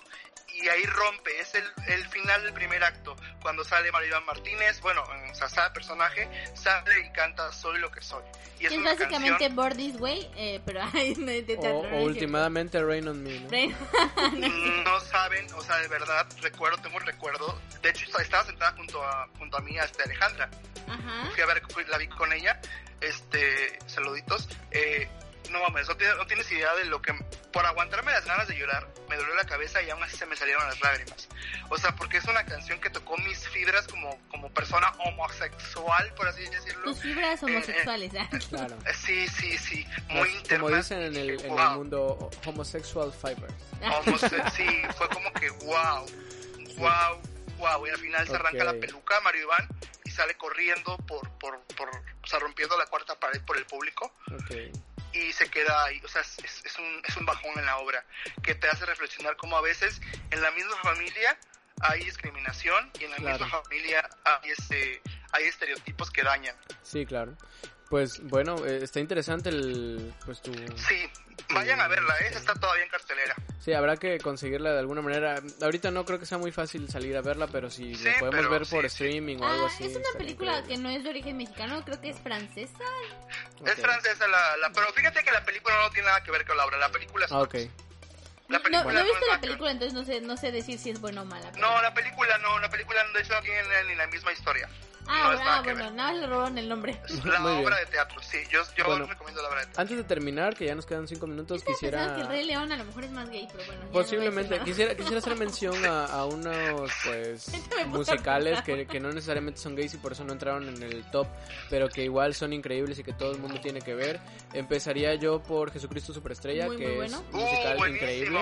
y 0.56 0.70
ahí 0.70 0.84
rompe, 0.86 1.40
es 1.40 1.56
el, 1.56 1.64
el 1.88 2.08
final 2.10 2.44
del 2.44 2.54
primer 2.54 2.84
acto, 2.84 3.16
cuando 3.42 3.64
sale 3.64 3.92
Maribel 3.92 4.24
Martínez, 4.24 4.80
bueno, 4.82 5.02
o 5.02 5.34
sea, 5.36 5.48
cada 5.48 5.74
personaje 5.74 6.30
sale 6.54 7.08
y 7.08 7.12
canta 7.12 7.52
Soy 7.52 7.80
lo 7.80 7.90
que 7.90 8.02
soy. 8.02 8.22
Y 8.60 8.68
es, 8.68 8.74
Es 8.74 8.84
básicamente 8.84 9.30
canción, 9.32 9.56
Board 9.56 9.76
This 9.78 9.96
Way, 10.00 10.32
eh, 10.36 10.62
pero 10.64 10.82
de, 10.94 11.42
de 11.42 11.58
o, 11.58 11.80
o 11.80 11.84
¿no 11.88 11.98
es 11.98 12.04
últimamente 12.06 12.84
Rain 12.84 13.08
on 13.08 13.24
Me, 13.24 13.40
¿no? 13.40 13.50
Rain- 13.50 13.76
no 14.84 15.00
saben, 15.00 15.52
o 15.54 15.62
sea, 15.62 15.78
de 15.78 15.88
verdad, 15.88 16.28
recuerdo, 16.42 16.78
tengo 16.84 16.98
un 16.98 17.06
recuerdo, 17.06 17.60
de 17.82 17.90
hecho 17.90 18.06
estaba 18.20 18.44
sentada 18.46 18.74
junto 18.74 19.04
a, 19.04 19.28
junto 19.40 19.58
a 19.58 19.62
mí, 19.62 19.78
a 19.80 19.86
este 19.86 20.04
Alejandra, 20.04 20.50
Ajá. 20.88 21.30
fui 21.34 21.42
a 21.42 21.46
ver, 21.46 21.62
fui- 21.70 21.86
la 21.86 21.98
vi 21.98 22.08
con 22.08 22.32
ella, 22.34 22.60
este, 23.02 23.78
saluditos, 23.88 24.48
eh, 24.72 25.08
no 25.52 25.62
mames, 25.62 25.88
no 25.88 25.96
tienes, 25.98 26.16
no 26.18 26.26
tienes 26.26 26.50
idea 26.52 26.74
de 26.76 26.86
lo 26.86 27.02
que, 27.02 27.14
por 27.52 27.66
aguantarme 27.66 28.12
las 28.12 28.26
ganas 28.26 28.48
de 28.48 28.58
llorar, 28.58 28.88
me 29.10 29.18
dolió 29.18 29.36
la 29.36 29.44
cabeza 29.46 29.82
y 29.84 29.90
aún 29.90 30.02
así 30.02 30.16
se 30.16 30.26
me 30.26 30.36
salieron 30.36 30.66
las 30.66 30.80
lágrimas. 30.82 31.28
O 31.70 31.78
sea, 31.78 31.94
porque 31.96 32.18
es 32.18 32.26
una 32.26 32.44
canción 32.46 32.80
que 32.80 32.90
tocó 32.90 33.18
mis 33.18 33.48
fibras 33.50 33.86
como, 33.88 34.18
como 34.30 34.50
persona 34.52 34.92
homosexual, 35.00 36.12
por 36.16 36.28
así 36.30 36.44
decirlo. 36.44 36.86
Tus 36.86 37.02
fibras 37.02 37.44
homosexuales. 37.44 38.12
ah. 38.18 38.30
Claro. 38.50 38.78
Eh, 38.86 38.94
Sí, 38.96 39.28
sí, 39.28 39.58
sí, 39.58 39.86
Las- 40.08 40.16
muy 40.16 40.30
interna. 40.30 40.64
como 40.64 40.76
dicen 40.78 41.02
en 41.02 41.16
el, 41.18 41.30
en 41.42 41.60
el 41.60 41.70
mundo, 41.76 42.32
homosexual 42.46 43.12
fibers. 43.12 43.54
Homose- 43.82 44.50
sí, 44.56 44.82
fue 44.98 45.10
como 45.10 45.32
que 45.34 45.50
wow, 45.66 46.06
wow, 46.78 47.22
wow. 47.58 47.86
Y 47.86 47.90
al 47.90 47.98
final 47.98 48.28
se 48.28 48.36
arranca 48.36 48.64
la 48.64 48.74
peluca 48.74 49.20
Mario 49.22 49.42
Iván 49.44 49.68
sale 50.14 50.36
corriendo 50.36 50.98
por, 51.08 51.30
por, 51.40 51.60
por, 51.76 51.90
o 51.90 52.28
sea, 52.28 52.40
rompiendo 52.40 52.78
la 52.78 52.86
cuarta 52.86 53.20
pared 53.20 53.42
por 53.46 53.58
el 53.58 53.66
público 53.66 54.14
y 55.12 55.32
se 55.34 55.50
queda 55.50 55.84
ahí. 55.86 56.02
O 56.04 56.08
sea, 56.08 56.22
es, 56.22 56.78
un, 56.80 57.02
es 57.06 57.18
un 57.18 57.26
bajón 57.26 57.58
en 57.60 57.66
la 57.66 57.78
obra 57.78 58.06
que 58.42 58.56
te 58.56 58.68
hace 58.70 58.86
reflexionar 58.86 59.36
como 59.38 59.58
a 59.58 59.62
veces 59.62 60.02
en 60.32 60.42
la 60.42 60.52
misma 60.52 60.76
familia 60.82 61.38
hay 61.82 62.04
discriminación 62.06 62.92
y 63.00 63.04
en 63.06 63.12
la 63.12 63.18
Claro. 63.18 63.44
misma 63.46 63.62
familia 63.64 64.10
hay, 64.24 64.52
este, 64.52 65.02
hay 65.32 65.46
estereotipos 65.46 66.10
que 66.12 66.24
dañan. 66.24 66.56
Sí, 66.84 67.06
claro. 67.06 67.36
Pues 67.90 68.22
bueno, 68.24 68.66
eh, 68.66 68.80
está 68.84 69.00
interesante 69.00 69.50
el, 69.50 70.14
pues 70.26 70.42
tu, 70.42 70.52
Sí, 70.54 70.96
vayan 71.54 71.80
a 71.80 71.88
verla, 71.88 72.16
¿eh? 72.22 72.32
está 72.34 72.54
todavía 72.56 72.84
en 72.84 72.90
cartelera. 72.90 73.36
sí, 73.60 73.72
habrá 73.74 73.98
que 73.98 74.18
conseguirla 74.20 74.72
de 74.74 74.80
alguna 74.80 75.02
manera. 75.02 75.42
Ahorita 75.62 75.92
no 75.92 76.04
creo 76.06 76.20
que 76.20 76.26
sea 76.26 76.38
muy 76.40 76.52
fácil 76.52 76.90
salir 76.90 77.16
a 77.18 77.22
verla, 77.22 77.48
pero 77.48 77.70
si 77.70 77.94
Sí, 77.96 78.06
la 78.06 78.18
podemos 78.20 78.36
pero 78.40 78.50
ver 78.50 78.66
sí, 78.66 78.72
por 78.76 78.82
sí. 78.84 78.88
streaming 78.88 79.38
o 79.38 79.46
algo 79.48 79.66
Ah, 79.66 79.68
así. 79.68 79.84
es 79.86 79.96
una 79.96 80.10
película 80.18 80.52
increíble. 80.60 80.76
que 80.76 80.82
no 80.82 80.90
es 80.90 81.04
de 81.04 81.10
origen 81.10 81.38
mexicano, 81.38 81.84
creo 81.86 82.02
que 82.02 82.10
es 82.10 82.20
francesa. 82.20 82.74
Es 83.66 83.76
francesa 83.76 84.28
la, 84.28 84.58
la... 84.58 84.72
Pero 84.74 84.88
fíjate 84.94 85.24
que 85.24 85.32
la 85.32 85.46
película 85.46 85.76
no 85.84 85.90
tiene 85.92 86.08
nada 86.08 86.24
que 86.24 86.32
ver 86.32 86.46
con 86.48 86.58
la 86.58 86.66
obra, 86.66 86.78
la 86.78 86.90
película 86.90 87.26
es 87.26 87.32
Ah, 87.32 87.42
ok. 87.42 87.56
La 88.50 88.58
No, 88.58 88.64
película 88.64 88.94
no 88.94 89.00
he 89.00 89.04
visto 89.04 89.26
la 89.32 89.40
película, 89.42 89.72
entonces 89.72 89.94
no 89.94 90.04
sé, 90.06 90.22
no 90.22 90.36
sé 90.38 90.52
decir 90.52 90.78
si 90.80 90.90
es 90.90 91.00
buena 91.00 91.22
o 91.22 91.26
mala. 91.26 91.52
No, 91.58 91.82
la 91.82 91.94
película 91.94 92.38
no, 92.40 92.60
la 92.60 92.70
película 92.70 93.04
de 93.14 93.20
hecho 93.22 93.34
no 93.34 93.42
tiene 93.42 93.62
ni 93.88 93.96
la 93.96 94.08
misma 94.08 94.32
historia. 94.34 94.68
Ah, 95.08 95.34
no 95.36 95.42
ah, 95.50 95.62
bueno, 95.64 95.92
nada 95.92 96.12
más 96.12 96.16
le 96.22 96.28
robaron 96.28 96.58
el 96.58 96.70
nombre. 96.70 97.00
Es 97.08 97.26
la 97.26 97.40
Muy 97.40 97.52
bien. 97.54 97.66
obra 97.66 97.78
de 97.80 97.86
teatro, 97.88 98.22
sí, 98.22 98.38
yo, 98.50 98.62
yo 98.78 98.86
Bueno. 98.86 99.06
recomiendo 99.06 99.42
la 99.42 99.48
obra 99.50 99.60
de 99.60 99.66
teatro. 99.66 99.82
Antes 99.82 99.98
de 99.98 100.04
terminar, 100.04 100.56
que 100.56 100.66
ya 100.66 100.76
nos 100.76 100.86
quedan 100.86 101.08
cinco 101.08 101.28
minutos, 101.28 101.64
quisiera... 101.64 102.16
que 102.16 102.22
el 102.22 102.28
Rey 102.28 102.46
León 102.46 102.72
a 102.72 102.78
lo 102.78 102.86
mejor 102.86 103.04
es 103.04 103.12
más 103.12 103.30
gay, 103.30 103.48
pero 103.52 103.66
bueno. 103.66 103.84
no 103.86 103.92
Posiblemente, 103.92 104.60
quisiera, 104.60 104.96
quisiera 104.96 105.18
hacer 105.20 105.36
mención 105.38 105.86
a, 105.86 106.06
a 106.06 106.26
unos 106.26 106.92
pues 107.04 107.46
puso 107.70 107.88
musicales 107.88 108.62
que, 108.62 108.86
que 108.88 109.00
no 109.00 109.10
necesariamente 109.12 109.60
son 109.60 109.76
gays 109.76 109.94
y 109.94 109.98
por 109.98 110.14
eso 110.14 110.24
no 110.24 110.34
entraron 110.34 110.68
en 110.70 110.82
el 110.82 111.04
top, 111.12 111.28
pero 111.70 111.90
que 111.90 112.04
igual 112.04 112.34
son 112.34 112.54
increíbles 112.54 112.98
y 113.00 113.04
que 113.04 113.14
todo 113.14 113.32
el 113.32 113.40
mundo 113.40 113.60
tiene 113.62 113.82
que 113.82 113.94
ver. 113.94 114.20
Empezaría 114.54 115.16
yo 115.16 115.42
por 115.44 115.72
Jesucristo 115.72 116.14
Superestrella, 116.14 116.68
Muy, 116.68 116.78
que 116.78 116.88
muy 116.96 117.06
es 117.06 117.14
un 117.14 117.26
musical 117.32 117.78
Uh, 117.80 117.86
increíble, 117.88 118.40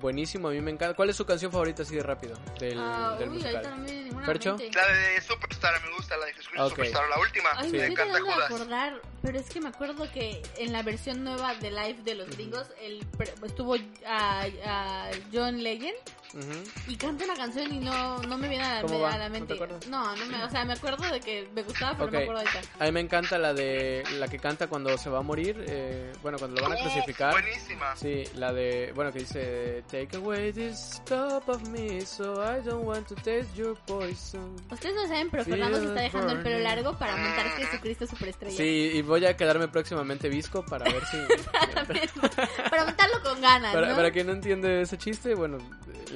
buenísimo, 0.00 0.48
a 0.48 0.50
mí 0.52 0.60
me 0.60 0.70
encanta. 0.70 0.94
¿Cuál 0.94 1.10
es 1.10 1.16
su 1.16 1.24
canción 1.26 1.50
favorita 1.52 1.82
así 1.82 1.94
de 1.96 2.02
rápido 2.02 2.36
del, 2.58 2.78
Ah, 2.78 3.16
del 3.18 3.28
uy, 3.30 3.34
musical? 3.36 3.62
La 3.62 4.86
de 4.86 5.20
Superstar 5.20 5.82
me 5.84 5.96
gusta, 5.96 6.16
la 6.16 6.26
de 6.26 6.32
Jesucristo 6.34 6.64
Ok. 6.66 6.70
Superstar, 6.70 7.08
la 7.08 7.18
última, 7.18 7.50
Ay, 7.56 7.66
Sí. 7.70 7.72
me 7.72 7.78
de 7.78 7.88
estoy 7.88 7.96
Canta 7.96 8.12
tratando 8.18 8.28
de 8.28 8.34
Judas. 8.34 8.50
acordar, 8.50 9.02
pero 9.26 9.40
es 9.40 9.48
que 9.48 9.60
me 9.60 9.68
acuerdo 9.70 10.08
que 10.12 10.40
en 10.56 10.72
la 10.72 10.82
versión 10.84 11.24
nueva 11.24 11.52
de 11.56 11.72
Live 11.72 11.96
de 12.04 12.14
los 12.14 12.30
gringos 12.30 12.64
el, 12.80 13.04
estuvo 13.44 13.74
a, 14.06 14.44
a 14.64 15.10
John 15.32 15.64
Legend 15.64 15.96
Ujú. 16.32 16.62
y 16.92 16.96
canta 16.96 17.24
una 17.24 17.34
canción 17.34 17.72
y 17.74 17.78
no, 17.80 18.18
no 18.22 18.38
me 18.38 18.48
viene 18.48 18.62
a, 18.64 18.82
¿Cómo 18.82 18.94
me- 18.94 19.00
va? 19.00 19.14
a 19.14 19.18
la 19.18 19.28
¿No 19.28 19.32
te 19.34 19.38
mente. 19.40 19.54
acuerdas? 19.54 19.86
No, 19.88 20.14
no 20.14 20.26
me, 20.26 20.44
o 20.44 20.48
sea, 20.50 20.64
me 20.64 20.74
acuerdo 20.74 21.10
de 21.10 21.18
que 21.18 21.48
me 21.54 21.62
gustaba, 21.64 21.92
pero 21.94 22.04
Ok. 22.06 22.12
no 22.12 22.18
me 22.18 22.24
acuerdo 22.24 22.40
ahorita. 22.42 22.60
A 22.78 22.84
mí 22.84 22.92
me 22.92 23.00
encanta 23.00 23.38
la 23.38 23.52
de 23.52 24.04
la 24.18 24.28
que 24.28 24.38
canta 24.38 24.68
cuando 24.68 24.96
se 24.96 25.10
va 25.10 25.18
a 25.18 25.22
morir, 25.22 25.64
eh, 25.66 26.12
bueno, 26.22 26.38
cuando 26.38 26.60
lo 26.60 26.68
van 26.68 26.78
a 26.78 26.80
Uh, 26.80 26.82
crucificar. 26.88 27.32
buenísima. 27.32 27.96
Sí, 27.96 28.22
la 28.34 28.52
de, 28.52 28.92
bueno, 28.94 29.12
que 29.12 29.20
dice, 29.20 29.82
Take 29.90 30.16
away 30.18 30.52
this 30.52 31.02
cup 31.08 31.48
of 31.48 31.66
me, 31.68 32.00
so 32.06 32.34
I 32.44 32.60
don't 32.64 32.84
want 32.86 33.08
to 33.08 33.14
taste 33.16 33.48
your 33.56 33.76
poison. 33.86 34.54
Ustedes 34.70 34.94
no 34.94 35.02
saben, 35.08 35.30
pero 35.30 35.44
Fernando 35.44 35.78
se 35.80 35.86
está 35.86 36.00
dejando 36.02 36.32
el 36.32 36.38
pelo 36.42 36.56
burning. 36.58 36.64
largo 36.64 36.98
para 36.98 37.16
montar 37.16 37.48
Jesucristo 37.56 38.06
Superestrella. 38.06 38.56
Sí, 38.56 38.90
y 38.94 39.02
voy 39.02 39.15
a 39.24 39.36
quedarme 39.36 39.68
próximamente 39.68 40.28
visco 40.28 40.64
para 40.64 40.84
ver 40.84 41.02
si... 41.06 41.16
para 42.70 42.94
con 43.22 43.40
ganas, 43.40 43.72
para, 43.72 43.88
¿no? 43.88 43.96
para 43.96 44.10
quien 44.10 44.26
no 44.26 44.32
entiende 44.32 44.82
ese 44.82 44.98
chiste, 44.98 45.34
bueno, 45.34 45.58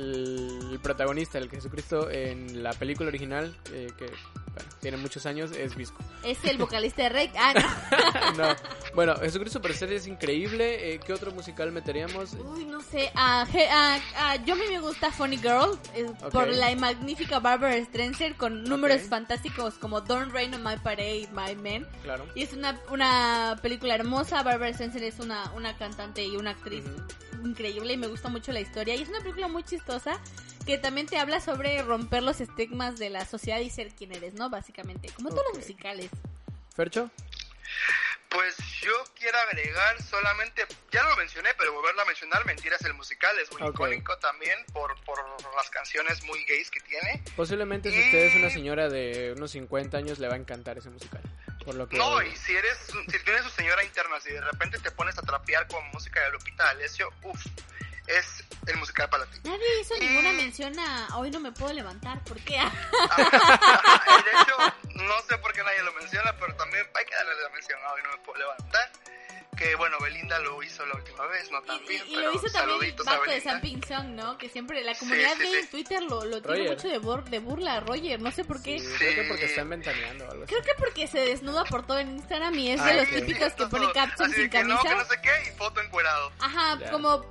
el, 0.01 0.79
protagonista, 0.83 1.39
el 1.39 1.51
Jesucristo 1.51 2.11
en 2.11 2.63
la 2.63 2.73
película 2.73 3.09
original, 3.09 3.57
eh, 3.73 3.89
que 3.99 4.07
bueno, 4.07 4.69
tiene 4.81 4.97
muchos 4.97 5.27
años, 5.27 5.53
es 5.53 5.77
visco. 5.77 5.99
Es 6.25 6.43
el 6.45 6.59
vocalista 6.59 7.03
de 7.05 7.09
Rey. 7.11 7.31
Ah, 7.39 7.55
no. 8.37 8.37
no. 8.49 8.57
Bueno, 8.95 9.15
Jesucristo 9.17 9.59
Superestrella 9.59 9.95
es 9.97 10.07
increíble. 10.07 10.95
Eh, 10.95 11.01
¿Qué 11.05 11.13
otro 11.13 11.31
musical 11.33 11.71
meteríamos? 11.73 12.33
Uy, 12.35 12.65
no 12.65 12.81
sé. 12.81 13.11
Ah, 13.15 13.47
je- 13.53 13.69
ah, 13.71 13.99
ah, 14.17 14.37
yo 14.45 14.55
a 14.55 14.57
mí 14.57 14.65
me 14.69 14.81
gusta 14.81 15.13
Funny 15.13 15.37
Girl 15.37 15.79
eh, 15.95 16.07
Ok. 16.23 16.33
por 16.33 16.49
la 16.49 16.75
magnífica 16.77 17.39
Barbara 17.41 17.77
Streisand 17.85 18.37
con 18.37 18.65
números 18.65 19.03
Ok. 19.03 19.09
fantásticos 19.09 19.75
como 19.75 20.01
Don't 20.01 20.33
Rain 20.33 20.53
on 20.55 20.63
My 20.65 20.77
Parade, 20.83 21.29
My 21.33 21.55
Men. 21.55 21.87
Claro. 22.03 22.27
Y 22.35 22.43
es 22.43 22.53
una, 22.53 22.81
una 22.91 23.59
película 23.63 23.95
hermosa. 23.95 24.43
Barbara 24.43 24.73
Streisand 24.73 25.03
es 25.05 25.19
una, 25.21 25.53
una 25.53 25.77
cantante 25.77 26.25
y 26.25 26.37
una 26.37 26.51
actriz 26.51 26.85
Ujú. 26.85 26.97
Increíble 27.45 27.93
y 27.93 27.97
me 27.97 28.07
gusta 28.07 28.29
mucho 28.29 28.53
la 28.53 28.61
historia. 28.61 28.95
Y 28.95 29.03
es 29.03 29.09
una 29.09 29.21
película 29.21 29.49
muy 29.49 29.63
chistosa 29.65 30.21
que 30.67 30.79
también 30.79 31.07
te 31.07 31.19
habla 31.19 31.41
sobre 31.41 31.83
romper 31.83 32.23
los 32.23 32.41
estigmas 32.41 32.99
de 32.99 33.11
la 33.11 33.25
sociedad 33.25 33.61
y 33.61 33.71
ser 33.71 33.95
quien 33.95 34.15
eres, 34.15 34.35
¿no? 34.35 34.51
Básicamente, 34.51 35.09
como 35.15 35.31
todos 35.31 35.45
los 35.49 35.59
musicales. 35.59 36.11
¿Fercho? 36.75 37.11
Pues 38.29 38.57
yo 38.81 38.93
quiero 39.19 39.37
agregar 39.39 40.01
solamente, 40.03 40.65
ya 40.93 41.03
lo 41.03 41.17
mencioné, 41.17 41.51
pero 41.59 41.73
volverlo 41.73 42.03
a 42.03 42.05
mencionar, 42.05 42.47
Mentiras 42.47 42.81
el 42.85 42.95
musical 42.95 43.37
es 43.41 43.51
muy 43.53 43.61
Ok. 43.63 43.75
icónico 43.75 44.17
también 44.19 44.57
por, 44.73 44.95
por 45.05 45.19
las 45.57 45.69
canciones 45.71 46.23
muy 46.23 46.45
gays 46.45 46.71
que 46.71 46.79
tiene. 46.81 47.25
Posiblemente 47.35 47.91
si 47.91 47.99
usted 47.99 48.19
es 48.27 48.37
una 48.37 48.51
señora 48.51 48.89
de 48.89 49.35
unos 49.37 49.51
50 49.51 49.97
años 49.99 50.21
le 50.21 50.29
va 50.29 50.35
a 50.35 50.37
encantar 50.37 50.79
ese 50.79 50.91
musical. 50.91 51.23
Por 51.65 51.75
lo 51.75 51.89
que... 51.89 51.97
No, 51.97 52.23
y 52.23 52.35
si 52.37 52.57
eres, 52.57 52.79
si 53.09 53.19
tienes 53.25 53.43
su 53.45 53.51
señora 53.51 53.85
interna, 53.85 54.21
si 54.21 54.31
de 54.33 54.41
repente 54.41 54.79
te 54.79 54.91
pones 54.91 55.19
a 55.19 55.23
trapear 55.23 55.67
con 55.69 55.87
música 55.91 56.21
de 56.23 56.31
Lupita 56.31 56.65
D'Alessio, 56.65 57.13
uff, 57.23 57.47
es 58.07 58.45
el 58.67 58.77
musical 58.77 59.09
para 59.09 59.27
ti. 59.27 59.39
Nadie 59.45 59.81
hizo 59.81 59.95
ninguna 59.99 60.33
mención 60.33 60.79
a 60.79 61.17
hoy 61.17 61.31
no 61.31 61.41
me 61.41 61.53
puedo 61.53 61.73
levantar. 61.73 62.23
¿Por 62.25 62.39
qué? 62.41 62.57
Y 62.61 64.23
de 64.23 64.43
hecho, 64.43 64.57
no 64.95 65.21
sé 65.29 65.39
por 65.39 65.53
qué 65.53 65.63
nadie 65.63 65.83
lo 65.83 65.93
menciona, 65.95 66.35
pero 66.39 66.55
también 66.57 66.87
hay 66.95 67.05
que 67.05 67.15
darle 67.15 67.43
la 67.43 67.49
mención 67.51 67.79
a 67.85 67.93
hoy 67.93 68.03
no 68.03 68.11
me 68.11 68.19
puedo 68.19 68.39
levantar. 68.39 68.91
Que 69.57 69.75
bueno, 69.75 69.99
Belinda 70.01 70.39
lo 70.39 70.63
hizo 70.63 70.87
la 70.87 70.95
última 70.95 71.27
vez, 71.27 71.51
no 71.51 71.61
tan 71.63 71.77
Y, 71.85 71.89
bien, 71.89 72.03
y- 72.07 72.13
y 72.13 72.15
pero 72.17 72.31
lo 72.31 72.35
hizo 72.35 72.47
también 72.51 72.95
a 72.99 73.03
Baco 73.11 73.31
de. 73.31 73.41
San 73.43 73.61
Ping 73.61 73.81
Song, 73.87 74.07
¿no? 74.15 74.39
Que 74.39 74.49
siempre 74.49 74.83
la 74.83 74.95
comunidad 74.95 75.33
sí, 75.39 75.45
sí. 75.47 75.57
en 75.59 75.69
Twitter 75.69 76.03
lo, 76.03 76.25
lo 76.25 76.41
tiene 76.41 76.71
mucho 76.71 76.89
de, 76.89 76.99
bur- 76.99 77.25
de 77.25 77.39
burla, 77.41 77.81
Roger. 77.81 78.21
No 78.23 78.31
sé 78.31 78.45
por 78.45 78.63
qué. 78.63 78.79
Sí, 78.79 78.87
Sí. 78.87 78.95
creo 78.97 79.15
que 79.17 79.29
porque 79.29 79.45
están 79.47 79.69
ventaneando 79.69 80.25
o 80.27 80.31
algo 80.31 80.45
así. 80.45 80.55
Creo 80.55 80.63
que 80.65 80.75
porque 80.83 81.07
se 81.09 81.21
desnuda 81.21 81.65
por 81.65 81.87
todo 81.87 81.99
en 81.99 82.11
Instagram 82.17 82.55
y 82.59 82.71
es 82.71 82.81
Ah, 82.81 82.87
de 82.87 82.95
los 82.95 83.09
típicos 83.11 83.53
que 83.53 83.67
pone 83.67 83.93
captions 83.93 84.31
de 84.35 84.37
sin 84.43 84.51
que 84.51 84.65
no, 84.65 84.77
camisa. 84.79 84.89
que 84.89 84.95
no 84.95 85.05
sé 85.05 85.21
qué, 85.23 85.51
y 85.51 85.57
foto 85.59 85.81
encuerado. 85.83 86.33
Ajá, 86.41 86.79
Ya. 86.79 86.91
como 86.91 87.23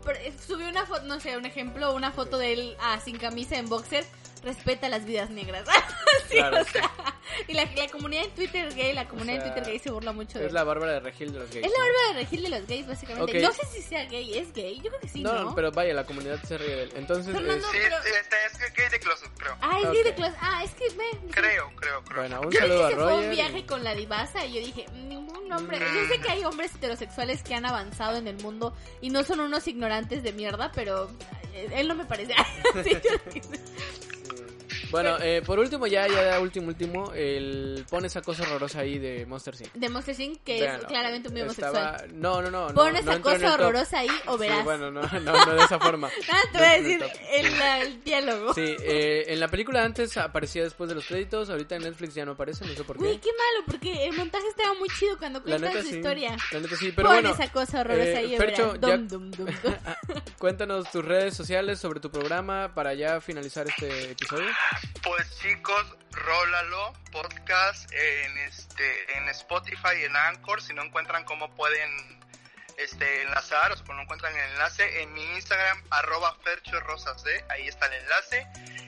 subió 0.46 0.68
una 0.70 0.86
foto, 0.86 1.02
no 1.06 1.20
sé, 1.20 1.36
un 1.38 1.46
ejemplo, 1.48 1.94
una 1.96 2.12
foto 2.12 2.38
de 2.38 2.54
él 2.54 2.78
ah, 2.80 3.00
sin 3.04 3.18
camisa 3.18 3.56
en 3.58 3.68
boxer, 3.70 4.06
respeta 4.44 4.90
las 4.90 5.06
vidas 5.06 5.30
negras. 5.30 5.68
Sí, 6.30 6.36
Claro. 6.38 6.62
o 6.62 6.64
sea, 6.64 6.92
y 7.48 7.54
la, 7.54 7.66
la 7.66 7.88
comunidad 7.88 8.24
en 8.26 8.32
Twitter 8.36 8.72
gay, 8.76 8.94
la 8.94 9.08
comunidad 9.08 9.38
sea, 9.38 9.48
en 9.48 9.54
Twitter 9.54 9.72
gay 9.72 9.80
se 9.80 9.90
burla 9.90 10.12
mucho 10.12 10.38
de 10.38 10.46
Es 10.46 10.54
la 10.54 10.64
Bárbara 10.64 10.94
de 10.94 11.00
Regil 11.00 11.34
de 11.34 11.40
los 11.40 11.50
gays. 11.50 11.66
Es 11.66 11.72
la 11.72 11.80
barba 11.80 12.14
de 12.14 12.24
regil 12.24 12.44
de 12.44 12.50
los 12.50 12.68
gays, 12.68 12.88
básicamente. 12.88 13.38
Ok. 13.38 13.44
No 13.44 13.52
sé 13.52 13.66
si 13.74 13.82
sea 13.82 14.06
gay, 14.06 14.38
¿es 14.38 14.54
gay? 14.54 14.76
Yo 14.78 14.90
creo 14.90 15.00
que 15.00 15.08
sí, 15.08 15.24
¿no? 15.24 15.34
No, 15.34 15.56
pero 15.56 15.72
vaya, 15.72 15.92
la 15.96 16.06
comunidad 16.06 16.40
se 16.44 16.60
ríe 16.60 16.68
de 16.76 16.84
él. 16.84 16.92
Entonces, 16.98 17.34
Fernando, 17.34 17.66
es- 17.66 17.72
Sí, 17.72 17.78
pero- 17.82 17.98
este 17.98 18.36
es 18.46 18.58
que 18.74 18.82
gay 18.82 18.90
de 18.92 19.00
closet, 19.00 19.30
creo. 19.38 19.56
Ah, 19.62 19.80
es 19.84 19.92
gay 19.92 20.04
de 20.04 20.14
clase. 20.14 20.38
Ah, 20.40 20.64
es 20.64 20.72
que 20.76 20.84
ve. 20.90 21.32
Creo, 21.32 21.72
creo, 21.78 22.04
creo. 22.04 22.18
bueno, 22.22 22.42
un 22.42 22.52
Yo 22.52 22.60
saludo 22.60 22.76
dije 22.78 22.86
a 22.86 22.90
que 22.90 22.96
fue 22.96 23.04
un 23.06 23.10
Roger. 23.12 23.32
viaje 23.32 23.66
con 23.66 23.84
la 23.84 23.96
divasa 23.96 24.46
y 24.46 24.54
yo 24.54 24.60
dije, 24.60 24.86
ningún 24.94 25.52
hombre. 25.52 25.80
Mm. 25.80 25.96
Yo 25.96 26.08
sé 26.14 26.22
que 26.22 26.30
hay 26.30 26.44
hombres 26.46 26.76
heterosexuales 26.76 27.42
que 27.42 27.56
han 27.56 27.66
avanzado 27.66 28.18
en 28.18 28.28
el 28.28 28.36
mundo 28.38 28.76
y 29.02 29.10
no 29.10 29.24
son 29.24 29.40
unos 29.40 29.68
ignorantes 29.68 30.22
de 30.22 30.32
mierda, 30.32 30.72
pero 30.76 31.10
eh, 31.56 31.70
él 31.74 31.88
no 31.88 31.96
me 31.96 32.06
parece. 32.06 32.36
Sí, 32.84 32.92
yo- 33.04 33.42
Bueno, 34.92 35.18
eh, 35.22 35.42
por 35.46 35.60
último, 35.60 35.88
ya, 35.88 36.08
ya, 36.08 36.40
último, 36.40 36.68
último, 36.68 37.12
el 37.14 37.86
pone 37.90 38.08
esa 38.08 38.22
cosa 38.22 38.44
horrorosa 38.44 38.80
ahí 38.80 38.98
de 39.00 39.26
Monster 39.26 39.56
Inc. 39.60 39.74
De 39.74 39.90
Monster 39.90 40.20
Inc, 40.20 40.44
que 40.44 40.66
es 40.66 40.86
claramente 40.86 41.30
muy 41.30 41.42
Estaba- 41.42 41.80
homosexual. 41.80 42.20
No, 42.22 42.42
no, 42.42 42.50
no. 42.52 42.70
no, 42.70 42.74
Pon 42.76 42.94
no 42.94 43.00
esa 43.00 43.14
el 43.14 43.22
cosa 43.22 43.54
horrorosa 43.54 44.00
ahí 44.00 44.10
o 44.28 44.34
Sí, 44.34 44.40
verás. 44.40 44.64
bueno, 44.64 44.92
no, 44.92 45.02
no, 45.02 45.46
no 45.46 45.54
de 45.56 45.64
esa 45.64 45.80
forma. 45.80 46.10
Ah, 46.32 46.42
te 46.52 46.58
voy 46.58 46.68
a 46.68 46.78
No 46.78 46.84
decir 46.84 47.04
el 47.32 47.46
el, 47.88 48.04
diálogo. 48.04 48.54
Sí, 48.54 48.76
eh, 48.82 49.26
en 49.28 49.40
la 49.40 49.48
película 49.48 49.84
antes 49.84 50.16
aparecía 50.18 50.64
después 50.64 50.90
de 50.90 50.96
los 50.96 51.06
créditos, 51.06 51.50
ahorita 51.50 51.76
en 51.76 51.84
Netflix 51.84 52.14
ya 52.16 52.26
no 52.26 52.34
aparece, 52.34 52.66
no 52.66 52.74
sé 52.74 52.84
por 52.84 52.98
qué. 52.98 53.20
qué 53.20 53.30
malo, 53.30 53.66
porque 53.66 54.06
el 54.08 54.16
montaje 54.16 54.48
estaba 54.48 54.74
muy 54.76 54.90
chido 54.90 55.18
cuando 55.18 55.42
cuentas 55.44 55.74
su 55.74 55.82
sí, 55.90 55.96
historia. 55.98 56.38
la 56.52 56.60
neta 56.60 56.76
sí, 56.76 56.92
pero 56.96 57.08
Pon 57.10 57.16
bueno. 57.22 57.30
esa 57.34 57.52
cosa 57.52 57.82
horrorosa 57.82 58.10
eh, 58.12 58.18
ahí 58.18 58.36
o 58.36 58.38
Fercho, 58.38 58.74
verás. 58.74 58.82
ya- 58.82 58.98
Dum, 58.98 59.32
dum, 59.32 59.32
dum, 59.32 59.48
Cuéntanos 60.40 60.90
tus 60.92 61.04
redes 61.04 61.36
sociales 61.36 61.80
sobre 61.80 62.00
tu 62.00 62.10
programa 62.12 62.74
para 62.74 62.94
ya 62.94 63.20
finalizar 63.22 63.68
este 63.68 64.12
episodio. 64.12 64.46
Pues 65.04 65.40
chicos, 65.40 65.98
rólalo 66.12 66.94
podcast 67.12 67.92
en 67.92 68.38
este 68.40 69.18
en 69.18 69.28
Spotify 69.30 69.96
y 70.02 70.04
en 70.06 70.16
Anchor. 70.16 70.62
Si 70.62 70.74
no 70.74 70.84
encuentran 70.84 71.24
cómo 71.24 71.54
pueden 71.56 71.90
este 72.78 73.24
enlazar 73.24 73.72
o 73.72 73.78
si 73.78 73.84
no 73.84 74.02
encuentran 74.02 74.36
el 74.36 74.52
enlace 74.52 75.02
en 75.02 75.14
mi 75.14 75.24
Instagram 75.36 75.84
arroba 75.90 76.36
Fercho 76.44 76.80
Rosas 76.82 77.24
D, 77.24 77.44
ahí 77.50 77.68
está 77.68 77.88
el 77.88 77.94
enlace. 77.94 78.48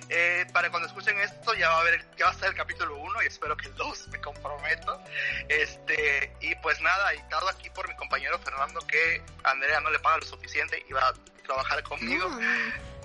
Eh, 0.10 0.46
para 0.54 0.70
cuando 0.70 0.88
escuchen 0.88 1.18
esto 1.20 1.54
ya 1.54 1.70
va 1.70 1.78
a 1.78 1.82
haber 1.82 2.06
ya 2.18 2.26
va 2.26 2.32
a 2.32 2.34
estar 2.34 2.50
el 2.50 2.56
capítulo 2.56 2.98
1 2.98 3.24
y 3.24 3.28
espero 3.28 3.56
que 3.58 3.68
el 3.68 3.76
2 3.76 4.10
me 4.10 4.22
comprometo. 4.22 5.02
Este 5.50 6.34
y 6.42 6.54
pues 6.56 6.80
nada, 6.82 7.14
editado 7.14 7.50
aquí 7.50 7.70
por 7.70 7.88
mi 7.88 7.96
compañero 7.96 8.38
Fernando 8.40 8.80
que 8.82 9.24
Andrea 9.44 9.80
no 9.80 9.90
le 9.90 10.00
paga 10.00 10.18
lo 10.18 10.26
suficiente 10.26 10.86
y 10.88 10.94
va 10.94 11.08
a 11.08 11.14
trabajar 11.44 11.82
conmigo. 11.84 12.30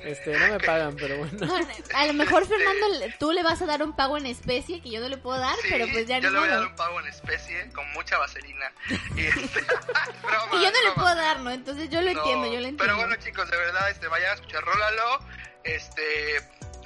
Este, 0.06 0.38
no 0.38 0.46
me 0.52 0.60
pagan, 0.60 0.94
pero 0.96 1.18
bueno. 1.18 1.46
No, 1.46 1.54
a 1.94 2.06
lo 2.06 2.12
mejor 2.14 2.46
Fernando 2.46 2.88
le- 2.98 3.10
tú 3.18 3.32
le 3.32 3.42
vas 3.42 3.60
a 3.62 3.66
dar 3.66 3.82
un 3.82 3.94
pago 3.96 4.16
en 4.16 4.26
especie 4.26 4.80
que 4.80 4.90
yo 4.90 5.00
no 5.00 5.08
le 5.08 5.16
puedo 5.18 5.38
dar, 5.38 5.56
Sí, 5.62 5.68
pero 5.70 5.86
pues 5.92 6.06
ya 6.06 6.18
yo 6.20 6.28
ni 6.30 6.34
le 6.34 6.40
voy 6.40 6.48
a 6.48 6.56
dar 6.58 6.66
un 6.68 6.76
pago 6.76 7.00
en 7.00 7.08
especie 7.08 7.68
con 7.74 7.90
mucha 7.92 8.16
vaselina. 8.18 8.72
Y 9.16 9.26
este, 9.26 9.40
es 9.60 10.22
broma, 10.22 10.48
Y 10.52 10.62
yo 10.64 10.70
no 10.70 10.82
le 10.88 10.92
puedo 10.94 11.14
dar, 11.14 11.40
¿no? 11.40 11.50
Entonces 11.50 11.90
yo 11.90 12.00
lo 12.00 12.12
No, 12.12 12.18
entiendo, 12.20 12.46
yo 12.46 12.52
lo 12.60 12.68
entiendo. 12.68 12.84
Pero 12.84 12.96
bueno, 12.96 13.16
chicos, 13.16 13.50
de 13.50 13.56
verdad, 13.56 13.90
este, 13.90 14.06
vayan 14.08 14.30
a 14.30 14.34
escuchar 14.34 14.62
Rólalo. 14.64 15.20
Este, 15.64 16.02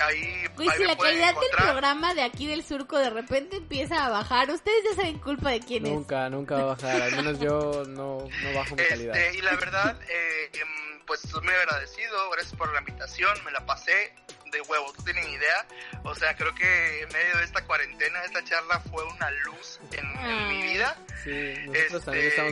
ahí, 0.01 0.47
Güey, 0.57 0.69
ahí 0.71 0.77
si 0.79 0.85
la 0.85 0.97
calidad 0.97 1.27
del 1.35 1.37
encontrar. 1.45 1.65
programa 1.69 2.15
de 2.15 2.23
aquí 2.23 2.47
del 2.47 2.65
surco 2.65 2.99
de 2.99 3.11
repente 3.11 3.57
empieza 3.57 4.07
a 4.07 4.09
bajar, 4.09 4.51
ustedes 4.51 4.83
ya 4.89 4.97
saben 4.97 5.19
culpa 5.19 5.51
de 5.51 5.61
quién 5.61 5.85
es. 5.85 5.93
Nunca, 5.93 6.31
nunca 6.31 6.55
va 6.57 6.63
a 6.63 6.65
bajar. 6.77 7.03
Al 7.03 7.17
menos 7.17 7.39
yo 7.41 7.85
no, 7.87 8.27
no 8.43 8.53
bajo 8.55 8.75
mi 8.77 8.83
calidad. 8.85 9.15
Este, 9.17 9.39
y 9.39 9.43
la 9.43 9.57
verdad, 9.57 10.01
eh, 10.09 10.51
em, 10.55 11.00
pues 11.11 11.25
estoy 11.25 11.43
muy 11.43 11.53
agradecido, 11.55 12.31
gracias 12.31 12.55
por 12.55 12.73
la 12.73 12.79
invitación, 12.79 13.37
me 13.45 13.51
la 13.51 13.67
pasé 13.67 14.13
de 14.53 14.61
huevo, 14.61 14.93
tú 14.97 15.03
tienes 15.03 15.27
idea. 15.27 15.67
O 16.05 16.15
sea, 16.15 16.37
creo 16.37 16.55
que 16.55 17.03
en 17.03 17.09
medio 17.13 17.37
de 17.39 17.43
esta 17.45 17.65
cuarentena, 17.65 18.23
esta 18.25 18.45
charla 18.45 18.79
fue 18.79 19.03
una 19.03 19.29
luz 19.45 19.81
en, 19.91 20.07
en 20.07 20.49
mi 20.49 20.63
Ay. 20.63 20.73
vida. 20.75 20.97
Sí, 21.25 21.31
Este, 21.75 21.99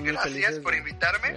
gracias 0.00 0.22
felices. 0.24 0.58
por 0.58 0.74
invitarme. 0.74 1.34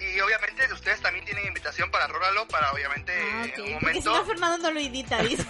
Y 0.00 0.20
obviamente 0.20 0.72
ustedes 0.72 1.00
también 1.00 1.24
tienen 1.24 1.46
invitación 1.46 1.90
para 1.90 2.06
Rólalo, 2.06 2.46
para 2.48 2.72
obviamente 2.72 3.12
Ah, 3.12 3.44
en 3.44 3.62
un 3.74 3.80
Porque 3.80 4.00
si 4.00 4.08
momento... 4.08 4.10
no 4.18 4.24
Fernando 4.24 4.58
no 4.58 4.70
lo 4.72 4.80
edita, 4.80 5.18
dice. 5.22 5.46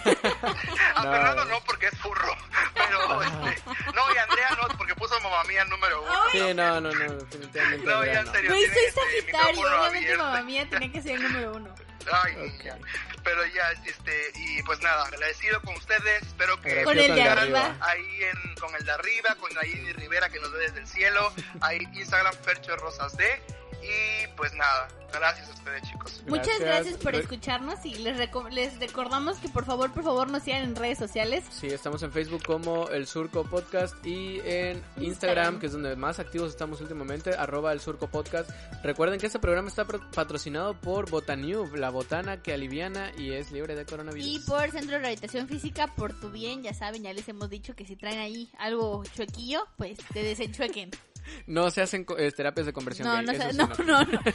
A 0.95 1.03
No. 1.03 1.11
Fernando 1.11 1.45
no, 1.45 1.61
porque 1.65 1.87
es 1.87 1.97
furro. 1.99 2.35
Pero, 2.73 3.21
este, 3.23 3.61
no, 3.93 4.13
y 4.13 4.17
Andrea 4.17 4.49
no, 4.61 4.67
porque 4.77 4.95
puso 4.95 5.19
mamá 5.21 5.43
mía 5.45 5.63
número 5.65 6.01
uno. 6.01 6.11
Ay. 6.25 6.31
Sí, 6.39 6.53
no, 6.53 6.81
no, 6.81 6.91
no, 6.91 7.13
definitivamente. 7.15 7.85
No, 7.85 8.05
ya 8.05 8.19
en 8.19 8.25
no. 8.25 8.31
serio. 8.31 8.49
Güey, 8.51 8.63
soy 8.65 8.71
tiene 8.73 8.87
este 8.87 9.01
Sagitario, 9.01 9.47
micrófono 9.55 9.79
obviamente 9.81 10.05
abierto. 10.13 10.23
mamá 10.23 10.41
mía 10.43 10.69
tenía 10.69 10.91
que 10.91 11.01
ser 11.01 11.11
el 11.15 11.23
número 11.23 11.51
uno. 11.53 11.75
Ay, 12.11 12.33
Ok. 12.33 12.39
niña. 12.39 12.77
Pero 13.23 13.45
ya, 13.47 13.71
este, 13.85 14.31
y 14.35 14.63
pues 14.63 14.79
nada, 14.81 15.03
agradecido 15.05 15.61
con 15.61 15.75
ustedes. 15.75 16.23
Espero 16.23 16.59
que 16.61 16.83
Con 16.83 16.97
el 16.97 17.13
de 17.13 17.21
arriba. 17.23 17.75
ahí 17.81 18.23
en, 18.23 18.55
con 18.55 18.73
el 18.75 18.83
de 18.85 18.91
arriba, 18.91 19.35
con 19.35 19.53
Nayini 19.53 19.91
Rivera 19.93 20.29
que 20.29 20.39
nos 20.39 20.51
ve 20.53 20.59
desde 20.59 20.79
el 20.79 20.87
cielo. 20.87 21.31
Ahí 21.61 21.79
Instagram 21.93 22.33
Fercho 22.43 22.75
Rosas 22.77 23.15
D. 23.17 23.43
Y 23.81 24.27
pues 24.35 24.53
nada, 24.55 24.87
gracias 25.13 25.47
a 25.49 25.53
ustedes, 25.53 25.81
chicos. 25.83 26.23
Muchas 26.27 26.59
gracias 26.59 26.97
por 26.97 27.15
escucharnos 27.15 27.83
y 27.85 27.95
les, 27.95 28.17
reco- 28.17 28.49
les 28.49 28.77
recordamos 28.79 29.37
que 29.37 29.49
por 29.49 29.65
favor, 29.65 29.91
por 29.91 30.03
favor 30.03 30.29
nos 30.29 30.43
sigan 30.43 30.63
en 30.63 30.75
redes 30.75 30.97
sociales. 30.97 31.43
Sí, 31.49 31.67
estamos 31.67 32.03
en 32.03 32.11
Facebook 32.11 32.43
como 32.45 32.89
El 32.89 33.07
Surco 33.07 33.43
Podcast 33.45 33.95
y 34.05 34.39
en 34.43 34.77
Instagram, 34.97 35.03
Instagram. 35.03 35.59
que 35.59 35.65
es 35.67 35.71
donde 35.71 35.95
más 35.95 36.19
activos 36.19 36.49
estamos 36.51 36.81
últimamente, 36.81 37.33
arroba 37.35 37.71
El 37.71 37.79
Surco 37.79 38.07
Podcast. 38.07 38.49
Recuerden 38.83 39.19
que 39.19 39.27
este 39.27 39.39
programa 39.39 39.69
está 39.69 39.85
patrocinado 39.85 40.73
por 40.79 41.09
Botaniu, 41.09 41.73
la 41.75 41.89
botana 41.89 42.41
que 42.41 42.53
aliviana 42.53 43.11
y 43.17 43.31
es 43.31 43.51
libre 43.51 43.75
de 43.75 43.85
coronavirus. 43.85 44.27
Y 44.27 44.39
por 44.39 44.69
Centro 44.71 44.91
de 44.91 44.99
Rehabilitación 44.99 45.47
Física, 45.47 45.87
por 45.95 46.13
tu 46.19 46.29
bien, 46.31 46.63
ya 46.63 46.73
saben, 46.73 47.03
ya 47.03 47.13
les 47.13 47.27
hemos 47.29 47.49
dicho 47.49 47.75
que 47.75 47.85
si 47.85 47.95
traen 47.95 48.19
ahí 48.19 48.49
algo 48.59 49.03
chuequillo, 49.15 49.65
pues 49.77 49.97
te 50.13 50.21
desenchuequen. 50.23 50.91
No 51.47 51.69
se 51.71 51.81
hacen 51.81 52.05
eh, 52.17 52.31
terapias 52.31 52.65
de 52.65 52.73
conversión 52.73 53.07
No, 53.07 53.15
gay, 53.15 53.25
no, 53.25 53.31
eso 53.31 53.41
sé- 53.43 53.51
sí, 53.51 53.57
no, 53.57 53.67
no, 53.85 54.03
no. 54.03 54.19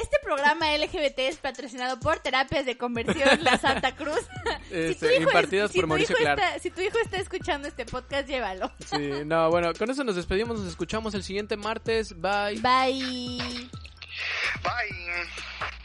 Este 0.00 0.18
programa 0.22 0.76
LGBT 0.76 1.18
es 1.20 1.36
patrocinado 1.36 1.98
por 2.00 2.18
Terapias 2.18 2.64
de 2.66 2.76
Conversión 2.76 3.42
La 3.42 3.58
Santa 3.58 3.94
Cruz. 3.96 4.18
Este, 4.70 4.94
tu 4.94 5.12
hijo 5.12 5.14
es- 5.14 5.26
impartidas 5.26 5.70
si 5.70 5.78
por 5.78 5.84
tu 5.84 5.88
Mauricio 5.88 6.14
hijo 6.14 6.22
Clark. 6.22 6.40
está- 6.40 6.58
si 6.58 6.70
tu 6.70 6.80
hijo 6.80 6.98
está 6.98 7.16
escuchando 7.18 7.68
este 7.68 7.84
podcast, 7.86 8.26
llévalo. 8.28 8.72
Sí, 8.86 9.10
no, 9.24 9.50
bueno, 9.50 9.72
con 9.74 9.90
eso 9.90 10.02
nos 10.04 10.16
despedimos, 10.16 10.58
nos 10.58 10.68
escuchamos 10.68 11.14
el 11.14 11.22
siguiente 11.22 11.56
martes. 11.56 12.12
Bye. 12.20 12.60
Bye. 12.60 13.38
Bye. 14.62 15.83